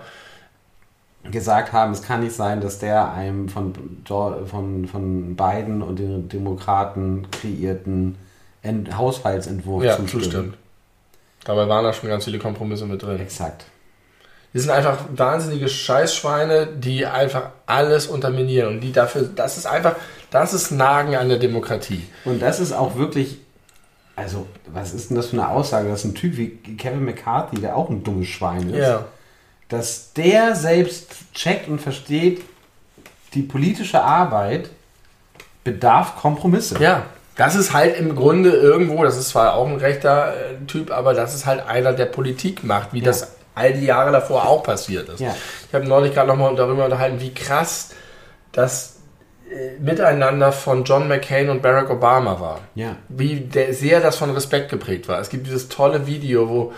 gesagt 1.31 1.73
haben, 1.73 1.91
es 1.91 2.03
kann 2.03 2.21
nicht 2.21 2.35
sein, 2.35 2.61
dass 2.61 2.79
der 2.79 3.11
einem 3.13 3.49
von, 3.49 3.73
von, 4.05 4.87
von 4.87 5.35
Biden 5.35 5.81
und 5.81 5.99
den 5.99 6.29
Demokraten 6.29 7.27
kreierten 7.31 8.15
Ent 8.61 8.97
Haushaltsentwurf 8.97 9.83
ja, 9.83 9.97
zustimmen. 9.97 10.23
zustimmt. 10.23 10.57
Dabei 11.43 11.67
waren 11.67 11.83
da 11.83 11.93
schon 11.93 12.09
ganz 12.09 12.25
viele 12.25 12.39
Kompromisse 12.39 12.85
mit 12.85 13.01
drin. 13.01 13.19
Exakt. 13.19 13.65
Die 14.53 14.59
sind 14.59 14.71
einfach 14.71 14.97
wahnsinnige 15.15 15.67
Scheißschweine, 15.67 16.67
die 16.67 17.05
einfach 17.05 17.51
alles 17.65 18.07
unterminieren. 18.07 18.75
Und 18.75 18.81
die 18.81 18.91
dafür, 18.91 19.23
das 19.23 19.57
ist 19.57 19.65
einfach, 19.65 19.95
das 20.31 20.53
ist 20.53 20.71
Nagen 20.71 21.15
an 21.15 21.29
der 21.29 21.37
Demokratie. 21.37 22.03
Und 22.25 22.41
das 22.41 22.59
ist 22.59 22.73
auch 22.73 22.95
wirklich, 22.95 23.39
also, 24.17 24.47
was 24.73 24.93
ist 24.93 25.09
denn 25.09 25.15
das 25.15 25.27
für 25.27 25.37
eine 25.37 25.47
Aussage, 25.49 25.87
dass 25.89 26.03
ein 26.03 26.15
Typ 26.15 26.35
wie 26.37 26.49
Kevin 26.77 27.05
McCarthy, 27.05 27.61
der 27.61 27.77
auch 27.77 27.89
ein 27.89 28.03
dummes 28.03 28.27
Schwein 28.27 28.69
ist, 28.71 28.79
Ja. 28.87 29.05
dass 29.69 30.11
der 30.13 30.55
selbst 30.55 31.09
checkt 31.33 31.69
und 31.69 31.79
versteht, 31.79 32.41
die 33.35 33.43
politische 33.43 34.01
Arbeit 34.01 34.69
bedarf 35.63 36.15
Kompromisse. 36.15 36.81
Ja, 36.81 37.03
das 37.35 37.55
ist 37.55 37.73
halt 37.73 37.97
im 37.97 38.15
Grunde 38.15 38.49
irgendwo, 38.49 39.03
das 39.03 39.17
ist 39.17 39.29
zwar 39.29 39.53
auch 39.53 39.67
ein 39.67 39.75
rechter 39.77 40.33
äh, 40.33 40.65
Typ, 40.65 40.91
aber 40.91 41.13
das 41.13 41.35
ist 41.35 41.45
halt 41.45 41.65
einer, 41.67 41.93
der 41.93 42.05
Politik 42.07 42.63
macht, 42.63 42.93
wie 42.93 42.99
Ja. 42.99 43.05
das 43.05 43.33
all 43.53 43.73
die 43.73 43.85
Jahre 43.85 44.11
davor 44.11 44.47
auch 44.47 44.63
passiert 44.63 45.09
ist. 45.09 45.19
Ja. 45.19 45.35
Ich 45.67 45.73
habe 45.73 45.85
neulich 45.87 46.13
gerade 46.13 46.27
nochmal 46.27 46.55
darüber 46.55 46.85
unterhalten, 46.85 47.19
wie 47.19 47.33
krass 47.33 47.89
das 48.51 48.96
Miteinander 49.79 50.51
von 50.51 50.83
John 50.83 51.07
McCain 51.07 51.49
und 51.49 51.61
Barack 51.61 51.89
Obama 51.89 52.39
war. 52.39 52.59
Ja. 52.75 52.97
Wie 53.07 53.41
der, 53.41 53.73
sehr 53.73 54.01
das 54.01 54.17
von 54.17 54.31
Respekt 54.31 54.69
geprägt 54.69 55.07
war. 55.07 55.19
Es 55.19 55.29
gibt 55.29 55.47
dieses 55.47 55.69
tolle 55.69 56.07
Video, 56.07 56.49
wo 56.49 56.73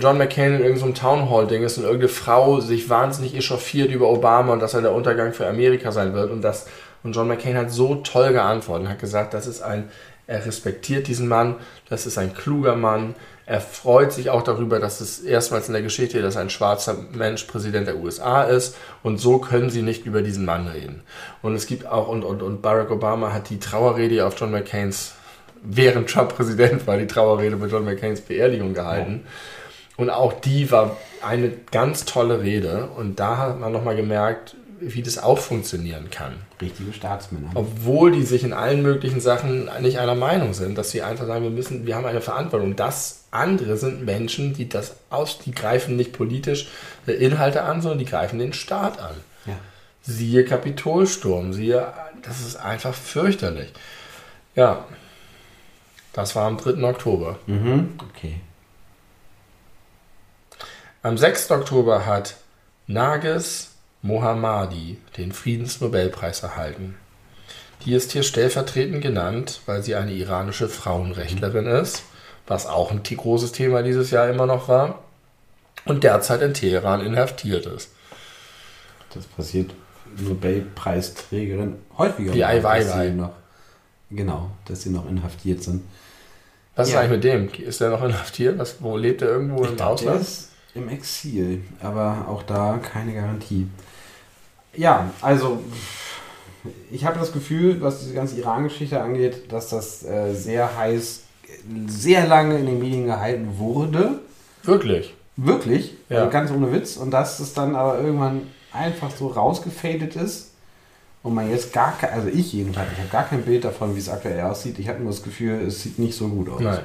John 0.00 0.18
McCain 0.18 0.54
in 0.54 0.62
irgendeinem 0.62 0.94
Town 0.94 1.30
Hall 1.30 1.46
Ding 1.46 1.62
ist 1.62 1.78
und 1.78 1.84
irgendeine 1.84 2.08
Frau 2.08 2.60
sich 2.60 2.90
wahnsinnig 2.90 3.34
echauffiert 3.34 3.90
über 3.90 4.08
Obama 4.08 4.52
und 4.52 4.60
dass 4.60 4.74
er 4.74 4.82
der 4.82 4.92
Untergang 4.92 5.32
für 5.32 5.46
Amerika 5.46 5.92
sein 5.92 6.12
wird 6.14 6.30
und 6.30 6.42
das 6.42 6.66
und 7.04 7.14
John 7.14 7.28
McCain 7.28 7.56
hat 7.56 7.70
so 7.70 7.94
toll 7.96 8.32
geantwortet 8.32 8.86
und 8.86 8.92
hat 8.92 8.98
gesagt, 8.98 9.32
das 9.32 9.46
ist 9.46 9.62
ein 9.62 9.88
er 10.28 10.44
respektiert 10.44 11.08
diesen 11.08 11.26
Mann, 11.26 11.56
das 11.88 12.06
ist 12.06 12.18
ein 12.18 12.34
kluger 12.34 12.76
Mann. 12.76 13.14
Er 13.48 13.62
freut 13.62 14.12
sich 14.12 14.28
auch 14.28 14.42
darüber, 14.42 14.78
dass 14.78 15.00
es 15.00 15.20
erstmals 15.20 15.68
in 15.68 15.72
der 15.72 15.80
Geschichte, 15.80 16.20
dass 16.20 16.36
ein 16.36 16.50
schwarzer 16.50 16.98
Mensch 17.14 17.44
Präsident 17.44 17.86
der 17.86 17.96
USA 17.96 18.42
ist 18.42 18.76
und 19.02 19.16
so 19.16 19.38
können 19.38 19.70
sie 19.70 19.80
nicht 19.80 20.04
über 20.04 20.20
diesen 20.20 20.44
Mann 20.44 20.68
reden. 20.68 21.00
Und 21.40 21.54
es 21.54 21.66
gibt 21.66 21.86
auch, 21.86 22.08
und, 22.08 22.24
und, 22.24 22.42
und 22.42 22.60
Barack 22.60 22.90
Obama 22.90 23.32
hat 23.32 23.48
die 23.48 23.58
Trauerrede 23.58 24.26
auf 24.26 24.38
John 24.38 24.50
McCains, 24.50 25.14
während 25.62 26.10
Trump 26.10 26.36
Präsident 26.36 26.86
war, 26.86 26.98
die 26.98 27.06
Trauerrede 27.06 27.56
bei 27.56 27.68
John 27.68 27.86
McCains 27.86 28.20
Beerdigung 28.20 28.74
gehalten. 28.74 29.24
Und 29.96 30.10
auch 30.10 30.34
die 30.34 30.70
war 30.70 30.98
eine 31.26 31.50
ganz 31.70 32.04
tolle 32.04 32.42
Rede 32.42 32.90
und 32.96 33.18
da 33.18 33.38
hat 33.38 33.58
man 33.58 33.72
nochmal 33.72 33.96
gemerkt, 33.96 34.56
wie 34.80 35.02
das 35.02 35.18
auch 35.18 35.38
funktionieren 35.38 36.10
kann 36.10 36.34
Richtige 36.60 36.92
Staatsmänner. 36.92 37.50
obwohl 37.54 38.12
die 38.12 38.22
sich 38.22 38.44
in 38.44 38.52
allen 38.52 38.82
möglichen 38.82 39.20
Sachen 39.20 39.68
nicht 39.80 39.98
einer 39.98 40.14
Meinung 40.14 40.54
sind, 40.54 40.78
dass 40.78 40.90
sie 40.90 41.02
einfach 41.02 41.26
sagen, 41.26 41.42
wir 41.42 41.50
müssen, 41.50 41.86
wir 41.86 41.96
haben 41.96 42.06
eine 42.06 42.20
Verantwortung. 42.20 42.76
Das 42.76 43.24
andere 43.30 43.76
sind 43.76 44.04
Menschen, 44.04 44.54
die 44.54 44.68
das 44.68 44.96
aus, 45.10 45.38
die 45.38 45.52
greifen 45.52 45.96
nicht 45.96 46.12
politisch 46.12 46.68
äh, 47.06 47.12
Inhalte 47.12 47.62
an, 47.62 47.80
sondern 47.82 47.98
die 47.98 48.04
greifen 48.04 48.38
den 48.38 48.52
Staat 48.52 48.98
an. 48.98 49.14
Ja. 49.46 49.54
Siehe 50.02 50.44
Kapitolsturm, 50.44 51.52
siehe, 51.52 51.92
das 52.22 52.40
ist 52.40 52.56
einfach 52.56 52.94
fürchterlich. 52.94 53.72
Ja, 54.54 54.84
das 56.12 56.34
war 56.34 56.46
am 56.46 56.56
3. 56.56 56.82
Oktober. 56.84 57.38
Mhm. 57.46 57.98
Okay. 58.10 58.40
Am 61.02 61.16
6. 61.16 61.50
Oktober 61.52 62.06
hat 62.06 62.36
Nagis 62.86 63.67
Mohammadi 64.02 64.98
den 65.16 65.32
Friedensnobelpreis 65.32 66.42
erhalten. 66.42 66.94
Die 67.84 67.94
ist 67.94 68.12
hier 68.12 68.22
stellvertretend 68.22 69.02
genannt, 69.02 69.60
weil 69.66 69.82
sie 69.82 69.94
eine 69.94 70.12
iranische 70.12 70.68
Frauenrechtlerin 70.68 71.66
ist, 71.66 72.02
was 72.46 72.66
auch 72.66 72.90
ein 72.90 73.02
großes 73.02 73.52
Thema 73.52 73.82
dieses 73.82 74.10
Jahr 74.10 74.28
immer 74.28 74.46
noch 74.46 74.68
war, 74.68 75.00
und 75.84 76.04
derzeit 76.04 76.42
in 76.42 76.54
Teheran 76.54 77.00
inhaftiert 77.04 77.66
ist. 77.66 77.90
Das 79.14 79.24
passiert 79.26 79.70
Nobelpreisträgerin 80.16 81.76
häufiger. 81.96 82.32
Die 82.32 82.44
Ai 82.44 82.56
dass 82.60 82.64
Weiwei. 82.64 83.06
sie 83.08 83.12
noch, 83.14 83.32
Genau, 84.10 84.50
dass 84.64 84.82
sie 84.82 84.90
noch 84.90 85.06
inhaftiert 85.08 85.62
sind. 85.62 85.82
Was 86.76 86.88
Ja. 86.90 86.94
ist 86.94 87.00
eigentlich 87.10 87.24
mit 87.50 87.60
dem? 87.60 87.66
Ist 87.66 87.80
der 87.80 87.90
noch 87.90 88.02
inhaftiert? 88.02 88.58
Was, 88.58 88.76
wo 88.80 88.96
lebt 88.96 89.20
er 89.22 89.28
irgendwo 89.28 89.64
im 89.64 89.76
glaub, 89.76 89.76
der 89.76 89.86
Ausland? 89.88 90.20
ist 90.22 90.48
im 90.78 90.88
Exil, 90.88 91.62
aber 91.82 92.26
auch 92.28 92.42
da 92.42 92.78
keine 92.78 93.14
Garantie. 93.14 93.66
Ja, 94.74 95.10
also 95.20 95.60
ich 96.90 97.04
habe 97.04 97.18
das 97.18 97.32
Gefühl, 97.32 97.80
was 97.80 98.00
diese 98.00 98.14
ganze 98.14 98.38
Iran-Geschichte 98.38 99.00
angeht, 99.00 99.50
dass 99.52 99.70
das 99.70 100.04
äh, 100.04 100.34
sehr 100.34 100.76
heiß, 100.76 101.22
sehr 101.86 102.26
lange 102.26 102.58
in 102.58 102.66
den 102.66 102.78
Medien 102.78 103.06
gehalten 103.06 103.58
wurde. 103.58 104.20
Wirklich? 104.62 105.14
Wirklich, 105.36 105.94
Ja. 106.08 106.26
ganz 106.26 106.50
ohne 106.50 106.72
Witz. 106.72 106.96
Und 106.96 107.12
dass 107.12 107.38
es 107.40 107.54
dann 107.54 107.76
aber 107.76 108.00
irgendwann 108.00 108.42
einfach 108.72 109.10
so 109.10 109.28
rausgefadet 109.28 110.16
ist 110.16 110.50
und 111.22 111.34
man 111.34 111.48
jetzt 111.50 111.72
gar 111.72 111.96
kein, 111.96 112.10
also 112.10 112.28
ich 112.28 112.52
jedenfalls, 112.52 112.88
ich 112.92 112.98
habe 112.98 113.08
gar 113.08 113.24
kein 113.24 113.42
Bild 113.42 113.64
davon, 113.64 113.94
wie 113.94 114.00
es 114.00 114.08
aktuell 114.08 114.40
aussieht. 114.42 114.78
Ich 114.78 114.88
habe 114.88 115.00
nur 115.00 115.12
das 115.12 115.22
Gefühl, 115.22 115.60
es 115.66 115.82
sieht 115.82 115.98
nicht 115.98 116.16
so 116.16 116.28
gut 116.28 116.48
aus. 116.48 116.60
Nein. 116.60 116.80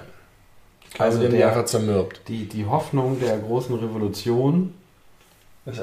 Also 0.99 1.19
die 1.21 1.29
der- 1.29 1.49
einfach 1.49 1.65
zermürbt. 1.65 2.21
Die, 2.27 2.47
die 2.47 2.65
Hoffnung 2.65 3.19
der 3.19 3.37
großen 3.39 3.75
Revolution 3.75 4.73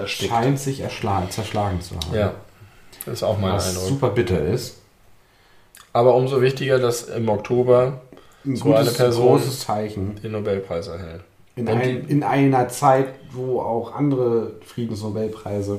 scheint 0.07 0.59
sich 0.59 0.81
erschla 0.81 1.29
zerschlagen 1.31 1.81
zu 1.81 1.95
haben. 1.97 2.15
Ja. 2.15 2.35
Das 3.07 3.15
ist 3.15 3.23
auch 3.23 3.39
mein 3.39 3.55
Was 3.55 3.69
Eindruck. 3.71 3.89
super 3.89 4.11
bitter 4.11 4.41
ist. 4.45 4.77
Aber 5.93 6.15
umso 6.15 6.41
wichtiger, 6.43 6.79
dass 6.79 7.05
im 7.05 7.29
Oktober 7.29 8.01
Ein 8.45 8.57
So 8.57 8.75
eine 8.75 8.91
Person- 8.91 9.27
großes 9.39 9.61
Zeichen. 9.61 10.17
den 10.23 10.33
Nobelpreis 10.33 10.87
erhält. 10.89 11.23
In, 11.57 11.69
ein, 11.69 12.07
in 12.09 12.23
einer 12.23 12.69
Zeit, 12.69 13.09
wo 13.33 13.61
auch 13.61 13.95
andere 13.95 14.53
Friedensnobelpreise 14.65 15.79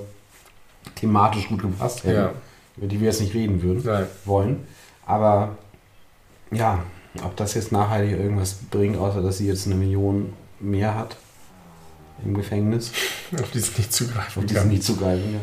thematisch 0.95 1.47
gut 1.47 1.61
gepasst 1.61 2.03
hätten, 2.03 2.15
Ja. 2.17 2.31
über 2.77 2.87
die 2.87 2.99
wir 2.99 3.07
jetzt 3.07 3.21
nicht 3.21 3.33
reden 3.33 3.61
würden. 3.63 3.81
Nein. 3.85 4.07
wollen. 4.25 4.67
Aber 5.05 5.55
ja, 6.51 6.83
ob 7.23 7.35
das 7.35 7.53
jetzt 7.53 7.71
nachhaltig 7.71 8.11
irgendwas 8.11 8.53
bringt, 8.69 8.97
außer 8.97 9.21
dass 9.21 9.37
sie 9.37 9.47
jetzt 9.47 9.65
eine 9.65 9.75
Million 9.75 10.33
mehr 10.59 10.95
hat 10.95 11.17
im 12.23 12.33
Gefängnis, 12.35 12.91
Auf 13.33 13.51
die 13.51 13.57
es 13.59 13.77
nicht 13.77 13.91
zugreifen 13.91 14.43
auf 14.43 14.45
die 14.47 14.53
kann. 14.53 14.63
sie 14.63 14.69
nicht 14.69 14.83
zugreifen 14.83 15.23
kann. 15.23 15.41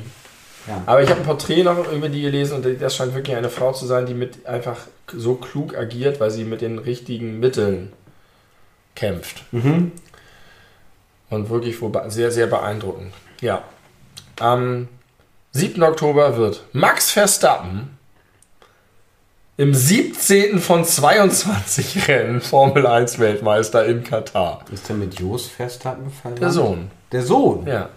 Ja. 0.76 0.82
Aber 0.86 1.02
ich 1.02 1.08
habe 1.08 1.20
ein 1.20 1.26
Porträt 1.26 1.62
noch 1.64 1.90
über 1.90 2.08
die 2.08 2.22
gelesen 2.22 2.56
und 2.62 2.80
das 2.80 2.94
scheint 2.94 3.14
wirklich 3.14 3.36
eine 3.36 3.48
Frau 3.48 3.72
zu 3.72 3.86
sein, 3.86 4.06
die 4.06 4.14
mit 4.14 4.46
einfach 4.46 4.76
so 5.12 5.34
klug 5.34 5.76
agiert, 5.76 6.20
weil 6.20 6.30
sie 6.30 6.44
mit 6.44 6.60
den 6.60 6.78
richtigen 6.78 7.40
Mitteln 7.40 7.92
kämpft. 8.94 9.44
Mhm. 9.52 9.92
Und 11.30 11.50
wirklich 11.50 11.76
sehr, 12.08 12.30
sehr 12.30 12.46
beeindruckend. 12.46 13.12
Ja. 13.40 13.64
Am 14.40 14.88
7. 15.52 15.82
Oktober 15.82 16.36
wird 16.36 16.64
Max 16.72 17.10
Verstappen 17.10 17.97
im 19.58 19.74
17. 19.74 20.60
von 20.60 20.84
22 20.84 22.08
Rennen 22.08 22.40
Formel 22.40 22.86
1 22.86 23.18
Weltmeister 23.18 23.84
in 23.84 24.04
Katar. 24.04 24.60
Ist 24.72 24.88
der 24.88 24.96
mit 24.96 25.18
Jos 25.20 25.46
Verstappen 25.48 26.10
verwandt? 26.10 26.40
Der 26.40 26.50
Sohn. 26.50 26.90
Der 27.12 27.22
Sohn? 27.22 27.66
Ja. 27.66 27.88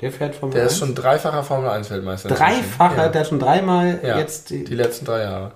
Der 0.00 0.12
fährt 0.12 0.34
vom 0.34 0.50
Der 0.50 0.66
ist 0.66 0.78
schon 0.78 0.94
dreifacher 0.94 1.42
Formel 1.44 1.70
1 1.70 1.90
Weltmeister. 1.90 2.28
dreifacher, 2.28 3.04
Ja. 3.04 3.08
der 3.08 3.20
hat 3.22 3.28
schon 3.28 3.40
dreimal 3.40 4.00
Ja. 4.04 4.18
jetzt 4.18 4.50
die, 4.50 4.64
Die 4.64 4.74
letzten 4.74 5.06
drei 5.06 5.22
Jahre. 5.22 5.52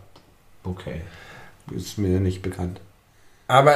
Okay. 0.64 1.02
Ist 1.70 1.98
mir 1.98 2.18
nicht 2.20 2.42
bekannt. 2.42 2.80
Aber 3.48 3.74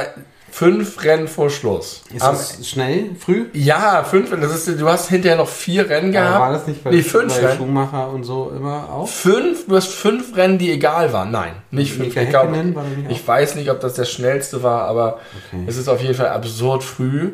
fünf 0.51 1.03
Rennen 1.03 1.27
vor 1.27 1.49
Schluss. 1.49 2.03
Ist 2.13 2.21
Am- 2.21 2.35
das 2.35 2.67
schnell, 2.67 3.15
früh? 3.17 3.45
ja, 3.53 4.03
fünf. 4.03 4.29
Das 4.39 4.53
ist, 4.67 4.79
du 4.79 4.87
hast 4.87 5.09
hinterher 5.09 5.37
noch 5.37 5.47
vier 5.47 5.89
Rennen 5.89 6.15
Aber 6.15 6.25
war 6.39 6.49
gehabt. 6.49 6.55
das 6.61 6.67
nicht 6.67 6.83
bei, 6.83 6.91
Nee, 6.91 7.01
fünf 7.01 7.33
bei 7.39 7.45
Rennen. 7.47 7.57
Schumacher 7.57 8.09
und 8.09 8.23
so 8.23 8.51
immer 8.55 8.89
auch? 8.91 9.07
Fünf, 9.07 9.65
du 9.67 9.75
hast 9.75 9.87
fünf 9.87 10.35
Rennen, 10.35 10.57
die 10.57 10.71
egal 10.71 11.11
waren. 11.13 11.31
Nein, 11.31 11.53
nicht 11.71 11.93
fünf. 11.93 12.15
Ich, 12.15 12.29
glaub, 12.29 12.47
Häkkinen 12.49 12.75
war 12.75 12.83
der 12.83 12.97
nicht 12.97 13.11
ich 13.11 13.27
weiß 13.27 13.55
nicht, 13.55 13.71
ob 13.71 13.79
das 13.79 13.93
der 13.95 14.05
schnellste 14.05 14.61
war, 14.61 14.83
aber 14.87 15.19
Okay. 15.53 15.63
es 15.67 15.77
ist 15.77 15.87
auf 15.87 16.01
jeden 16.01 16.15
Fall 16.15 16.27
absurd 16.29 16.83
früh. 16.83 17.31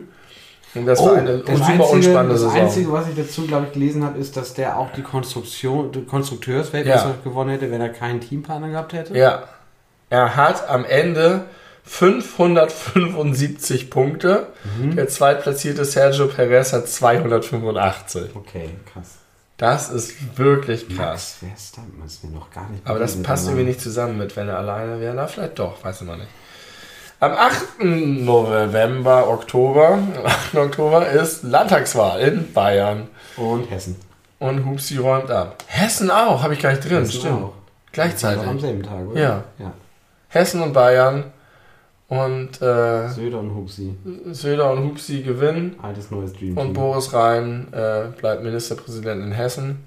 Und 0.75 0.85
das 0.85 0.99
Oh, 0.99 1.07
war 1.07 1.15
eine 1.17 1.39
das 1.39 1.57
super 1.57 1.65
Einzige, 1.69 1.83
unspannende 1.89 2.33
das 2.33 2.41
Saison. 2.41 2.61
Einzige, 2.61 2.91
was 2.91 3.07
ich 3.07 3.15
dazu, 3.15 3.47
glaube 3.47 3.65
ich, 3.67 3.73
gelesen 3.73 4.03
habe, 4.05 4.19
ist, 4.19 4.37
dass 4.37 4.53
der 4.53 4.77
auch 4.77 4.91
die 4.91 5.01
Konstruktion, 5.01 5.91
die 5.91 6.03
Konstrukteursweltmeisterschaft 6.03 7.23
gewonnen 7.23 7.49
hätte, 7.49 7.71
wenn 7.71 7.81
er 7.81 7.89
keinen 7.89 8.21
Teampartner 8.21 8.69
gehabt 8.69 8.93
hätte. 8.93 9.17
Ja. 9.17 9.43
Er 10.09 10.35
hat 10.35 10.69
am 10.69 10.85
Ende 10.85 11.45
575 11.87 13.89
Punkte. 13.89 14.47
Mhm. 14.79 14.95
Der 14.95 15.07
zweitplatzierte 15.07 15.85
Sergio 15.85 16.27
Perez 16.27 16.73
hat 16.73 16.87
285. 16.87 18.35
Okay, 18.35 18.69
krass. 18.91 19.15
Das 19.57 19.89
ist 19.89 20.37
wirklich 20.37 20.87
krass. 20.87 21.37
Max 21.41 21.71
Verstappen 21.71 22.03
ist 22.05 22.23
mir 22.23 22.29
noch 22.29 22.51
gar 22.51 22.69
nicht 22.69 22.85
Aber 22.85 22.99
das 22.99 23.21
passt 23.23 23.47
irgendwie 23.47 23.65
nicht 23.65 23.81
zusammen 23.81 24.17
mit, 24.17 24.35
wenn 24.35 24.47
er 24.47 24.59
alleine 24.59 24.99
wäre. 24.99 25.15
Na, 25.15 25.25
vielleicht 25.25 25.57
doch, 25.57 25.83
weiß 25.83 26.01
man 26.01 26.19
nicht. 26.19 26.29
Am 27.19 27.31
8. 27.31 27.83
November, 27.83 29.27
Oktober, 29.27 29.93
am 29.93 30.13
8. 30.23 30.55
Oktober 30.55 31.09
ist 31.09 31.41
Landtagswahl 31.41 32.21
in 32.21 32.53
Bayern. 32.53 33.07
Und 33.37 33.71
Hessen. 33.71 33.95
Und 34.37 34.65
Hupsi 34.65 34.97
räumt 34.97 35.31
ab. 35.31 35.63
Hessen 35.65 36.11
auch, 36.11 36.43
habe 36.43 36.53
ich 36.53 36.59
gar 36.59 36.69
nicht 36.69 36.87
drin, 36.87 36.99
Hessen 36.99 37.19
stimmt. 37.19 37.43
auch. 37.43 37.53
Gleichzeitig. 37.91 38.45
Am 38.45 38.59
selben 38.59 38.83
Tag, 38.83 39.07
oder? 39.07 39.19
Ja. 39.19 39.43
ja. 39.57 39.73
Hessen 40.27 40.61
und 40.61 40.73
Bayern. 40.73 41.33
Und 42.09 42.61
äh, 42.61 43.09
Söder 43.09 43.39
und 43.39 43.53
Hupsi. 43.53 43.93
Söder 44.31 44.71
und 44.71 44.83
Hupsi 44.85 45.21
gewinnen. 45.23 45.75
Altes 45.81 46.09
neues 46.09 46.31
Dream 46.33 46.57
Und. 46.57 46.73
Boris 46.73 47.11
Rhein 47.13 47.67
äh, 47.73 48.05
bleibt 48.17 48.43
Ministerpräsident 48.43 49.21
in 49.23 49.31
Hessen. 49.33 49.79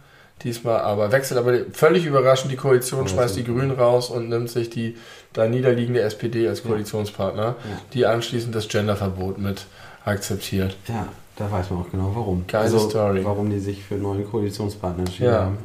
Diesmal 0.42 0.80
aber 0.80 1.12
wechselt 1.12 1.38
aber 1.38 1.54
völlig 1.72 2.04
überraschend 2.06 2.50
die 2.52 2.56
Koalition, 2.56 3.02
Ja, 3.02 3.08
schmeißt 3.08 3.36
die. 3.36 3.44
Grünen 3.44 3.70
raus 3.72 4.10
und 4.10 4.28
nimmt 4.28 4.48
sich 4.50 4.68
die 4.70 4.96
da 5.32 5.46
niederliegende 5.46 6.00
SPD 6.02 6.48
als 6.48 6.62
Koalitionspartner, 6.62 7.56
die 7.94 8.04
anschließend 8.06 8.54
das 8.54 8.68
Genderverbot 8.68 9.38
mit 9.38 9.66
akzeptiert. 10.04 10.76
Ja, 10.88 11.08
da 11.36 11.50
weiß 11.50 11.70
man 11.70 11.80
auch 11.80 11.90
genau 11.90 12.12
warum. 12.14 12.44
Geile 12.46 12.78
Story. 12.78 13.22
Warum 13.24 13.50
die 13.50 13.58
sich 13.60 13.82
für 13.82 13.94
einen 13.94 14.02
neuen 14.04 14.30
Koalitionspartner 14.30 15.00
entschieden 15.04 15.30
Ja. 15.30 15.44
haben. 15.44 15.58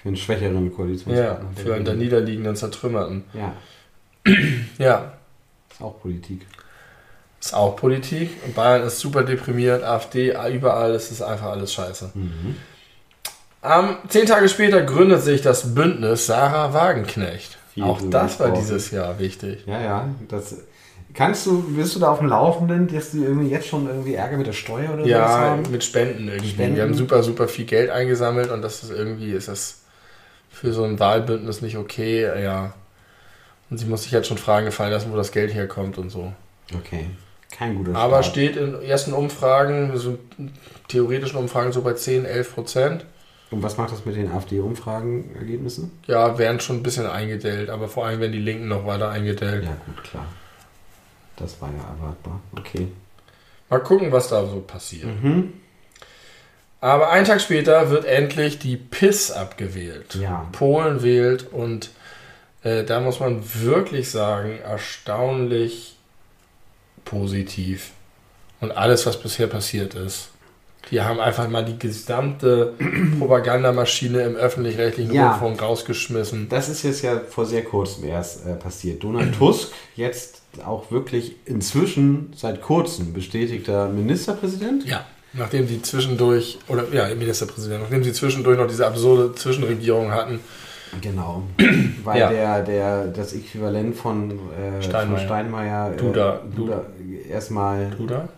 Für 0.00 0.08
einen 0.08 0.16
schwächeren 0.16 0.64
Ja, 0.64 0.70
Koalitionspartner. 0.70 1.48
für 1.56 1.74
einen 1.74 1.84
der 1.84 1.94
niederliegenden 1.94 2.54
Zertrümmerten. 2.56 3.24
Ja, 3.32 3.52
Ja, 4.78 5.12
ist 5.74 5.82
auch 5.82 6.00
Politik. 6.00 6.46
ist 7.40 7.54
auch 7.54 7.76
Politik. 7.76 8.30
Und 8.46 8.54
Bayern 8.54 8.82
ist 8.86 8.98
super 9.00 9.22
deprimiert, 9.22 9.82
AfD, 9.84 10.34
überall 10.52 10.94
ist 10.94 11.10
es 11.10 11.20
einfach 11.22 11.50
alles 11.50 11.72
scheiße. 11.72 12.10
Mhm. 12.14 12.56
Am 13.62 13.96
zehn 14.08 14.26
Tage 14.26 14.48
später 14.48 14.82
gründet 14.82 15.22
sich 15.22 15.40
das 15.40 15.74
Bündnis 15.74 16.26
Sarah 16.26 16.74
Wagenknecht. 16.74 17.56
Viel 17.72 17.84
Auch 17.84 18.00
das 18.10 18.38
war 18.38 18.50
dieses 18.50 18.90
Jahr 18.90 19.18
wichtig. 19.18 19.64
Ja, 19.66 19.80
ja. 19.80 20.08
Das, 20.28 20.54
kannst 21.14 21.46
du, 21.46 21.62
bist 21.74 21.96
du 21.96 22.00
da 22.00 22.10
auf 22.10 22.18
dem 22.18 22.28
Laufenden, 22.28 22.88
dass 22.94 23.12
die 23.12 23.22
irgendwie 23.24 23.48
jetzt 23.48 23.66
schon 23.66 23.86
irgendwie 23.88 24.14
Ärger 24.14 24.36
mit 24.36 24.46
der 24.46 24.52
Steuer 24.52 24.92
oder 24.92 25.06
Ja, 25.06 25.26
haben? 25.28 25.62
mit 25.70 25.82
Spenden 25.82 26.28
irgendwie. 26.28 26.50
Spenden. 26.50 26.76
Wir 26.76 26.82
haben 26.82 26.94
super, 26.94 27.22
super 27.22 27.48
viel 27.48 27.64
Geld 27.64 27.88
eingesammelt 27.90 28.50
und 28.50 28.60
das 28.62 28.82
ist 28.82 28.90
irgendwie, 28.90 29.32
ist 29.32 29.48
das 29.48 29.80
für 30.50 30.72
so 30.72 30.84
ein 30.84 31.00
Wahlbündnis 31.00 31.62
nicht 31.62 31.76
okay, 31.78 32.22
ja. 32.42 32.74
Und 33.74 33.78
sie 33.78 33.86
muss 33.86 34.04
sich 34.04 34.12
jetzt 34.12 34.28
schon 34.28 34.38
Fragen 34.38 34.66
gefallen 34.66 34.92
lassen, 34.92 35.10
wo 35.10 35.16
das 35.16 35.32
Geld 35.32 35.52
herkommt 35.52 35.98
und 35.98 36.08
so. 36.08 36.32
Okay. 36.72 37.06
Kein 37.50 37.74
guter 37.74 37.96
Aber 37.96 38.22
Start. 38.22 38.26
steht 38.26 38.56
in 38.56 38.80
ersten 38.80 39.12
Umfragen, 39.12 39.98
so 39.98 40.16
theoretischen 40.86 41.36
Umfragen 41.36 41.72
so 41.72 41.82
bei 41.82 41.94
10, 41.94 42.24
11 42.24 42.54
Prozent. 42.54 43.04
Und 43.50 43.64
was 43.64 43.76
macht 43.76 43.90
das 43.90 44.04
mit 44.04 44.14
den 44.14 44.30
AfD-Umfragenergebnissen? 44.30 45.90
Ja, 46.06 46.38
werden 46.38 46.60
schon 46.60 46.76
ein 46.76 46.82
bisschen 46.84 47.06
eingedellt, 47.06 47.68
aber 47.68 47.88
vor 47.88 48.06
allem 48.06 48.20
werden 48.20 48.30
die 48.30 48.38
Linken 48.38 48.68
noch 48.68 48.86
weiter 48.86 49.10
eingedellt. 49.10 49.64
Ja, 49.64 49.76
gut, 49.86 50.04
klar. 50.04 50.26
Das 51.34 51.60
war 51.60 51.68
ja 51.70 51.82
erwartbar. 51.98 52.40
Okay. 52.56 52.86
Mal 53.70 53.80
gucken, 53.80 54.12
was 54.12 54.28
da 54.28 54.46
so 54.46 54.60
passiert. 54.60 55.06
Mhm. 55.20 55.52
Aber 56.80 57.10
einen 57.10 57.24
Tag 57.24 57.40
später 57.40 57.90
wird 57.90 58.04
endlich 58.04 58.60
die 58.60 58.76
PIS 58.76 59.32
abgewählt. 59.32 60.14
Ja. 60.14 60.46
Polen 60.52 61.02
wählt 61.02 61.52
und 61.52 61.90
äh, 62.64 62.82
da 62.84 63.00
muss 63.00 63.20
man 63.20 63.42
wirklich 63.62 64.10
sagen, 64.10 64.58
erstaunlich 64.64 65.94
positiv. 67.04 67.90
Und 68.60 68.72
alles, 68.72 69.06
was 69.06 69.20
bisher 69.20 69.46
passiert 69.46 69.94
ist. 69.94 70.30
Die 70.90 71.00
haben 71.00 71.18
einfach 71.18 71.48
mal 71.48 71.64
die 71.64 71.78
gesamte 71.78 72.74
Propagandamaschine 73.18 74.22
im 74.22 74.36
öffentlich-rechtlichen 74.36 75.14
Ja. 75.14 75.30
Rundfunk 75.30 75.62
rausgeschmissen. 75.62 76.48
Das 76.48 76.68
ist 76.68 76.82
jetzt 76.82 77.02
ja 77.02 77.20
vor 77.20 77.46
sehr 77.46 77.64
kurzem 77.64 78.04
erst 78.04 78.46
äh, 78.46 78.54
passiert. 78.54 79.02
Donald 79.02 79.34
Tusk, 79.38 79.72
jetzt 79.96 80.42
auch 80.64 80.90
wirklich 80.90 81.36
inzwischen 81.46 82.32
seit 82.36 82.60
kurzem 82.62 83.12
bestätigter 83.12 83.88
Ministerpräsident, 83.88 84.86
Ja. 84.86 85.06
Nachdem 85.36 85.66
sie 85.66 85.82
zwischendurch, 85.82 86.58
oder 86.68 86.84
ja, 86.92 87.12
Ministerpräsident, 87.12 87.82
nachdem 87.82 88.04
sie 88.04 88.12
zwischendurch 88.12 88.56
noch 88.56 88.68
diese 88.68 88.86
absurde 88.86 89.34
Zwischenregierung 89.34 90.12
hatten. 90.12 90.38
Genau. 91.00 91.42
Weil 92.04 92.18
Ja. 92.20 92.28
der, 92.30 92.62
der, 92.62 93.06
das 93.08 93.32
Äquivalent 93.34 93.94
von, 93.96 94.30
äh, 94.30 94.82
Steinmeier. 94.82 95.16
von 95.18 95.26
Steinmeier 95.26 95.92
äh, 95.92 95.96
Duda. 95.96 96.40
Duda 96.54 96.82
erstmal 97.30 97.90
Duda? 97.90 98.28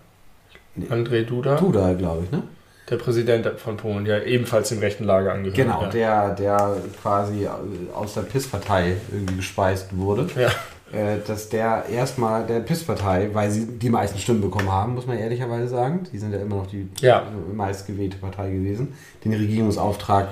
Nee. 0.74 0.86
André 0.86 1.24
Duda? 1.24 1.56
Duda, 1.56 1.92
glaube 1.94 2.24
ich, 2.24 2.30
ne? 2.30 2.42
Der 2.90 2.96
Präsident 2.96 3.48
von 3.58 3.76
Polen, 3.76 4.04
der 4.04 4.26
ebenfalls 4.26 4.68
dem 4.68 4.78
rechten 4.78 5.04
Lager 5.04 5.32
angehört. 5.32 5.56
Genau, 5.56 5.82
ja. 5.82 5.88
der, 5.88 6.34
der 6.34 6.76
quasi 7.02 7.48
aus 7.94 8.14
der 8.14 8.20
PIS-Partei 8.22 8.96
irgendwie 9.10 9.36
gespeist 9.36 9.96
wurde. 9.96 10.28
Ja. 10.36 10.50
Äh, 10.96 11.18
dass 11.26 11.48
der 11.48 11.86
erstmal 11.92 12.46
der 12.46 12.60
PIS-Partei, 12.60 13.30
weil 13.32 13.50
sie 13.50 13.66
die 13.66 13.90
meisten 13.90 14.18
Stimmen 14.20 14.40
bekommen 14.40 14.70
haben, 14.70 14.94
muss 14.94 15.06
man 15.08 15.18
ehrlicherweise 15.18 15.66
sagen, 15.66 16.06
die 16.12 16.18
sind 16.18 16.32
ja 16.32 16.38
immer 16.38 16.56
noch 16.56 16.68
die 16.68 16.88
Ja. 17.00 17.24
meistgewählte 17.52 18.18
Partei 18.18 18.50
gewesen, 18.52 18.92
den 19.24 19.32
Regierungsauftrag 19.32 20.28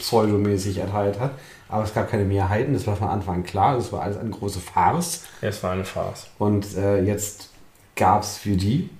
pseudomäßig 0.00 0.78
erteilt 0.78 1.20
hat. 1.20 1.32
Aber 1.68 1.84
es 1.84 1.94
gab 1.94 2.10
keine 2.10 2.24
Mehrheiten, 2.24 2.72
das 2.72 2.86
war 2.86 2.96
von 2.96 3.08
Anfang 3.08 3.36
an 3.36 3.42
klar, 3.44 3.76
das 3.76 3.92
war 3.92 4.02
alles 4.02 4.16
eine 4.16 4.30
große 4.30 4.58
Farce. 4.58 5.22
Es 5.40 5.62
war 5.62 5.72
eine 5.72 5.84
Farce. 5.84 6.26
Und 6.38 6.76
äh, 6.76 7.02
jetzt 7.02 7.50
gab 7.94 8.22
es 8.22 8.38
für 8.38 8.56
die 8.56 8.90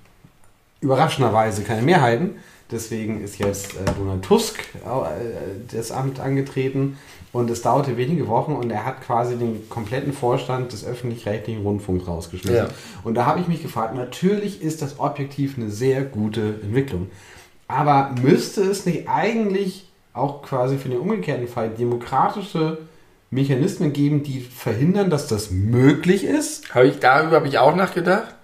überraschenderweise 0.81 1.63
keine 1.63 1.83
Mehrheiten. 1.83 2.37
Deswegen 2.71 3.23
ist 3.25 3.39
jetzt 3.39 3.75
äh, 3.75 3.85
Donald 3.99 4.23
Tusk 4.23 4.61
äh, 4.85 5.75
das 5.75 5.91
Amt 5.91 6.21
angetreten 6.21 6.97
und 7.33 7.51
es 7.51 7.63
dauerte 7.63 7.97
wenige 7.97 8.29
Wochen 8.29 8.53
und 8.53 8.71
er 8.71 8.85
hat 8.85 9.03
quasi 9.03 9.37
den 9.37 9.69
kompletten 9.69 10.13
Vorstand 10.13 10.73
des 10.73 10.85
öffentlich-rechtlichen 10.85 11.63
Rundfunks 11.63 12.07
rausgeschmissen. 12.07 12.67
Ja. 12.67 12.69
Und 13.03 13.15
da 13.15 13.27
habe 13.27 13.41
ich 13.41 13.49
mich 13.49 13.63
gefragt, 13.63 13.97
natürlich 13.97 14.63
ist 14.63 14.83
das 14.83 15.01
objektiv 15.01 15.57
eine 15.57 15.71
sehr 15.71 16.03
gute 16.03 16.61
Entwicklung. 16.63 17.11
Aber 17.67 18.15
müsste 18.21 18.63
es 18.63 18.87
nicht 18.87 19.09
eigentlich 19.09 19.90
auch 20.13 20.43
quasi 20.43 20.77
für 20.77 20.89
den 20.89 20.99
umgekehrten 20.99 21.49
Fall 21.49 21.71
demokratische 21.71 22.79
Mechanismen 23.31 23.93
geben, 23.93 24.23
die 24.23 24.41
verhindern, 24.41 25.09
dass 25.11 25.29
das 25.29 25.51
möglich 25.51 26.25
ist? 26.25 26.75
Habe 26.75 26.89
ich, 26.89 26.99
darüber 26.99 27.37
habe 27.37 27.49
ich 27.49 27.59
auch 27.59 27.77
nachgedacht. 27.77 28.35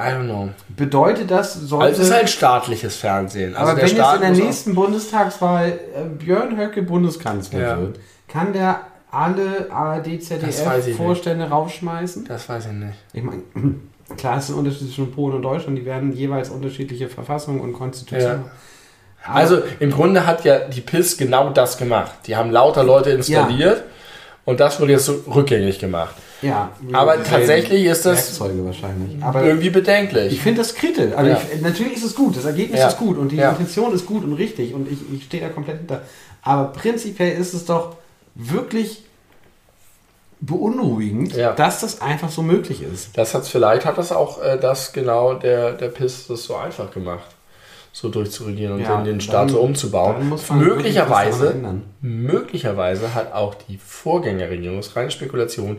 I 0.00 0.12
don't 0.12 0.26
know. 0.26 0.50
Bedeutet 0.68 1.30
das, 1.30 1.54
sollte... 1.54 1.86
Also 1.86 2.02
es 2.02 2.08
ist 2.08 2.14
halt 2.14 2.30
staatliches 2.30 2.96
Fernsehen. 2.96 3.56
Also 3.56 3.72
aber 3.72 3.80
wenn 3.80 3.88
jetzt 3.88 3.96
Staat 3.96 4.14
in 4.16 4.20
der 4.34 4.44
nächsten 4.44 4.74
Bundestagswahl 4.74 5.68
äh, 5.70 6.04
Björn 6.04 6.56
Höcke 6.56 6.82
Bundeskanzler 6.82 7.60
Ja. 7.60 7.80
wird, 7.80 7.98
kann 8.28 8.52
der 8.52 8.82
alle 9.10 9.70
ARD, 9.70 10.22
ZDF 10.22 10.86
nicht. 10.86 10.96
Vorstände 10.96 11.48
rausschmeißen? 11.48 12.26
Das 12.26 12.48
weiß 12.48 12.66
ich 12.66 12.72
nicht. 12.72 12.98
Ich 13.12 13.22
meine, 13.24 13.42
klar, 14.16 14.38
es 14.38 14.44
ist 14.44 14.50
ein 14.50 14.58
Unterschied 14.58 14.86
zwischen 14.86 15.10
Polen 15.10 15.34
und 15.36 15.42
Deutschland, 15.42 15.76
die 15.76 15.84
werden 15.84 16.12
jeweils 16.12 16.50
unterschiedliche 16.50 17.08
Verfassungen 17.08 17.60
und 17.60 17.72
Konstitutionen. 17.72 18.44
Ja. 18.44 18.50
Also 19.32 19.58
im 19.80 19.90
Grunde 19.90 20.26
hat 20.26 20.44
ja 20.44 20.58
die 20.60 20.80
PIS 20.80 21.16
genau 21.16 21.50
das 21.50 21.76
gemacht. 21.78 22.12
Die 22.26 22.36
haben 22.36 22.50
lauter 22.50 22.84
Leute 22.84 23.10
installiert 23.10 23.82
und 24.44 24.60
das 24.60 24.80
wurde 24.80 24.92
jetzt 24.92 25.04
so 25.06 25.20
rückgängig 25.34 25.78
gemacht. 25.78 26.14
ja, 26.40 26.70
Aber 26.92 27.22
tatsächlich 27.22 27.84
ist 27.84 28.06
das 28.06 28.38
irgendwie 28.40 29.66
ich 29.66 29.72
bedenklich. 29.72 30.40
finde 30.40 30.62
das 30.62 30.74
kritisch. 30.74 31.12
Also 31.16 31.30
Ja. 31.30 31.40
ich, 31.54 31.60
natürlich 31.60 31.94
ist 31.96 32.04
es 32.04 32.14
gut, 32.14 32.36
das 32.36 32.44
Ergebnis 32.44 32.80
Ja. 32.80 32.88
ist 32.88 32.96
gut 32.98 33.18
und 33.18 33.30
die 33.32 33.36
Ja. 33.36 33.50
Intention 33.50 33.92
ist 33.94 34.06
gut 34.06 34.24
und 34.24 34.34
richtig 34.34 34.72
und 34.74 34.90
ich, 34.90 34.98
ich 35.12 35.24
stehe 35.24 35.42
da 35.42 35.48
komplett 35.50 35.78
hinter. 35.78 36.02
Aber 36.42 36.72
prinzipiell 36.72 37.36
ist 37.38 37.54
es 37.54 37.64
doch 37.66 37.96
wirklich 38.36 39.02
beunruhigend, 40.40 41.34
Ja. 41.34 41.52
dass 41.52 41.80
das 41.80 42.00
einfach 42.00 42.30
so 42.30 42.42
möglich 42.42 42.82
ist. 42.82 43.16
Das 43.18 43.34
hat's 43.34 43.48
vielleicht 43.48 43.84
hat 43.84 43.98
das 43.98 44.12
auch 44.12 44.40
äh, 44.42 44.56
das 44.56 44.92
genau 44.92 45.34
der 45.34 45.72
der 45.72 45.88
PIS 45.88 46.28
das 46.28 46.44
so 46.44 46.54
einfach 46.54 46.92
gemacht, 46.92 47.26
so 48.00 48.08
durchzuregieren 48.10 48.74
und 48.74 48.80
Ja, 48.80 48.96
den, 48.98 49.04
den 49.04 49.20
Staat 49.20 49.34
dann- 49.44 49.48
so 49.48 49.60
umzubauen. 49.60 50.32
möglicherweise 50.54 51.54
möglicherweise 52.00 53.14
hat 53.14 53.32
auch 53.32 53.54
die 53.54 53.78
Vorgängerregierung, 53.84 54.76
das 54.76 54.88
ist 54.88 54.96
reine 54.96 55.10
Spekulation, 55.10 55.78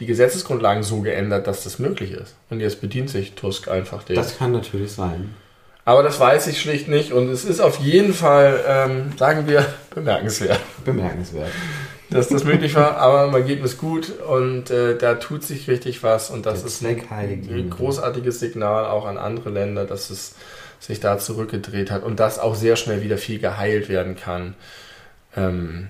die 0.00 0.06
Gesetzesgrundlagen 0.06 0.82
so 0.82 1.00
geändert, 1.00 1.46
dass 1.46 1.62
das 1.64 1.78
möglich 1.78 2.10
ist. 2.12 2.34
Und 2.48 2.60
jetzt 2.60 2.80
bedient 2.80 3.08
sich 3.10 3.32
Tusk 3.34 3.68
einfach 3.68 4.02
dem. 4.02 4.16
Das 4.16 4.36
kann 4.38 4.50
natürlich 4.52 4.92
sein. 4.92 5.34
Aber 5.84 6.02
das 6.02 6.18
weiß 6.18 6.46
ich 6.48 6.60
schlicht 6.60 6.88
nicht 6.88 7.12
und 7.12 7.28
es 7.30 7.44
ist 7.44 7.60
auf 7.60 7.78
jeden 7.78 8.14
Fall, 8.14 8.60
ähm, 8.66 9.12
sagen 9.16 9.46
wir, 9.46 9.64
bemerkenswert, 9.94 10.60
Bemerkenswert. 10.84 11.48
dass 12.10 12.28
das 12.28 12.44
möglich 12.44 12.74
war. 12.74 12.96
Aber 12.96 13.26
im 13.26 13.34
Ergebnis 13.34 13.78
gut 13.78 14.12
und 14.20 14.70
äh, 14.70 14.96
da 14.98 15.14
tut 15.14 15.42
sich 15.44 15.68
richtig 15.68 16.02
was 16.02 16.30
und 16.30 16.46
das 16.46 16.60
Der 16.60 16.66
ist 16.68 16.82
ein, 16.82 17.48
ein 17.48 17.70
großartiges 17.70 18.40
Signal 18.40 18.86
auch 18.86 19.06
an 19.06 19.18
andere 19.18 19.50
Länder, 19.50 19.84
dass 19.84 20.10
es 20.10 20.34
sich 20.80 20.98
da 20.98 21.18
zurückgedreht 21.18 21.90
hat 21.90 22.02
und 22.02 22.18
dass 22.18 22.38
auch 22.38 22.54
sehr 22.54 22.74
schnell 22.74 23.02
wieder 23.02 23.18
viel 23.18 23.38
geheilt 23.38 23.88
werden 23.88 24.16
kann. 24.16 24.54
Ähm, 25.36 25.88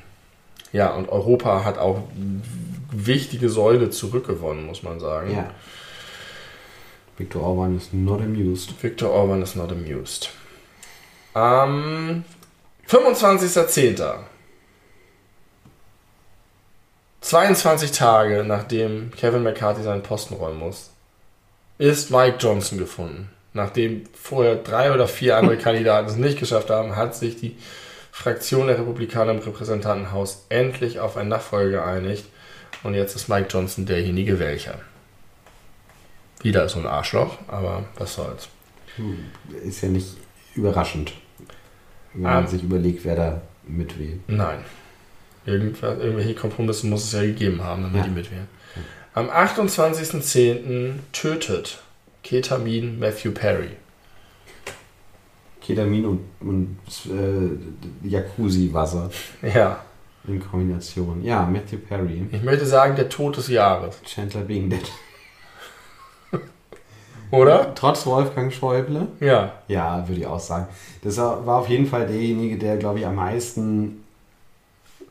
ja, 0.73 0.91
und 0.91 1.09
Europa 1.09 1.65
hat 1.65 1.79
auch 1.79 2.03
wichtige 2.91 3.49
Säule 3.49 3.91
zurückgewonnen, 3.91 4.67
muss 4.67 4.83
man 4.83 5.01
sagen. 5.01 5.33
Ja. 5.33 5.51
Viktor 7.17 7.43
Orban 7.43 7.77
ist 7.77 7.95
not 7.95 8.21
amused. 8.21 8.83
Viktor 8.83 9.11
Orban 9.11 9.43
is 9.43 9.55
not 9.55 9.71
amused. 9.71 10.31
Am 11.35 12.25
25.10. 12.89 14.19
22 17.21 17.93
Tage 17.93 18.45
nachdem 18.45 19.13
Kevin 19.13 19.43
McCarthy 19.43 19.83
seinen 19.83 20.03
Posten 20.03 20.35
räumen 20.35 20.59
muss, 20.59 20.91
ist 21.79 22.11
Mike 22.11 22.39
Johnson 22.41 22.79
gefunden. 22.79 23.31
Nachdem 23.53 24.05
vorher 24.15 24.57
drei 24.57 24.93
oder 24.93 25.09
vier 25.09 25.37
andere 25.37 25.57
Kandidaten 25.59 26.09
es 26.09 26.17
nicht 26.17 26.39
geschafft 26.39 26.71
haben, 26.71 26.97
hat 26.97 27.15
sich 27.17 27.37
die 27.37 27.57
Fraktion 28.13 28.67
der 28.69 28.79
Republikaner 28.79 29.33
im 29.33 29.39
Repräsentantenhaus 29.39 30.45
endlich 30.51 31.01
auf 31.01 31.17
einen 31.17 31.29
Nachfolger 31.31 31.79
geeinigt. 31.85 32.25
Und 32.83 32.95
jetzt 32.95 33.17
ist 33.17 33.29
Mike 33.29 33.49
Johnson 33.51 33.87
derjenige 33.87 34.39
welcher. 34.39 34.75
Wieder 36.43 36.69
so 36.69 36.79
ein 36.79 36.87
Arschloch, 36.87 37.37
aber 37.49 37.85
was 37.97 38.15
soll's. 38.15 38.49
Ist 39.65 39.83
ja 39.83 39.89
nicht 39.89 40.07
überraschend, 40.55 41.13
wenn 42.15 42.23
man 42.23 42.45
Ah. 42.45 42.47
sich 42.47 42.63
überlegt, 42.63 43.05
wer 43.05 43.17
da 43.17 43.41
mitwählt. 43.67 44.21
Nein. 44.29 44.59
Irgendwas, 45.47 45.99
irgendwelche 45.99 46.35
Kompromisse 46.35 46.87
muss 46.87 47.05
es 47.05 47.13
ja 47.13 47.23
gegeben 47.23 47.63
haben, 47.63 47.83
damit 47.83 47.99
Ja. 47.99 48.05
die 48.05 48.11
mitwählen. 48.11 48.49
Am 49.15 49.29
28.10. 49.29 51.01
tötet 51.13 51.79
Ketamin 52.23 52.99
Matthew 52.99 53.33
Perry. 53.33 53.71
Ketamin 55.61 56.05
und, 56.07 56.21
und 56.41 56.77
äh, 57.07 58.09
Jacuzzi-Wasser 58.09 59.11
Ja, 59.43 59.81
in 60.27 60.41
Kombination. 60.41 61.23
Ja, 61.25 61.45
Matthew 61.47 61.79
Perry. 61.79 62.27
ich 62.33 62.43
möchte 62.43 62.67
sagen, 62.67 62.97
der 62.97 63.09
Tod 63.09 63.37
des 63.37 63.49
Jahres. 63.49 64.01
Chandler 64.05 64.41
Bing 64.43 64.69
Dead. 64.71 64.83
Oder? 67.31 67.75
Trotz 67.75 68.07
Wolfgang 68.07 68.53
Schäuble. 68.53 69.07
Ja. 69.21 69.53
Ja, 69.69 70.07
würde 70.09 70.21
ich 70.23 70.27
auch 70.27 70.41
sagen. 70.41 70.67
Das 71.03 71.17
war 71.19 71.57
auf 71.57 71.69
jeden 71.69 71.87
Fall 71.87 72.07
derjenige, 72.07 72.59
der, 72.59 72.77
glaube 72.77 72.99
ich, 73.01 73.07
am 73.07 73.15
meisten, 73.17 74.05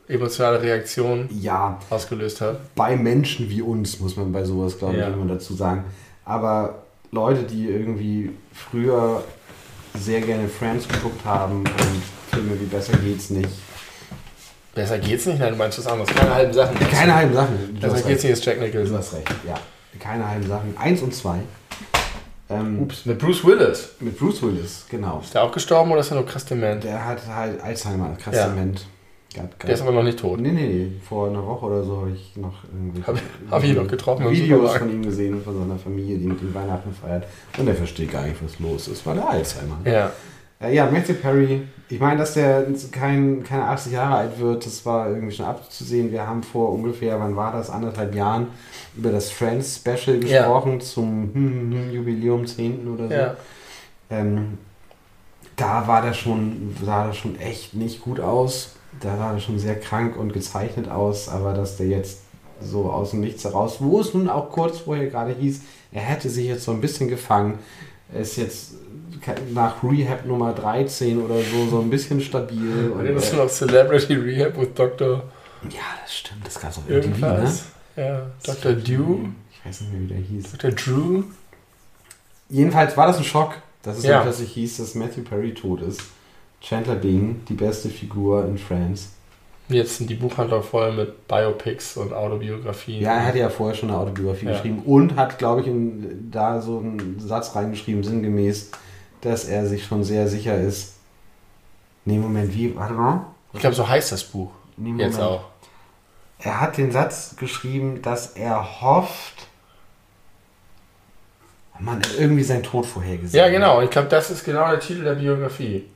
Emotionale 0.08 0.60
Reaktion 0.60 1.28
ja, 1.30 1.78
ausgelöst 1.88 2.40
hat. 2.40 2.74
bei 2.74 2.96
Menschen 2.96 3.48
wie 3.48 3.62
uns, 3.62 4.00
muss 4.00 4.16
man 4.16 4.32
bei 4.32 4.42
sowas, 4.44 4.76
glaube 4.76 4.94
ich, 4.94 5.00
Ja. 5.00 5.06
immer 5.08 5.26
dazu 5.32 5.54
sagen. 5.54 5.84
Aber 6.24 6.82
Leute, 7.12 7.42
die 7.42 7.66
irgendwie 7.68 8.30
früher 8.52 9.24
sehr 9.98 10.20
gerne 10.20 10.48
Friends 10.48 10.86
geguckt 10.86 11.24
haben 11.24 11.60
und 11.60 12.02
Filme 12.32 12.60
wie 12.60 12.66
Besser 12.66 12.96
geht's 12.98 13.30
nicht. 13.30 13.48
Besser 14.74 14.98
geht's 14.98 15.26
nicht? 15.26 15.40
Nein, 15.40 15.50
du 15.50 15.56
meinst 15.58 15.78
was 15.78 15.86
anderes. 15.88 16.08
Keine 16.14 16.32
halben 16.34 16.52
Sachen. 16.52 16.78
Keine 16.78 17.14
halben 17.14 17.34
Sachen. 17.34 17.74
Du 17.74 17.80
Besser 17.80 18.06
geht's 18.08 18.22
nicht, 18.22 18.32
ist 18.32 18.44
Jack 18.44 18.58
Du 18.60 18.64
Nicholson. 18.66 18.98
hast 18.98 19.14
recht, 19.14 19.28
ja. 19.46 19.54
Keine 19.98 20.28
halben 20.28 20.46
Sachen. 20.46 20.76
Eins 20.78 21.02
und 21.02 21.12
zwei. 21.14 21.40
Ähm, 22.48 22.80
Ups, 22.82 23.04
mit 23.06 23.18
Bruce 23.18 23.44
Willis. 23.44 23.90
mit 24.00 24.16
Bruce 24.18 24.42
Willis, 24.42 24.86
genau. 24.88 25.20
Ist 25.22 25.34
der 25.34 25.42
auch 25.42 25.52
gestorben 25.52 25.90
oder 25.92 26.00
ist 26.00 26.10
er 26.10 26.16
nur 26.16 26.26
krass 26.26 26.44
dement? 26.44 26.82
Der 26.84 27.04
hat 27.04 27.18
halt 27.28 27.60
Alzheimer, 27.60 28.16
krass 28.22 28.34
Ja. 28.36 28.48
dement. 28.48 28.86
Der 29.36 29.70
ist 29.74 29.82
aber 29.82 29.92
noch 29.92 30.02
nicht 30.02 30.18
tot. 30.18 30.40
Nee, 30.40 30.50
nee, 30.50 30.66
nee. 30.66 30.92
Vor 31.08 31.28
einer 31.28 31.46
Woche 31.46 31.66
oder 31.66 31.84
so 31.84 31.98
habe 31.98 32.10
ich 32.10 32.36
noch 32.36 32.64
irgendwie. 32.64 33.02
Hab- 33.04 33.16
hab 33.50 33.62
ich 33.62 33.76
noch 33.76 33.86
getroffen 33.86 34.26
im 34.26 34.32
Videos 34.32 34.76
von 34.76 34.90
ihm 34.90 35.02
gesehen, 35.04 35.40
von 35.42 35.56
seiner 35.56 35.78
Familie, 35.78 36.18
die 36.18 36.26
mit 36.26 36.42
ihm 36.42 36.52
Weihnachten 36.52 36.92
feiert. 36.92 37.26
Und 37.56 37.68
er 37.68 37.76
versteht 37.76 38.10
gar 38.10 38.24
nicht, 38.26 38.42
was 38.42 38.58
los 38.58 38.88
ist, 38.88 39.06
weil 39.06 39.18
er 39.18 39.30
Alzheimer 39.30 39.78
hat. 39.78 39.86
Ja. 39.86 40.12
Äh, 40.60 40.74
ja, 40.74 40.90
Matthew 40.90 41.14
Perry. 41.14 41.62
Ich 41.88 41.98
meine, 42.00 42.18
dass 42.18 42.34
der 42.34 42.66
kein, 42.92 43.42
keine 43.44 43.64
80 43.64 43.92
Jahre 43.92 44.16
alt 44.16 44.38
wird, 44.38 44.66
das 44.66 44.84
war 44.84 45.08
irgendwie 45.08 45.34
schon 45.34 45.46
abzusehen. 45.46 46.10
Wir 46.12 46.26
haben 46.26 46.42
vor 46.42 46.72
ungefähr, 46.72 47.18
wann 47.18 47.34
war 47.36 47.52
das, 47.52 47.70
anderthalb 47.70 48.14
Jahren 48.14 48.48
über 48.96 49.10
das 49.10 49.30
Friends 49.30 49.76
Special 49.76 50.22
Ja. 50.24 50.42
gesprochen 50.42 50.80
zum 50.80 51.30
hm, 51.32 51.72
hm, 51.72 51.90
Jubiläum 51.92 52.46
10. 52.46 52.88
oder 52.88 53.08
so. 53.08 53.14
Ja. 53.14 53.36
Ähm, 54.10 54.58
da 55.56 55.86
war 55.86 56.02
der 56.02 56.14
schon, 56.14 56.74
sah 56.84 57.06
das 57.08 57.16
schon 57.16 57.38
echt 57.38 57.74
nicht 57.74 58.00
gut 58.02 58.20
aus. 58.20 58.76
Da 59.00 59.16
sah 59.16 59.32
er 59.32 59.40
schon 59.40 59.58
sehr 59.58 59.78
krank 59.78 60.16
und 60.16 60.32
gezeichnet 60.32 60.88
aus, 60.88 61.28
aber 61.28 61.54
dass 61.54 61.76
der 61.76 61.86
jetzt 61.86 62.18
so 62.60 62.90
aus 62.90 63.10
dem 63.12 63.20
Nichts 63.20 63.44
heraus, 63.44 63.76
wo 63.80 64.00
es 64.00 64.12
nun 64.12 64.28
auch 64.28 64.50
kurz 64.50 64.78
vorher 64.80 65.06
gerade 65.08 65.32
hieß, 65.32 65.62
er 65.92 66.02
hätte 66.02 66.28
sich 66.28 66.46
jetzt 66.46 66.64
so 66.64 66.72
ein 66.72 66.80
bisschen 66.80 67.08
gefangen, 67.08 67.58
ist 68.12 68.36
jetzt 68.36 68.72
nach 69.54 69.82
Rehab 69.82 70.26
Nummer 70.26 70.52
13 70.52 71.22
oder 71.22 71.36
so 71.36 71.68
so 71.70 71.80
ein 71.80 71.88
bisschen 71.90 72.20
stabil. 72.20 72.90
Und 72.98 73.04
das 73.14 73.24
ist 73.26 73.34
noch 73.36 73.48
Celebrity 73.48 74.14
Rehab 74.14 74.58
with 74.58 74.74
Dr. 74.74 75.22
Ja, 75.64 75.80
das 76.02 76.14
stimmt. 76.14 76.46
Das 76.46 76.58
gab 76.60 76.70
es 76.70 76.78
auf 76.78 76.88
MTV, 76.88 77.20
ne? 77.20 77.52
Ja, 77.96 78.26
Dr. 78.44 78.72
Dew, 78.72 79.28
Ich 79.52 79.64
weiß 79.66 79.82
nicht 79.82 79.92
mehr, 79.92 80.00
wie 80.02 80.06
der 80.06 80.16
hieß. 80.18 80.52
Dr. 80.52 80.70
Drew. 80.72 81.22
Jedenfalls 82.48 82.96
war 82.96 83.06
das 83.06 83.18
ein 83.18 83.24
Schock, 83.24 83.54
dass 83.82 83.98
es 83.98 84.04
Ja. 84.04 84.22
plötzlich 84.22 84.52
hieß, 84.52 84.78
dass 84.78 84.94
Matthew 84.94 85.22
Perry 85.22 85.54
tot 85.54 85.82
ist. 85.82 86.00
Chandler 86.60 86.94
Bing, 86.96 87.40
die 87.48 87.54
beste 87.54 87.88
Figur 87.88 88.44
in 88.44 88.58
Friends. 88.58 89.10
Jetzt 89.68 89.98
sind 89.98 90.10
die 90.10 90.14
Buchhandlung 90.16 90.62
voll 90.62 90.92
mit 90.92 91.28
Biopics 91.28 91.96
und 91.96 92.12
Autobiografien. 92.12 93.02
Ja, 93.02 93.14
er 93.14 93.26
hatte 93.26 93.38
ja 93.38 93.48
vorher 93.48 93.76
schon 93.76 93.88
eine 93.90 93.98
Autobiografie 93.98 94.46
Ja. 94.46 94.52
geschrieben 94.52 94.82
und 94.84 95.14
hat, 95.16 95.38
glaube 95.38 95.60
ich, 95.60 95.68
in, 95.68 96.28
da 96.30 96.60
so 96.60 96.78
einen 96.78 97.20
Satz 97.20 97.54
reingeschrieben, 97.54 98.02
sinngemäß, 98.02 98.72
dass 99.20 99.44
er 99.44 99.66
sich 99.66 99.84
schon 99.84 100.02
sehr 100.02 100.26
sicher 100.28 100.58
ist. 100.60 100.94
Nee, 102.04 102.18
Moment, 102.18 102.52
wie? 102.54 102.74
Warte 102.74 102.94
mal. 102.94 103.26
Ich 103.52 103.60
glaube, 103.60 103.76
so 103.76 103.88
heißt 103.88 104.10
das 104.10 104.24
Buch. 104.24 104.50
Nee, 104.76 104.90
Jetzt 105.02 105.18
Moment. 105.18 105.34
auch. 105.38 105.44
Er 106.40 106.60
hat 106.60 106.76
den 106.76 106.90
Satz 106.90 107.36
geschrieben, 107.36 108.02
dass 108.02 108.28
er 108.32 108.80
hofft. 108.80 109.46
Mann, 111.78 112.02
irgendwie 112.18 112.42
sein 112.42 112.62
Tod 112.62 112.84
vorhergesehen. 112.86 113.42
Ja, 113.42 113.50
genau. 113.50 113.80
Ich 113.82 113.90
glaube, 113.90 114.08
das 114.08 114.30
ist 114.30 114.44
genau 114.44 114.68
der 114.68 114.80
Titel 114.80 115.04
der 115.04 115.14
Biografie. 115.14 115.86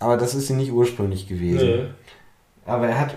Aber 0.00 0.16
das 0.16 0.34
ist 0.34 0.48
sie 0.48 0.54
nicht 0.54 0.72
ursprünglich 0.72 1.28
gewesen. 1.28 1.68
Nee. 1.68 1.84
Aber 2.66 2.88
er 2.88 2.98
hat 2.98 3.14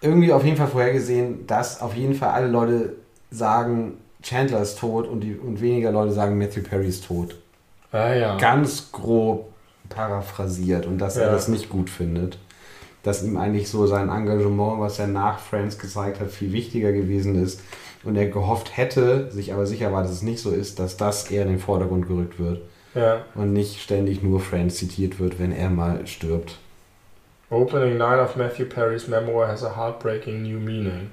irgendwie 0.00 0.32
auf 0.32 0.44
jeden 0.44 0.56
Fall 0.56 0.68
vorhergesehen, 0.68 1.46
dass 1.46 1.80
auf 1.80 1.96
jeden 1.96 2.14
Fall 2.14 2.30
alle 2.30 2.46
Leute 2.46 2.92
sagen, 3.30 3.94
Chandler 4.22 4.60
ist 4.62 4.78
tot 4.78 5.08
und, 5.08 5.20
die, 5.20 5.34
und 5.34 5.60
weniger 5.60 5.90
Leute 5.90 6.12
sagen, 6.12 6.38
Matthew 6.38 6.62
Perry 6.62 6.88
ist 6.88 7.06
tot. 7.06 7.36
Ah 7.92 8.12
ja. 8.12 8.36
Ganz 8.36 8.92
grob 8.92 9.48
paraphrasiert 9.88 10.86
und 10.86 10.98
dass 10.98 11.16
er 11.16 11.26
Ja. 11.28 11.32
das 11.32 11.48
nicht 11.48 11.68
gut 11.68 11.88
findet. 11.88 12.38
Dass 13.02 13.22
ihm 13.22 13.36
eigentlich 13.36 13.70
so 13.70 13.86
sein 13.86 14.08
Engagement, 14.08 14.80
was 14.80 14.98
er 14.98 15.06
nach 15.06 15.38
Friends 15.38 15.78
gezeigt 15.78 16.20
hat, 16.20 16.30
viel 16.30 16.52
wichtiger 16.52 16.92
gewesen 16.92 17.40
ist. 17.42 17.60
Und 18.04 18.16
er 18.16 18.26
gehofft 18.26 18.76
hätte, 18.76 19.30
sich 19.30 19.52
aber 19.52 19.64
sicher 19.66 19.92
war, 19.92 20.02
dass 20.02 20.10
es 20.12 20.22
nicht 20.22 20.40
so 20.40 20.50
ist, 20.50 20.78
dass 20.80 20.96
das 20.96 21.30
eher 21.30 21.42
in 21.42 21.48
den 21.48 21.58
Vordergrund 21.58 22.06
gerückt 22.08 22.38
wird 22.38 22.60
ja. 22.96 23.24
und 23.34 23.52
nicht 23.52 23.80
ständig 23.80 24.22
nur 24.22 24.40
Friends 24.40 24.76
zitiert 24.76 25.20
wird, 25.20 25.38
wenn 25.38 25.52
er 25.52 25.70
mal 25.70 26.06
stirbt. 26.06 26.56
Opening 27.50 27.96
line 27.96 28.20
of 28.20 28.34
Matthew 28.34 28.66
Perry's 28.66 29.06
memoir 29.06 29.46
has 29.46 29.62
a 29.62 29.76
heartbreaking 29.76 30.42
new 30.42 30.58
meaning. 30.58 31.10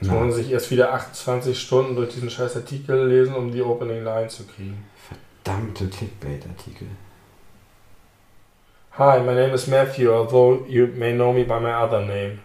Jetzt 0.00 0.12
muss 0.12 0.20
man 0.20 0.32
sich 0.32 0.52
erst 0.52 0.70
wieder 0.70 0.92
28 0.92 1.60
Stunden 1.60 1.96
durch 1.96 2.14
diesen 2.14 2.30
scheiß 2.30 2.54
Artikel 2.54 3.08
lesen, 3.08 3.34
um 3.34 3.50
die 3.50 3.62
Opening 3.62 4.04
line 4.04 4.28
zu 4.28 4.44
kriegen. 4.46 4.84
Verdammte 5.08 5.88
Clickbait-Artikel. 5.88 6.86
Hi, 8.92 9.18
my 9.20 9.34
name 9.34 9.54
is 9.54 9.66
Matthew, 9.66 10.12
although 10.12 10.64
you 10.68 10.86
may 10.86 11.12
know 11.12 11.32
me 11.32 11.42
by 11.42 11.58
my 11.58 11.72
other 11.72 12.00
name. 12.00 12.40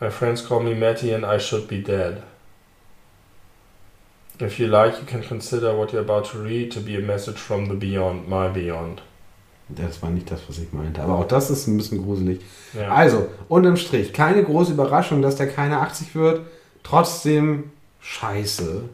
My 0.00 0.10
friends 0.10 0.44
call 0.44 0.60
me 0.60 0.74
Matty 0.74 1.12
and 1.12 1.24
I 1.24 1.38
should 1.38 1.68
be 1.68 1.80
dead. 1.80 2.24
If 4.40 4.58
you 4.58 4.66
like, 4.66 4.98
you 4.98 5.06
can 5.06 5.22
consider 5.22 5.76
what 5.76 5.92
you're 5.92 6.00
about 6.00 6.30
to 6.30 6.38
read 6.38 6.72
to 6.72 6.80
be 6.80 6.96
a 6.96 7.00
message 7.00 7.38
from 7.38 7.68
the 7.68 7.74
beyond, 7.74 8.28
my 8.28 8.48
beyond. 8.48 9.02
Das 9.68 10.02
war 10.02 10.10
nicht 10.10 10.30
das, 10.30 10.40
was 10.48 10.58
ich 10.58 10.72
meinte. 10.72 11.02
Aber 11.02 11.18
auch 11.18 11.28
das 11.28 11.50
ist 11.50 11.66
ein 11.66 11.76
bisschen 11.76 12.02
gruselig. 12.02 12.40
Ja. 12.74 12.88
Also, 12.88 13.28
unterm 13.48 13.76
Strich, 13.76 14.12
keine 14.12 14.42
große 14.42 14.72
Überraschung, 14.72 15.22
dass 15.22 15.36
der 15.36 15.48
keine 15.48 15.80
80 15.80 16.14
wird. 16.14 16.40
Trotzdem 16.82 17.70
scheiße. 18.00 18.84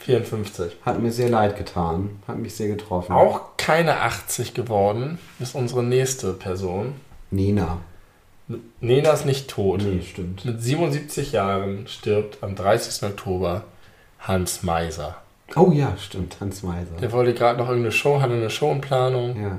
54. 0.00 0.76
Hat 0.84 1.00
mir 1.00 1.10
sehr 1.10 1.28
leid 1.28 1.56
getan. 1.56 2.22
Hat 2.26 2.38
mich 2.38 2.54
sehr 2.54 2.68
getroffen. 2.68 3.12
Auch 3.12 3.56
keine 3.56 4.00
80 4.00 4.54
geworden 4.54 5.18
ist 5.40 5.54
unsere 5.54 5.82
nächste 5.82 6.32
Person. 6.32 6.94
Nina. 7.30 7.78
Nena 8.80 9.10
ist 9.10 9.26
nicht 9.26 9.48
tot. 9.50 9.82
Nee, 9.82 10.02
stimmt. 10.02 10.44
Mit 10.44 10.62
77 10.62 11.32
Jahren 11.32 11.86
stirbt 11.86 12.38
am 12.42 12.54
30. 12.54 13.02
Oktober 13.02 13.64
Hans 14.20 14.62
Meiser. 14.62 15.16
Oh 15.56 15.70
ja, 15.72 15.94
stimmt. 15.98 16.36
Hans 16.40 16.62
Meiser. 16.62 16.92
Der 17.00 17.10
wollte 17.12 17.32
gerade 17.34 17.58
noch 17.58 17.68
irgendeine 17.68 17.92
Show, 17.92 18.20
hatte 18.20 18.34
eine 18.34 18.50
Show 18.50 18.70
in 18.72 18.80
Planung. 18.80 19.40
Ja. 19.40 19.58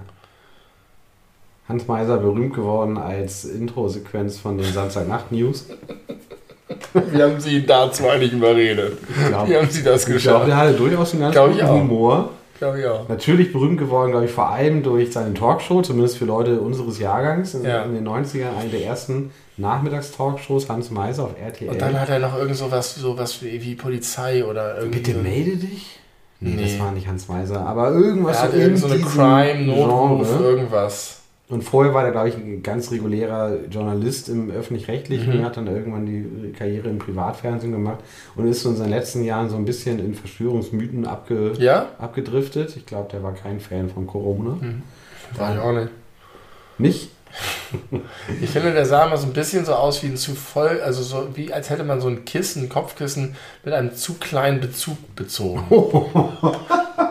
Hans 1.67 1.87
Meiser 1.87 2.17
berühmt 2.17 2.53
geworden 2.55 2.97
als 2.97 3.45
Intro-Sequenz 3.45 4.37
von 4.39 4.57
den 4.57 4.71
Samstagnacht-News. 4.71 5.65
Wie 6.93 7.21
haben 7.21 7.39
Sie 7.39 7.65
dazu 7.65 8.07
eigentlich 8.09 8.33
überredet? 8.33 8.97
Ich 9.09 9.27
glaube, 9.27 9.49
Wie 9.49 9.55
haben 9.57 9.69
Sie 9.69 9.83
das 9.83 10.01
ich 10.01 10.05
glaube, 10.07 10.13
geschafft? 10.19 10.47
der 10.47 10.57
hatte 10.57 10.73
durchaus 10.73 11.11
einen 11.13 11.21
ganz 11.21 11.33
Glaub 11.33 11.51
guten. 11.51 11.67
Humor. 11.67 12.29
Glaube 12.59 12.79
ich 12.81 12.85
auch. 12.85 13.07
Natürlich 13.07 13.51
berühmt 13.53 13.77
geworden, 13.79 14.11
glaube 14.11 14.25
ich, 14.25 14.31
vor 14.31 14.49
allem 14.49 14.83
durch 14.83 15.11
seine 15.13 15.33
Talkshow, 15.33 15.81
zumindest 15.81 16.17
für 16.17 16.25
Leute 16.25 16.59
unseres 16.59 16.99
Jahrgangs. 16.99 17.53
In, 17.55 17.63
Ja. 17.63 17.83
in 17.83 17.93
den 17.95 18.03
90ern 18.07 18.55
eine 18.59 18.69
der 18.69 18.83
ersten 18.85 19.31
Nachmittagstalkshows, 19.57 20.69
Hans 20.69 20.91
Meiser 20.91 21.23
auf 21.23 21.39
RTL. 21.41 21.69
Und 21.69 21.81
dann 21.81 21.99
hat 21.99 22.09
er 22.09 22.19
noch 22.19 22.37
irgend 22.37 22.55
sowas, 22.57 22.95
sowas 22.95 23.41
wie, 23.41 23.63
wie 23.63 23.75
Polizei 23.75 24.43
oder 24.45 24.77
irgendwie. 24.77 24.99
Bitte 24.99 25.17
melde 25.17 25.55
dich? 25.57 25.99
Nee, 26.41 26.51
Nee. 26.55 26.63
das 26.63 26.79
war 26.79 26.91
nicht 26.91 27.07
Hans 27.07 27.27
Meiser, 27.27 27.65
aber 27.65 27.91
irgendwas 27.91 28.37
er 28.37 28.43
hat 28.43 28.53
irgend 28.53 28.77
so 28.79 28.87
eine 28.87 28.99
Crime, 28.99 29.65
Notruf, 29.65 30.39
irgendwas. 30.39 31.18
Und 31.49 31.63
vorher 31.63 31.95
war 31.95 32.05
er, 32.05 32.11
glaube 32.11 32.29
ich, 32.29 32.35
ein 32.35 32.61
ganz 32.61 32.91
regulärer 32.91 33.65
Journalist 33.71 34.29
im 34.29 34.51
Öffentlich-Rechtlichen, 34.51 35.39
Mhm. 35.39 35.43
hat 35.45 35.57
dann 35.57 35.65
irgendwann 35.65 36.05
die 36.05 36.51
Karriere 36.55 36.89
im 36.89 36.99
Privatfernsehen 36.99 37.71
gemacht 37.71 37.99
und 38.35 38.47
ist 38.47 38.63
in 38.65 38.75
seinen 38.75 38.91
letzten 38.91 39.23
Jahren 39.23 39.49
so 39.49 39.55
ein 39.55 39.65
bisschen 39.65 39.97
in 39.99 40.13
Verschwörungsmythen 40.13 41.07
abge 41.07 41.53
Ja? 41.57 41.87
abgedriftet. 41.97 42.75
Ich 42.77 42.85
glaube, 42.85 43.09
der 43.11 43.23
war 43.23 43.33
kein 43.33 43.59
Fan 43.59 43.89
von 43.89 44.05
Corona. 44.05 44.57
Mhm. 44.61 44.83
War 45.37 45.53
ich 45.55 45.59
auch 45.59 45.73
nicht. 45.73 45.89
Nicht? 46.77 47.09
Ich 48.41 48.49
finde, 48.49 48.73
der 48.73 48.85
sah 48.87 49.05
immer 49.05 49.17
so 49.17 49.27
ein 49.27 49.33
bisschen 49.33 49.63
so 49.65 49.73
aus 49.73 50.01
wie 50.01 50.07
ein 50.07 50.17
zu 50.17 50.33
voll, 50.33 50.81
also 50.83 51.03
so 51.03 51.27
wie 51.35 51.53
als 51.53 51.69
hätte 51.69 51.83
man 51.83 52.01
so 52.01 52.07
ein 52.07 52.25
Kissen, 52.25 52.63
ein 52.63 52.69
Kopfkissen 52.69 53.35
mit 53.63 53.71
einem 53.73 53.93
zu 53.93 54.15
kleinen 54.15 54.59
Bezug 54.61 54.97
bezogen. 55.15 55.61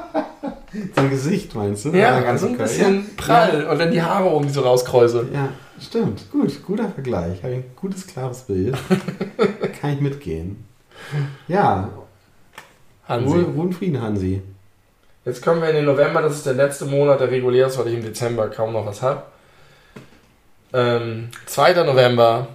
Sein 0.94 1.10
Gesicht, 1.10 1.54
meinst 1.54 1.84
du? 1.84 1.90
Ja, 1.90 2.20
ganz 2.20 2.40
so 2.40 2.48
ein 2.48 2.58
bisschen 2.58 3.16
prall 3.16 3.66
und 3.66 3.78
dann 3.78 3.90
die 3.90 4.02
Haare 4.02 4.40
die 4.42 4.48
so 4.50 4.62
rauskräuseln. 4.62 5.32
Ja, 5.32 5.48
stimmt. 5.80 6.30
Gut, 6.30 6.62
guter 6.64 6.88
Vergleich. 6.90 7.42
Habe 7.42 7.54
ich 7.54 7.58
ein 7.58 7.70
gutes, 7.76 8.06
klares 8.06 8.42
Bild. 8.42 8.76
Kann 9.80 9.94
ich 9.94 10.00
mitgehen. 10.00 10.64
Ja, 11.46 11.90
Hansi. 13.08 13.38
Ruhe 13.38 13.72
Frieden, 13.72 14.00
Hansi. 14.00 14.42
Jetzt 15.24 15.42
kommen 15.42 15.60
wir 15.60 15.70
in 15.70 15.76
den 15.76 15.84
November, 15.86 16.22
das 16.22 16.36
ist 16.36 16.46
der 16.46 16.54
letzte 16.54 16.84
Monat, 16.84 17.20
der 17.20 17.30
regulär 17.30 17.66
ist, 17.66 17.78
weil 17.78 17.88
ich 17.88 17.94
im 17.94 18.02
Dezember 18.02 18.48
kaum 18.48 18.72
noch 18.72 18.86
was 18.86 19.02
habe. 19.02 19.22
Ähm, 20.72 21.30
2. 21.46 21.84
November, 21.84 22.48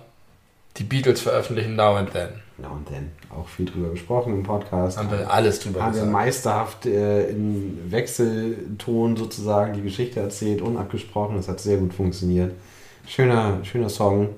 die 0.77 0.83
Beatles 0.83 1.21
veröffentlichen 1.21 1.75
Now 1.75 1.95
and 1.95 2.13
Then. 2.13 2.42
Ja, 2.61 2.69
und 2.69 2.87
dann 2.89 3.11
auch 3.35 3.47
viel 3.47 3.65
drüber 3.65 3.89
gesprochen 3.89 4.33
im 4.33 4.43
Podcast. 4.43 4.97
Haben 4.97 5.09
wir 5.11 5.31
alles 5.31 5.59
drüber 5.59 5.81
haben 5.81 5.93
wir 5.93 6.01
gesagt. 6.01 6.11
meisterhaft 6.11 6.85
äh, 6.85 7.29
in 7.29 7.91
Wechselton 7.91 9.17
sozusagen 9.17 9.73
die 9.73 9.81
Geschichte 9.81 10.19
erzählt, 10.19 10.61
unabgesprochen. 10.61 11.35
Das 11.35 11.47
hat 11.47 11.59
sehr 11.59 11.77
gut 11.77 11.93
funktioniert. 11.93 12.53
Schöner, 13.07 13.57
schöner 13.63 13.89
Song, 13.89 14.29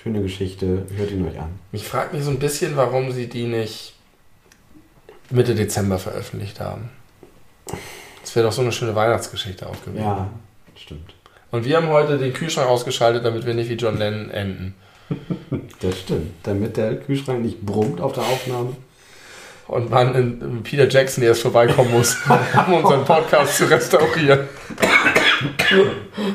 schöne 0.00 0.22
Geschichte. 0.22 0.86
Hört 0.94 1.10
ihn 1.10 1.26
euch 1.26 1.38
an. 1.40 1.50
Ich 1.72 1.86
frage 1.86 2.14
mich 2.14 2.24
so 2.24 2.30
ein 2.30 2.38
bisschen, 2.38 2.76
warum 2.76 3.10
sie 3.10 3.28
die 3.28 3.46
nicht 3.46 3.94
Mitte 5.30 5.56
Dezember 5.56 5.98
veröffentlicht 5.98 6.60
haben. 6.60 6.90
Das 8.22 8.36
wäre 8.36 8.46
doch 8.46 8.52
so 8.52 8.62
eine 8.62 8.70
schöne 8.70 8.94
Weihnachtsgeschichte 8.94 9.68
auch 9.68 9.84
gewesen. 9.84 10.04
Ja, 10.04 10.30
stimmt. 10.76 11.14
Und 11.50 11.64
wir 11.64 11.76
haben 11.76 11.88
heute 11.88 12.18
den 12.18 12.32
Kühlschrank 12.32 12.68
ausgeschaltet, 12.68 13.24
damit 13.24 13.44
wir 13.44 13.54
nicht 13.54 13.68
wie 13.68 13.74
John 13.74 13.98
Lennon 13.98 14.30
enden. 14.30 14.74
Das 15.80 15.98
stimmt. 16.00 16.32
Damit 16.42 16.76
der 16.76 16.96
Kühlschrank 16.96 17.42
nicht 17.42 17.60
brummt 17.62 18.00
auf 18.00 18.12
der 18.12 18.24
Aufnahme. 18.24 18.76
Und 19.68 19.90
wann 19.90 20.14
in 20.14 20.62
Peter 20.62 20.88
Jackson 20.88 21.24
erst 21.24 21.42
vorbeikommen 21.42 21.90
muss, 21.92 22.16
um 22.66 22.74
unseren 22.74 23.04
Podcast 23.04 23.56
zu 23.56 23.64
restaurieren. 23.68 24.48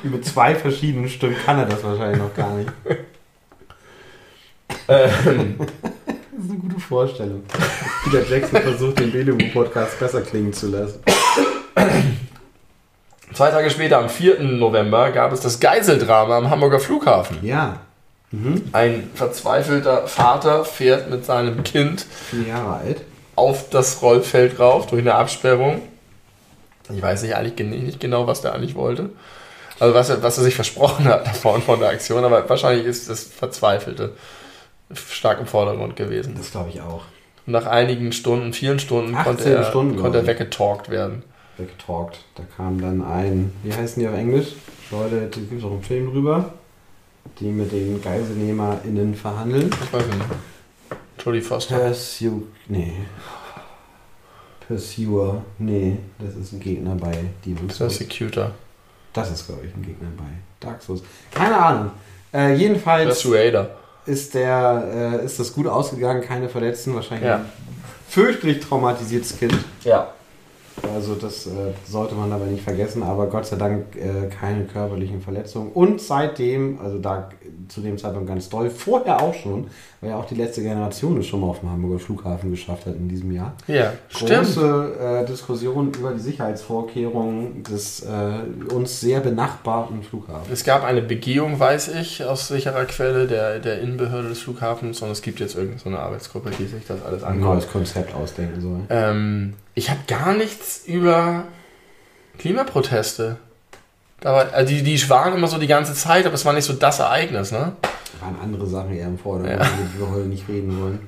Mit 0.03 0.25
zwei 0.25 0.53
verschiedenen 0.55 1.07
Stimmen 1.07 1.35
kann 1.45 1.57
er 1.59 1.65
das 1.65 1.83
wahrscheinlich 1.83 2.17
noch 2.19 2.33
gar 2.33 2.53
nicht. 2.55 2.71
Ähm, 4.87 5.55
Das 5.57 6.45
ist 6.45 6.49
eine 6.49 6.59
gute 6.59 6.79
Vorstellung. 6.79 7.43
Peter 8.03 8.25
Jackson 8.27 8.61
versucht, 8.61 8.99
den 8.99 9.11
Belewu-Podcast 9.11 9.99
besser 9.99 10.21
klingen 10.21 10.53
zu 10.53 10.67
lassen. 10.69 10.99
zwei 13.33 13.51
Tage 13.51 13.69
später, 13.69 13.99
am 13.99 14.09
4. 14.09 14.39
November, 14.41 15.11
gab 15.11 15.33
es 15.33 15.41
das 15.41 15.59
Geiseldrama 15.59 16.37
am 16.37 16.49
Hamburger 16.49 16.79
Flughafen. 16.79 17.37
Ja. 17.41 17.81
Mhm. 18.31 18.63
Ein 18.71 19.09
verzweifelter 19.13 20.07
Vater 20.07 20.63
fährt 20.65 21.09
mit 21.09 21.25
seinem 21.25 21.63
Kind 21.63 22.05
Vier 22.29 22.47
Jahre 22.47 22.75
alt. 22.77 23.01
auf 23.35 23.69
das 23.69 24.01
Rollfeld 24.01 24.59
rauf 24.59 24.87
durch 24.87 25.01
eine 25.01 25.15
Absperrung. 25.15 25.81
Ich 26.93 27.01
weiß 27.01 27.23
nicht 27.23 27.35
eigentlich 27.35 27.55
gen- 27.55 27.69
nicht 27.71 27.99
genau, 27.99 28.27
was 28.27 28.41
der 28.41 28.53
eigentlich 28.53 28.75
wollte. 28.75 29.09
Also 29.79 29.93
was 29.95 30.09
er, 30.09 30.21
was 30.23 30.37
er 30.37 30.43
sich 30.43 30.55
versprochen 30.55 31.05
hat 31.05 31.25
davon 31.27 31.61
von 31.61 31.79
der 31.79 31.89
Aktion, 31.89 32.23
aber 32.23 32.47
wahrscheinlich 32.49 32.85
ist 32.85 33.09
das 33.09 33.23
Verzweifelte 33.23 34.11
stark 34.93 35.39
im 35.39 35.47
Vordergrund 35.47 35.95
gewesen. 35.95 36.35
Das 36.37 36.51
glaube 36.51 36.69
ich 36.69 36.81
auch. 36.81 37.03
Und 37.47 37.53
nach 37.53 37.65
einigen 37.65 38.11
Stunden, 38.11 38.53
vielen 38.53 38.79
Stunden, 38.79 39.15
18 39.15 39.23
konnte 39.25 39.49
er, 39.55 39.63
Stunden, 39.63 39.97
konnte 39.99 40.19
er 40.19 40.27
weggetalkt 40.27 40.89
werden. 40.89 41.23
weggetalkt. 41.57 42.19
Da 42.35 42.43
kam 42.55 42.79
dann 42.79 43.01
ein, 43.01 43.51
wie 43.63 43.73
heißen 43.73 44.01
die 44.01 44.07
auf 44.07 44.15
Englisch? 44.15 44.47
Leute, 44.91 45.27
da 45.31 45.39
gibt 45.39 45.53
es 45.59 45.63
auch 45.63 45.71
einen 45.71 45.83
Film 45.83 46.11
drüber, 46.11 46.53
die 47.39 47.45
mit 47.49 47.71
den 47.71 48.01
GeiselnehmerInnen 48.01 49.15
verhandeln. 49.15 49.69
Ich 49.83 49.93
weiß 49.93 50.05
nicht. 50.05 50.25
Jodie 51.25 51.41
Foster. 51.41 51.77
Pursue, 51.77 52.43
nee. 52.67 52.93
Pursuer, 54.67 55.43
nee, 55.59 55.97
das 56.19 56.35
ist 56.35 56.53
ein 56.53 56.59
Gegner 56.59 56.95
bei 56.95 57.11
Demon's 57.45 57.77
Souls. 57.77 57.97
Persecutor. 57.97 58.51
Das 59.13 59.29
ist, 59.31 59.45
glaube 59.47 59.65
ich, 59.65 59.75
ein 59.75 59.81
Gegner 59.81 60.07
bei 60.17 60.23
Dark 60.59 60.81
Souls. 60.81 61.01
Keine 61.33 61.57
Ahnung. 61.57 61.91
Äh, 62.33 62.55
jedenfalls 62.55 63.21
Persuader. 63.21 63.71
ist, 64.05 64.33
der, 64.33 65.19
äh, 65.21 65.25
ist 65.25 65.39
das 65.39 65.51
gut 65.53 65.67
ausgegangen, 65.67 66.21
keine 66.21 66.47
Verletzten, 66.47 66.95
wahrscheinlich 66.95 67.27
Ja. 67.27 67.37
ein 67.37 67.45
fürchterlich 68.07 68.61
traumatisiertes 68.61 69.37
Kind. 69.37 69.57
Ja. 69.83 70.13
Also 70.93 71.15
das 71.15 71.47
äh, 71.47 71.49
sollte 71.87 72.15
man 72.15 72.31
aber 72.31 72.45
nicht 72.45 72.63
vergessen, 72.63 73.03
aber 73.03 73.27
Gott 73.27 73.45
sei 73.45 73.55
Dank 73.55 73.95
äh, 73.95 74.27
keine 74.27 74.65
körperlichen 74.65 75.21
Verletzungen. 75.21 75.71
Und 75.71 76.01
seitdem, 76.01 76.79
also 76.79 76.97
da 76.97 77.29
zu 77.67 77.81
dem 77.81 77.97
Zeitpunkt 77.97 78.27
ganz 78.27 78.49
doll, 78.49 78.69
vorher 78.69 79.21
auch 79.21 79.33
schon, 79.33 79.67
weil 80.01 80.09
ja 80.09 80.17
auch 80.17 80.25
die 80.25 80.35
letzte 80.35 80.61
Generation 80.61 81.17
es 81.19 81.27
schon 81.27 81.41
mal 81.41 81.47
auf 81.47 81.59
dem 81.59 81.69
Hamburger 81.69 81.99
Flughafen 81.99 82.51
geschafft 82.51 82.85
hat 82.87 82.95
in 82.95 83.07
diesem 83.07 83.31
Jahr. 83.31 83.53
Ja, 83.67 83.93
stimmt. 84.09 84.29
Große 84.45 85.21
äh, 85.23 85.25
Diskussion 85.25 85.91
über 85.93 86.11
die 86.11 86.19
Sicherheitsvorkehrungen 86.19 87.63
des 87.63 88.01
äh, 88.01 88.73
uns 88.73 88.99
sehr 88.99 89.19
benachbarten 89.19 90.01
Flughafens. 90.03 90.49
Es 90.51 90.63
gab 90.63 90.83
eine 90.83 91.01
Begehung, 91.01 91.59
weiß 91.59 91.89
ich, 91.89 92.23
aus 92.25 92.47
sicherer 92.47 92.85
Quelle 92.85 93.27
der, 93.27 93.59
der 93.59 93.81
Innenbehörde 93.81 94.29
des 94.29 94.39
Flughafens 94.39 95.01
und 95.01 95.11
es 95.11 95.21
gibt 95.21 95.39
jetzt 95.39 95.55
irgendeine 95.55 95.79
so 95.81 95.89
eine 95.89 95.99
Arbeitsgruppe, 95.99 96.51
die 96.57 96.65
sich 96.65 96.85
das 96.87 97.03
alles 97.03 97.23
Ein 97.23 97.33
anguckt. 97.35 97.53
neues 97.53 97.71
Konzept 97.71 98.15
ausdenken 98.15 98.61
soll. 98.61 98.79
Ähm, 98.89 99.53
ich 99.75 99.89
habe 99.89 99.99
gar 100.07 100.33
nichts 100.33 100.83
über 100.85 101.45
Klimaproteste. 102.37 103.37
Da 104.19 104.33
war, 104.33 104.53
also 104.53 104.73
die, 104.73 104.83
die 104.83 105.09
waren 105.09 105.33
immer 105.33 105.47
so 105.47 105.57
die 105.57 105.67
ganze 105.67 105.93
Zeit, 105.93 106.25
aber 106.25 106.35
es 106.35 106.45
war 106.45 106.53
nicht 106.53 106.65
so 106.65 106.73
das 106.73 106.99
Ereignis, 106.99 107.51
ne? 107.51 107.73
waren 108.19 108.37
andere 108.41 108.67
Sachen 108.67 108.93
eher 108.93 109.07
im 109.07 109.17
Vordergrund, 109.17 109.59
Ja. 109.61 109.65
über 109.67 109.83
die 109.95 109.99
wir 109.99 110.09
heute 110.11 110.27
nicht 110.27 110.47
reden 110.47 110.79
wollen. 110.79 110.99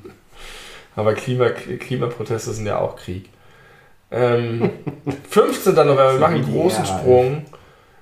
Aber 0.95 1.13
Klima, 1.13 1.49
Klimaproteste 1.49 2.53
sind 2.53 2.65
ja 2.65 2.79
auch 2.79 2.95
Krieg. 2.95 3.29
Ähm, 4.11 4.69
15. 5.29 5.73
November, 5.75 6.13
wir 6.13 6.19
machen 6.19 6.35
einen 6.35 6.51
großen 6.51 6.85
Ja, 6.85 6.97
Sprung 6.99 7.45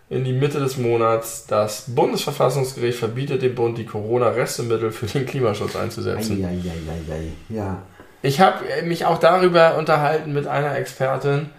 in 0.10 0.24
die 0.24 0.34
Mitte 0.34 0.60
des 0.60 0.78
Monats. 0.78 1.46
Das 1.48 1.86
Bundesverfassungsgericht 1.88 3.00
verbietet 3.00 3.42
dem 3.42 3.56
Bund, 3.56 3.78
die 3.78 3.86
Corona-Restemittel 3.86 4.92
für 4.92 5.06
den 5.08 5.26
Klimaschutz 5.26 5.76
einzusetzen. 5.76 6.44
Eieieiei. 6.44 7.32
Ja. 7.50 7.82
Ich 8.22 8.40
habe 8.40 8.64
mich 8.84 9.06
auch 9.06 9.18
darüber 9.18 9.78
unterhalten 9.78 10.34
mit 10.34 10.48
einer 10.48 10.76
Expertin, 10.78 11.50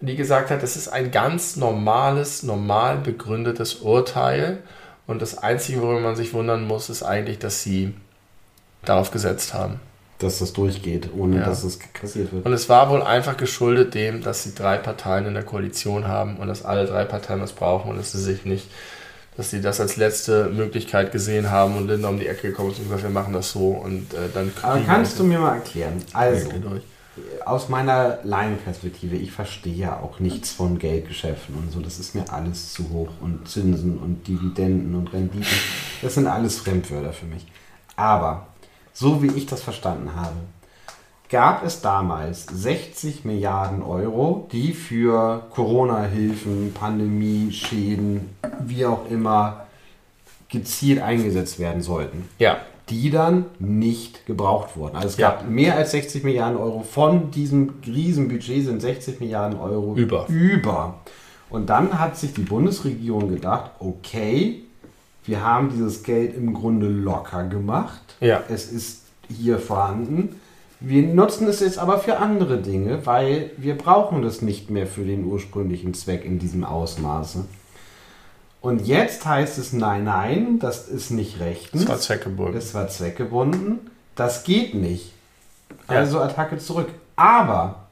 die 0.00 0.16
gesagt 0.16 0.50
hat, 0.50 0.62
es 0.62 0.76
ist 0.76 0.88
ein 0.88 1.10
ganz 1.10 1.56
normales, 1.56 2.42
normal 2.42 2.98
begründetes 2.98 3.76
Urteil. 3.76 4.58
Und 5.06 5.22
das 5.22 5.38
Einzige, 5.38 5.80
worüber 5.82 6.00
man 6.00 6.16
sich 6.16 6.34
wundern 6.34 6.66
muss, 6.66 6.90
ist 6.90 7.02
eigentlich, 7.02 7.38
dass 7.38 7.62
sie 7.62 7.94
darauf 8.84 9.10
gesetzt 9.10 9.54
haben. 9.54 9.80
Dass 10.18 10.40
das 10.40 10.52
durchgeht, 10.52 11.10
ohne 11.16 11.38
Ja. 11.38 11.44
dass 11.44 11.64
es 11.64 11.78
kassiert 11.94 12.32
wird. 12.32 12.44
Und 12.44 12.52
es 12.52 12.68
war 12.68 12.90
wohl 12.90 13.02
einfach 13.02 13.36
geschuldet 13.36 13.94
dem, 13.94 14.22
dass 14.22 14.42
sie 14.42 14.54
drei 14.54 14.76
Parteien 14.76 15.26
in 15.26 15.34
der 15.34 15.44
Koalition 15.44 16.06
haben 16.06 16.36
und 16.36 16.48
dass 16.48 16.64
alle 16.64 16.86
drei 16.86 17.04
Parteien 17.04 17.40
das 17.40 17.52
brauchen 17.52 17.90
und 17.90 17.96
dass 17.96 18.12
sie 18.12 18.20
sich 18.20 18.44
nicht, 18.44 18.68
dass 19.38 19.50
sie 19.50 19.60
das 19.60 19.80
als 19.80 19.96
letzte 19.96 20.48
Möglichkeit 20.48 21.12
gesehen 21.12 21.48
haben 21.48 21.76
und 21.76 21.86
Linda 21.86 22.08
um 22.08 22.18
die 22.18 22.26
Ecke 22.26 22.48
gekommen 22.48 22.72
ist 22.72 22.78
und 22.78 22.86
gesagt, 22.86 23.04
wir 23.04 23.10
machen 23.10 23.32
das 23.32 23.52
so 23.52 23.68
und 23.68 24.12
äh, 24.12 24.28
dann 24.34 24.52
Aber 24.62 24.80
kannst 24.80 25.16
du 25.16 25.22
mir 25.22 25.38
mal 25.38 25.54
erklären? 25.54 26.02
Also, 26.12 26.50
durch. 26.50 26.82
aus 27.46 27.68
meiner 27.68 28.18
Laienperspektive, 28.24 29.14
ich 29.14 29.30
verstehe 29.30 29.76
ja 29.76 30.00
auch 30.00 30.18
nichts 30.18 30.50
von 30.50 30.80
Geldgeschäften 30.80 31.54
und 31.54 31.70
so. 31.70 31.78
Das 31.78 32.00
ist 32.00 32.16
mir 32.16 32.24
alles 32.32 32.72
zu 32.72 32.90
hoch. 32.90 33.10
Und 33.20 33.48
Zinsen 33.48 33.98
und 33.98 34.26
Dividenden 34.26 34.96
und 34.96 35.12
Renditen, 35.12 35.46
das 36.02 36.14
sind 36.14 36.26
alles 36.26 36.58
Fremdwörter 36.58 37.12
für 37.12 37.26
mich. 37.26 37.46
Aber, 37.94 38.48
so 38.92 39.22
wie 39.22 39.28
ich 39.28 39.46
das 39.46 39.62
verstanden 39.62 40.16
habe, 40.16 40.34
gab 41.28 41.64
es 41.64 41.80
damals 41.80 42.46
60 42.46 43.24
Milliarden 43.24 43.82
Euro, 43.82 44.48
die 44.52 44.72
für 44.72 45.42
Corona-Hilfen, 45.50 46.72
Pandemie-Schäden, 46.72 48.30
wie 48.64 48.86
auch 48.86 49.08
immer, 49.10 49.66
gezielt 50.48 51.02
eingesetzt 51.02 51.58
werden 51.58 51.82
sollten 51.82 52.28
Ja, 52.38 52.56
die 52.88 53.10
dann 53.10 53.44
nicht 53.58 54.24
gebraucht 54.26 54.76
wurden. 54.76 54.96
Also 54.96 55.08
es 55.08 55.16
Ja. 55.18 55.30
gab 55.32 55.48
mehr 55.50 55.76
als 55.76 55.90
60 55.90 56.24
Milliarden 56.24 56.56
Euro. 56.58 56.80
Von 56.82 57.30
diesem 57.30 57.74
Riesenbudget 57.86 58.64
sind 58.64 58.80
60 58.80 59.20
Milliarden 59.20 59.58
Euro 59.60 59.94
Über. 59.94 60.24
über. 60.28 61.00
Und 61.50 61.68
dann 61.68 61.98
hat 61.98 62.16
sich 62.16 62.32
die 62.32 62.42
Bundesregierung 62.42 63.28
gedacht, 63.28 63.72
okay, 63.78 64.62
wir 65.24 65.42
haben 65.44 65.70
dieses 65.70 66.02
Geld 66.02 66.34
im 66.34 66.54
Grunde 66.54 66.88
locker 66.88 67.44
gemacht. 67.44 68.00
Ja. 68.20 68.42
Es 68.48 68.72
ist 68.72 69.02
hier 69.28 69.58
vorhanden. 69.58 70.36
Wir 70.80 71.02
nutzen 71.02 71.48
es 71.48 71.60
jetzt 71.60 71.78
aber 71.78 71.98
für 71.98 72.18
andere 72.18 72.58
Dinge, 72.58 73.04
weil 73.04 73.50
wir 73.56 73.76
brauchen 73.76 74.22
das 74.22 74.42
nicht 74.42 74.70
mehr 74.70 74.86
für 74.86 75.04
den 75.04 75.24
ursprünglichen 75.24 75.92
Zweck 75.94 76.24
in 76.24 76.38
diesem 76.38 76.64
Ausmaße. 76.64 77.44
Und 78.60 78.86
jetzt 78.86 79.24
heißt 79.24 79.58
es, 79.58 79.72
nein, 79.72 80.04
nein, 80.04 80.58
das 80.58 80.88
ist 80.88 81.10
nicht 81.10 81.40
rechtens. 81.40 81.82
das 81.82 81.90
war 81.90 81.98
zweckgebunden. 81.98 82.56
Es 82.56 82.74
war 82.74 82.88
zweckgebunden. 82.88 83.78
Das 84.14 84.44
geht 84.44 84.74
nicht. 84.74 85.12
Ja. 85.88 85.96
Also 85.96 86.20
Attacke 86.20 86.58
zurück. 86.58 86.88
Aber 87.16 87.88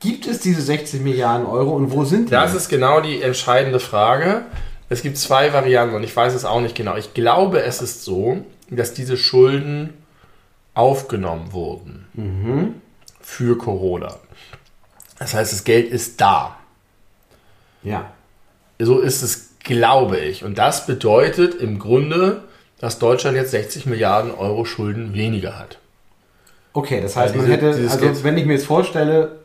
gibt 0.00 0.26
es 0.26 0.40
diese 0.40 0.62
60 0.62 1.00
Milliarden 1.00 1.46
Euro 1.46 1.72
und 1.72 1.90
wo 1.90 2.04
sind 2.04 2.28
die? 2.28 2.32
Das 2.32 2.54
ist 2.54 2.68
genau 2.68 3.00
die 3.00 3.22
entscheidende 3.22 3.80
Frage. 3.80 4.42
Es 4.88 5.02
gibt 5.02 5.18
zwei 5.18 5.52
Varianten 5.52 5.96
und 5.96 6.04
ich 6.04 6.14
weiß 6.14 6.34
es 6.34 6.44
auch 6.44 6.60
nicht 6.60 6.76
genau. 6.76 6.96
Ich 6.96 7.14
glaube, 7.14 7.62
es 7.62 7.82
ist 7.82 8.04
so, 8.04 8.38
dass 8.70 8.94
diese 8.94 9.16
Schulden 9.16 9.94
aufgenommen 10.76 11.52
wurden 11.52 12.80
für 13.20 13.56
Corona. 13.58 14.16
Das 15.18 15.34
heißt, 15.34 15.52
das 15.52 15.64
Geld 15.64 15.90
ist 15.90 16.20
da. 16.20 16.56
ja. 17.82 18.12
So 18.78 18.98
ist 19.00 19.22
es, 19.22 19.52
glaube 19.60 20.18
ich. 20.18 20.44
Und 20.44 20.58
das 20.58 20.84
bedeutet 20.86 21.54
im 21.54 21.78
Grunde, 21.78 22.42
dass 22.78 22.98
Deutschland 22.98 23.34
jetzt 23.38 23.52
60 23.52 23.86
Milliarden 23.86 24.32
Euro 24.34 24.66
Schulden 24.66 25.14
weniger 25.14 25.58
hat. 25.58 25.78
Okay, 26.74 27.00
das 27.00 27.16
heißt, 27.16 27.34
man 27.34 27.46
diese- 27.46 27.56
hätte, 27.56 27.74
dieses 27.74 27.92
also 27.92 28.04
Geld- 28.04 28.22
wenn 28.22 28.36
ich 28.36 28.44
mir 28.44 28.52
jetzt 28.52 28.66
vorstelle, 28.66 29.38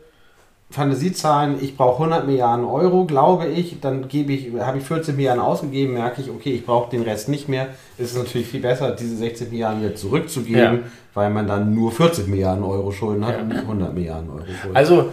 Fantasiezahlen, 0.72 1.56
ich 1.62 1.76
brauche 1.76 2.02
100 2.02 2.26
Milliarden 2.26 2.64
Euro, 2.64 3.04
glaube 3.04 3.46
ich, 3.46 3.80
dann 3.80 4.08
gebe 4.08 4.32
ich, 4.32 4.48
habe 4.60 4.78
ich 4.78 4.84
14 4.84 5.14
Milliarden 5.16 5.42
ausgegeben, 5.42 5.92
merke 5.94 6.20
ich, 6.22 6.30
okay, 6.30 6.52
ich 6.54 6.66
brauche 6.66 6.90
den 6.90 7.02
Rest 7.02 7.28
nicht 7.28 7.48
mehr. 7.48 7.68
Es 7.98 8.12
ist 8.12 8.18
natürlich 8.18 8.48
viel 8.48 8.60
besser, 8.60 8.90
diese 8.92 9.16
60 9.16 9.50
Milliarden 9.50 9.82
wieder 9.82 9.94
zurückzugeben, 9.94 10.60
Ja. 10.62 10.78
weil 11.14 11.30
man 11.30 11.46
dann 11.46 11.74
nur 11.74 11.92
40 11.92 12.26
Milliarden 12.26 12.64
Euro 12.64 12.90
Schulden 12.90 13.24
hat 13.26 13.34
Ja. 13.36 13.40
und 13.42 13.48
nicht 13.48 13.62
100 13.62 13.94
Milliarden 13.94 14.30
Euro 14.30 14.44
Schulden. 14.60 14.76
Also, 14.76 15.10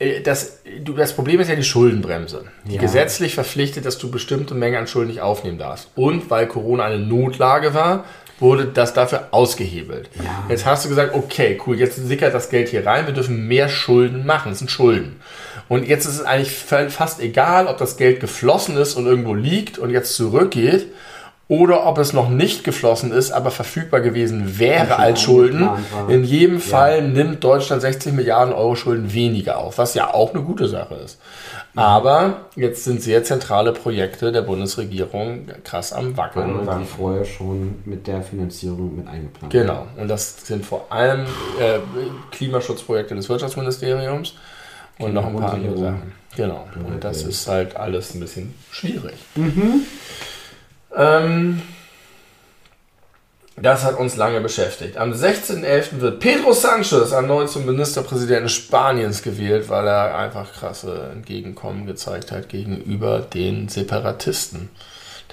äh, 0.00 0.20
das, 0.20 0.60
du, 0.84 0.92
das 0.94 1.12
Problem 1.14 1.40
ist 1.40 1.48
ja 1.48 1.56
die 1.56 1.62
Schuldenbremse, 1.62 2.44
die 2.68 2.74
Ja. 2.74 2.80
gesetzlich 2.80 3.34
verpflichtet, 3.34 3.84
dass 3.86 3.98
du 3.98 4.10
bestimmte 4.10 4.54
Mengen 4.54 4.76
an 4.76 4.86
Schulden 4.86 5.08
nicht 5.10 5.22
aufnehmen 5.22 5.58
darfst. 5.58 5.90
Und 5.96 6.28
weil 6.30 6.46
Corona 6.48 6.84
eine 6.84 6.98
Notlage 6.98 7.72
war, 7.74 8.04
wurde 8.40 8.66
das 8.66 8.94
dafür 8.94 9.28
ausgehebelt. 9.30 10.08
Ja. 10.16 10.44
Jetzt 10.48 10.64
hast 10.64 10.84
du 10.84 10.88
gesagt, 10.88 11.14
okay, 11.14 11.60
cool, 11.66 11.78
jetzt 11.78 11.96
sickert 11.96 12.34
das 12.34 12.50
Geld 12.50 12.68
hier 12.68 12.86
rein, 12.86 13.06
wir 13.06 13.14
dürfen 13.14 13.48
mehr 13.48 13.68
Schulden 13.68 14.24
machen, 14.26 14.50
das 14.50 14.58
sind 14.60 14.70
Schulden. 14.70 15.20
Und 15.68 15.86
jetzt 15.86 16.06
ist 16.06 16.14
es 16.14 16.22
eigentlich 16.22 16.52
fa- 16.52 16.88
fast 16.88 17.20
egal, 17.20 17.66
ob 17.66 17.78
das 17.78 17.96
Geld 17.96 18.20
geflossen 18.20 18.76
ist 18.76 18.94
und 18.94 19.06
irgendwo 19.06 19.34
liegt 19.34 19.78
und 19.78 19.90
jetzt 19.90 20.14
zurückgeht, 20.14 20.86
oder 21.48 21.86
ob 21.86 21.96
es 21.96 22.12
noch 22.12 22.28
nicht 22.28 22.62
geflossen 22.62 23.10
ist, 23.10 23.30
aber 23.32 23.50
verfügbar 23.50 24.02
gewesen 24.02 24.58
wäre 24.58 24.98
als 24.98 25.22
Schulden. 25.22 25.68
In 26.08 26.22
jedem 26.22 26.60
Fall 26.60 27.02
nimmt 27.02 27.42
Deutschland 27.42 27.80
60 27.80 28.12
Milliarden 28.12 28.52
Euro 28.52 28.76
Schulden 28.76 29.14
weniger 29.14 29.56
auf, 29.56 29.78
was 29.78 29.94
ja 29.94 30.12
auch 30.12 30.34
eine 30.34 30.42
gute 30.42 30.68
Sache 30.68 30.96
ist. 30.96 31.18
Aber 31.74 32.40
jetzt 32.54 32.84
sind 32.84 33.00
sehr 33.02 33.24
zentrale 33.24 33.72
Projekte 33.72 34.30
der 34.30 34.42
Bundesregierung 34.42 35.46
krass 35.64 35.92
am 35.92 36.16
Wackeln. 36.18 36.50
Und 36.50 36.60
Und 36.60 36.66
war 36.66 36.80
vorher 36.82 37.24
schon 37.24 37.76
mit 37.86 38.06
der 38.06 38.22
Finanzierung 38.22 38.96
mit 38.96 39.06
eingeplant. 39.06 39.50
Genau. 39.52 39.86
Und 39.96 40.08
das 40.08 40.46
sind 40.46 40.66
vor 40.66 40.86
allem 40.90 41.20
äh, 41.60 41.78
Klimaschutzprojekte 42.32 43.14
des 43.14 43.28
Wirtschaftsministeriums 43.28 44.34
und 44.98 45.14
noch 45.14 45.26
ein 45.26 45.36
paar 45.36 45.54
andere. 45.54 45.78
Sachen. 45.78 46.12
Genau. 46.36 46.68
Und 46.86 47.02
das 47.02 47.22
ist 47.22 47.48
halt 47.48 47.76
alles 47.76 48.14
ein 48.14 48.20
bisschen 48.20 48.54
schwierig. 48.70 49.14
Ähm, 50.96 51.62
das 53.60 53.84
hat 53.84 53.98
uns 53.98 54.14
lange 54.16 54.40
beschäftigt. 54.40 54.96
Am 54.98 55.12
16.11. 55.12 56.00
wird 56.00 56.20
Pedro 56.20 56.52
Sanchez 56.52 57.10
erneut 57.10 57.50
zum 57.50 57.66
Ministerpräsidenten 57.66 58.48
Spaniens 58.48 59.22
gewählt, 59.22 59.68
weil 59.68 59.86
er 59.86 60.16
einfach 60.16 60.52
krasse 60.52 61.10
Entgegenkommen 61.12 61.84
gezeigt 61.86 62.30
hat 62.30 62.48
gegenüber 62.48 63.20
den 63.20 63.68
Separatisten, 63.68 64.70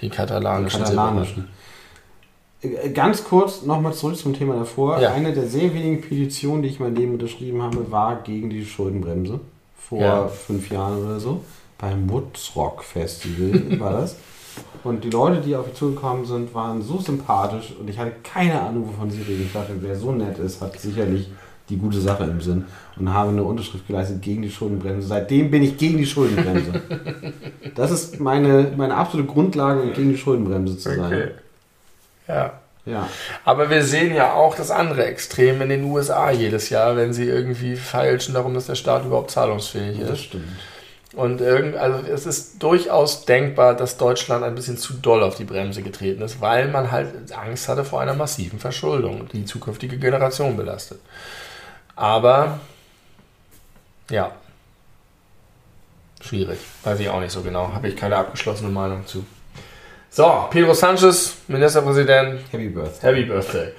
den 0.02 0.10
katalanischen, 0.10 0.82
katalanischen. 0.82 1.48
Äh, 2.62 2.90
Ganz 2.90 3.24
kurz 3.24 3.62
nochmal 3.62 3.94
zurück 3.94 4.18
zum 4.18 4.34
Thema 4.34 4.56
davor. 4.56 5.00
Ja. 5.00 5.14
Eine 5.14 5.32
der 5.34 5.46
sehr 5.48 5.72
wenigen 5.74 6.02
Petitionen, 6.02 6.64
die 6.64 6.70
ich 6.70 6.80
in 6.80 6.86
meinem 6.86 6.96
Leben 6.96 7.14
unterschrieben 7.14 7.62
habe, 7.62 7.92
war 7.92 8.24
gegen 8.24 8.50
die 8.50 8.66
Schuldenbremse 8.66 9.40
vor 9.78 10.02
Ja. 10.02 10.28
fünf 10.28 10.72
Jahren 10.72 11.06
oder 11.06 11.20
so. 11.20 11.44
Beim 11.78 12.10
Woodstock 12.10 12.84
Festival 12.84 13.80
war 13.80 13.92
das. 14.02 14.16
Und 14.84 15.04
die 15.04 15.10
Leute, 15.10 15.42
die 15.42 15.56
auf 15.56 15.66
mich 15.66 15.76
zugekommen 15.76 16.26
sind, 16.26 16.54
waren 16.54 16.82
so 16.82 17.00
sympathisch 17.00 17.74
und 17.80 17.90
ich 17.90 17.98
hatte 17.98 18.12
keine 18.24 18.62
Ahnung, 18.62 18.88
wovon 18.88 19.10
sie 19.10 19.22
reden. 19.22 19.44
Ich 19.46 19.54
dachte, 19.54 19.74
wer 19.82 19.96
so 19.96 20.12
nett 20.12 20.38
ist, 20.38 20.62
hat 20.62 20.80
sicherlich 20.80 21.30
die 21.70 21.78
gute 21.78 22.00
Sache 22.00 22.26
im 22.26 22.40
Sinn 22.42 22.66
und 22.96 23.12
habe 23.12 23.30
eine 23.32 23.44
Unterschrift 23.44 23.88
geleistet 23.88 24.22
gegen 24.22 24.44
die 24.44 24.52
Schuldenbremse. 24.52 25.08
Seitdem 25.08 25.50
bin 25.50 25.64
ich 25.64 25.78
gegen 25.78 25.98
die 25.98 26.06
Schuldenbremse. 26.06 26.74
Das 27.76 27.92
ist 27.92 28.22
meine, 28.22 28.72
meine 28.78 28.96
absolute 28.96 29.28
Grundlage, 29.30 29.82
um 29.82 29.92
gegen 29.92 30.12
die 30.12 30.18
Schuldenbremse 30.18 30.78
zu 30.78 30.90
sein. 30.92 31.00
Okay. 31.06 31.28
Ja. 32.28 32.54
Ja. 32.86 33.10
Aber 33.44 33.70
wir 33.70 33.84
sehen 33.84 34.16
ja 34.16 34.34
auch 34.34 34.56
das 34.56 34.72
andere 34.72 35.06
Extrem 35.06 35.62
in 35.62 35.70
den 35.70 35.84
USA 35.86 36.32
jedes 36.32 36.70
Jahr, 36.70 36.96
wenn 36.96 37.12
sie 37.12 37.26
irgendwie 37.26 37.76
feilschen 37.76 38.34
darum, 38.36 38.54
dass 38.54 38.68
der 38.68 38.76
Staat 38.76 39.04
überhaupt 39.06 39.32
zahlungsfähig 39.32 40.00
Das 40.00 40.12
ist. 40.12 40.20
stimmt. 40.26 40.46
Und 41.16 41.40
irgend, 41.40 41.78
also 41.78 42.06
es 42.12 42.26
ist 42.26 42.62
durchaus 42.62 43.24
denkbar, 43.24 43.74
dass 43.74 43.96
Deutschland 43.96 44.44
ein 44.44 44.54
bisschen 44.54 44.78
zu 44.78 44.94
doll 44.94 45.24
auf 45.24 45.36
die 45.36 45.46
Bremse 45.46 45.82
getreten 45.82 46.22
ist, 46.22 46.42
weil 46.42 46.68
man 46.68 46.92
halt 46.92 47.32
Angst 47.32 47.70
hatte 47.70 47.86
vor 47.86 48.02
einer 48.02 48.16
massiven 48.16 48.60
Verschuldung, 48.60 49.30
die 49.32 49.46
zukünftige 49.46 49.98
Generation 49.98 50.58
belastet. 50.58 51.00
Aber 51.96 52.60
ja, 54.10 54.32
schwierig. 56.22 56.60
Weiß 56.84 57.00
ich 57.00 57.08
auch 57.08 57.22
nicht 57.22 57.32
so 57.32 57.42
genau. 57.42 57.72
Habe 57.74 57.88
ich 57.88 57.96
keine 57.96 58.18
abgeschlossene 58.18 58.70
Meinung 58.70 59.08
zu. 59.08 59.26
So, 60.10 60.48
Pedro 60.50 60.74
Sanchez, 60.74 61.36
Ministerpräsident, 61.48 62.42
Happy 62.52 62.70
Birthday. 62.70 63.10
Happy 63.10 63.26
Birthday. 63.26 63.72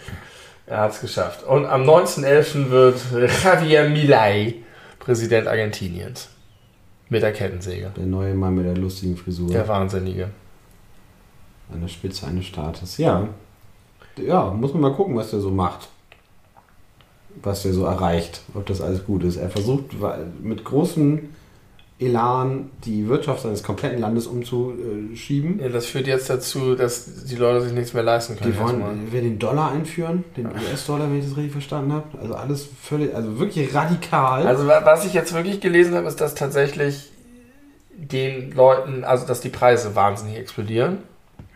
Er 0.67 0.79
hat 0.79 0.93
es 0.93 1.01
geschafft. 1.01 1.45
Und 1.45 1.67
am 1.67 1.83
19.11. 1.83 2.71
wird 2.71 2.99
Javier 3.45 3.89
Milei 3.91 4.55
Präsident 4.99 5.47
Argentiniens. 5.47 6.31
Mit 7.09 7.23
der 7.23 7.33
Kettensäge. 7.33 7.93
Der 7.97 8.07
neue 8.07 8.35
Mann 8.35 8.55
mit 8.57 8.67
der 8.67 8.77
lustigen 8.77 9.17
Frisur. 9.17 9.49
Der 9.51 9.67
Wahnsinnige. 9.69 10.31
An 11.73 11.81
der 11.81 11.89
Spitze 11.89 12.27
eines 12.27 12.47
Staates. 12.47 12.99
Ja. 12.99 13.29
Ja, 14.17 14.51
muss 14.51 14.73
man 14.73 14.83
mal 14.83 14.95
gucken, 14.95 15.17
was 15.17 15.31
der 15.31 15.41
so 15.41 15.51
macht. 15.51 15.89
Was 17.43 17.63
der 17.63 17.73
so 17.73 17.85
erreicht. 17.85 18.41
Ob 18.55 18.67
das 18.67 18.81
alles 18.81 19.05
gut 19.05 19.25
ist. 19.25 19.37
Er 19.37 19.51
versucht 19.51 19.95
mit 20.43 20.65
großem 20.65 21.29
Elan 21.99 22.71
die 22.85 23.09
Wirtschaft 23.09 23.41
seines 23.43 23.63
kompletten 23.63 24.01
Landes 24.01 24.27
umzuschieben. 24.27 25.61
Ja, 25.61 25.71
das 25.71 25.87
führt 25.87 26.07
jetzt 26.07 26.29
dazu, 26.29 26.75
dass 26.75 27.25
die 27.25 27.37
Leute 27.37 27.63
sich 27.63 27.73
nichts 27.73 27.95
mehr 27.95 28.03
leisten 28.03 28.37
können. 28.37 28.53
Die 28.53 28.59
wollen, 28.59 29.13
will 29.13 29.23
den 29.23 29.39
Dollar 29.39 29.71
einführen, 29.73 30.25
den 30.37 30.47
US-Dollar, 30.47 31.09
wenn 31.11 31.21
ich 31.21 31.25
das 31.27 31.37
richtig 31.39 31.53
verstanden 31.53 31.93
habe. 31.93 32.05
Also 32.21 32.35
alles 32.35 32.69
völlig, 32.83 33.15
also 33.15 33.39
wirklich 33.39 33.75
radikal. 33.75 34.47
Also 34.47 34.67
wa- 34.67 34.83
was 34.85 35.07
ich 35.07 35.15
jetzt 35.15 35.33
wirklich 35.33 35.61
gelesen 35.61 35.95
habe, 35.95 36.07
ist, 36.07 36.21
dass 36.21 36.35
tatsächlich 36.35 37.11
den 37.97 38.53
Leuten, 38.53 39.05
also 39.05 39.27
dass 39.27 39.41
die 39.41 39.49
Preise 39.49 39.95
wahnsinnig 39.95 40.37
explodieren. 40.37 40.99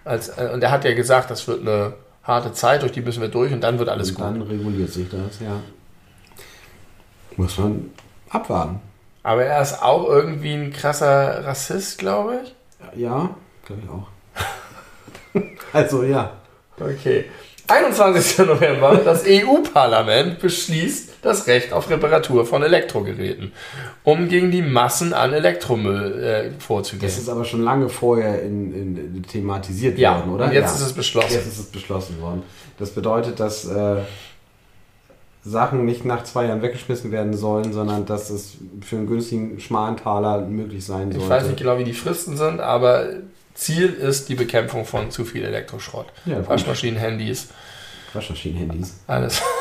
Als, 0.07 0.31
äh, 0.31 0.49
und 0.55 0.63
er 0.63 0.71
hat 0.71 0.87
ja 0.87 0.95
gesagt, 0.95 1.31
das 1.31 1.47
wird 1.49 1.61
eine 1.61 1.93
harte 2.25 2.53
Zeit, 2.53 2.81
durch 2.81 2.93
die 2.93 3.03
müssen 3.03 3.21
wir 3.21 3.29
durch 3.29 3.53
und 3.53 3.61
dann 3.61 3.79
wird 3.79 3.91
alles 3.91 4.09
und 4.11 4.15
gut. 4.17 4.25
dann 4.25 4.41
reguliert 4.41 4.91
sich 4.91 5.07
das, 5.11 5.39
ja. 5.41 5.61
Muss 7.37 7.59
man 7.59 7.91
abwarten. 8.31 8.81
Aber 9.23 9.45
er 9.45 9.61
ist 9.61 9.83
auch 9.83 10.09
irgendwie 10.09 10.55
ein 10.55 10.73
krasser 10.73 11.45
Rassist, 11.45 11.99
glaube 11.99 12.41
ich. 12.43 13.01
Ja, 13.01 13.35
glaube 13.67 13.83
ich 13.85 13.91
auch. 13.91 15.43
also 15.73 16.03
ja. 16.03 16.33
Okay. 16.79 17.27
21. 17.71 18.39
November, 18.47 19.01
das 19.05 19.25
EU-Parlament 19.25 20.41
beschließt 20.41 21.19
das 21.23 21.47
Recht 21.47 21.73
auf 21.73 21.89
Reparatur 21.89 22.45
von 22.45 22.65
Elektrogeräten, 22.65 23.53
um 24.03 24.29
gegen 24.29 24.51
die 24.51 24.63
Massen 24.63 25.13
an 25.13 25.33
Elektromüll 25.33 26.21
äh, 26.21 26.61
vorzugehen. 26.61 27.03
Das 27.03 27.17
ist 27.17 27.29
aber 27.29 27.45
schon 27.45 27.63
lange 27.63 27.89
vorher 27.89 28.43
in, 28.43 28.75
in, 28.75 29.23
thematisiert 29.23 29.99
ja, 29.99 30.17
worden, 30.17 30.35
oder? 30.35 30.45
und 30.47 30.53
jetzt 30.53 30.71
ja. 30.71 30.75
ist 30.75 30.81
es 30.81 30.93
beschlossen. 30.95 31.35
Jetzt 31.35 31.47
ist 31.47 31.59
es 31.59 31.67
beschlossen 31.67 32.21
worden. 32.21 32.43
Das 32.79 32.91
bedeutet, 32.91 33.39
dass 33.39 33.67
äh, 33.67 33.99
Sachen 35.45 35.85
nicht 35.87 36.05
nach 36.05 36.25
zwei 36.25 36.47
Jahren 36.47 36.61
weggeschmissen 36.63 37.11
werden 37.13 37.35
sollen, 37.35 37.73
sondern 37.73 38.05
dass 38.07 38.29
es 38.31 38.57
für 38.83 38.97
einen 38.97 39.07
günstigen 39.07 39.59
schmalen 39.61 39.97
Taler 39.97 40.43
möglich 40.43 40.85
sein 40.85 41.11
sollte. 41.11 41.25
Ich 41.25 41.31
weiß 41.31 41.47
nicht 41.47 41.59
genau, 41.59 41.79
wie 41.79 41.85
die 41.85 41.95
Fristen 41.95 42.37
sind, 42.37 42.61
aber 42.61 43.07
Ziel 43.55 43.89
ist 43.93 44.29
die 44.29 44.35
Bekämpfung 44.35 44.85
von 44.85 45.11
zu 45.11 45.25
viel 45.25 45.43
Elektroschrott. 45.45 46.07
Ja, 46.27 46.37
gut. 46.39 46.49
Waschmaschinen, 46.49 46.99
Handys, 46.99 47.49
Waschmaschinen-Handys. 48.13 48.95
alles. 49.07 49.43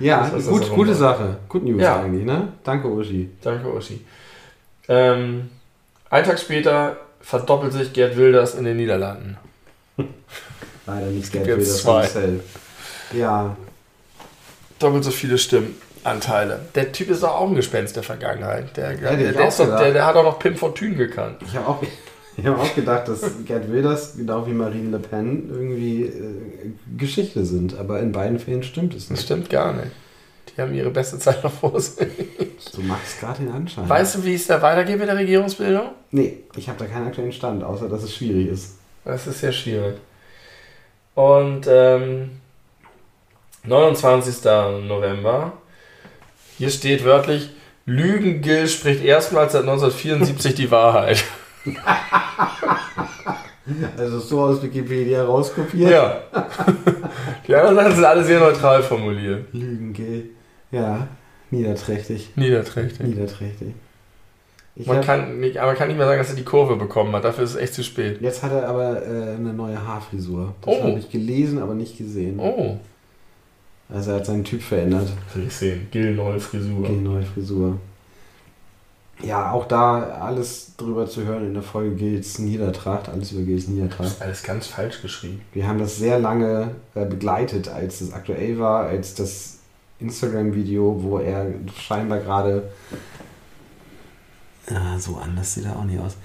Ja, 0.00 0.30
Das 0.32 0.46
gut, 0.46 0.62
das 0.62 0.68
gute. 0.70 0.94
Sache. 0.94 1.38
Good 1.48 1.64
News 1.64 1.82
Ja. 1.82 2.00
eigentlich, 2.00 2.24
ne? 2.24 2.52
Danke, 2.62 2.86
Uschi. 2.88 3.28
Danke, 3.42 3.72
Uschi. 3.72 4.04
Ähm, 4.88 5.50
ein 6.08 6.24
Tag 6.24 6.38
später 6.38 6.96
verdoppelt 7.20 7.72
sich 7.72 7.92
Gerd 7.92 8.16
Wilders 8.16 8.54
in 8.54 8.64
den 8.64 8.76
Niederlanden. 8.76 9.36
Leider 10.86 11.06
nicht 11.06 11.26
für 11.32 11.56
das 11.56 11.78
zwei. 11.82 12.08
Ja, 13.12 13.56
doppelt 14.78 15.04
so 15.04 15.10
viele 15.10 15.38
Stimmenanteile. 15.38 16.60
Der 16.74 16.92
Typ 16.92 17.10
ist 17.10 17.22
doch 17.22 17.34
auch 17.34 17.48
ein 17.48 17.54
Gespenst 17.54 17.96
der 17.96 18.02
Vergangenheit. 18.02 18.76
Der, 18.76 18.88
hätte 18.90 19.00
der, 19.00 19.32
der, 19.32 19.48
doch, 19.50 19.56
der, 19.56 19.92
der 19.92 20.06
hat 20.06 20.16
auch 20.16 20.24
noch 20.24 20.38
Pim 20.38 20.56
Fortune 20.56 20.94
gekannt. 20.94 21.36
ich 21.44 21.54
habe 21.56 21.66
auch, 21.68 21.82
ich 22.36 22.46
hab 22.46 22.58
auch 22.58 22.74
gedacht, 22.74 23.08
dass 23.08 23.20
Gerd 23.46 23.70
Wilders 23.70 24.16
genau 24.16 24.46
wie 24.46 24.52
Marine 24.52 24.90
Le 24.90 24.98
Pen 24.98 25.48
irgendwie 25.50 26.02
äh, 26.04 26.70
Geschichte 26.96 27.44
sind. 27.44 27.78
Aber 27.78 28.00
in 28.00 28.12
beiden 28.12 28.38
Fällen 28.38 28.62
stimmt 28.62 28.94
es 28.94 29.04
Das 29.08 29.10
nicht. 29.10 29.24
stimmt 29.24 29.50
gar 29.50 29.72
nicht. 29.72 29.90
Die 30.56 30.62
haben 30.62 30.74
ihre 30.74 30.90
beste 30.90 31.18
Zeit 31.18 31.44
noch 31.44 31.52
vor 31.52 31.78
sich. 31.80 32.08
Du 32.74 32.80
machst 32.82 33.20
gerade 33.20 33.42
den 33.42 33.52
Anschein. 33.52 33.88
Weißt 33.88 34.16
du, 34.16 34.24
wie 34.24 34.34
es 34.34 34.46
da 34.46 34.60
weitergeht 34.62 34.98
mit 34.98 35.06
der 35.08 35.16
Regierungsbildung? 35.16 35.90
Nee, 36.10 36.38
ich 36.56 36.68
habe 36.68 36.78
da 36.78 36.86
keinen 36.86 37.06
aktuellen 37.08 37.32
Stand, 37.32 37.62
außer 37.62 37.88
dass 37.88 38.02
es 38.02 38.14
schwierig 38.14 38.48
ist. 38.48 38.76
Das 39.04 39.26
ist 39.26 39.40
sehr 39.40 39.52
schwierig. 39.52 39.96
Und 41.14 41.66
ähm, 41.68 42.30
29. 43.68 44.44
November. 44.86 45.52
Hier 46.56 46.70
steht 46.70 47.04
wörtlich, 47.04 47.50
Lügengill 47.86 48.66
spricht 48.68 49.04
erstmals 49.04 49.52
seit 49.52 49.62
1974 49.62 50.54
die 50.54 50.70
Wahrheit. 50.70 51.22
Also 53.98 54.18
so 54.18 54.40
aus 54.40 54.62
Wikipedia 54.62 55.22
rauskopiert. 55.24 55.90
Ja. 55.90 56.22
Die 57.46 57.54
anderen 57.54 57.76
Sachen 57.76 57.94
sind 57.96 58.04
alle 58.04 58.24
sehr 58.24 58.40
neutral 58.40 58.82
formuliert. 58.82 59.46
Lügen, 59.52 59.92
gell? 59.92 60.30
Ja, 60.70 61.06
niederträchtig. 61.50 62.30
Niederträchtig. 62.36 63.00
Niederträchtig. 63.06 63.74
Ich 64.74 64.86
Man 64.86 64.98
hab, 64.98 65.04
kann, 65.04 65.40
nicht, 65.40 65.58
aber 65.58 65.66
man 65.72 65.76
kann 65.76 65.88
nicht 65.88 65.98
mehr 65.98 66.06
sagen, 66.06 66.18
dass 66.18 66.30
er 66.30 66.36
die 66.36 66.44
Kurve 66.44 66.76
bekommen 66.76 67.12
hat. 67.14 67.24
Dafür 67.24 67.44
ist 67.44 67.50
es 67.50 67.56
echt 67.56 67.74
zu 67.74 67.84
spät. 67.84 68.22
jetzt 68.22 68.42
hat 68.42 68.52
er 68.52 68.68
aber 68.68 69.02
äh, 69.02 69.34
eine 69.34 69.52
neue 69.52 69.86
Haarfrisur. 69.86 70.54
Das 70.62 70.74
Oh. 70.74 70.84
habe 70.84 70.98
ich 70.98 71.10
gelesen, 71.10 71.60
aber 71.60 71.74
nicht 71.74 71.98
gesehen. 71.98 72.38
Oh. 72.38 72.78
Also 73.88 74.10
er 74.10 74.16
hat 74.18 74.26
seinen 74.26 74.44
Typ 74.44 74.62
verändert. 74.62 75.08
Ich 75.34 75.54
sehen. 75.54 75.88
Gill, 75.90 76.14
neue 76.14 76.38
Frisur. 76.38 76.86
Die 76.86 76.96
neue 76.96 77.22
Frisur. 77.22 77.78
Ja, 79.22 79.50
auch 79.50 79.66
da 79.66 80.00
alles 80.20 80.76
drüber 80.76 81.08
zu 81.08 81.24
hören 81.24 81.46
in 81.46 81.54
der 81.54 81.62
Folge 81.62 81.96
Gils 81.96 82.38
Niedertracht, 82.38 83.08
alles 83.08 83.32
über 83.32 83.42
Gils 83.42 83.66
Niedertracht. 83.66 84.20
Alles 84.20 84.44
ganz 84.44 84.68
falsch 84.68 85.02
geschrieben. 85.02 85.40
Wir 85.52 85.66
haben 85.66 85.78
das 85.78 85.96
sehr 85.96 86.20
lange 86.20 86.70
äh, 86.94 87.04
begleitet, 87.04 87.68
als 87.68 88.00
es 88.00 88.12
aktuell 88.12 88.58
war, 88.60 88.86
als 88.86 89.14
das 89.14 89.58
Instagram-Video, 89.98 91.02
wo 91.02 91.18
er 91.18 91.46
scheinbar 91.76 92.18
gerade. 92.18 92.70
Ja, 94.70 94.98
so 94.98 95.16
anders 95.16 95.54
sieht 95.54 95.64
er 95.64 95.76
auch 95.76 95.84
nicht 95.84 95.98
aus. 95.98 96.16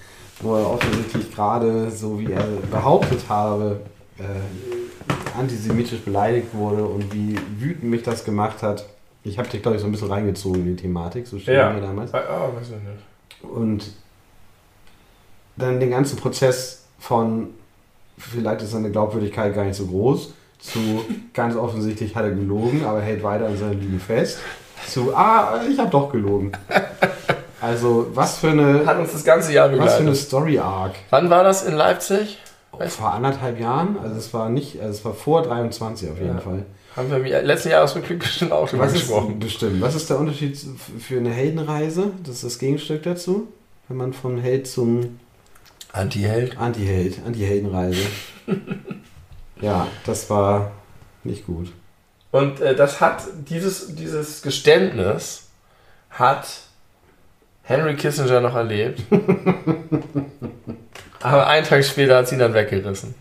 Wo 0.41 0.55
er 0.55 0.69
offensichtlich 0.69 1.33
gerade, 1.33 1.89
so 1.89 2.19
wie 2.19 2.31
er 2.31 2.43
behauptet 2.69 3.27
habe, 3.27 3.79
äh, 4.19 5.37
antisemitisch 5.39 6.01
beleidigt 6.01 6.53
wurde 6.53 6.83
und 6.85 7.13
wie 7.13 7.37
wütend 7.57 7.85
mich 7.85 8.03
das 8.03 8.23
gemacht 8.23 8.61
hat. 8.61 8.85
Ich 9.23 9.37
habe 9.39 9.47
dich, 9.49 9.61
glaube 9.61 9.75
ich, 9.77 9.81
so 9.81 9.87
ein 9.87 9.91
bisschen 9.91 10.11
reingezogen 10.11 10.61
in 10.61 10.75
die 10.75 10.81
Thematik, 10.81 11.25
so 11.27 11.39
steht 11.39 11.55
Ja. 11.55 11.69
mir 11.71 11.81
damals. 11.81 12.13
Ah, 12.13 12.21
oh, 12.51 12.55
weiß 12.59 12.67
ich 12.67 12.71
nicht. 12.75 13.51
Und 13.51 13.91
dann 15.55 15.79
den 15.79 15.89
ganzen 15.91 16.17
Prozess 16.17 16.83
von, 16.99 17.49
vielleicht 18.17 18.61
ist 18.61 18.71
seine 18.71 18.91
Glaubwürdigkeit 18.91 19.53
gar 19.53 19.65
nicht 19.65 19.75
so 19.75 19.85
groß, 19.85 20.33
zu 20.59 20.79
ganz 21.33 21.55
offensichtlich 21.55 22.15
hat 22.15 22.23
er 22.23 22.31
gelogen, 22.31 22.85
aber 22.85 23.01
hält 23.01 23.23
weiter 23.23 23.47
an 23.47 23.57
seiner 23.57 23.73
Lüge 23.73 23.99
fest, 23.99 24.39
zu, 24.87 25.15
ah, 25.15 25.61
ich 25.69 25.77
habe 25.79 25.89
doch 25.89 26.11
gelogen. 26.11 26.51
Also, 27.61 28.07
was 28.13 28.37
für 28.39 28.49
eine, 28.49 28.85
Hat 28.85 28.97
uns 28.99 29.13
das 29.13 29.23
ganze 29.23 29.53
Jahr 29.53 29.67
was 29.69 29.75
für 29.77 29.81
eine 29.81 30.09
begleitet. 30.11 30.17
Story 30.27 30.59
Arc. 30.59 30.95
Wann 31.11 31.29
war 31.29 31.43
das 31.45 31.63
in 31.65 31.75
Leipzig? 31.75 32.37
Weißt 32.77 32.97
Vor 32.97 33.13
anderthalb 33.13 33.59
Jahren, 33.59 33.97
also 33.99 34.15
es 34.15 34.33
war 34.33 34.49
nicht, 34.49 34.79
also 34.79 34.91
es 34.91 35.05
war 35.05 35.13
vor 35.13 35.43
23 35.43 36.09
auf 36.09 36.17
jeden 36.17 36.35
Ja. 36.35 36.39
Fall. 36.41 36.65
Haben 36.95 37.09
wir 37.09 37.17
im 37.17 37.45
letzten 37.45 37.69
Jahresrückblick 37.69 38.19
bestimmt 38.19 38.51
auch 38.51 38.69
drüber 38.69 38.85
ist, 38.85 38.93
gesprochen. 38.93 39.39
bestimmt. 39.39 39.81
Was 39.81 39.95
ist 39.95 40.09
der 40.09 40.19
Unterschied 40.19 40.57
für 40.99 41.17
eine 41.17 41.31
Heldenreise? 41.31 42.11
Das 42.23 42.35
ist 42.35 42.43
das 42.43 42.59
Gegenstück 42.59 43.03
dazu. 43.03 43.47
Wenn 43.87 43.97
man 43.97 44.13
von 44.13 44.37
Held 44.39 44.67
zum 44.67 45.19
Anti-Held. 45.91 46.57
Anti-Held, 46.57 47.19
Anti-Heldenreise. 47.25 48.01
ja, 49.61 49.87
das 50.05 50.29
war 50.29 50.71
nicht 51.23 51.45
gut. 51.45 51.71
Und 52.31 52.59
äh, 52.61 52.75
das 52.75 52.99
hat, 53.01 53.23
dieses, 53.49 53.95
dieses 53.95 54.41
Geständnis 54.41 55.47
hat 56.09 56.47
Henry 57.63 57.95
Kissinger 57.95 58.41
noch 58.41 58.55
erlebt. 58.55 59.01
Aber 61.23 61.47
einen 61.47 61.65
Tag 61.65 61.83
später 61.85 62.17
hat 62.17 62.27
sie 62.27 62.35
ihn 62.35 62.39
dann 62.39 62.53
weggerissen. 62.53 63.15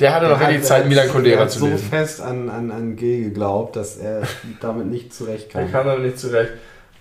Der 0.00 0.12
hatte 0.14 0.26
noch 0.28 0.40
hat- 0.40 0.48
richtig 0.48 0.64
Zeit, 0.64 0.82
der 0.82 0.88
Milan 0.88 1.22
der 1.24 1.48
zu 1.48 1.58
so 1.60 1.66
lesen. 1.66 1.88
fest 1.88 2.20
an, 2.20 2.48
an, 2.50 2.70
an 2.72 2.96
G 2.96 3.22
geglaubt, 3.22 3.76
dass 3.76 3.96
er 3.96 4.22
damit 4.60 4.86
nicht 4.88 5.06
Er 5.06 5.10
zurechtkam. 5.10 5.70
kam 5.70 5.86
damit 5.86 6.02
nicht 6.04 6.18
zurecht. 6.18 6.52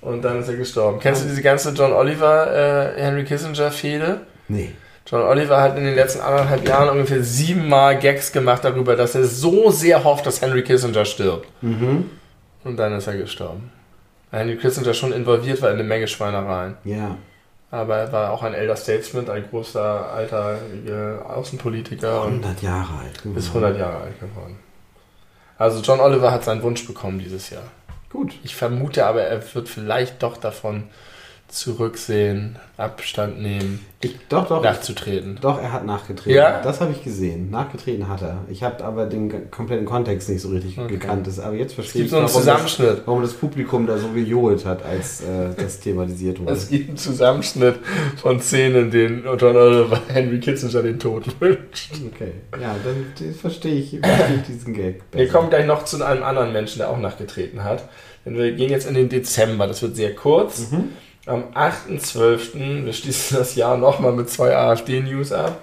Und 0.01 0.23
dann 0.23 0.39
ist 0.39 0.47
er 0.47 0.55
gestorben. 0.55 0.99
Kennst 0.99 1.23
du 1.23 1.27
diese 1.29 1.41
ganze 1.41 1.71
John 1.71 1.91
Oliver, 1.93 2.95
äh, 2.95 3.01
Henry 3.01 3.23
Kissinger-Fehde? 3.23 4.21
Nee. 4.47 4.69
John 5.07 5.21
Oliver 5.23 5.59
hat 5.59 5.77
in 5.77 5.83
den 5.83 5.95
letzten 5.95 6.21
anderthalb 6.21 6.67
Jahren 6.67 6.89
ungefähr 6.89 7.23
siebenmal 7.23 7.97
Gags 7.97 8.31
gemacht 8.31 8.63
darüber, 8.63 8.95
dass 8.95 9.15
er 9.15 9.23
so 9.25 9.71
sehr 9.71 10.03
hofft, 10.03 10.25
dass 10.27 10.41
Henry 10.41 10.63
Kissinger 10.63 11.05
stirbt. 11.05 11.47
Mhm. 11.61 12.09
Und 12.63 12.77
dann 12.77 12.93
ist 12.93 13.07
er 13.07 13.17
gestorben. 13.17 13.71
Weil 14.29 14.41
Henry 14.41 14.57
Kissinger 14.57 14.93
schon 14.93 15.11
involviert 15.13 15.61
war 15.63 15.69
in 15.69 15.75
eine 15.75 15.83
Menge 15.83 16.07
Schweinereien. 16.07 16.75
Ja. 16.83 17.15
Aber 17.71 17.97
er 17.97 18.11
war 18.11 18.31
auch 18.31 18.43
ein 18.43 18.53
Elder 18.53 18.75
Statesman, 18.75 19.29
ein 19.29 19.49
großer 19.49 20.11
alter 20.11 20.57
äh, 20.85 21.23
Außenpolitiker 21.23 22.23
und 22.23 22.43
100 22.43 22.61
Jahre 22.61 22.99
alt. 22.99 23.25
ist 23.35 23.47
100 23.47 23.77
Jahre 23.77 23.97
alt 24.03 24.19
geworden. 24.19 24.59
Also 25.57 25.81
John 25.81 26.01
Oliver 26.01 26.31
hat 26.31 26.43
seinen 26.43 26.63
Wunsch 26.63 26.85
bekommen 26.85 27.19
dieses 27.19 27.49
Jahr. 27.49 27.63
Gut. 28.09 28.33
Ich 28.43 28.55
vermute 28.55 29.05
aber, 29.05 29.21
er 29.23 29.41
wird 29.55 29.69
vielleicht 29.69 30.21
doch 30.21 30.35
davon 30.35 30.89
zurücksehen, 31.51 32.57
Abstand 32.77 33.41
nehmen, 33.41 33.85
Ich, 34.01 34.15
doch, 34.29 34.47
doch. 34.47 34.63
nachzutreten. 34.63 35.37
Doch, 35.41 35.61
er 35.61 35.71
hat 35.71 35.85
nachgetreten. 35.85 36.33
Ja? 36.35 36.61
Das 36.61 36.81
habe 36.81 36.91
ich 36.91 37.03
gesehen. 37.03 37.51
Nachgetreten 37.51 38.07
hat 38.07 38.21
er. 38.23 38.39
Ich 38.49 38.63
habe 38.63 38.83
aber 38.83 39.05
den 39.05 39.51
kompletten 39.51 39.85
Kontext 39.85 40.29
nicht 40.29 40.41
so 40.41 40.49
richtig 40.49 40.79
Okay. 40.79 40.93
gekannt. 40.93 41.27
Das, 41.27 41.39
aber 41.39 41.53
jetzt 41.55 41.69
Es 41.71 41.75
verstehe 41.75 42.01
gibt 42.03 42.05
ich, 42.05 42.11
so 42.11 42.17
einen 42.17 42.25
warum, 42.27 42.35
das, 42.45 42.53
Zusammenschnitt. 42.73 43.01
warum 43.05 43.21
das 43.21 43.33
Publikum 43.33 43.85
da 43.85 43.97
so 43.97 44.07
gejohlt 44.09 44.65
hat, 44.65 44.83
als 44.83 45.21
äh, 45.21 45.25
das 45.57 45.79
thematisiert 45.79 46.39
wurde. 46.39 46.53
Es 46.53 46.69
gibt 46.69 46.87
einen 46.89 46.97
Zusammenschnitt 46.97 47.75
von 48.17 48.39
Szenen, 48.41 48.85
in 48.85 48.91
denen 48.91 49.23
John 49.37 49.55
Oliver 49.55 50.01
Henry 50.07 50.39
Kissinger 50.39 50.81
den 50.81 50.97
Tod 50.97 51.25
wünscht. 51.39 51.91
Okay. 52.13 52.31
Ja, 52.59 52.75
dann 52.83 53.33
verstehe 53.35 53.75
ich, 53.75 53.99
verstehe 54.01 54.35
ich 54.37 54.41
diesen 54.47 54.73
Gag. 54.73 55.01
Wir 55.11 55.25
besser. 55.25 55.31
kommen 55.37 55.49
gleich 55.49 55.65
noch 55.67 55.85
zu 55.85 56.03
einem 56.03 56.23
anderen 56.23 56.51
Menschen, 56.53 56.79
der 56.79 56.89
auch 56.89 56.97
nachgetreten 56.97 57.63
hat. 57.63 57.87
Denn 58.25 58.35
wir 58.35 58.51
gehen 58.51 58.69
jetzt 58.69 58.87
in 58.87 58.93
den 58.93 59.09
Dezember. 59.09 59.65
Das 59.67 59.81
wird 59.81 59.95
sehr 59.95 60.13
kurz. 60.15 60.67
Am 61.27 61.43
8.12., 61.53 62.85
wir 62.85 62.93
schließen 62.93 63.37
das 63.37 63.55
Jahr 63.55 63.77
nochmal 63.77 64.11
mit 64.13 64.29
zwei 64.29 64.55
AfD-News 64.55 65.31
ab, 65.31 65.61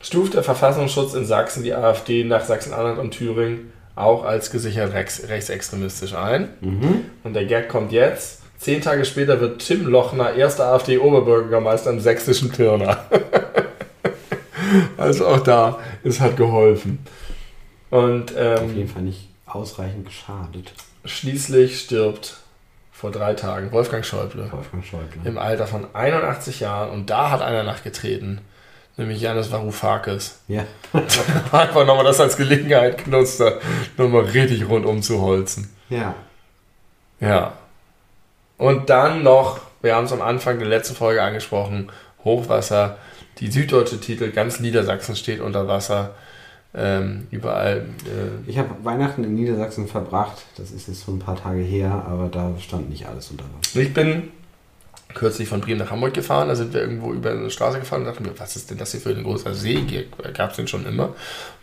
stuft 0.00 0.34
der 0.34 0.42
Verfassungsschutz 0.42 1.14
in 1.14 1.24
Sachsen 1.24 1.62
die 1.62 1.72
AfD 1.72 2.24
nach 2.24 2.44
Sachsen-Anhalt 2.44 2.98
und 2.98 3.12
Thüringen 3.12 3.72
auch 3.94 4.24
als 4.24 4.50
gesichert 4.50 4.92
rechts, 4.92 5.28
rechtsextremistisch 5.28 6.14
ein. 6.14 6.48
Mhm. 6.60 7.04
Und 7.22 7.34
der 7.34 7.44
Gag 7.44 7.68
kommt 7.68 7.92
jetzt. 7.92 8.40
Zehn 8.58 8.80
Tage 8.80 9.04
später 9.04 9.40
wird 9.40 9.64
Tim 9.64 9.86
Lochner 9.86 10.34
erster 10.34 10.66
AfD-Oberbürgermeister 10.66 11.90
im 11.90 12.00
sächsischen 12.00 12.50
Pirna. 12.50 13.04
also 14.96 15.26
auch 15.26 15.40
da, 15.40 15.80
es 16.04 16.20
hat 16.20 16.36
geholfen. 16.36 17.00
Und 17.90 18.36
Auf 18.36 18.62
ähm, 18.62 18.76
jeden 18.76 18.88
Fall 18.88 19.02
nicht 19.02 19.28
ausreichend 19.46 20.06
geschadet. 20.06 20.72
schließlich 21.04 21.80
stirbt 21.80 22.41
vor 23.02 23.10
drei 23.10 23.34
Tagen 23.34 23.72
Wolfgang 23.72 24.06
Schäuble 24.06 24.48
Wolfgang 24.52 24.84
Schäuble. 24.84 25.20
im 25.24 25.36
Alter 25.36 25.66
von 25.66 25.92
81 25.92 26.60
Jahren. 26.60 26.90
Und 26.90 27.10
da 27.10 27.32
hat 27.32 27.42
einer 27.42 27.64
nachgetreten, 27.64 28.40
nämlich 28.96 29.20
Janis 29.20 29.50
Varoufakis. 29.50 30.38
Ja. 30.46 30.64
Einfach 31.50 31.84
nochmal 31.84 32.04
das 32.04 32.20
als 32.20 32.36
Gelegenheit 32.36 33.04
genutzt, 33.04 33.42
nochmal 33.96 34.26
richtig 34.26 34.68
rundum 34.68 35.02
zu 35.02 35.20
holzen. 35.20 35.74
Ja. 35.88 36.14
Ja. 37.18 37.54
Und 38.56 38.88
dann 38.88 39.24
noch, 39.24 39.58
wir 39.80 39.96
haben 39.96 40.04
es 40.04 40.12
am 40.12 40.22
Anfang 40.22 40.60
der 40.60 40.68
letzten 40.68 40.94
Folge 40.94 41.24
angesprochen, 41.24 41.90
Hochwasser. 42.22 42.98
Die 43.40 43.50
süddeutsche 43.50 43.98
Titel, 44.00 44.30
ganz 44.30 44.60
Niedersachsen 44.60 45.16
steht 45.16 45.40
unter 45.40 45.66
Wasser. 45.66 46.14
Ähm, 46.74 47.26
überall. 47.30 47.86
Äh, 48.06 48.50
Ich 48.50 48.56
habe 48.58 48.70
Weihnachten 48.82 49.24
in 49.24 49.34
Niedersachsen 49.34 49.86
verbracht. 49.88 50.38
Das 50.56 50.70
ist 50.70 50.88
jetzt 50.88 51.04
schon 51.04 51.16
ein 51.16 51.20
paar 51.20 51.36
Tage 51.36 51.60
her, 51.60 52.04
aber 52.08 52.28
da 52.28 52.52
stand 52.58 52.88
nicht 52.88 53.06
alles 53.06 53.30
unter 53.30 53.44
Wasser. 53.44 53.80
ich 53.80 53.92
bin 53.92 54.30
kürzlich 55.14 55.46
von 55.48 55.60
Bremen 55.60 55.78
nach 55.80 55.90
Hamburg 55.90 56.14
gefahren. 56.14 56.48
Da 56.48 56.54
sind 56.54 56.72
wir 56.72 56.80
irgendwo 56.80 57.12
über 57.12 57.30
eine 57.32 57.50
Straße 57.50 57.78
gefahren 57.78 58.00
und 58.00 58.06
dachten 58.06 58.22
mir, 58.22 58.38
was 58.38 58.56
ist 58.56 58.70
denn 58.70 58.78
das 58.78 58.92
hier 58.92 59.00
für 59.00 59.10
ein 59.10 59.22
großer 59.22 59.52
See? 59.54 60.06
Gab 60.32 60.50
es 60.52 60.56
den 60.56 60.66
schon 60.66 60.86
immer? 60.86 61.08
Und 61.08 61.14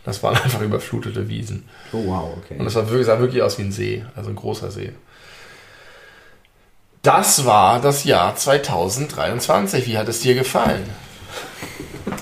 das 0.04 0.22
waren 0.22 0.36
einfach 0.44 0.60
überflutete 0.62 1.28
Wiesen. 1.28 1.64
Oh 1.92 2.04
wow, 2.06 2.36
okay. 2.36 2.56
Und 2.58 2.64
das 2.64 2.76
war 2.76 2.88
wirklich, 2.88 3.06
sah 3.06 3.18
wirklich 3.18 3.42
aus 3.42 3.58
wie 3.58 3.62
ein 3.62 3.72
See, 3.72 4.04
also 4.14 4.30
ein 4.30 4.36
großer 4.36 4.70
See. 4.70 4.92
Das 7.02 7.44
war 7.46 7.80
das 7.80 8.04
Jahr 8.04 8.36
2023. 8.36 9.86
Wie 9.86 9.98
hat 9.98 10.08
es 10.08 10.20
dir 10.20 10.34
gefallen? 10.34 10.84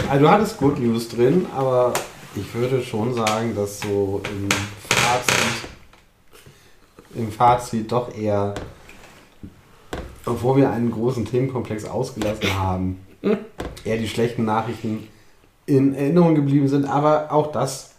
Also 0.09 0.25
du 0.25 0.31
hattest 0.31 0.57
Good 0.57 0.79
News 0.79 1.09
drin, 1.09 1.47
aber 1.55 1.93
ich 2.35 2.55
würde 2.55 2.83
schon 2.83 3.15
sagen, 3.15 3.55
dass 3.55 3.81
so 3.81 4.21
im 4.25 4.49
Fazit, 4.89 5.71
im 7.15 7.33
Fazit 7.33 7.91
doch 7.91 8.15
eher, 8.15 8.55
obwohl 10.25 10.59
wir 10.59 10.71
einen 10.71 10.91
großen 10.91 11.25
Themenkomplex 11.25 11.85
ausgelassen 11.85 12.59
haben, 12.59 13.01
eher 13.85 13.97
die 13.97 14.09
schlechten 14.09 14.45
Nachrichten 14.45 15.09
in 15.67 15.95
Erinnerung 15.95 16.35
geblieben 16.35 16.69
sind. 16.69 16.85
Aber 16.85 17.33
auch 17.33 17.53
das 17.53 17.95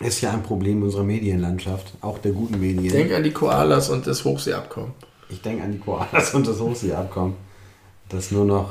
ist 0.00 0.20
ja 0.20 0.32
ein 0.32 0.42
Problem 0.42 0.82
unserer 0.82 1.04
Medienlandschaft, 1.04 1.92
auch 2.00 2.18
der 2.18 2.32
guten 2.32 2.60
Medien. 2.60 2.92
Denk 2.92 3.12
an 3.12 3.22
die 3.22 3.32
Koalas 3.32 3.90
und 3.90 4.06
das 4.06 4.24
Hochseeabkommen. 4.24 4.92
Ich 5.28 5.42
denke 5.42 5.62
an 5.62 5.72
die 5.72 5.78
Koalas 5.78 6.34
und 6.34 6.46
das 6.46 6.60
Hochseeabkommen, 6.60 7.34
dass 8.08 8.30
nur 8.30 8.44
noch 8.44 8.70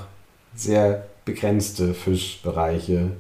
sehr 0.55 1.07
begrenzte 1.23 1.93
Fischbereiche 1.93 3.11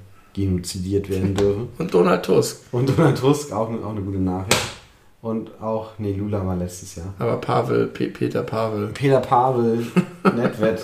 genozidiert 0.45 1.09
werden 1.09 1.35
dürfen. 1.35 1.69
Und 1.77 1.93
Donald 1.93 2.23
Tusk. 2.25 2.61
Und 2.71 2.89
Donald 2.89 3.17
Tusk 3.17 3.51
auch, 3.53 3.69
eine- 3.69 3.79
auch 3.85 3.91
eine 3.91 4.01
gute 4.01 4.19
Nachricht. 4.19 4.57
Und 5.21 5.51
auch, 5.61 5.89
nee, 5.97 6.13
Lula 6.13 6.45
war 6.45 6.55
letztes 6.55 6.95
Jahr. 6.95 7.13
Aber 7.19 7.35
Pavel, 7.37 7.87
Pe 7.87 8.07
Peter 8.07 8.41
Pavel. 8.43 8.87
Peter 8.93 9.19
Pavel, 9.19 9.85
Netwett, 10.35 10.81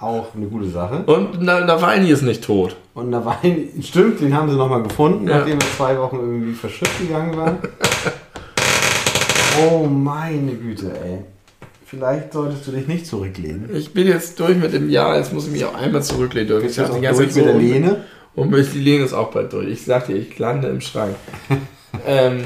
auch 0.00 0.34
eine 0.34 0.46
gute 0.46 0.68
Sache. 0.68 1.04
Und 1.06 1.40
Na- 1.40 1.64
Nawalny 1.64 2.10
ist 2.10 2.22
nicht 2.22 2.42
tot. 2.42 2.74
Und 2.94 3.10
Nawalny, 3.10 3.68
stimmt, 3.82 4.20
den 4.20 4.34
haben 4.34 4.50
sie 4.50 4.56
nochmal 4.56 4.82
gefunden, 4.82 5.28
Ja. 5.28 5.38
nachdem 5.38 5.58
er 5.60 5.66
zwei 5.76 5.96
Wochen 5.98 6.16
irgendwie 6.16 6.52
verschütt 6.52 6.88
gegangen 7.00 7.36
war. 7.36 7.58
Oh 9.62 9.84
meine 9.86 10.52
Güte, 10.52 10.92
ey. 11.04 11.18
Vielleicht 11.84 12.32
solltest 12.32 12.66
du 12.66 12.70
dich 12.70 12.86
nicht 12.86 13.04
zurücklehnen. 13.06 13.68
Ich 13.74 13.92
bin 13.92 14.06
jetzt 14.06 14.38
durch 14.38 14.56
mit 14.56 14.72
dem 14.72 14.88
Jahr, 14.88 15.16
jetzt 15.16 15.32
muss 15.32 15.46
ich 15.46 15.52
mich 15.52 15.64
auch 15.64 15.74
einmal 15.74 16.02
zurücklehnen 16.02 16.46
dürfen. 16.48 16.66
Bist 16.66 16.78
Ich 16.78 16.84
du 16.84 16.92
dachte 16.92 16.92
auch 16.94 17.00
die 17.00 17.04
ganze 17.04 17.22
durch 17.24 17.34
mit 17.36 17.44
der 17.44 17.52
so- 17.54 17.58
Lehne? 17.58 18.04
Und 18.34 18.52
die 18.52 18.78
Lehne 18.78 19.04
ist 19.04 19.12
auch 19.12 19.30
bald 19.30 19.52
durch. 19.52 19.68
Ich 19.68 19.84
sagte, 19.84 20.12
ich 20.12 20.38
lande 20.38 20.68
im 20.68 20.80
Schrank. 20.80 21.16
ähm, 22.06 22.42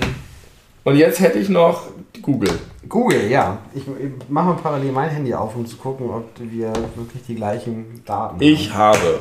und 0.82 0.96
jetzt 0.96 1.20
hätte 1.20 1.38
ich 1.38 1.48
noch 1.48 1.84
Google. 2.22 2.58
Google, 2.88 3.30
ja. 3.30 3.58
Ich, 3.74 3.82
ich 3.82 4.28
mache 4.28 4.46
mal 4.48 4.54
parallel 4.54 4.92
mein 4.92 5.10
Handy 5.10 5.34
auf, 5.34 5.54
um 5.56 5.66
zu 5.66 5.76
gucken, 5.76 6.10
ob 6.10 6.24
wir 6.38 6.72
wirklich 6.96 7.22
die 7.26 7.34
gleichen 7.34 8.02
Daten 8.04 8.36
Ich 8.40 8.72
habe 8.72 9.20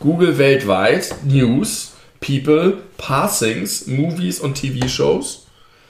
Google 0.00 0.38
weltweit, 0.38 1.14
News, 1.24 1.94
People, 2.20 2.78
Passings, 2.96 3.86
Movies 3.86 4.40
und 4.40 4.54
TV-Shows. 4.54 5.46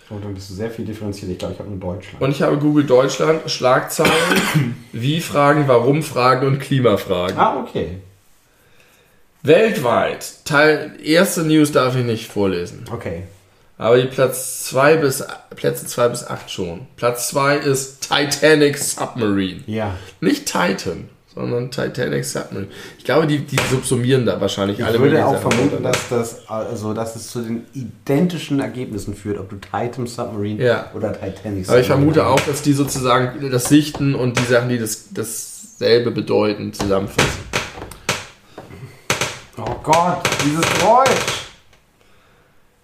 haben. 0.09 0.17
Und 0.17 0.25
dann 0.25 0.35
bist 0.35 0.51
du 0.51 0.55
sehr 0.55 0.71
viel 0.71 0.85
differenziert. 0.85 1.33
Ich 1.33 1.39
glaube, 1.39 1.55
ich 1.55 1.61
habe 1.61 1.71
nur 1.71 1.79
Deutschland. 1.81 2.21
Und 2.21 2.31
ich 2.31 2.43
habe 2.43 2.59
Google 2.59 2.85
Deutschland, 2.85 3.51
Schlagzeilen, 3.51 4.13
Wie-Fragen, 4.93 5.67
Warum-Fragen 5.67 6.47
und 6.47 6.61
Klimafragen. 6.61 7.39
ah, 7.39 7.61
okay. 7.61 7.99
Weltweit, 9.45 10.37
Teil, 10.47 10.93
erste 11.05 11.43
News 11.43 11.71
darf 11.71 11.95
ich 11.97 12.05
nicht 12.05 12.33
vorlesen. 12.33 12.87
Okay. 12.91 13.25
Aber 13.77 14.01
die 14.01 14.07
Platz 14.07 14.65
zwei 14.65 14.97
bis, 14.97 15.23
Plätze 15.55 15.87
2 15.87 16.09
bis 16.09 16.27
8 16.27 16.51
schon. 16.51 16.87
Platz 16.97 17.29
2 17.29 17.59
ist 17.59 18.09
Titanic 18.09 18.79
Submarine. 18.79 19.61
Ja. 19.67 19.97
Nicht 20.23 20.47
Titan, 20.47 21.11
sondern 21.35 21.71
Titanic 21.71 22.25
Submarine. 22.25 22.69
Ich 22.97 23.05
glaube, 23.05 23.27
die, 23.27 23.41
die 23.41 23.59
subsumieren 23.71 24.25
da 24.25 24.41
wahrscheinlich 24.41 24.79
Ich 24.79 24.85
alle 24.85 24.99
würde 24.99 25.17
möglichen 25.17 25.37
auch 25.37 25.41
vermuten, 25.41 25.83
dass, 25.83 26.09
das, 26.09 26.49
also, 26.49 26.95
dass 26.95 27.15
es 27.15 27.31
zu 27.31 27.43
den 27.43 27.67
identischen 27.75 28.61
Ergebnissen 28.61 29.15
führt, 29.15 29.39
ob 29.39 29.51
du 29.51 29.57
Titan 29.57 30.07
Submarine 30.07 30.65
Ja. 30.65 30.91
oder 30.95 31.13
Titanic 31.13 31.35
Submarine 31.67 31.69
Aber 31.69 31.81
ich 31.81 31.87
vermute 31.87 32.27
auch, 32.27 32.41
dass 32.41 32.63
die 32.63 32.73
sozusagen 32.73 33.51
das 33.51 33.69
Sichten 33.69 34.15
und 34.15 34.39
die 34.39 34.45
Sachen, 34.45 34.71
die 34.71 34.79
das, 34.79 35.09
dasselbe 35.13 36.13
bedeuten, 36.13 36.73
zusammenfassen. 36.73 37.54
Gott, 39.85 40.23
dieses 40.45 40.65
Geräusch! 40.81 41.45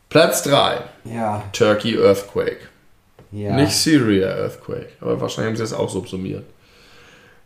Platz 0.08 0.42
3, 0.42 0.78
Ja, 1.04 1.42
Turkey 1.52 1.96
Earthquake. 1.96 2.58
ja. 3.32 3.54
Nicht 3.56 3.72
Syria 3.72 4.28
Earthquake, 4.28 4.88
aber 5.00 5.20
wahrscheinlich 5.20 5.48
haben 5.50 5.56
sie 5.56 5.62
das 5.62 5.72
auch 5.72 5.88
subsumiert. 5.90 6.44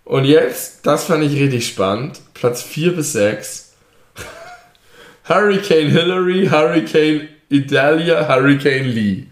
Und 0.04 0.24
jetzt, 0.26 0.84
das 0.86 1.04
fand 1.04 1.24
ich 1.24 1.32
richtig 1.40 1.66
spannend, 1.66 2.20
Platz 2.34 2.62
4 2.62 2.96
bis 2.96 3.12
6. 3.12 3.72
Hurricane 5.28 5.88
Hillary, 5.90 6.48
Hurricane 6.50 7.28
Idalia, 7.48 8.28
Hurricane 8.28 8.84
Lee. 8.88 9.24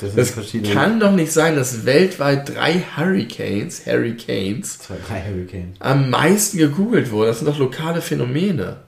Das 0.00 0.10
sind 0.10 0.18
Das 0.18 0.30
verschiedene. 0.30 0.74
kann 0.74 1.00
doch 1.00 1.12
nicht 1.12 1.32
sein, 1.32 1.56
dass 1.56 1.84
weltweit 1.86 2.54
drei 2.54 2.82
Hurricanes, 2.96 3.86
Hurricanes, 3.86 4.78
Zwei, 4.78 4.96
drei 5.08 5.22
Hurricanes. 5.22 5.76
am 5.80 6.10
meisten 6.10 6.58
gegoogelt 6.58 7.10
wurden. 7.10 7.28
Das 7.28 7.38
sind 7.38 7.48
doch 7.48 7.58
lokale 7.58 8.00
Phänomene. 8.02 8.78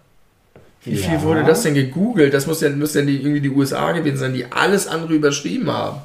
Wie 0.87 0.97
viel 0.97 1.15
Ja. 1.15 1.23
wurde 1.23 1.45
das 1.45 1.63
denn 1.63 1.75
gegoogelt? 1.75 2.33
Das 2.33 2.47
muss 2.47 2.61
ja, 2.61 2.71
müssen 2.71 2.99
ja 3.01 3.05
die, 3.05 3.17
irgendwie 3.21 3.41
die 3.41 3.51
USA 3.51 3.93
gewesen 3.93 4.17
sein, 4.19 4.33
die 4.35 4.47
alles 4.51 4.87
andere 4.87 5.13
überschrieben 5.15 5.71
haben. 5.71 5.99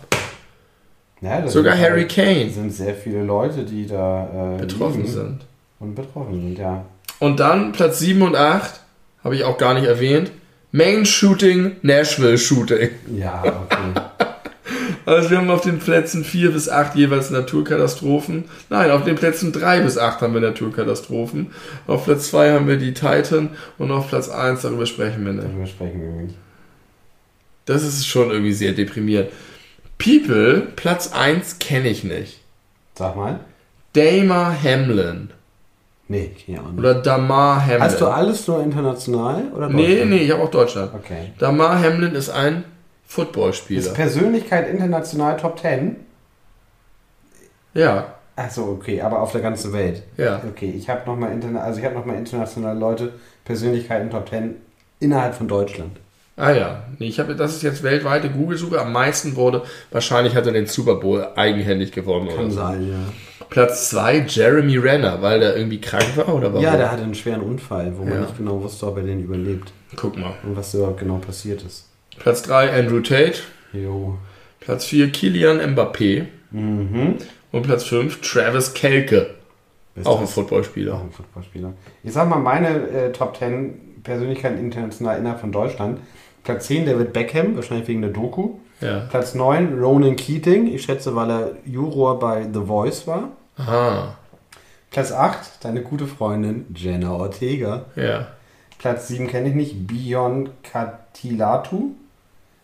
Ja, 1.22 1.48
Sogar 1.48 1.78
Harry 1.78 2.08
Kane 2.08 2.50
sind 2.50 2.74
sehr 2.74 2.96
viele 2.96 3.24
Leute, 3.24 3.64
die 3.64 3.86
da 3.86 4.56
äh, 4.56 4.62
betroffen 4.62 5.06
sind. 5.06 5.42
Und 5.80 5.94
betroffen 5.96 6.42
sind, 6.42 6.58
ja. 6.58 6.84
Und 7.20 7.40
dann 7.40 7.72
Platz 7.74 8.00
7 8.00 8.22
und 8.24 8.36
8, 8.36 8.80
habe 9.24 9.36
ich 9.36 9.44
auch 9.44 9.60
gar 9.60 9.76
nicht 9.76 9.86
erwähnt. 9.86 10.32
Main 10.72 11.06
Shooting, 11.06 11.74
Nashville 11.84 12.38
Shooting. 12.40 12.90
Ja, 13.16 13.44
okay. 13.44 14.02
Also 15.12 15.30
wir 15.30 15.40
haben 15.40 15.50
auf 15.50 15.60
den 15.62 15.80
Plätzen 15.80 16.24
4 16.24 16.52
bis 16.52 16.70
8 16.70 16.96
jeweils 16.96 17.32
Naturkatastrophen. 17.32 18.46
Nein, 18.70 18.92
auf 18.92 19.04
den 19.04 19.16
Plätzen 19.16 19.52
3 19.52 19.82
bis 19.82 19.98
8 19.98 20.22
haben 20.22 20.34
wir 20.34 20.40
Naturkatastrophen. 20.40 21.52
Auf 21.86 22.06
Platz 22.06 22.30
2 22.30 22.54
haben 22.54 22.68
wir 22.68 22.78
die 22.78 22.94
Titan 22.94 23.50
und 23.78 23.92
auf 23.92 24.08
Platz 24.08 24.30
1, 24.30 24.62
darüber 24.62 24.86
sprechen 24.86 25.26
wir 25.26 25.34
nicht. 25.34 25.48
Darüber 25.48 25.66
sprechen 25.66 26.02
wir 26.02 26.24
nicht. 26.24 26.36
Das 27.66 27.84
ist 27.84 28.08
schon 28.08 28.32
irgendwie 28.32 28.54
sehr 28.54 28.72
deprimierend. 28.72 29.30
People, 29.98 30.68
Platz 30.78 31.12
1 31.12 31.60
kenne 31.60 31.90
ich 31.90 32.06
nicht. 32.06 32.40
Sag 32.96 33.18
mal. 33.18 33.42
Damar 33.92 34.56
Hamlin. 34.64 35.30
Nee, 36.08 36.32
keine 36.46 36.60
Ahnung. 36.60 36.78
Oder 36.78 36.96
Damar 36.96 37.62
Hamlin. 37.62 37.82
Hast 37.82 38.00
du 38.00 38.08
alles 38.08 38.48
nur 38.48 38.64
international 38.64 39.44
oder 39.54 39.68
Nee, 39.68 40.06
nee, 40.06 40.20
ich 40.20 40.32
habe 40.32 40.42
auch 40.42 40.52
Deutschland. 40.52 40.94
Okay. 40.96 41.34
Damar 41.38 41.82
Hamlin 41.84 42.16
ist 42.16 42.30
ein 42.30 42.64
Ist 43.12 43.16
Footballspieler. 43.16 43.92
Persönlichkeit 43.94 44.70
international 44.70 45.36
Top 45.36 45.60
10? 45.60 45.98
Ja, 47.74 48.16
Achso, 48.38 48.64
okay, 48.72 49.02
aber 49.02 49.20
auf 49.22 49.34
der 49.34 49.42
ganzen 49.42 49.74
Welt. 49.74 50.04
ja. 50.18 50.42
Okay, 50.50 50.74
ich 50.76 50.90
habe 50.90 51.02
nochmal 51.06 51.34
interna 51.34 51.60
also 51.62 51.80
ich 51.80 51.86
hab 51.86 51.94
noch 51.94 52.06
mal 52.06 52.16
internationale 52.16 52.80
Leute, 52.80 53.12
Persönlichkeiten 53.44 54.10
Top 54.10 54.30
10 54.30 54.56
innerhalb 55.02 55.36
von 55.36 55.48
Deutschland. 55.50 55.98
Ah 56.38 56.52
ja, 56.52 56.84
nee, 56.98 57.08
ich 57.08 57.20
habe, 57.20 57.36
das 57.36 57.54
ist 57.58 57.62
jetzt 57.62 57.84
weltweite 57.84 58.30
Google-Suche. 58.30 58.80
Am 58.80 58.94
meisten 58.94 59.36
wurde, 59.36 59.64
wahrscheinlich 59.92 60.34
hat 60.36 60.48
er 60.48 60.54
den 60.54 60.66
Super 60.66 60.96
Bowl 60.96 61.28
eigenhändig 61.36 61.92
gewonnen 61.92 62.28
oder 62.30 62.38
Kann 62.38 62.52
so. 62.52 62.58
sein, 62.58 62.88
ja. 62.90 63.46
Platz 63.50 63.90
2, 63.90 64.26
Jeremy 64.30 64.78
Renner, 64.78 65.22
weil 65.22 65.42
der 65.42 65.58
irgendwie 65.58 65.82
krank 65.82 66.16
war 66.16 66.34
oder 66.34 66.48
warum? 66.54 66.64
Ja, 66.64 66.78
der 66.78 66.90
hatte 66.90 67.04
einen 67.04 67.14
schweren 67.14 67.42
Unfall, 67.42 67.92
wo 67.98 68.06
man 68.06 68.14
Ja. 68.14 68.22
nicht 68.22 68.38
genau 68.38 68.64
wusste, 68.64 68.88
ob 68.88 68.98
er 68.98 69.04
den 69.04 69.22
überlebt 69.22 69.74
Guck 69.98 70.18
mal. 70.18 70.34
und 70.44 70.56
was 70.56 70.74
überhaupt 70.74 71.00
genau 71.02 71.18
passiert 71.18 71.62
ist. 71.64 71.86
Platz 72.22 72.44
3, 72.44 72.72
Andrew 72.72 73.00
Tate. 73.00 73.40
Jo. 73.74 74.18
Platz 74.60 74.86
4, 74.86 75.12
Kilian 75.12 75.60
Mbappé. 75.60 76.28
Mhm. 76.52 77.16
Und 77.52 77.62
Platz 77.64 77.86
5, 77.86 78.22
Travis 78.22 78.76
Kelke. 78.76 79.32
Ist 79.96 80.06
Auch 80.06 80.22
ein 80.22 80.28
Footballspieler. 80.28 80.94
Auch 80.94 81.02
ein 81.02 81.12
Footballspieler. 81.12 81.74
Ich 82.04 82.14
sag 82.14 82.30
mal, 82.30 82.38
meine 82.38 82.88
äh, 82.90 83.12
Top 83.12 83.36
10 83.38 84.04
Persönlichkeiten 84.04 84.60
international 84.60 85.18
innerhalb 85.18 85.40
von 85.40 85.52
Deutschland. 85.52 86.00
Platz 86.44 86.68
10 86.68 86.86
David 86.86 87.12
Beckham, 87.12 87.56
wahrscheinlich 87.56 87.88
wegen 87.88 88.02
der 88.02 88.12
Doku. 88.12 88.60
Ja. 88.82 89.00
Platz 89.10 89.34
9 89.34 89.80
Ronan 89.80 90.16
Keating, 90.16 90.68
ich 90.68 90.84
schätze, 90.84 91.16
weil 91.16 91.30
er 91.32 91.52
Juror 91.66 92.20
bei 92.20 92.44
The 92.54 92.62
Voice 92.66 93.08
war. 93.08 93.30
Aha. 93.58 94.16
Platz 94.92 95.12
8 95.12 95.66
deine 95.66 95.82
gute 95.82 96.06
Freundin 96.06 96.68
Jenna 96.76 97.14
Ortega. 97.14 97.86
Ja. 97.96 98.28
Platz 98.78 99.08
7 99.08 99.28
kenne 99.28 99.50
ich 99.50 99.56
nicht, 99.56 99.88
Bion 99.88 100.50
Katilatu. 100.64 101.96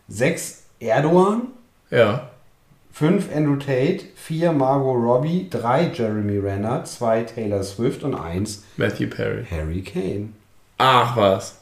6 0.08 0.64
Erdogan. 0.80 1.42
Ja. 1.90 2.30
5 2.92 3.28
Andrew 3.34 3.56
Tate. 3.56 4.00
4 4.16 4.52
Margot 4.52 4.96
Robbie. 4.96 5.48
3 5.50 5.92
Jeremy 5.94 6.38
Renner. 6.38 6.84
2 6.84 7.22
Taylor 7.22 7.62
Swift. 7.62 8.02
Und 8.04 8.14
1 8.14 8.64
Matthew 8.76 9.08
Perry. 9.08 9.44
Harry 9.50 9.82
Kane. 9.82 10.30
Ach 10.78 11.16
was. 11.16 11.56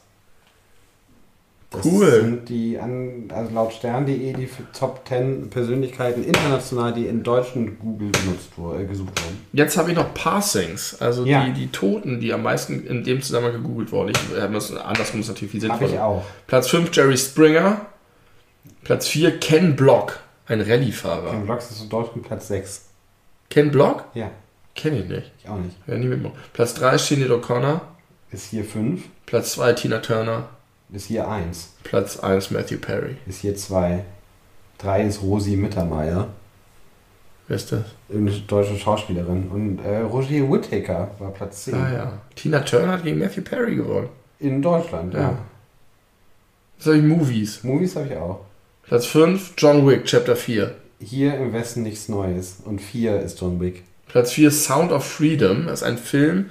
Das 1.69 1.85
Cool. 1.85 2.09
sind 2.21 2.47
die, 2.49 2.79
also 2.79 3.53
laut 3.53 3.73
Stern.de, 3.73 4.31
die 4.33 4.47
Top 4.71 5.01
10 5.05 5.49
Persönlichkeiten 5.49 6.23
international, 6.23 6.93
die 6.93 7.07
in 7.07 7.23
deutschen 7.23 7.77
Google 7.77 8.09
genutzt 8.13 8.51
äh, 8.57 8.85
gesucht 8.85 9.21
wurden. 9.21 9.37
Jetzt 9.51 9.77
habe 9.77 9.89
ich 9.91 9.97
noch 9.97 10.13
Passings, 10.13 10.95
also 11.01 11.25
Ja. 11.25 11.43
die, 11.45 11.51
die 11.51 11.67
Toten, 11.67 12.21
die 12.21 12.31
am 12.31 12.43
meisten 12.43 12.87
in 12.87 13.03
dem 13.03 13.21
Zusammenhang 13.21 13.61
gegoogelt 13.61 13.91
wurden. 13.91 14.11
Ich, 14.11 14.37
äh, 14.41 14.47
muss- 14.47 14.73
andersrum 14.77 15.19
ist 15.19 15.27
natürlich 15.27 15.51
viel 15.51 15.69
Habe 15.69 15.83
ich 15.83 15.89
sinnvoller. 15.89 16.05
auch. 16.09 16.23
Platz 16.47 16.69
5 16.69 16.95
Jerry 16.95 17.17
Springer. 17.17 17.81
Platz 18.87 19.09
4 19.09 19.41
Ken 19.41 19.75
Block, 19.75 20.17
ein 20.45 20.61
Rallye-Fahrer. 20.61 21.33
Im 21.33 21.43
Vlogs 21.43 21.71
ist 21.71 21.81
in 21.81 21.89
Deutschland 21.89 22.25
Platz 22.25 22.47
6. 22.47 22.85
Ken 23.49 23.69
Block? 23.69 24.05
Ja, 24.13 24.31
Kenne 24.75 24.99
ich 24.99 25.09
nicht. 25.09 25.29
ich 25.43 25.49
auch 25.49 25.57
nicht. 25.57 25.75
Ja, 25.87 25.97
nie 25.97 26.05
mitmachen. 26.05 26.37
Platz 26.53 26.73
3 26.75 26.97
Sinead 26.97 27.29
O'Connor. 27.31 27.81
Ist 28.31 28.45
hier 28.45 28.63
5. 28.63 29.03
Platz 29.25 29.51
2 29.51 29.73
Tina 29.73 29.99
Turner. 29.99 30.47
Ist 30.93 31.07
hier 31.07 31.27
1. 31.27 31.73
Platz 31.83 32.17
1 32.21 32.51
Matthew 32.51 32.77
Perry. 32.77 33.17
Ist 33.25 33.41
hier 33.41 33.57
2. 33.57 34.05
3 34.77 35.01
ist 35.03 35.21
Rosi 35.21 35.57
Mittermeier. 35.57 36.29
Wer 37.49 37.57
ist 37.57 37.73
das? 37.73 37.83
Eine 38.09 38.31
deutsche 38.31 38.77
Schauspielerin. 38.77 39.49
Und 39.49 39.79
äh, 39.83 39.97
Roger 39.97 40.49
Whittaker 40.49 41.11
war 41.19 41.31
Platz 41.31 41.65
10. 41.65 41.75
Ah 41.75 41.91
ja. 41.91 42.13
Tina 42.35 42.61
Turner 42.61 42.93
hat 42.93 43.03
gegen 43.03 43.19
Matthew 43.19 43.41
Perry 43.41 43.75
gewonnen. 43.75 44.07
In 44.39 44.61
Deutschland, 44.61 45.13
ja. 45.13 45.35
Ja. 46.79 46.95
Ich 46.95 47.01
Movies. 47.03 47.65
Movies 47.65 47.97
habe 47.97 48.07
ich 48.07 48.15
auch. 48.15 48.45
Platz 48.87 49.05
5 49.07 49.53
John 49.57 49.85
Wick, 49.87 50.05
Chapter 50.05 50.35
4. 50.35 50.73
Hier 50.99 51.35
im 51.35 51.53
Westen 51.53 51.83
nichts 51.83 52.09
Neues. 52.09 52.57
Und 52.65 52.79
4 52.81 53.19
ist 53.21 53.39
John 53.41 53.59
Wick. 53.59 53.83
Platz 54.07 54.31
4 54.31 54.51
Sound 54.51 54.91
of 54.91 55.05
Freedom. 55.05 55.65
Das 55.67 55.81
ist 55.81 55.87
ein 55.87 55.97
Film, 55.97 56.49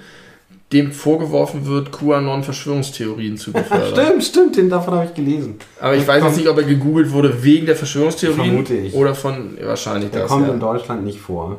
dem 0.71 0.91
vorgeworfen 0.91 1.65
wird, 1.65 1.91
QAnon-Verschwörungstheorien 1.91 3.37
zu 3.37 3.51
befördern. 3.53 3.93
Stimmt, 4.05 4.23
stimmt, 4.23 4.55
den 4.57 4.69
davon 4.69 4.93
habe 4.93 5.05
ich 5.05 5.13
gelesen. 5.15 5.55
Aber 5.79 5.95
ich 5.95 6.05
Der 6.05 6.15
weiß 6.15 6.23
jetzt 6.25 6.37
nicht, 6.37 6.47
ob 6.47 6.57
er 6.57 6.63
gegoogelt 6.63 7.11
wurde 7.11 7.43
wegen 7.43 7.65
der 7.65 7.75
Verschwörungstheorien 7.75 8.45
Vermute 8.51 8.75
ich. 8.75 8.93
oder 8.93 9.15
von 9.15 9.57
wahrscheinlich 9.61 10.11
Der 10.11 10.21
das. 10.23 10.31
kommt 10.31 10.47
Ja. 10.47 10.53
in 10.53 10.59
Deutschland 10.59 11.03
nicht 11.03 11.19
vor. 11.19 11.57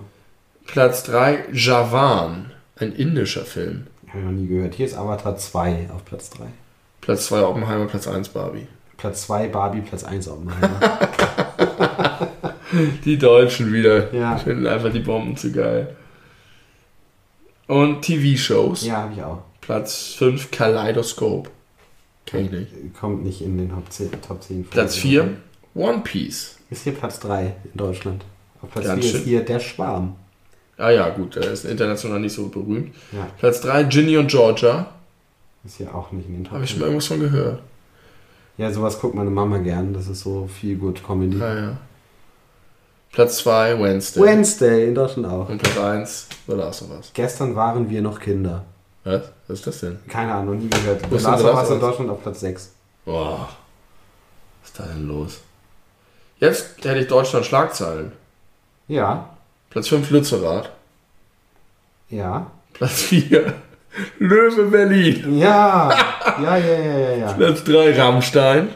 Platz 0.67 1.03
3 1.05 1.47
Javan, 1.53 2.53
ein 2.77 2.93
indischer 2.93 3.45
Film. 3.45 3.87
Habe 4.09 4.21
ich 4.21 4.25
noch 4.25 4.33
nie 4.33 4.47
gehört. 4.47 4.75
Hier 4.75 4.87
ist 4.87 4.97
Avatar 4.97 5.37
2 5.37 5.89
auf 5.95 6.05
Platz 6.05 6.31
3. 6.31 6.45
Platz 7.01 7.27
2 7.27 7.43
Oppenheimer, 7.45 7.87
Platz 7.87 8.07
1 8.07 8.29
Barbie. 8.29 8.67
Platz 8.99 9.23
2 9.23 9.49
Barbie, 9.49 9.81
Platz 9.81 10.05
1 10.05 10.29
Oppenheimer. 10.29 10.81
Die 13.05 13.17
Deutschen 13.17 13.73
wieder. 13.73 14.13
Ja. 14.13 14.37
Finden 14.37 14.67
einfach 14.67 14.93
die 14.93 15.01
Bomben 15.01 15.37
zu 15.37 15.51
geil. 15.53 15.97
Und 17.67 18.03
TV-Shows. 18.03 18.85
ja, 18.87 18.97
habe 18.99 19.15
ich 19.15 19.23
auch. 19.23 19.39
Platz 19.63 20.15
5 20.19 20.51
Kaleidoscope. 20.51 21.51
Kenn 22.27 22.45
ich 22.47 22.51
nicht. 22.51 22.73
Kommt 22.99 23.25
nicht 23.25 23.41
in 23.41 23.57
den 23.57 23.71
Top 23.71 23.91
10. 23.91 24.11
Top 24.21 24.43
10 24.43 24.65
vor. 24.65 24.71
Platz 24.73 24.97
4 24.97 25.37
One 25.75 26.01
Piece. 26.01 26.59
Ist 26.71 26.85
hier 26.85 26.93
Platz 26.93 27.21
3 27.21 27.55
in 27.65 27.71
Deutschland. 27.75 28.25
Auf 28.61 28.71
Platz 28.71 28.85
Ganz 28.87 29.03
4 29.05 29.11
schön. 29.11 29.21
ist 29.21 29.27
hier 29.27 29.45
der 29.45 29.61
Schwarm. 29.61 30.17
Ah 30.77 30.91
ja, 30.91 31.09
gut, 31.09 31.37
der 31.37 31.51
ist 31.51 31.65
international 31.65 32.21
nicht 32.21 32.35
so 32.35 32.49
berühmt. 32.49 32.95
Ja, 33.13 33.27
Platz 33.39 33.61
3 33.63 33.85
Ginny 33.85 34.17
und 34.19 34.31
Georgia. 34.31 34.87
ist 35.65 35.77
hier 35.79 35.95
auch 35.95 36.13
nicht 36.13 36.27
in 36.29 36.35
den 36.35 36.45
Top 36.45 36.55
Habe 36.55 36.65
ich 36.65 36.71
schon 36.71 36.79
10. 36.79 36.81
mal 36.81 36.87
irgendwas 36.87 37.07
von 37.07 37.21
gehört. 37.21 37.63
Ja, 38.59 38.71
sowas 38.73 39.01
guckt 39.01 39.15
meine 39.15 39.31
Mama 39.31 39.59
gern. 39.59 39.95
Das 39.95 40.09
ist 40.09 40.21
so 40.21 40.47
viel 40.49 40.77
gut 40.77 41.03
Comedy. 41.07 41.41
Ah 41.41 41.55
ja. 41.55 41.77
Platz 43.13 43.39
2 43.39 43.81
Wednesday. 43.81 44.23
Wednesday 44.23 44.89
in 44.89 44.95
Deutschland 44.95 45.27
auch. 45.29 45.49
Und 45.49 45.63
Platz 45.63 45.79
1 45.79 46.29
The 46.47 46.53
Last 46.55 46.83
of 46.83 46.91
Us. 46.91 47.11
Gestern 47.15 47.57
waren 47.57 47.89
wir 47.89 48.03
noch 48.03 48.21
Kinder. 48.21 48.65
Was? 49.05 49.23
Was 49.47 49.59
ist 49.61 49.67
das 49.67 49.81
denn? 49.81 49.99
Keine 50.09 50.35
Ahnung, 50.35 50.59
nie 50.59 50.69
gehört. 50.69 51.03
The 51.09 51.17
Last 51.25 51.45
of 51.45 51.57
Us 51.57 51.71
in? 51.71 51.81
Deutschland 51.81 52.11
auf 52.11 52.23
Platz 52.23 52.41
6. 52.41 52.73
Boah. 53.07 53.49
Was 54.61 54.71
ist 54.71 54.79
da 54.79 54.85
denn 54.85 55.07
los? 55.09 55.41
Jetzt 56.41 56.85
hätte 56.85 56.99
ich 56.99 57.07
Deutschland 57.09 57.47
Schlagzeilen. 57.47 58.13
Ja, 58.89 59.31
Platz 59.71 59.89
5 59.89 60.11
Lützerath. 60.11 60.71
ja. 62.11 62.51
Platz 62.75 63.03
4 63.03 63.55
Löwe 64.19 64.67
Berlin. 64.67 65.37
Ja, 65.39 65.89
ja, 66.43 66.57
ja, 66.57 66.79
ja, 66.79 66.99
ja, 66.99 67.17
ja. 67.17 67.33
Platz 67.33 67.65
3 67.65 68.01
Rammstein. 68.01 68.69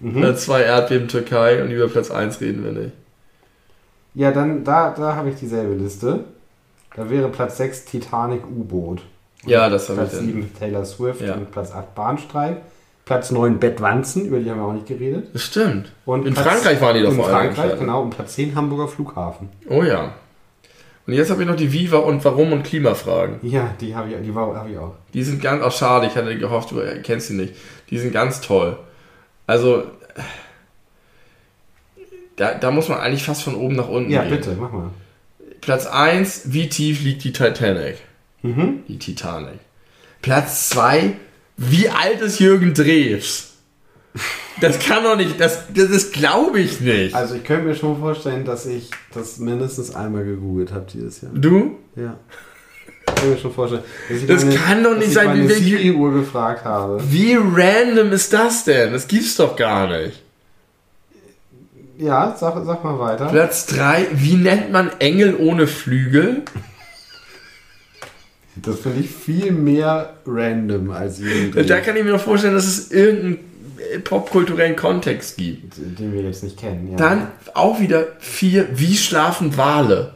Mhm. 0.00 0.14
Platz 0.14 0.44
2 0.46 0.62
Erdbeben 0.62 1.08
Türkei. 1.08 1.62
Und 1.62 1.70
über 1.70 1.88
Platz 1.88 2.10
1 2.10 2.40
reden 2.40 2.64
wir 2.64 2.72
nicht. 2.72 2.92
Ja, 4.14 4.32
dann, 4.32 4.64
da, 4.64 4.90
da 4.96 5.14
habe 5.14 5.30
ich 5.30 5.36
dieselbe 5.36 5.74
Liste. 5.74 6.24
Da 6.96 7.08
wäre 7.08 7.28
Platz 7.28 7.58
6 7.58 7.84
Titanic 7.84 8.42
U-Boot. 8.44 9.02
Ja, 9.46 9.68
das 9.68 9.88
habe 9.88 10.02
ich 10.02 10.08
Platz 10.08 10.16
dann. 10.18 10.26
7 10.26 10.50
Taylor 10.58 10.84
Swift 10.84 11.20
Ja. 11.20 11.34
und 11.34 11.50
Platz 11.52 11.72
8 11.72 11.94
Bahnstreik. 11.94 12.56
Platz 13.04 13.30
9 13.30 13.58
Bettwanzen, 13.58 14.26
über 14.26 14.38
die 14.38 14.50
haben 14.50 14.58
wir 14.58 14.66
auch 14.66 14.72
nicht 14.72 14.86
geredet. 14.86 15.28
Das 15.32 15.42
stimmt. 15.42 15.92
Und 16.04 16.26
In 16.26 16.34
Platz- 16.34 16.46
Frankreich 16.46 16.80
waren 16.80 16.94
die 16.96 17.02
doch 17.02 17.10
In 17.10 17.16
vor 17.16 17.26
allem 17.26 17.34
Frankreich, 17.34 17.58
entstanden. 17.58 17.80
genau. 17.86 18.02
Und 18.02 18.10
Platz 18.10 18.34
10 18.34 18.54
Hamburger 18.54 18.88
Flughafen. 18.88 19.48
Oh 19.68 19.82
ja. 19.82 20.12
Und 21.10 21.16
jetzt 21.16 21.28
habe 21.32 21.42
ich 21.42 21.48
noch 21.48 21.56
die 21.56 21.72
Viva 21.72 21.96
und 21.98 22.24
Warum 22.24 22.52
und 22.52 22.62
Klimafragen. 22.62 23.40
Ja, 23.42 23.74
die 23.80 23.96
habe 23.96 24.10
ich, 24.10 24.16
die 24.22 24.32
habe 24.32 24.70
ich 24.70 24.78
auch. 24.78 24.94
Die 25.12 25.24
sind 25.24 25.42
ganz, 25.42 25.60
auch 25.60 25.72
schade, 25.76 26.06
ich 26.06 26.14
hatte 26.14 26.38
gehofft, 26.38 26.70
du 26.70 26.80
kennst 27.02 27.26
sie 27.26 27.34
nicht. 27.34 27.54
Die 27.90 27.98
sind 27.98 28.12
ganz 28.12 28.40
toll. 28.40 28.78
Also, 29.44 29.82
da, 32.36 32.54
da 32.54 32.70
muss 32.70 32.88
man 32.88 33.00
eigentlich 33.00 33.24
fast 33.24 33.42
von 33.42 33.56
oben 33.56 33.74
nach 33.74 33.88
unten 33.88 34.12
Ja, 34.12 34.22
gehen. 34.22 34.30
bitte, 34.36 34.56
mach 34.56 34.70
mal. 34.70 34.90
Platz 35.60 35.86
1, 35.88 36.52
wie 36.52 36.68
tief 36.68 37.02
liegt 37.02 37.24
die 37.24 37.32
Titanic? 37.32 37.96
Mhm. 38.42 38.84
Die 38.86 39.00
Titanic. 39.00 39.58
Platz 40.22 40.68
2, 40.68 41.14
wie 41.56 41.88
alt 41.88 42.20
ist 42.20 42.38
Jürgen 42.38 42.72
Drews? 42.72 43.49
Das 44.60 44.78
kann 44.78 45.04
doch 45.04 45.16
nicht, 45.16 45.40
das, 45.40 45.60
das, 45.74 45.90
das 45.90 46.12
glaube 46.12 46.60
ich 46.60 46.80
nicht. 46.80 47.14
Also 47.14 47.34
ich 47.36 47.44
könnte 47.44 47.64
mir 47.66 47.74
schon 47.74 47.98
vorstellen, 47.98 48.44
dass 48.44 48.66
ich 48.66 48.90
das 49.14 49.38
mindestens 49.38 49.94
einmal 49.94 50.24
gegoogelt 50.24 50.72
habe 50.72 50.86
dieses 50.92 51.20
Jahr. 51.22 51.30
Du? 51.34 51.78
Ja. 51.96 52.16
Ich 53.08 53.14
kann 53.14 53.30
mir 53.30 53.38
schon 53.38 53.52
vorstellen. 53.54 53.82
dass 54.08 54.18
ich 54.18 54.26
Das 54.26 54.64
kann 54.66 54.82
doch 54.84 54.96
nicht 54.96 55.08
ich 55.08 55.14
sein, 55.14 55.28
meine 55.28 55.44
wie 55.44 55.48
wir- 55.48 55.56
Siri-Uhr 55.56 56.12
gefragt 56.12 56.64
habe. 56.64 57.00
Wie 57.10 57.36
random 57.36 58.12
ist 58.12 58.32
das 58.32 58.64
denn? 58.64 58.92
Das 58.92 59.08
gibt's 59.08 59.36
doch 59.36 59.56
gar 59.56 59.88
nicht. 59.88 60.20
Ja, 61.98 62.34
sag, 62.38 62.54
sag 62.64 62.82
mal 62.84 62.98
weiter. 62.98 63.26
Platz 63.26 63.66
3, 63.66 64.08
wie 64.12 64.34
nennt 64.34 64.72
man 64.72 64.90
Engel 65.00 65.36
ohne 65.36 65.66
Flügel? 65.66 66.42
Das 68.56 68.80
finde 68.80 69.00
ich 69.00 69.10
viel 69.10 69.52
mehr 69.52 70.14
random 70.26 70.90
als 70.90 71.20
irgendwie, 71.20 71.62
Da 71.64 71.80
kann 71.80 71.96
ich 71.96 72.04
mir 72.04 72.12
noch 72.12 72.20
vorstellen, 72.20 72.54
dass 72.54 72.66
es 72.66 72.90
irgendeinen 72.90 73.34
äh, 73.34 73.38
popkulturellen 74.04 74.76
Kontext 74.76 75.36
gibt. 75.36 75.74
den 75.76 76.12
wir 76.12 76.22
jetzt 76.22 76.42
nicht 76.42 76.58
kennen. 76.58 76.90
Ja. 76.92 76.96
Dann 76.96 77.28
auch 77.54 77.80
wieder 77.80 78.08
vier, 78.18 78.68
wie 78.72 78.96
schlafen 78.96 79.56
Wale? 79.56 80.14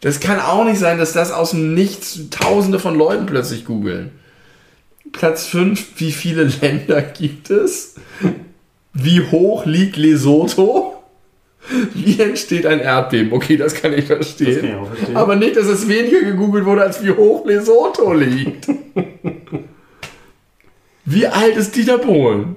Das 0.00 0.18
kann 0.18 0.40
auch 0.40 0.64
nicht 0.64 0.78
sein, 0.78 0.98
dass 0.98 1.12
das 1.12 1.30
aus 1.30 1.50
dem 1.50 1.74
Nichts 1.74 2.18
tausende 2.30 2.78
von 2.78 2.96
Leuten 2.96 3.26
plötzlich 3.26 3.64
googeln. 3.64 4.10
Platz 5.12 5.46
5, 5.46 6.00
wie 6.00 6.12
viele 6.12 6.44
Länder 6.44 7.02
gibt 7.02 7.50
es? 7.50 7.94
Wie 8.92 9.20
hoch 9.20 9.64
liegt 9.64 9.96
Lesotho? 9.96 11.02
Wie 11.94 12.20
entsteht 12.20 12.66
ein 12.66 12.80
Erdbeben? 12.80 13.32
Okay, 13.32 13.56
das 13.56 13.74
kann 13.74 13.92
ich 13.92 14.06
verstehen. 14.06 14.60
Kann 14.60 14.70
ich 14.70 14.74
auch 14.74 14.88
verstehen. 14.88 15.16
Aber 15.16 15.36
nicht, 15.36 15.56
dass 15.56 15.66
es 15.66 15.86
weniger 15.88 16.22
gegoogelt 16.22 16.64
wurde, 16.64 16.82
als 16.82 17.02
wie 17.04 17.10
hoch 17.10 17.46
Lesotho 17.46 18.12
liegt. 18.12 18.66
wie 21.04 21.26
alt 21.28 21.56
ist 21.56 21.76
Dieter 21.76 21.98
Bohlen? 21.98 22.56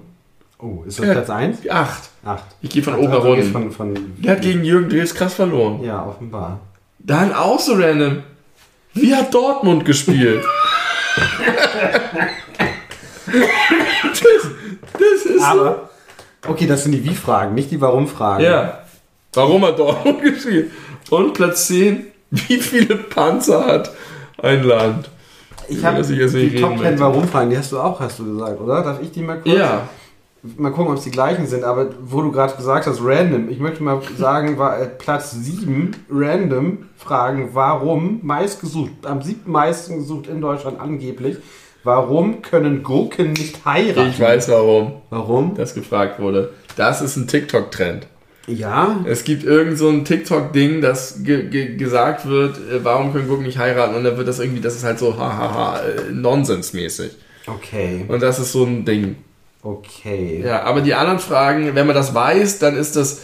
Oh, 0.60 0.84
ist 0.86 1.00
das 1.00 1.06
Ja. 1.06 1.14
Platz 1.14 1.30
1? 1.30 1.70
Acht. 1.70 2.10
Acht. 2.24 2.44
Ich 2.62 2.70
gehe 2.70 2.84
von 2.84 2.94
Also 2.96 3.06
oben 3.06 3.14
nach 3.14 3.24
gehst 3.24 3.56
unten. 3.56 3.72
Von, 3.72 3.94
von, 3.94 4.14
Der 4.18 4.32
hat 4.34 4.42
gegen 4.42 4.64
Jürgen 4.64 4.90
Drews 4.90 5.14
krass 5.14 5.34
verloren. 5.36 5.84
ja, 5.84 6.06
offenbar. 6.06 6.60
Dann 7.00 7.34
auch 7.34 7.60
so 7.60 7.74
random. 7.74 8.24
Wie 8.94 9.14
hat 9.14 9.34
Dortmund 9.34 9.86
gespielt? 9.86 10.44
das, 13.26 14.22
das 14.94 15.26
ist 15.26 15.44
Aber, 15.44 15.90
okay, 16.48 16.68
das 16.68 16.84
sind 16.84 16.92
die 16.94 17.04
Wie-Fragen, 17.04 17.54
nicht 17.54 17.72
die 17.72 17.80
Warum-Fragen. 17.80 18.44
so. 18.44 18.50
Ja. 18.50 18.80
Warum 19.34 19.66
hat 19.66 19.80
Dortmund 19.80 20.22
gespielt? 20.22 20.72
Und 21.10 21.34
Platz 21.34 21.68
10. 21.68 22.08
Wie 22.32 22.58
viele 22.58 22.96
Panzer 22.96 23.66
hat 23.66 23.92
ein 24.42 24.64
Land? 24.64 25.10
Ich 25.68 25.84
habe 25.84 26.02
die 26.02 26.60
Top 26.60 26.70
reden 26.70 26.70
10 26.70 26.78
möchte. 26.78 27.00
Warum-Fragen, 27.00 27.50
die 27.50 27.58
hast 27.58 27.72
du 27.72 27.80
auch, 27.80 28.00
hast 28.00 28.20
du 28.20 28.38
gesagt, 28.38 28.60
oder? 28.60 28.84
Darf 28.84 29.02
ich 29.02 29.12
die 29.12 29.22
mal 29.22 29.40
kurz? 29.40 29.58
Ja. 29.58 29.88
Mal 30.58 30.72
gucken, 30.72 30.92
ob 30.92 30.98
es 30.98 31.04
die 31.04 31.12
gleichen 31.12 31.48
sind, 31.48 31.64
aber 31.64 31.90
wo 32.04 32.22
du 32.22 32.32
gerade 32.32 32.56
gesagt 32.56 32.88
hast, 32.88 33.00
random, 33.04 33.50
ich 33.50 33.60
möchte 33.60 33.82
mal 33.84 34.02
sagen, 34.18 34.58
war 34.58 34.80
äh, 34.80 34.88
Platz 34.88 35.32
7, 35.32 35.92
random, 36.10 36.90
Fragen, 36.98 37.50
warum, 37.54 38.20
meist 38.24 38.62
gesucht, 38.62 38.92
am 39.04 39.22
siebten 39.22 39.52
meisten 39.52 39.98
gesucht 39.98 40.28
in 40.28 40.42
Deutschland 40.42 40.80
angeblich, 40.80 41.38
warum 41.84 42.42
können 42.42 42.84
Gurken 42.84 43.34
nicht 43.34 43.66
heiraten? 43.66 44.10
Ich 44.10 44.20
weiß 44.20 44.50
warum 44.50 44.94
Warum? 45.10 45.56
das 45.56 45.74
gefragt 45.74 46.20
wurde. 46.20 46.52
Das 46.76 47.02
ist 47.02 47.16
ein 47.16 47.28
TikTok-Trend. 47.28 48.08
Ja, 48.48 49.00
Es 49.06 49.24
gibt 49.24 49.44
irgend 49.44 49.78
so 49.78 49.90
ein 49.90 50.06
TikTok-Ding, 50.06 50.80
das 50.82 51.24
ge 51.24 51.48
ge 51.50 51.76
gesagt 51.78 52.28
wird, 52.28 52.58
äh, 52.58 52.84
warum 52.84 53.12
können 53.12 53.28
Gurken 53.28 53.46
nicht 53.46 53.58
heiraten? 53.58 53.96
Und 53.96 54.04
dann 54.04 54.18
wird 54.18 54.28
das 54.28 54.40
irgendwie, 54.40 54.62
das 54.62 54.76
ist 54.76 54.84
halt 54.84 55.00
so 55.00 55.18
hahaha, 55.18 55.80
äh, 55.80 56.12
nonsensmäßig. 56.12 57.12
okay, 57.48 58.06
Und 58.08 58.22
das 58.22 58.38
ist 58.40 58.52
so 58.52 58.64
ein 58.66 58.86
Ding. 58.86 59.16
Okay. 59.66 60.42
Ja, 60.46 60.64
aber 60.64 60.82
die 60.82 60.94
anderen 60.94 61.20
Fragen, 61.20 61.76
wenn 61.76 61.86
man 61.88 61.96
das 61.96 62.14
weiß, 62.16 62.60
dann 62.60 62.76
ist 62.78 62.96
das 62.96 63.24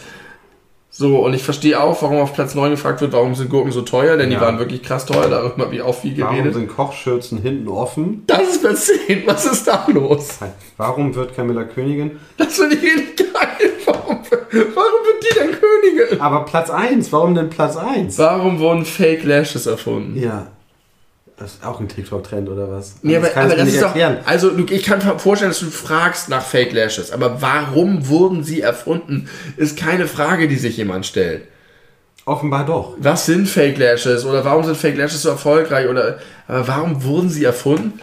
so. 0.90 1.24
Und 1.24 1.32
ich 1.32 1.42
verstehe 1.42 1.80
auch, 1.82 2.02
warum 2.02 2.18
auf 2.18 2.34
Platz 2.34 2.54
9 2.54 2.72
gefragt 2.72 3.00
wird, 3.00 3.12
warum 3.12 3.34
sind 3.34 3.48
Gurken 3.48 3.72
so 3.72 3.80
teuer, 3.82 4.16
denn 4.18 4.30
Ja. 4.30 4.38
die 4.38 4.44
waren 4.44 4.58
wirklich 4.58 4.82
krass 4.82 5.06
teuer, 5.06 5.28
darüber 5.30 5.64
habe 5.64 5.74
ich 5.74 5.80
auch 5.80 5.94
viel 5.94 6.18
Warum 6.20 6.34
geredet. 6.36 6.54
sind 6.54 6.68
Kochschürzen 6.68 7.38
hinten 7.40 7.68
offen? 7.68 8.24
Das 8.26 8.42
ist 8.42 8.60
Platz 8.60 8.90
10, 9.06 9.22
was 9.26 9.46
ist 9.46 9.66
da 9.66 9.86
los? 9.88 10.38
Warum 10.76 11.14
wird 11.14 11.34
Camilla 11.34 11.64
Königin? 11.64 12.18
Das 12.36 12.54
finde 12.56 12.76
ich 12.76 12.82
richtig 12.82 13.32
geil. 13.32 13.70
Warum, 13.86 14.18
warum 14.20 15.00
wird 15.06 15.22
die 15.24 15.38
denn 15.38 15.50
Königin? 15.52 16.20
Aber 16.20 16.44
Platz 16.44 16.68
1, 16.68 17.10
warum 17.12 17.34
denn 17.34 17.48
Platz 17.48 17.76
1? 17.76 18.18
Warum 18.18 18.58
wurden 18.58 18.84
Fake 18.84 19.24
Lashes 19.24 19.66
erfunden? 19.66 20.20
Ja. 20.20 20.48
Das 21.42 21.54
ist 21.54 21.64
auch 21.64 21.80
ein 21.80 21.88
TikTok-Trend 21.88 22.48
oder 22.48 22.70
was? 22.70 22.94
Nee, 23.02 23.16
aber, 23.16 23.26
kannst 23.26 23.52
aber 23.52 23.64
das 23.64 23.74
ist 23.74 23.82
doch. 23.82 23.96
Also, 24.26 24.56
ich 24.56 24.84
kann 24.84 25.04
mir 25.04 25.18
vorstellen, 25.18 25.50
dass 25.50 25.58
du 25.58 25.70
fragst 25.70 26.28
nach 26.28 26.42
Fake 26.42 26.72
Lashes, 26.72 27.10
aber 27.10 27.42
warum 27.42 28.06
wurden 28.06 28.44
sie 28.44 28.60
erfunden, 28.60 29.28
ist 29.56 29.76
keine 29.76 30.06
Frage, 30.06 30.46
die 30.46 30.54
sich 30.54 30.76
jemand 30.76 31.04
stellt. 31.04 31.48
Offenbar 32.26 32.64
doch. 32.64 32.94
Was 32.98 33.26
sind 33.26 33.48
Fake 33.48 33.76
Lashes 33.76 34.24
oder 34.24 34.44
warum 34.44 34.62
sind 34.62 34.76
Fake 34.76 34.96
Lashes 34.96 35.22
so 35.22 35.30
erfolgreich 35.30 35.88
oder 35.88 36.18
aber 36.46 36.68
warum 36.68 37.02
wurden 37.02 37.28
sie 37.28 37.44
erfunden? 37.44 38.00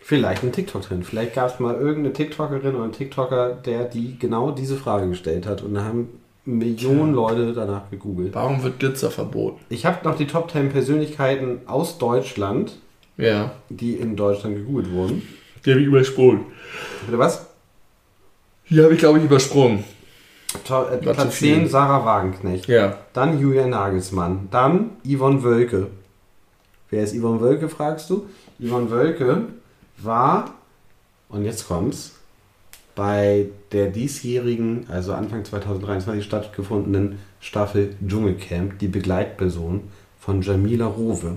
Vielleicht 0.00 0.42
ein 0.42 0.50
TikTok-Trend. 0.50 1.06
Vielleicht 1.06 1.34
gab 1.34 1.54
es 1.54 1.60
mal 1.60 1.76
irgendeine 1.76 2.12
TikTokerin 2.12 2.74
oder 2.74 2.84
einen 2.84 2.92
TikToker, 2.92 3.50
der 3.50 3.84
die 3.84 4.18
genau 4.18 4.50
diese 4.50 4.76
Frage 4.76 5.08
gestellt 5.08 5.46
hat. 5.46 5.62
Und 5.62 5.78
haben 5.78 6.08
Millionen 6.48 7.14
Leute 7.14 7.52
danach 7.52 7.90
gegoogelt. 7.90 8.34
Warum 8.34 8.62
wird 8.62 8.78
Glitzer 8.78 9.10
verboten? 9.10 9.60
Ich 9.68 9.84
habe 9.84 9.98
noch 10.08 10.16
die 10.16 10.26
Top 10.26 10.50
10 10.50 10.70
Persönlichkeiten 10.70 11.60
aus 11.66 11.98
Deutschland, 11.98 12.78
Ja, 13.18 13.52
die 13.68 13.94
in 13.94 14.16
Deutschland 14.16 14.56
gegoogelt 14.56 14.90
wurden. 14.90 15.22
die 15.64 15.70
habe 15.70 15.80
ich 15.80 15.86
übersprungen. 15.86 16.46
Bitte 17.04 17.18
was? 17.18 17.46
Hier 18.64 18.84
habe 18.84 18.94
ich, 18.94 18.98
glaube 18.98 19.18
ich, 19.18 19.24
übersprungen. 19.24 19.84
To 20.64 20.84
äh, 20.84 20.96
Platz 20.96 21.34
viel. 21.34 21.54
10 21.56 21.68
Sarah 21.68 22.04
Wagenknecht. 22.06 22.66
Ja. 22.68 22.96
Dann 23.12 23.38
Julian 23.38 23.70
Nagelsmann. 23.70 24.48
Dann 24.50 24.90
Yvonne 25.06 25.42
Wölke. 25.42 25.88
Wer 26.90 27.02
ist 27.02 27.14
Yvonne 27.14 27.40
Wölke, 27.40 27.68
fragst 27.68 28.08
du? 28.08 28.26
Yvonne 28.58 28.90
Wölke 28.90 29.42
war, 29.98 30.54
und 31.28 31.44
jetzt 31.44 31.68
kommt's, 31.68 32.14
bei 32.94 33.48
der 33.72 33.88
diesjährigen, 33.88 34.86
also 34.88 35.12
Anfang 35.12 35.44
2023 35.44 36.24
stattgefundenen 36.24 37.18
Staffel 37.40 37.94
Dschungelcamp 38.06 38.78
die 38.78 38.88
Begleitperson 38.88 39.82
von 40.18 40.42
Jamila 40.42 40.86
Rowe. 40.86 41.36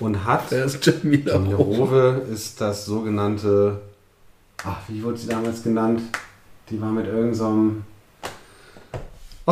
Und 0.00 0.24
hat, 0.24 0.50
Wer 0.50 0.64
ist 0.64 0.84
Jamila 0.84 1.34
Jamila 1.34 1.56
Rowe? 1.56 2.22
Ist 2.32 2.60
das 2.60 2.86
sogenannte, 2.86 3.80
ach, 4.64 4.78
wie 4.88 5.02
wurde 5.02 5.18
sie 5.18 5.28
damals 5.28 5.62
genannt? 5.62 6.00
Die 6.70 6.80
war 6.80 6.90
mit 6.90 7.06
irgendeinem, 7.06 7.34
so 7.34 7.70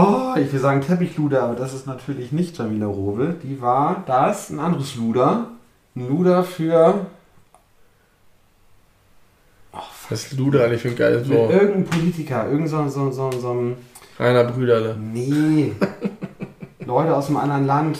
oh, 0.01 0.35
ich 0.37 0.53
will 0.53 0.61
sagen 0.61 0.81
Teppichluder, 0.81 1.43
aber 1.43 1.55
das 1.55 1.75
ist 1.75 1.87
natürlich 1.87 2.33
nicht 2.33 2.57
Jamila 2.57 2.87
Rowe. 2.87 3.35
Die 3.43 3.61
war 3.61 4.03
das, 4.07 4.51
ein 4.51 4.59
anderes 4.59 4.97
Luder. 4.97 5.49
Ein 5.95 6.09
Luder 6.09 6.43
für 6.43 7.07
Was 10.11 10.25
ist 10.25 10.39
Luder 10.39 10.65
eigentlich 10.65 10.83
für 10.83 10.89
ein 10.89 10.97
geiles 10.97 11.29
Wort? 11.29 11.53
irgendeinem 11.53 11.85
Politiker, 11.85 12.49
irgend 12.51 12.69
so, 12.69 12.89
so, 12.89 13.11
so, 13.11 13.31
so 13.33 13.51
ein, 13.51 13.77
Rainer 14.19 14.45
Brüderle. 14.45 14.97
nee, 14.97 15.73
Leute 16.87 17.17
aus 17.17 17.29
einem 17.29 17.39
anderen 17.39 17.67
Land. 17.67 17.99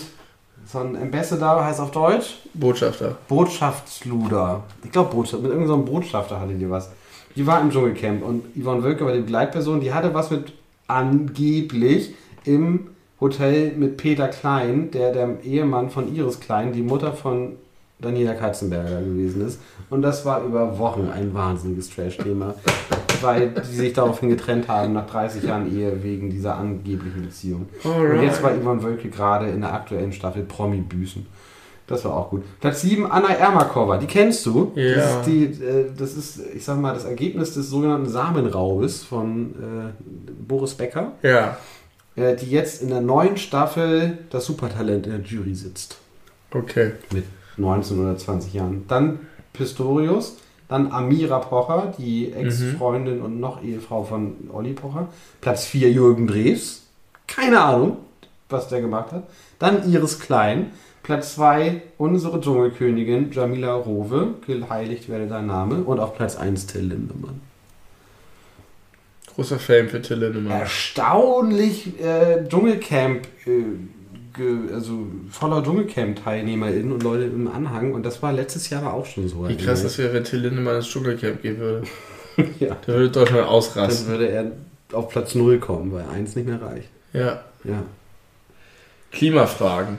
So 0.67 0.79
ein 0.79 0.97
Ambassador 0.97 1.65
heißt 1.65 1.81
auf 1.81 1.91
Deutsch 1.91 2.39
Botschafter. 2.55 3.17
Botschaftsluder. 3.29 4.63
Ich 4.85 4.91
glaube, 4.91 5.15
Botschaft, 5.15 5.43
mit 5.43 5.53
irgendeinem 5.53 5.85
so 5.87 5.93
Botschafter 5.93 6.41
hatte 6.41 6.55
die 6.55 6.71
was. 6.71 6.91
Die 7.37 7.47
war 7.47 7.61
im 7.61 7.71
Dschungelcamp 7.71 8.23
und 8.23 8.45
Yvonne 8.57 8.83
Wölke 8.83 9.05
war 9.05 9.13
die 9.13 9.21
Begleitperson, 9.21 9.81
die 9.81 9.93
hatte 9.93 10.15
was 10.15 10.31
mit 10.31 10.53
angeblich 10.87 12.15
im 12.45 12.89
Hotel 13.21 13.73
mit 13.77 13.97
Peter 13.97 14.29
Klein, 14.29 14.91
der 14.91 15.13
der 15.13 15.43
Ehemann 15.45 15.91
von 15.91 16.15
Iris 16.15 16.41
Klein, 16.41 16.73
die 16.73 16.83
Mutter 16.83 17.13
von 17.13 17.57
Daniela 18.03 18.35
Katzenberger 18.35 19.01
gewesen 19.01 19.47
ist. 19.47 19.59
Und 19.89 20.03
das 20.03 20.25
war 20.27 20.43
über 20.45 20.79
Wochen 20.79 21.09
ein 21.15 21.33
wahnsinniges 21.33 21.89
Trash-Thema, 21.91 22.55
weil 23.23 23.51
die 23.51 23.75
sich 23.75 23.93
daraufhin 23.95 24.29
getrennt 24.29 24.69
haben 24.69 24.93
nach 24.93 25.07
30 25.07 25.45
Jahren 25.45 25.75
Ehe 25.75 26.03
wegen 26.03 26.29
dieser 26.29 26.57
angeblichen 26.57 27.23
Beziehung. 27.23 27.69
Und 27.85 28.23
jetzt 28.23 28.43
war 28.43 28.51
Yvonne 28.53 28.83
Wölke 28.83 29.09
gerade 29.09 29.49
in 29.49 29.61
der 29.63 29.73
aktuellen 29.73 30.13
Staffel 30.13 30.43
Promi-Büßen. 30.43 31.27
Das 31.87 32.05
war 32.05 32.17
auch 32.17 32.31
gut. 32.31 32.43
Platz 32.61 32.81
7, 32.83 33.11
Anna 33.11 33.29
Ermakova, 33.35 33.99
die 33.99 34.07
kennst 34.07 34.47
du. 34.47 34.73
Ja. 34.77 34.95
Das, 34.95 35.17
ist 35.17 35.27
die, 35.27 35.45
äh, 35.45 35.87
das 35.97 36.15
ist, 36.15 36.41
ich 36.55 36.65
sag 36.65 36.79
mal, 36.81 36.95
das 36.95 37.05
Ergebnis 37.05 37.55
des 37.55 37.69
sogenannten 37.69 38.09
Samenraubes 38.09 39.03
von 39.03 39.51
äh, 39.51 40.05
Boris 40.47 40.75
Becker, 40.75 41.13
Ja. 41.23 41.57
äh, 42.17 42.35
die 42.37 42.51
jetzt 42.51 42.83
in 42.83 42.89
der 42.89 43.01
neuen 43.01 43.37
Staffel 43.37 44.19
das 44.31 44.47
Supertalent 44.47 45.07
in 45.07 45.13
der 45.13 45.21
Jury 45.23 45.55
sitzt. 45.55 45.99
Okay. 46.55 46.93
Mit 47.13 47.25
19 47.57 48.01
oder 48.01 48.17
20 48.17 48.55
Jahren. 48.55 48.85
Dann 48.89 49.21
Pistorius, 49.53 50.39
dann 50.69 50.91
Amira 50.91 51.39
Pocher, 51.39 51.93
die 51.99 52.33
Ex-Freundin 52.33 53.21
und 53.21 53.41
noch 53.41 53.63
Ehefrau 53.63 54.05
von 54.05 54.51
Olli 54.53 54.73
Pocher. 54.73 55.09
Platz 55.41 55.65
4 55.67 55.91
Jürgen 55.91 56.27
Drews. 56.27 56.87
Keine 57.27 57.61
Ahnung, 57.61 57.99
was 58.49 58.69
der 58.69 58.81
gemacht 58.81 59.13
hat. 59.13 59.25
Dann 59.59 59.91
Iris 59.91 60.19
Klein. 60.19 60.71
Platz 61.03 61.35
2 61.35 61.83
unsere 61.99 62.41
Dschungelkönigin 62.41 63.33
Jamila 63.33 63.75
Rowe. 63.75 64.35
Geheiligt 64.47 65.09
werde 65.09 65.27
dein 65.27 65.47
Name. 65.47 65.83
Und 65.83 65.99
auf 65.99 66.15
Platz 66.17 66.37
1 66.37 66.67
Till 66.67 66.83
Lindemann. 66.83 67.41
Großer 69.35 69.59
Fan 69.59 69.89
für 69.89 70.01
Till 70.01 70.19
Lindemann. 70.19 70.61
Erstaunlich 70.61 72.01
äh, 72.01 72.47
Dschungelcamp, 72.49 73.27
äh, 73.47 73.63
also 74.73 75.07
voller 75.31 75.63
Dschungelcamp-TeilnehmerInnen 75.63 76.93
und 76.93 77.03
Leute 77.03 77.25
im 77.25 77.49
Anhang. 77.49 77.93
Und 77.93 78.05
das 78.05 78.23
war 78.23 78.33
letztes 78.33 78.71
Jahr 78.71 78.93
auch 78.93 79.07
schon 79.07 79.29
so. 79.29 79.49
Wie 79.49 79.57
krass 79.57 79.83
das 79.83 79.99
wäre, 79.99 80.15
wenn 80.15 80.25
Till 80.25 80.41
Lindemann 80.41 80.77
ins 80.77 80.89
Dschungelcamp 80.89 81.43
gehen 81.43 81.59
würde. 81.59 81.87
ja. 82.61 82.77
Der 82.87 82.95
würde 82.95 83.11
Deutschland 83.11 83.43
Dann 83.43 83.49
ausrasten. 83.49 84.07
würde 84.09 84.29
er 84.29 84.53
auf 84.93 85.09
Platz 85.09 85.35
0 85.35 85.59
kommen, 85.59 85.93
weil 85.93 86.05
1 86.09 86.37
nicht 86.37 86.47
mehr 86.47 86.61
reicht. 86.61 86.89
Ja. 87.13 87.43
Ja. 87.65 87.83
Klimafragen. 89.11 89.99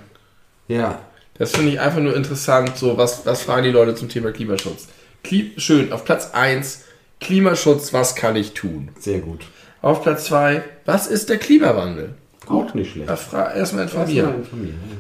Ja. 0.68 1.00
Das 1.36 1.52
finde 1.52 1.72
ich 1.72 1.80
einfach 1.80 2.00
nur 2.00 2.16
interessant. 2.16 2.78
So, 2.78 2.98
was, 2.98 3.26
was 3.26 3.44
fragen 3.44 3.64
die 3.64 3.72
Leute 3.72 3.96
zum 3.96 4.10
Thema 4.10 4.32
Klimaschutz? 4.32 4.88
Kli 5.24 5.54
schön, 5.58 5.92
auf 5.94 6.06
Platz 6.06 6.32
1, 6.34 6.84
Klimaschutz, 7.20 7.94
was 7.94 8.16
kann 8.16 8.36
ich 8.36 8.54
tun? 8.54 8.90
Sehr 9.00 9.20
gut. 9.20 9.46
Auf 9.82 10.04
Platz 10.04 10.26
2, 10.26 10.64
was 10.86 11.08
ist 11.08 11.30
der 11.30 11.38
Klimawandel? 11.38 12.16
Auch 12.48 12.74
nicht 12.74 12.92
schlecht. 12.92 13.10
Erfra- 13.10 13.54
Erstmal 13.54 13.84
Erstmal 13.84 13.84
informieren. 13.84 14.36
informieren. 14.36 14.80
ja. 14.90 14.98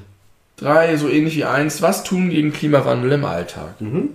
Drei, 0.55 0.95
so 0.97 1.09
ähnlich 1.09 1.35
wie 1.35 1.45
eins, 1.45 1.81
was 1.81 2.03
tun 2.03 2.29
gegen 2.29 2.53
Klimawandel 2.53 3.11
im 3.13 3.25
Alltag? 3.25 3.79
Mhm. 3.81 4.09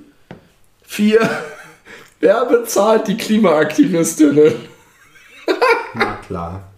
Vier, 0.82 1.20
wer 2.20 2.44
bezahlt 2.46 3.08
die 3.08 3.16
Klimaaktivistinnen? 3.16 4.54
Na 5.94 6.14
klar. 6.26 6.68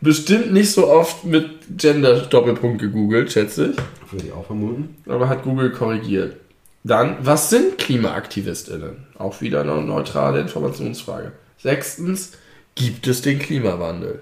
Bestimmt 0.00 0.52
nicht 0.52 0.72
so 0.72 0.88
oft 0.88 1.24
mit 1.24 1.50
Gender-Doppelpunkt 1.76 2.80
gegoogelt, 2.80 3.32
schätze 3.32 3.66
ich. 3.72 3.76
Würde 4.12 4.26
ich 4.26 4.32
auch 4.32 4.46
vermuten. 4.46 4.96
Aber 5.08 5.28
hat 5.28 5.42
Google 5.44 5.70
korrigiert. 5.72 6.36
Dann, 6.84 7.16
was 7.20 7.50
sind 7.50 7.76
KlimaaktivistInnen? 7.78 9.06
Auch 9.18 9.40
wieder 9.40 9.60
eine 9.60 9.76
neutrale 9.82 10.40
Informationsfrage. 10.40 11.32
Sechstens, 11.58 12.32
gibt 12.74 13.06
es 13.06 13.20
den 13.22 13.38
Klimawandel? 13.38 14.20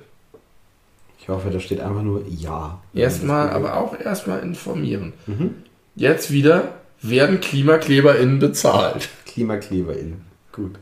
Ich 1.29 1.35
hoffe, 1.35 1.51
da 1.51 1.61
steht 1.61 1.81
einfach 1.81 2.01
nur 2.01 2.25
Ja. 2.27 2.81
Erstmal, 2.95 3.51
aber 3.51 3.77
auch 3.77 4.01
erstmal 4.01 4.41
informieren. 4.41 5.13
Mhm. 5.27 5.57
Jetzt 5.95 6.31
wieder, 6.33 6.73
werden 7.03 7.39
KlimakleberInnen 7.41 8.39
bezahlt? 8.39 9.11
KlimakleberInnen. 9.27 10.23
Gut. 10.53 10.77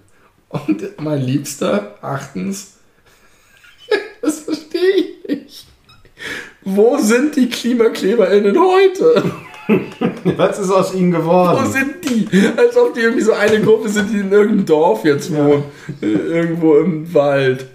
Und 0.48 1.01
mein 1.01 1.20
Liebster, 1.20 1.97
achtens, 2.01 2.74
das 4.23 4.39
verstehe 4.39 4.94
ich 5.27 5.28
nicht. 5.28 5.66
Wo 6.62 6.97
sind 6.98 7.35
die 7.35 7.48
KlimakleberInnen 7.48 8.56
heute? 8.56 9.24
Was 10.36 10.60
ist 10.60 10.70
aus 10.70 10.94
ihnen 10.94 11.12
Wo 11.12 11.18
geworden? 11.18 11.66
sind 11.73 12.09
die? 12.09 12.28
Als 12.56 12.77
ob 12.77 12.94
die 12.94 13.01
irgendwie 13.01 13.24
so 13.24 13.32
eine 13.32 13.60
Gruppe 13.60 13.89
sind, 13.89 14.12
die 14.12 14.20
in 14.20 14.31
irgendeinem 14.31 14.64
Dorf 14.64 15.05
jetzt 15.05 15.35
wohnen. 15.35 15.64
Äh, 16.01 16.06
Irgendwo 16.06 16.77
im 16.77 17.12
Wald. 17.12 17.66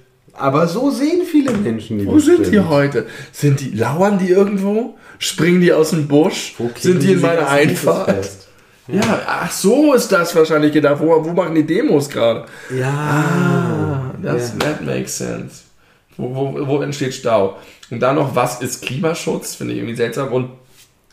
Aber 0.42 0.68
so 0.68 0.90
sehen 0.90 1.22
viele 1.30 1.52
Menschen 1.52 2.00
die 2.00 2.06
Wo 2.08 2.20
sind 2.20 2.52
die 2.52 2.60
heute? 2.60 3.06
Sind 3.32 3.60
die, 3.60 3.72
lauern 3.72 4.18
die 4.18 4.30
irgendwo? 4.30 4.98
Springen 5.20 5.62
die 5.62 5.72
aus 5.72 5.92
dem 5.92 6.08
Busch? 6.08 6.56
Sind 6.80 7.04
die 7.04 7.14
in 7.14 7.22
meiner 7.22 7.48
Einfahrt? 7.48 8.10
fest? 8.10 8.48
Ja, 8.88 9.22
ach 9.28 9.52
so 9.52 9.94
ist 9.94 10.12
das 10.12 10.36
wahrscheinlich 10.36 10.74
gedacht. 10.74 11.00
Wo, 11.00 11.24
wo 11.24 11.32
machen 11.32 11.54
die 11.56 11.66
Demos 11.66 12.10
gerade? 12.10 12.46
Ja. 12.76 12.90
Ah, 12.90 14.12
das 14.22 14.54
Ja. 14.54 14.60
that 14.60 14.86
makes 14.86 15.18
sense. 15.18 15.62
Wo, 16.18 16.34
wo, 16.34 16.68
wo 16.68 16.82
entsteht 16.82 17.14
Stau? 17.14 17.58
Und 17.92 18.00
dann 18.00 18.16
noch, 18.16 18.36
was 18.36 18.62
ist 18.62 18.82
Klimaschutz? 18.84 19.56
Finde 19.56 19.74
ich 19.74 19.80
irgendwie 19.80 19.96
seltsam. 19.96 20.34
Und 20.34 20.50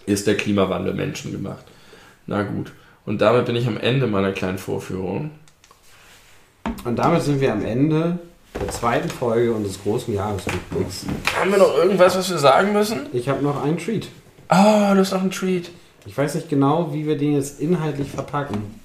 ist 0.06 0.26
der 0.26 0.36
Klimawandel 0.36 0.94
menschengemacht? 0.94 1.64
Na 2.26 2.42
gut. 2.42 2.72
Und 3.04 3.20
damit 3.20 3.44
bin 3.46 3.56
ich 3.56 3.66
am 3.66 3.76
Ende 3.78 4.06
meiner 4.06 4.32
kleinen 4.32 4.58
Vorführung. 4.58 5.30
Und 6.84 6.98
damit 6.98 7.22
sind 7.22 7.40
wir 7.40 7.52
am 7.52 7.64
Ende 7.64 8.18
der 8.54 8.68
zweiten 8.68 9.08
Folge 9.08 9.52
unseres 9.52 9.82
großen 9.82 10.14
Jahresrückblicks. 10.14 11.06
Haben 11.38 11.50
wir 11.50 11.58
noch 11.58 11.74
irgendwas, 11.74 12.16
was 12.16 12.30
wir 12.30 12.38
sagen 12.38 12.72
müssen? 12.72 13.06
Ich 13.12 13.28
habe 13.28 13.42
noch 13.42 13.62
einen 13.62 13.78
Treat. 13.78 14.08
Oh, 14.50 14.94
du 14.94 14.98
hast 14.98 15.12
noch 15.12 15.20
einen 15.20 15.30
Treat. 15.30 15.70
Ich 16.06 16.16
weiß 16.16 16.34
nicht 16.36 16.48
genau, 16.48 16.92
wie 16.92 17.06
wir 17.06 17.18
den 17.18 17.34
jetzt 17.34 17.60
inhaltlich 17.60 18.10
verpacken. 18.10 18.80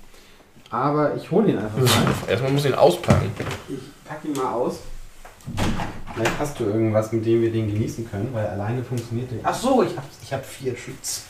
Aber 0.69 1.15
ich 1.15 1.29
hole 1.31 1.49
ihn 1.49 1.57
einfach 1.57 1.77
mal. 1.77 1.87
Erstmal 2.27 2.51
muss 2.51 2.65
ich 2.65 2.71
ihn 2.71 2.77
auspacken. 2.77 3.31
Ich 3.69 4.09
packe 4.09 4.27
ihn 4.27 4.33
mal 4.33 4.53
aus. 4.53 4.79
Vielleicht 6.13 6.39
hast 6.39 6.59
du 6.59 6.65
irgendwas, 6.65 7.11
mit 7.11 7.25
dem 7.25 7.41
wir 7.41 7.51
den 7.51 7.71
genießen 7.71 8.09
können, 8.09 8.29
weil 8.33 8.47
alleine 8.47 8.83
funktioniert 8.83 9.31
der. 9.31 9.39
Ach 9.43 9.53
so, 9.53 9.83
ich 9.83 9.95
habe 9.95 10.07
ich 10.21 10.33
hab 10.33 10.45
vier 10.45 10.75
Treats. 10.75 11.25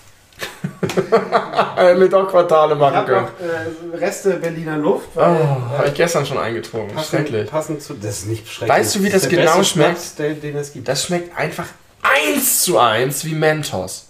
Äh, 1.78 1.96
mit 1.96 2.14
auch 2.14 2.28
Quartale 2.28 2.74
Ich 2.74 2.80
machen 2.80 2.96
habe 2.96 3.12
können. 3.12 3.26
noch 3.26 3.94
äh, 3.94 3.98
Reste 3.98 4.32
Berliner 4.34 4.78
Luft. 4.78 5.08
Oh, 5.16 5.20
habe 5.22 5.88
ich 5.88 5.94
gestern 5.94 6.26
schon 6.26 6.38
eingetrunken. 6.38 6.98
Schrecklich. 7.00 7.50
Passend 7.50 7.82
zu. 7.82 7.94
Das 7.96 8.20
ist 8.20 8.28
nicht 8.28 8.48
schrecklich. 8.48 8.78
Weißt 8.78 8.96
du, 8.96 9.04
wie 9.04 9.10
das 9.10 9.22
der 9.28 9.30
genau 9.40 9.64
schmeckt? 9.64 9.98
Schnaps, 9.98 10.16
Den, 10.16 10.42
den 10.42 10.58
es 10.58 10.74
gibt. 10.74 10.88
Das 10.88 11.06
schmeckt 11.06 11.38
einfach 11.38 11.66
eins 12.02 12.62
zu 12.64 12.78
eins 12.78 13.26
wie 13.26 13.34
Mentos. 13.34 14.08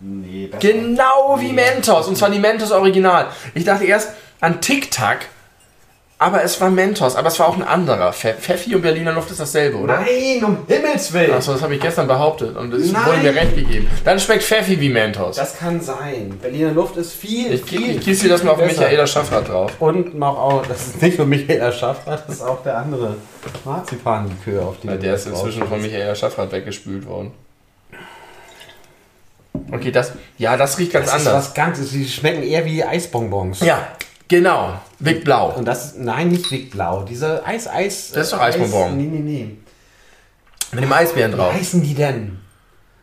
Nee, 0.00 0.46
besser. 0.46 0.60
Genau 0.60 1.36
wie 1.40 1.52
Mentos. 1.52 2.06
Und 2.08 2.16
zwar 2.16 2.30
die 2.30 2.38
Mentos 2.38 2.70
Original. 2.72 3.28
Ich 3.54 3.64
dachte 3.64 3.84
erst 3.84 4.10
an 4.40 4.60
Tic 4.60 4.90
Tac, 4.90 5.26
aber 6.20 6.44
es 6.44 6.60
war 6.60 6.70
Mentos. 6.70 7.16
Aber 7.16 7.28
es 7.28 7.38
war 7.40 7.48
auch 7.48 7.56
ein 7.56 7.62
anderer. 7.64 8.10
Pfe- 8.12 8.34
Pfeffi 8.34 8.74
und 8.76 8.82
Berliner 8.82 9.12
Luft 9.12 9.30
ist 9.30 9.40
dasselbe, 9.40 9.78
oder? 9.78 10.00
Nein, 10.00 10.44
um 10.44 10.58
Himmels 10.68 11.12
Willen. 11.12 11.32
Achso, 11.32 11.52
das 11.54 11.62
habe 11.62 11.74
ich 11.74 11.80
gestern 11.80 12.06
behauptet. 12.06 12.56
Und 12.56 12.72
es 12.74 12.92
Nein. 12.92 13.06
wurde 13.06 13.18
mir 13.18 13.34
recht 13.34 13.56
gegeben. 13.56 13.88
Dann 14.04 14.20
schmeckt 14.20 14.44
Pfeffi 14.44 14.78
wie 14.80 14.90
Mentos. 14.90 15.36
Das 15.36 15.56
kann 15.58 15.80
sein. 15.80 16.38
Berliner 16.40 16.72
Luft 16.72 16.96
ist 16.98 17.14
viel, 17.14 17.54
Ich, 17.54 17.62
viel. 17.62 17.96
ich 17.96 18.00
gieße 18.04 18.24
dir 18.24 18.28
das 18.28 18.42
mal 18.44 18.52
auf 18.52 18.58
besser. 18.58 18.82
Michaela 18.82 19.06
Schaffrath 19.06 19.48
drauf. 19.48 19.72
Und 19.80 20.14
noch 20.16 20.38
auch, 20.38 20.66
das 20.66 20.88
ist 20.88 21.02
nicht 21.02 21.16
nur 21.18 21.26
Michaela 21.26 21.72
Schaffrath, 21.72 22.24
das 22.28 22.36
ist 22.36 22.42
auch 22.42 22.62
der 22.62 22.76
andere 22.76 23.16
Marzipanlikör, 23.64 24.62
auf 24.68 24.76
du 24.82 24.88
der 24.88 25.14
ist 25.14 25.26
inzwischen 25.26 25.66
von. 25.66 25.80
Michaela 25.80 26.14
Schaffrath 26.14 26.52
weggespült 26.52 27.06
worden. 27.06 27.32
Okay, 29.72 29.90
das, 29.90 30.12
ja, 30.38 30.56
das 30.56 30.78
riecht 30.78 30.92
ganz 30.92 31.06
Das 31.10 31.22
ist 31.22 31.26
anders. 31.26 31.46
was 31.48 31.54
Ganzes. 31.54 31.90
Sie 31.90 32.06
schmecken 32.06 32.42
eher 32.42 32.64
wie 32.64 32.84
Eisbonbons. 32.84 33.60
Ja, 33.60 33.88
genau. 34.30 34.80
Vic 34.98 35.24
Blau. 35.24 35.50
Und 35.50 35.66
das, 35.66 35.94
nein, 35.96 36.28
nicht 36.28 36.50
Wickblau. 36.50 37.02
Diese 37.02 37.44
Eis-Eis. 37.46 38.12
Das 38.12 38.24
ist 38.28 38.32
doch 38.32 38.40
Eis- 38.40 38.54
Eisbonbon. 38.54 38.96
Nee, 38.96 39.04
nee, 39.04 39.18
nee. 39.18 39.56
Mit 40.72 40.84
dem 40.84 40.92
Eisbären 40.92 41.32
Wie 41.32 41.36
drauf. 41.36 41.52
heißen 41.52 41.82
die 41.82 41.94
denn? 41.94 42.38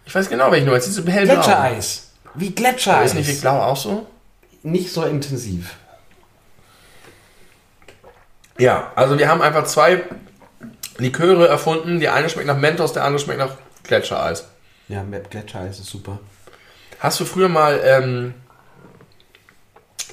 Ich 0.05 0.15
weiß 0.15 0.29
genau, 0.29 0.49
welchen 0.51 0.65
du 0.65 0.71
meinst. 0.71 0.87
Diese 0.87 1.05
hellblau. 1.05 1.35
Gletschereis. 1.35 2.09
Wie 2.33 2.47
Aber 2.47 2.55
Gletschereis. 2.55 3.11
Ist 3.11 3.15
nicht 3.17 3.27
Vic 3.27 3.41
Blau 3.41 3.61
auch 3.61 3.77
so? 3.77 4.07
Nicht 4.63 4.91
so 4.91 5.03
intensiv. 5.03 5.75
Ja, 8.57 8.91
also 8.95 9.17
wir 9.19 9.27
haben 9.29 9.41
einfach 9.41 9.65
zwei 9.65 10.03
Liköre 10.97 11.47
erfunden. 11.47 11.99
Die 11.99 12.09
eine 12.09 12.29
schmeckt 12.29 12.47
nach 12.47 12.57
Mentos, 12.57 12.93
der 12.93 13.03
andere 13.03 13.19
schmeckt 13.23 13.39
nach 13.39 13.51
Gletschereis. 13.83 14.45
Ja, 14.87 15.03
Gletschereis 15.29 15.79
ist 15.79 15.87
super. 15.89 16.19
Hast 16.99 17.19
du 17.19 17.25
früher 17.25 17.49
mal 17.49 17.79
ähm, 17.83 18.33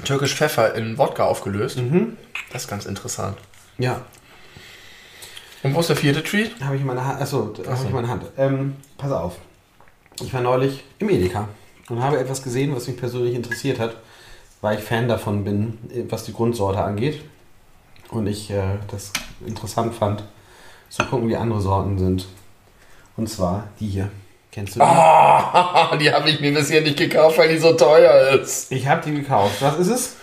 türkisch 0.05 0.35
Pfeffer 0.35 0.75
in 0.75 0.99
Wodka 0.99 1.25
aufgelöst? 1.25 1.79
Mhm. 1.79 2.16
Das 2.53 2.62
ist 2.62 2.69
ganz 2.69 2.87
interessant. 2.87 3.37
Ja, 3.79 4.03
Und 5.62 5.75
wo 5.75 5.81
ist 5.81 5.89
der 5.89 5.97
vierte 5.97 6.23
Treat? 6.23 6.53
habe 6.62 6.75
ich 6.77 6.81
in 6.83 6.87
meiner 6.87 7.05
Hand. 7.05 7.21
Achso, 7.21 7.47
da 7.57 7.71
habe 7.71 7.81
ich 7.83 7.87
in 7.89 7.93
meiner 7.95 8.09
Hand. 8.09 8.25
Ähm, 8.37 8.77
pass 8.99 9.11
auf. 9.12 9.37
Ich 10.23 10.33
war 10.33 10.41
neulich 10.41 10.85
im 10.99 11.09
Edeka 11.11 11.49
und 11.89 12.01
habe 12.03 12.19
etwas 12.19 12.43
gesehen, 12.43 12.75
was 12.75 12.87
mich 12.87 12.97
persönlich 12.97 13.35
interessiert 13.35 13.79
hat, 13.81 13.97
weil 14.61 14.79
ich 14.79 14.85
Fan 14.85 15.09
davon 15.09 15.43
bin, 15.45 15.79
was 16.09 16.25
die 16.25 16.33
Grundsorte 16.33 16.81
angeht. 16.81 17.25
Und 18.11 18.27
ich 18.29 18.51
äh, 18.51 18.79
das 18.91 19.12
interessant 19.45 19.95
fand, 19.95 20.23
zu 20.89 21.05
gucken, 21.07 21.29
wie 21.29 21.37
andere 21.37 21.61
Sorten 21.61 21.99
sind. 21.99 22.27
Und 23.16 23.29
zwar 23.29 23.69
die 23.81 23.89
hier. 23.89 24.11
Kennst 24.55 24.76
du 24.76 24.78
die? 24.78 24.86
Ah, 24.86 25.97
die 26.01 26.12
habe 26.12 26.31
ich 26.31 26.39
mir 26.39 26.55
bisher 26.55 26.81
nicht 26.81 26.97
gekauft, 26.97 27.39
weil 27.39 27.48
die 27.48 27.59
so 27.59 27.72
teuer 27.72 28.40
ist. 28.40 28.70
Ich 28.70 28.86
habe 28.86 29.02
die 29.05 29.12
gekauft. 29.12 29.56
Was 29.60 29.78
ist 29.78 29.89
es? 29.89 30.16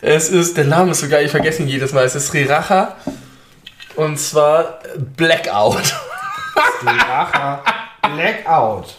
Es 0.00 0.30
ist, 0.30 0.56
der 0.56 0.66
Name 0.66 0.92
ist 0.92 1.00
so 1.00 1.08
geil, 1.08 1.24
ich 1.24 1.30
vergesse 1.32 1.62
ihn 1.62 1.68
jedes 1.68 1.92
Mal. 1.92 2.04
Es 2.04 2.14
ist 2.14 2.28
Sriracha 2.28 2.94
und 3.96 4.16
zwar 4.20 4.78
Blackout. 5.16 5.92
Sriracha 6.80 7.64
Blackout. 8.14 8.94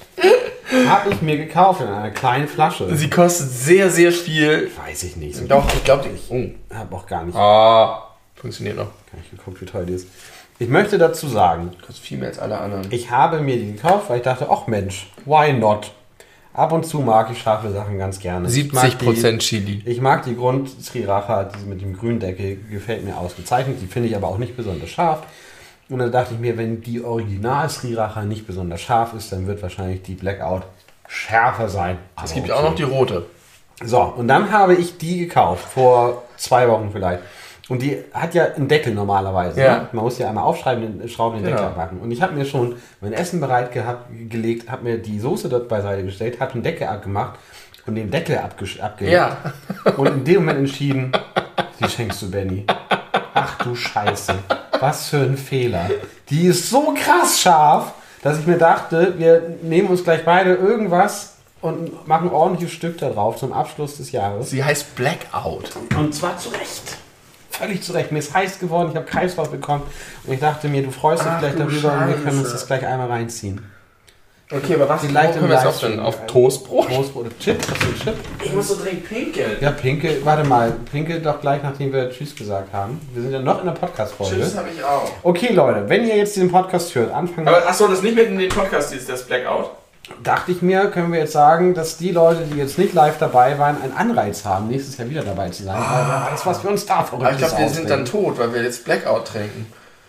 Habe 0.88 1.10
ich 1.14 1.22
mir 1.22 1.38
gekauft 1.38 1.80
in 1.80 1.88
einer 1.88 2.12
kleinen 2.12 2.50
Flasche. 2.50 2.94
Sie 2.98 3.10
kostet 3.10 3.50
sehr, 3.50 3.90
sehr 3.90 4.12
viel. 4.12 4.70
Weiß 4.86 5.04
ich 5.04 5.16
nicht. 5.16 5.38
So 5.38 5.46
Doch, 5.46 5.74
ich 5.74 5.86
glaube, 5.86 6.10
die. 6.10 6.34
Oh. 6.34 6.76
habe 6.76 6.96
auch 6.96 7.06
gar 7.06 7.24
nicht. 7.24 7.38
Ah, 7.38 8.10
funktioniert 8.36 8.76
noch. 8.76 8.88
Gar 9.10 9.20
nicht 9.20 9.32
geguckt, 9.32 9.62
wie 9.62 9.66
teuer 9.66 9.86
die 9.86 9.94
ist. 9.94 10.08
Ich 10.58 10.70
möchte 10.70 10.98
dazu 10.98 11.28
sagen, 11.28 11.72
Kostet 11.86 11.98
viel 12.06 12.18
mehr 12.18 12.30
als 12.30 12.40
alle 12.40 12.58
anderen. 12.60 12.90
ich 12.92 13.12
habe 13.12 13.40
mir 13.40 13.58
die 13.58 13.74
gekauft, 13.74 14.10
weil 14.10 14.18
ich 14.18 14.24
dachte, 14.24 14.48
ach 14.50 14.68
Mensch, 14.68 15.12
why 15.26 15.52
not? 15.52 15.92
Ab 16.54 16.72
und 16.72 16.86
zu 16.86 17.00
mag 17.00 17.30
ich 17.30 17.42
scharfe 17.42 17.70
Sachen 17.72 17.98
ganz 17.98 18.18
gerne. 18.20 18.48
Ich 18.48 18.72
mag 18.72 18.86
70% 18.86 19.40
Chili. 19.40 19.82
Die, 19.82 19.90
ich 19.90 20.00
mag 20.00 20.24
die 20.24 20.36
Grund 20.36 20.70
Sriracha, 20.70 21.44
diese 21.44 21.66
mit 21.66 21.82
dem 21.82 21.98
grünen 21.98 22.22
Deckel, 22.22 22.58
gefällt 22.72 23.04
mir 23.04 23.18
ausgezeichnet. 23.18 23.80
Die 23.82 23.88
finde 23.88 24.08
ich 24.08 24.16
aber 24.16 24.30
auch 24.30 24.38
nicht 24.38 24.56
besonders 24.56 24.90
scharf. 24.90 25.24
Und 25.90 26.00
dann 26.00 26.14
dachte 26.14 26.34
ich 26.34 26.40
mir, 26.40 26.58
wenn 26.58 26.82
die 26.82 27.04
Original 27.04 27.70
Sriracha 27.70 28.24
nicht 28.24 28.48
besonders 28.48 28.80
scharf 28.80 29.14
ist, 29.14 29.34
dann 29.34 29.48
wird 29.48 29.62
wahrscheinlich 29.62 30.04
die 30.04 30.14
Blackout 30.14 30.64
schärfer 31.10 31.68
sein. 31.68 31.98
Es 32.24 32.34
gibt 32.34 32.48
ja 32.48 32.56
auch 32.56 32.64
noch 32.64 32.76
die 32.76 32.84
rote. 32.84 33.26
So, 33.84 34.02
und 34.02 34.30
dann 34.30 34.50
habe 34.52 34.76
ich 34.76 34.98
die 34.98 35.20
gekauft, 35.20 35.66
vor 35.66 36.24
zwei 36.38 36.70
Wochen 36.70 36.90
vielleicht. 36.94 37.22
Und 37.68 37.82
die 37.82 37.98
hat 38.14 38.36
ja 38.36 38.46
einen 38.56 38.68
Deckel 38.68 38.94
normalerweise. 38.94 39.60
Ja. 39.60 39.78
Ne? 39.78 39.88
Man 39.92 40.04
muss 40.04 40.20
ja 40.20 40.30
einmal 40.30 40.44
aufschreiben, 40.44 41.00
den, 41.00 41.10
schrauben, 41.10 41.38
den 41.38 41.46
Genau. 41.46 41.56
Deckel 41.58 41.72
abmachen. 41.72 42.00
Und 42.00 42.12
ich 42.12 42.22
habe 42.22 42.34
mir 42.34 42.46
schon 42.46 42.76
mein 43.02 43.12
Essen 43.14 43.40
bereit 43.40 43.72
gehabt, 43.72 44.10
gelegt, 44.30 44.70
habe 44.70 44.84
mir 44.84 44.98
die 45.00 45.20
Soße 45.20 45.50
dort 45.50 45.68
beiseite 45.68 46.04
gestellt, 46.04 46.40
habe 46.40 46.52
den 46.54 46.62
Deckel 46.64 46.88
abgemacht 46.88 47.40
und 47.88 47.96
den 47.96 48.12
Deckel 48.12 48.38
abgesch- 48.38 48.80
abgelegt. 48.80 49.16
Ja. 49.16 49.38
Und 49.98 50.08
in 50.08 50.24
dem 50.24 50.36
Moment 50.42 50.60
entschieden, 50.60 51.12
die 51.80 51.90
schenkst 51.90 52.22
du 52.22 52.30
Benny. 52.30 52.66
Ach 53.34 53.58
du 53.64 53.74
Scheiße. 53.76 54.34
Was 54.80 55.10
für 55.10 55.18
ein 55.18 55.36
Fehler. 55.38 55.90
Die 56.30 56.46
ist 56.46 56.70
so 56.70 56.94
krass 56.94 57.40
scharf, 57.42 57.94
dass 58.22 58.40
ich 58.40 58.46
mir 58.46 58.58
dachte, 58.60 59.16
wir 59.18 59.42
nehmen 59.64 59.88
uns 59.90 60.04
gleich 60.04 60.24
beide 60.24 60.54
irgendwas 60.54 61.38
und 61.62 62.08
machen 62.08 62.30
ein 62.30 62.34
ordentliches 62.34 62.76
Stück 62.76 62.98
da 63.00 63.10
drauf 63.10 63.38
zum 63.38 63.54
Abschluss 63.54 63.98
des 63.98 64.12
Jahres. 64.12 64.52
Sie 64.52 64.64
heißt 64.64 64.96
Blackout. 64.96 65.72
Und 65.98 66.14
zwar 66.14 66.38
zu 66.38 66.50
Recht. 66.50 66.98
Völlig 67.58 67.82
zu 67.82 67.94
Recht. 67.94 68.12
Mir 68.12 68.20
ist 68.20 68.34
heiß 68.34 68.60
geworden, 68.60 68.90
ich 68.92 68.96
habe 68.96 69.06
Kreislauf 69.06 69.50
bekommen 69.50 69.84
und 70.26 70.34
ich 70.34 70.40
dachte 70.40 70.68
mir, 70.68 70.84
du 70.84 70.92
freust 70.92 71.24
dich 71.24 71.32
Ach 71.32 71.40
gleich 71.40 71.56
darüber 71.56 71.94
und 71.94 72.08
wir 72.08 72.16
können 72.16 72.40
uns 72.40 72.50
Scheiße. 72.50 72.52
das 72.52 72.68
gleich 72.68 72.86
einmal 72.86 73.08
reinziehen. 73.08 73.62
Okay, 74.52 74.76
aber 74.76 74.88
was 74.88 75.04
Vielleicht 75.04 75.34
können 75.34 75.50
wir 75.50 75.56
jetzt 75.56 75.66
auf 75.66 75.80
denn? 75.80 76.00
Auf 76.00 76.28
Toastbrot? 76.28 76.88
Toastbrot 76.88 77.26
oder 77.26 77.40
Chip? 77.40 77.58
Hast 77.60 77.82
du 77.82 77.86
einen 77.88 78.00
Chip? 78.00 78.14
Ich 78.44 78.54
muss 78.54 78.68
so 78.68 78.76
dringend 78.76 79.10
pinkeln. 79.10 79.58
Ja, 79.60 79.72
Pinke, 79.72 80.20
warte 80.24 80.48
mal, 80.48 80.72
Pinke 80.92 81.20
doch 81.20 81.42
gleich, 81.42 81.64
nachdem 81.64 81.92
wir 81.92 82.12
Tschüss 82.12 82.36
gesagt 82.36 82.72
haben. 82.72 83.02
Wir 83.14 83.24
sind 83.24 83.32
ja 83.32 83.40
noch 83.40 83.62
in 83.62 83.66
der 83.66 83.74
Podcast-Folge. 83.74 84.36
Tschüss 84.36 84.56
habe 84.56 84.70
ich 84.70 84.84
auch. 84.84 85.10
Okay, 85.24 85.52
Leute, 85.52 85.90
wenn 85.90 86.06
ihr 86.08 86.16
jetzt 86.16 86.38
den 86.38 86.52
Podcast 86.52 86.94
hört, 86.94 87.12
Anfang 87.12 87.48
Aber 87.48 87.68
achso, 87.68 87.88
das 87.88 88.04
nicht 88.04 88.16
mit 88.16 88.28
in 88.28 88.38
den 88.38 88.50
Podcast 88.50 88.94
ist, 88.94 89.10
das 89.10 89.24
Blackout? 89.26 89.72
Dachte 90.24 90.52
ich 90.52 90.62
mir, 90.62 90.88
können 90.92 91.12
wir 91.12 91.20
jetzt 91.20 91.34
sagen, 91.34 91.74
dass 91.74 91.98
die 91.98 92.12
Leute, 92.12 92.42
die 92.46 92.58
jetzt 92.58 92.78
nicht 92.78 92.94
live 92.94 93.18
dabei 93.18 93.58
waren, 93.58 93.82
einen 93.82 93.94
Anreiz 93.94 94.46
haben, 94.46 94.68
nächstes 94.68 94.98
Jahr 94.98 95.10
wieder 95.10 95.24
dabei 95.24 95.50
zu 95.50 95.64
sein. 95.64 95.78
Weil 95.78 96.06
wer 96.08 96.32
weiß, 96.32 96.46
was 96.46 96.64
wir 96.64 96.70
uns 96.72 96.86
da 96.86 96.98
Aber 96.98 97.08
verrücktes 97.08 97.42
ich 97.42 97.48
glaube, 97.48 97.58
wir 97.64 97.70
sind 97.70 97.90
dann 97.90 98.06
tot, 98.06 98.38
weil 98.38 98.54
wir 98.54 98.64
jetzt 98.64 98.86
Blackout 98.86 99.28
trinken. 99.28 99.66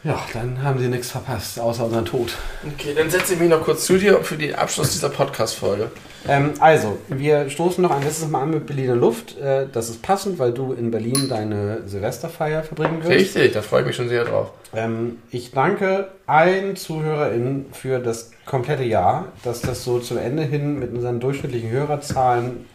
Ja, 0.07 0.25
dann 0.33 0.63
haben 0.63 0.79
sie 0.79 0.87
nichts 0.87 1.11
verpasst, 1.11 1.59
außer 1.59 1.85
unseren 1.85 2.05
Tod. 2.05 2.33
Okay, 2.65 2.95
dann 2.97 3.11
setze 3.11 3.35
ich 3.35 3.41
mich 3.41 3.49
noch 3.49 3.65
kurz 3.65 3.87
zu 3.87 3.99
dir 3.99 4.23
für 4.23 4.37
den 4.37 4.55
Abschluss 4.55 4.93
dieser 4.93 5.09
Podcast-Folge. 5.09 5.91
Ähm, 6.29 6.55
also, 6.61 6.97
wir 7.09 7.51
stoßen 7.51 7.83
noch 7.83 7.91
ein 7.91 8.05
letztes 8.05 8.29
Mal 8.29 8.43
an 8.43 8.51
mit 8.51 8.67
Berliner 8.67 8.95
Luft. 8.95 9.37
Äh, 9.39 9.67
das 9.73 9.89
ist 9.91 10.03
passend, 10.03 10.39
weil 10.39 10.53
du 10.53 10.73
in 10.73 10.93
Berlin 10.93 11.29
deine 11.29 11.83
Silvesterfeier 11.87 12.63
verbringen 12.63 13.03
wirst. 13.03 13.11
Richtig, 13.11 13.53
da 13.53 13.63
freue 13.63 13.81
ich 13.81 13.87
mich 13.89 13.97
schon 13.97 14.09
sehr 14.09 14.25
drauf. 14.25 14.53
Ähm, 14.73 15.19
ich 15.33 15.51
danke 15.51 16.07
allen 16.27 16.77
ZuhörerInnen 16.77 17.67
für 17.73 17.99
das 17.99 18.31
komplette 18.45 18.85
Jahr, 18.85 19.33
dass 19.43 19.61
das 19.61 19.83
so 19.83 19.99
zum 19.99 20.19
Ende 20.19 20.45
hin 20.45 20.79
mit 20.79 20.93
unseren 20.93 21.19
durchschnittlichen 21.19 21.71
Hörerzahlen 21.71 22.67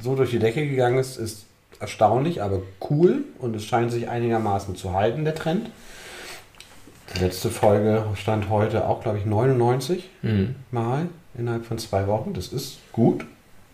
so 0.00 0.16
durch 0.16 0.30
die 0.30 0.40
Decke 0.40 0.66
gegangen 0.66 0.98
ist, 0.98 1.16
ist 1.16 1.44
erstaunlich, 1.78 2.42
aber 2.42 2.60
cool 2.90 3.24
und 3.38 3.54
es 3.54 3.64
scheint 3.64 3.92
sich 3.92 4.08
einigermaßen 4.08 4.74
zu 4.74 4.94
halten, 4.94 5.24
der 5.24 5.36
Trend. 5.36 5.70
Die 7.14 7.20
letzte 7.20 7.50
Folge 7.50 8.04
stand 8.14 8.48
heute 8.48 8.86
auch, 8.86 9.02
glaube 9.02 9.18
ich, 9.18 9.26
99 9.26 10.08
Mal 10.70 11.08
innerhalb 11.36 11.66
von 11.66 11.78
zwei 11.78 12.06
Wochen. 12.06 12.32
Das 12.32 12.48
ist 12.48 12.78
gut. 12.92 13.24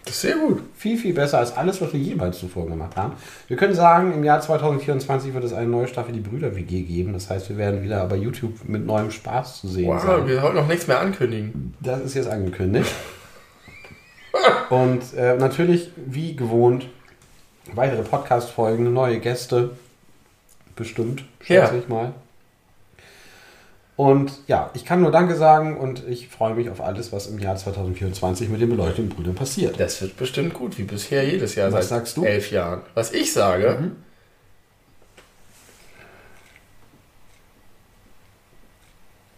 Das 0.05 0.15
ist 0.15 0.21
sehr 0.23 0.37
gut. 0.37 0.63
Viel, 0.75 0.97
viel 0.97 1.13
besser 1.13 1.39
als 1.39 1.55
alles, 1.57 1.81
was 1.83 1.93
wir 1.93 2.01
jemals 2.01 2.39
zuvor 2.39 2.67
gemacht 2.67 2.97
haben. 2.97 3.13
Wir 3.47 3.57
können 3.59 3.75
sagen, 3.75 4.13
im 4.15 4.25
Jahr 4.25 4.41
2024 4.41 5.35
wird 5.35 5.45
es 5.45 5.53
eine 5.53 5.69
neue 5.69 5.87
Staffel 5.87 6.15
Die 6.15 6.21
Brüder 6.21 6.57
WG 6.57 6.83
geben. 6.83 7.13
Das 7.13 7.29
heißt, 7.29 7.51
wir 7.51 7.59
werden 7.59 7.83
wieder 7.83 8.07
bei 8.07 8.17
YouTube 8.17 8.67
mit 8.67 8.87
neuem 8.87 9.11
Spaß 9.11 9.61
zu 9.61 9.69
sehen 9.69 9.89
Wow, 9.89 10.03
sein. 10.03 10.27
wir 10.27 10.41
sollten 10.41 10.57
noch 10.57 10.67
nichts 10.69 10.87
mehr 10.87 11.01
ankündigen. 11.01 11.75
Das 11.81 12.01
ist 12.01 12.15
jetzt 12.15 12.29
angekündigt. 12.29 12.91
Und 14.71 15.15
äh, 15.15 15.37
natürlich, 15.37 15.91
wie 15.97 16.35
gewohnt, 16.37 16.89
weitere 17.75 18.03
Podcast-Folgen, 18.03 18.93
neue 18.93 19.19
Gäste. 19.19 19.71
Bestimmt, 20.77 21.25
schätze 21.41 21.75
Ja. 21.75 21.79
ich 21.81 21.89
mal. 21.89 22.13
Und 23.99 24.31
ja, 24.47 24.71
ich 24.75 24.85
kann 24.85 25.01
nur 25.01 25.11
Danke 25.11 25.35
sagen 25.35 25.77
und 25.77 26.07
ich 26.07 26.29
freue 26.29 26.55
mich 26.55 26.71
auf 26.71 26.81
alles, 26.81 27.13
was 27.13 27.27
im 27.27 27.41
Jahr 27.41 27.57
2024 27.57 28.49
mit 28.49 28.61
den 28.61 28.71
beleuchteten 28.71 29.09
Brüdern 29.09 29.35
passiert. 29.35 29.81
Das 29.81 30.01
wird 30.01 30.17
bestimmt 30.17 30.55
gut, 30.55 30.79
wie 30.79 30.85
bisher 30.85 31.25
jedes 31.29 31.57
Jahr 31.57 31.73
Was 31.73 31.89
seit 31.89 31.99
sagst 31.99 32.17
du? 32.17 32.25
elf 32.25 32.53
Jahren. 32.53 32.83
Was 32.95 33.13
ich 33.13 33.33
sage, 33.33 33.91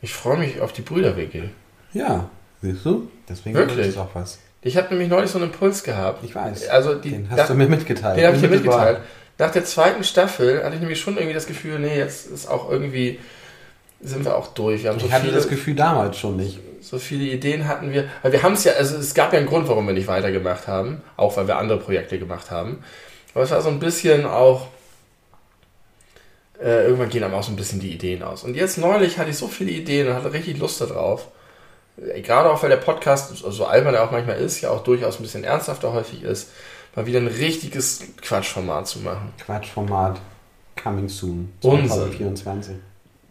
ich 0.02 0.12
freue 0.14 0.38
mich 0.38 0.60
auf 0.60 0.72
die 0.72 0.82
Brüder-WG. 0.82 1.44
Ja, 1.92 2.30
siehst 2.62 2.84
du? 2.84 3.10
Deswegen 3.28 3.56
Wirklich? 3.56 3.88
es 3.88 3.96
auch 3.96 4.14
was. 4.14 4.38
Ich 4.62 4.76
habe 4.76 4.88
nämlich 4.90 5.08
neulich 5.08 5.30
so 5.30 5.38
einen 5.38 5.50
Impuls 5.50 5.82
gehabt. 5.82 6.22
Ich 6.24 6.34
weiß. 6.34 6.68
Also 6.68 6.94
die, 6.94 7.10
Den 7.10 7.30
hast 7.30 7.38
da- 7.38 7.46
du 7.48 7.54
mir 7.54 7.68
mitgeteilt. 7.68 8.18
Den 8.18 8.26
habe 8.26 8.36
ich 8.36 8.42
dir 8.42 8.48
mitgeteilt. 8.48 9.00
Nach 9.38 9.50
der 9.50 9.64
zweiten 9.64 10.04
Staffel 10.04 10.62
hatte 10.62 10.74
ich 10.74 10.80
nämlich 10.80 11.00
schon 11.00 11.14
irgendwie 11.16 11.32
das 11.34 11.46
Gefühl, 11.46 11.78
nee, 11.78 11.96
jetzt 11.96 12.26
ist 12.26 12.46
auch 12.46 12.70
irgendwie, 12.70 13.18
sind 14.02 14.24
wir 14.24 14.36
auch 14.36 14.48
durch. 14.48 14.82
Wir 14.82 14.90
haben 14.90 14.98
so 15.00 15.06
Ich 15.06 15.12
hatte 15.12 15.24
viele, 15.26 15.36
das 15.36 15.48
Gefühl 15.48 15.74
damals 15.74 16.18
schon 16.18 16.36
nicht. 16.36 16.58
so 16.80 16.98
viele 16.98 17.24
Ideen 17.24 17.68
hatten 17.68 17.92
wir. 17.92 18.08
Weil 18.22 18.32
wir 18.32 18.42
haben 18.42 18.54
es 18.54 18.64
ja, 18.64 18.72
also 18.72 18.96
es 18.96 19.14
gab 19.14 19.32
ja 19.32 19.38
einen 19.38 19.48
Grund, 19.48 19.68
warum 19.68 19.86
wir 19.86 19.94
nicht 19.94 20.08
weitergemacht 20.08 20.66
haben, 20.68 21.02
auch 21.16 21.36
weil 21.36 21.46
wir 21.46 21.58
andere 21.58 21.78
Projekte 21.78 22.18
gemacht 22.18 22.50
haben. 22.50 22.82
Aber 23.34 23.44
es 23.44 23.50
war 23.50 23.60
so 23.62 23.68
ein 23.68 23.78
bisschen 23.78 24.24
auch, 24.26 24.68
äh, 26.60 26.84
irgendwann 26.84 27.08
gehen 27.10 27.22
einem 27.24 27.34
auch 27.34 27.42
so 27.42 27.52
ein 27.52 27.56
bisschen 27.56 27.80
die 27.80 27.92
Ideen 27.92 28.22
aus. 28.22 28.42
Und 28.44 28.54
jetzt 28.54 28.78
neulich 28.78 29.18
hatte 29.18 29.30
ich 29.30 29.36
so 29.36 29.48
viele 29.48 29.70
Ideen 29.70 30.08
und 30.08 30.14
hatte 30.14 30.32
richtig 30.32 30.58
Lust 30.58 30.80
darauf. 30.80 31.28
Äh, 31.96 32.20
Gerade 32.22 32.50
auch, 32.50 32.62
weil 32.62 32.70
der 32.70 32.76
Podcast, 32.76 33.36
so 33.36 33.64
albern 33.66 33.94
er 33.94 34.04
auch 34.04 34.10
manchmal 34.10 34.38
ist, 34.38 34.60
ja 34.60 34.70
auch 34.70 34.82
durchaus 34.82 35.18
ein 35.18 35.22
bisschen 35.22 35.44
ernsthafter 35.44 35.92
häufig 35.92 36.22
ist, 36.22 36.50
mal 36.96 37.06
wieder 37.06 37.20
ein 37.20 37.28
richtiges 37.28 38.00
Quatschformat 38.22 38.88
zu 38.88 39.00
machen. 39.00 39.32
Quatschformat 39.44 40.20
coming 40.82 41.08
soon. 41.08 41.52
Unsinn. 41.62 42.89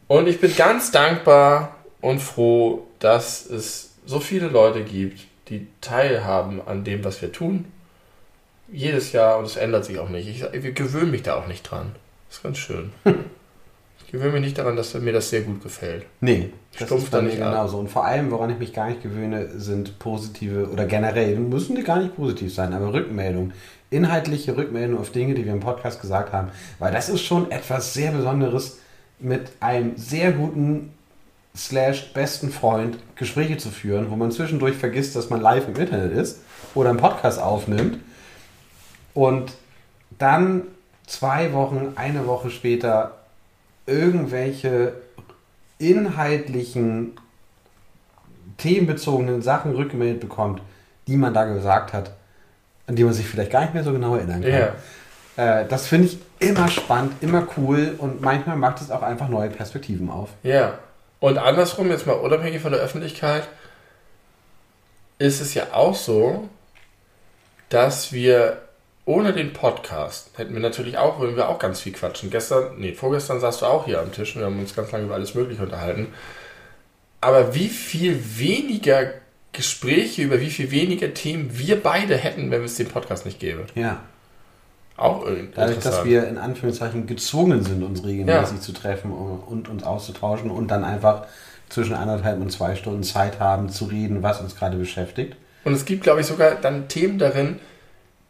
2024. 0.10 0.18
Und 0.18 0.28
ich 0.28 0.42
bin 0.42 0.56
ganz 0.56 0.92
dankbar 0.92 1.76
und 2.02 2.20
froh, 2.20 2.88
dass 2.98 3.46
es 3.46 3.92
so 4.06 4.20
viele 4.20 4.48
Leute 4.48 4.84
gibt, 4.84 5.22
die 5.50 5.68
teilhaben 5.82 6.62
an 6.66 6.84
dem, 6.84 7.04
was 7.04 7.22
wir 7.22 7.32
tun. 7.32 7.66
Jedes 8.72 9.12
Jahr 9.12 9.38
und 9.38 9.46
es 9.46 9.56
ändert 9.56 9.86
sich 9.86 10.00
auch 10.00 10.10
nicht. 10.10 10.28
Ich, 10.28 10.44
ich 10.44 10.76
gewöhne 10.76 11.12
mich 11.12 11.24
da 11.24 11.36
auch 11.36 11.48
nicht 11.48 11.64
dran. 11.64 11.94
Das 12.28 12.38
ist 12.38 12.44
ganz 12.44 12.58
schön. 12.58 12.92
Ich 14.06 14.12
gewöhne 14.14 14.34
mich 14.34 14.42
nicht 14.42 14.58
daran, 14.58 14.76
dass 14.76 14.96
mir 14.96 15.14
das 15.14 15.30
sehr 15.30 15.42
gut 15.42 15.62
gefällt. 15.62 16.08
Nee, 16.22 16.50
das 16.78 16.88
Stumpf 16.88 17.04
ist 17.04 17.14
da 17.14 17.22
nicht 17.22 17.40
ab. 17.40 17.52
genauso. 17.52 17.78
Und 17.78 17.90
vor 17.90 18.06
allem, 18.06 18.32
woran 18.32 18.50
ich 18.50 18.58
mich 18.58 18.74
gar 18.74 18.90
nicht 18.90 19.04
gewöhne, 19.04 19.60
sind 19.60 20.00
positive 20.00 20.70
oder 20.72 20.86
generell, 20.86 21.36
müssen 21.38 21.76
die 21.76 21.84
gar 21.84 22.00
nicht 22.00 22.16
positiv 22.16 22.52
sein, 22.52 22.74
aber 22.74 22.92
Rückmeldungen. 22.92 23.54
Inhaltliche 23.92 24.58
Rückmeldungen 24.58 25.00
auf 25.00 25.12
Dinge, 25.12 25.36
die 25.36 25.46
wir 25.46 25.54
im 25.54 25.60
Podcast 25.60 26.02
gesagt 26.02 26.34
haben. 26.34 26.50
Weil 26.80 26.92
das 26.92 27.10
ist 27.10 27.22
schon 27.22 27.52
etwas 27.52 27.94
sehr 27.94 28.12
Besonderes, 28.12 28.80
mit 29.20 29.52
einem 29.60 29.98
sehr 29.98 30.32
guten 30.32 30.94
slash 31.56 32.14
besten 32.14 32.52
Freund 32.52 32.98
Gespräche 33.16 33.58
zu 33.58 33.70
führen, 33.70 34.10
wo 34.12 34.16
man 34.16 34.32
zwischendurch 34.32 34.76
vergisst, 34.76 35.16
dass 35.16 35.30
man 35.30 35.42
live 35.42 35.68
im 35.68 35.76
Internet 35.76 36.14
ist 36.14 36.42
oder 36.76 36.90
einen 36.90 37.00
Podcast 37.00 37.40
aufnimmt 37.40 38.00
und 39.14 39.54
dann 40.18 40.64
zwei 41.08 41.54
Wochen, 41.54 41.94
eine 41.96 42.28
Woche 42.28 42.50
später 42.50 43.16
irgendwelche 43.86 44.94
inhaltlichen, 45.80 47.14
themenbezogenen 48.58 49.42
Sachen 49.42 49.76
rückgemeldet 49.76 50.20
bekommt, 50.20 50.62
die 51.08 51.18
man 51.18 51.34
da 51.34 51.46
gesagt 51.46 51.94
hat, 51.94 52.12
an 52.88 52.96
die 52.96 53.04
man 53.04 53.14
sich 53.14 53.28
vielleicht 53.28 53.52
gar 53.52 53.62
nicht 53.62 53.74
mehr 53.74 53.84
so 53.84 53.92
genau 53.92 54.16
erinnern 54.16 54.42
kann. 54.42 54.74
Ja. 55.38 55.62
Äh, 55.62 55.68
das 55.68 55.88
finde 55.88 56.08
ich 56.08 56.20
immer 56.40 56.68
spannend, 56.70 57.14
immer 57.22 57.48
cool 57.58 57.96
und 57.98 58.22
manchmal 58.22 58.56
macht 58.56 58.82
es 58.82 58.92
auch 58.92 59.02
einfach 59.02 59.30
neue 59.30 59.50
Perspektiven 59.50 60.10
auf. 60.10 60.30
Ja. 60.44 60.80
Und 61.20 61.38
andersrum, 61.38 61.90
jetzt 61.90 62.08
mal 62.08 62.14
unabhängig 62.14 62.62
von 62.62 62.72
der 62.72 62.82
Öffentlichkeit, 62.82 63.48
ist 65.18 65.42
es 65.42 65.54
ja 65.54 65.68
auch 65.74 65.96
so, 65.96 66.48
dass 67.68 68.14
wir 68.14 68.62
ohne 69.06 69.34
den 69.34 69.54
Podcast 69.54 70.32
hätten 70.38 70.54
wir 70.54 70.62
natürlich 70.62 70.98
auch, 70.98 71.20
würden 71.20 71.36
wir 71.36 71.50
auch 71.50 71.60
ganz 71.60 71.82
viel 71.82 71.94
quatschen. 71.94 72.30
Gestern, 72.30 72.80
nee, 72.80 72.94
vorgestern 72.94 73.40
saßt 73.40 73.62
du 73.62 73.66
auch 73.66 73.86
hier 73.86 74.00
am 74.00 74.14
Tisch 74.14 74.36
und 74.36 74.42
wir 74.42 74.46
haben 74.46 74.60
uns 74.60 74.76
ganz 74.76 74.92
lange 74.92 75.06
über 75.06 75.16
alles 75.16 75.36
Mögliche 75.36 75.64
unterhalten. 75.64 76.14
Aber 77.20 77.54
wie 77.54 77.68
viel 77.68 78.40
weniger 78.40 79.12
Gespräche 79.52 80.22
über 80.22 80.40
wie 80.40 80.52
viel 80.52 80.72
weniger 80.72 81.14
Themen 81.14 81.58
wir 81.58 81.82
beide 81.82 82.16
hätten, 82.16 82.52
wenn 82.52 82.64
es 82.64 82.76
den 82.76 82.88
Podcast 82.88 83.26
nicht 83.26 83.40
gäbe. 83.40 83.66
Ja. 83.76 84.04
Auch 85.00 85.26
irgendwie 85.26 85.50
Dadurch, 85.56 85.76
interessant. 85.76 85.98
dass 86.00 86.06
wir 86.06 86.28
in 86.28 86.38
Anführungszeichen 86.38 87.08
gezwungen 87.08 87.64
sind, 87.64 87.84
uns 87.84 88.04
regelmäßig 88.04 88.62
zu 88.62 88.74
treffen 88.74 89.12
und, 89.12 89.70
uns 89.70 89.84
auszutauschen 89.84 90.52
und 90.52 90.70
dann 90.70 90.84
einfach 90.84 91.24
zwischen 91.70 91.94
anderthalb 91.94 92.42
und 92.42 92.52
zwei 92.52 92.76
Stunden 92.76 93.04
Zeit 93.04 93.40
haben 93.40 93.70
zu 93.70 93.86
reden, 93.86 94.24
was 94.24 94.42
uns 94.42 94.56
gerade 94.56 94.78
beschäftigt. 94.78 95.36
Und 95.64 95.74
es 95.74 95.86
gibt, 95.86 96.04
glaube 96.04 96.22
ich, 96.22 96.28
sogar 96.28 96.56
dann 96.56 96.88
Themen 96.88 97.20
darin, 97.20 97.60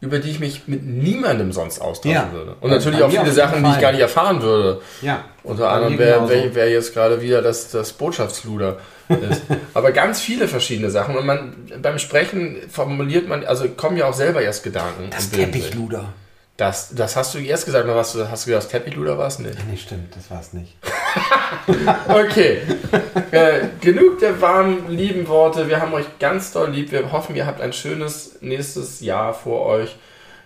über 0.00 0.18
die 0.18 0.30
ich 0.30 0.40
mich 0.40 0.66
mit 0.66 0.82
niemandem 0.84 1.52
sonst 1.52 1.78
austauschen 1.80 2.12
Ja. 2.12 2.32
würde. 2.32 2.56
Und 2.60 2.70
natürlich 2.70 3.02
auch 3.02 3.10
viele 3.10 3.32
Sachen, 3.32 3.62
die 3.62 3.70
ich 3.70 3.80
gar 3.80 3.92
nicht 3.92 4.00
erfahren 4.00 4.40
würde. 4.40 4.80
Ja. 5.02 5.24
Unter 5.42 5.64
Bei 5.64 5.70
anderem, 5.70 5.92
mir 5.94 5.98
wer, 5.98 6.28
wer, 6.28 6.54
wer 6.54 6.70
jetzt 6.70 6.94
gerade 6.94 7.20
wieder 7.20 7.42
das, 7.42 7.70
das 7.70 7.92
Botschaftsluder 7.92 8.78
ist. 9.08 9.42
Aber 9.74 9.92
ganz 9.92 10.20
viele 10.20 10.48
verschiedene 10.48 10.90
Sachen. 10.90 11.16
Und 11.16 11.26
man 11.26 11.54
beim 11.82 11.98
Sprechen 11.98 12.56
formuliert 12.70 13.28
man, 13.28 13.44
also 13.44 13.68
kommen 13.68 13.96
ja 13.96 14.06
auch 14.06 14.14
selber 14.14 14.40
erst 14.40 14.64
Gedanken. 14.64 15.10
Das. 15.10 15.30
Teppichluder. 15.30 16.12
Das, 16.60 16.94
das 16.94 17.16
hast 17.16 17.32
du 17.32 17.38
erst 17.38 17.64
gesagt, 17.64 17.86
oder 17.86 17.94
hast 17.94 18.14
du, 18.14 18.30
hast 18.30 18.44
du 18.44 18.50
gesagt, 18.50 18.64
das 18.64 18.70
Teppichluder 18.70 19.16
war 19.16 19.28
es 19.28 19.38
nicht? 19.38 19.56
Nee, 19.66 19.78
stimmt, 19.78 20.14
das 20.14 20.30
war's 20.30 20.52
nicht. 20.52 20.76
Okay. 22.08 22.60
äh, 23.30 23.68
genug 23.80 24.18
der 24.18 24.40
warmen, 24.42 24.90
lieben 24.90 25.26
Worte. 25.26 25.68
Wir 25.68 25.80
haben 25.80 25.94
euch 25.94 26.18
ganz 26.18 26.52
doll 26.52 26.70
lieb. 26.70 26.92
Wir 26.92 27.12
hoffen, 27.12 27.34
ihr 27.34 27.46
habt 27.46 27.62
ein 27.62 27.72
schönes 27.72 28.42
nächstes 28.42 29.00
Jahr 29.00 29.32
vor 29.32 29.64
euch. 29.64 29.96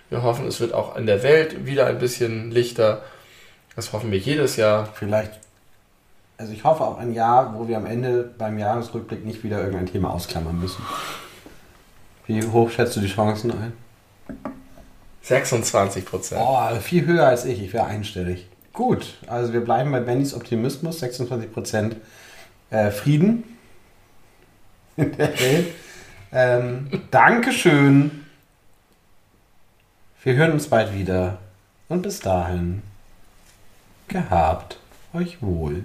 Wir 0.08 0.22
hoffen, 0.22 0.46
es 0.46 0.60
wird 0.60 0.72
auch 0.72 0.96
in 0.96 1.06
der 1.06 1.24
Welt 1.24 1.66
wieder 1.66 1.86
ein 1.86 1.98
bisschen 1.98 2.52
lichter. 2.52 3.02
Das 3.74 3.92
hoffen 3.92 4.12
wir 4.12 4.18
jedes 4.18 4.54
Jahr. 4.56 4.88
Vielleicht, 4.94 5.32
also 6.38 6.52
ich 6.52 6.62
hoffe 6.62 6.84
auch 6.84 6.98
ein 6.98 7.12
Jahr, 7.12 7.54
wo 7.58 7.66
wir 7.66 7.76
am 7.76 7.86
Ende 7.86 8.30
beim 8.38 8.56
Jahresrückblick 8.58 9.24
nicht 9.24 9.42
wieder 9.42 9.58
irgendein 9.58 9.86
Thema 9.86 10.14
ausklammern 10.14 10.60
müssen. 10.60 10.82
Wie 12.26 12.40
hoch 12.46 12.70
schätzt 12.70 12.94
du 12.94 13.00
die 13.00 13.08
Chancen 13.08 13.50
ein? 13.50 13.72
26 15.24 16.04
Prozent. 16.04 16.40
Oh, 16.44 16.68
viel 16.80 17.06
höher 17.06 17.26
als 17.26 17.46
ich. 17.46 17.62
Ich 17.62 17.72
wäre 17.72 17.86
einstellig. 17.86 18.46
Gut, 18.74 19.14
also 19.26 19.52
wir 19.52 19.60
bleiben 19.60 19.90
bei 19.90 20.00
Bennys 20.00 20.34
Optimismus. 20.34 21.02
26% 21.02 21.96
äh, 22.70 22.90
Frieden 22.90 23.44
in 24.96 25.16
der 25.16 25.40
Welt. 25.40 25.66
Ähm, 26.30 27.02
Dankeschön. 27.10 28.26
Wir 30.22 30.34
hören 30.34 30.52
uns 30.52 30.68
bald 30.68 30.94
wieder. 30.94 31.38
Und 31.88 32.02
bis 32.02 32.20
dahin, 32.20 32.82
gehabt 34.08 34.78
euch 35.14 35.40
wohl. 35.40 35.84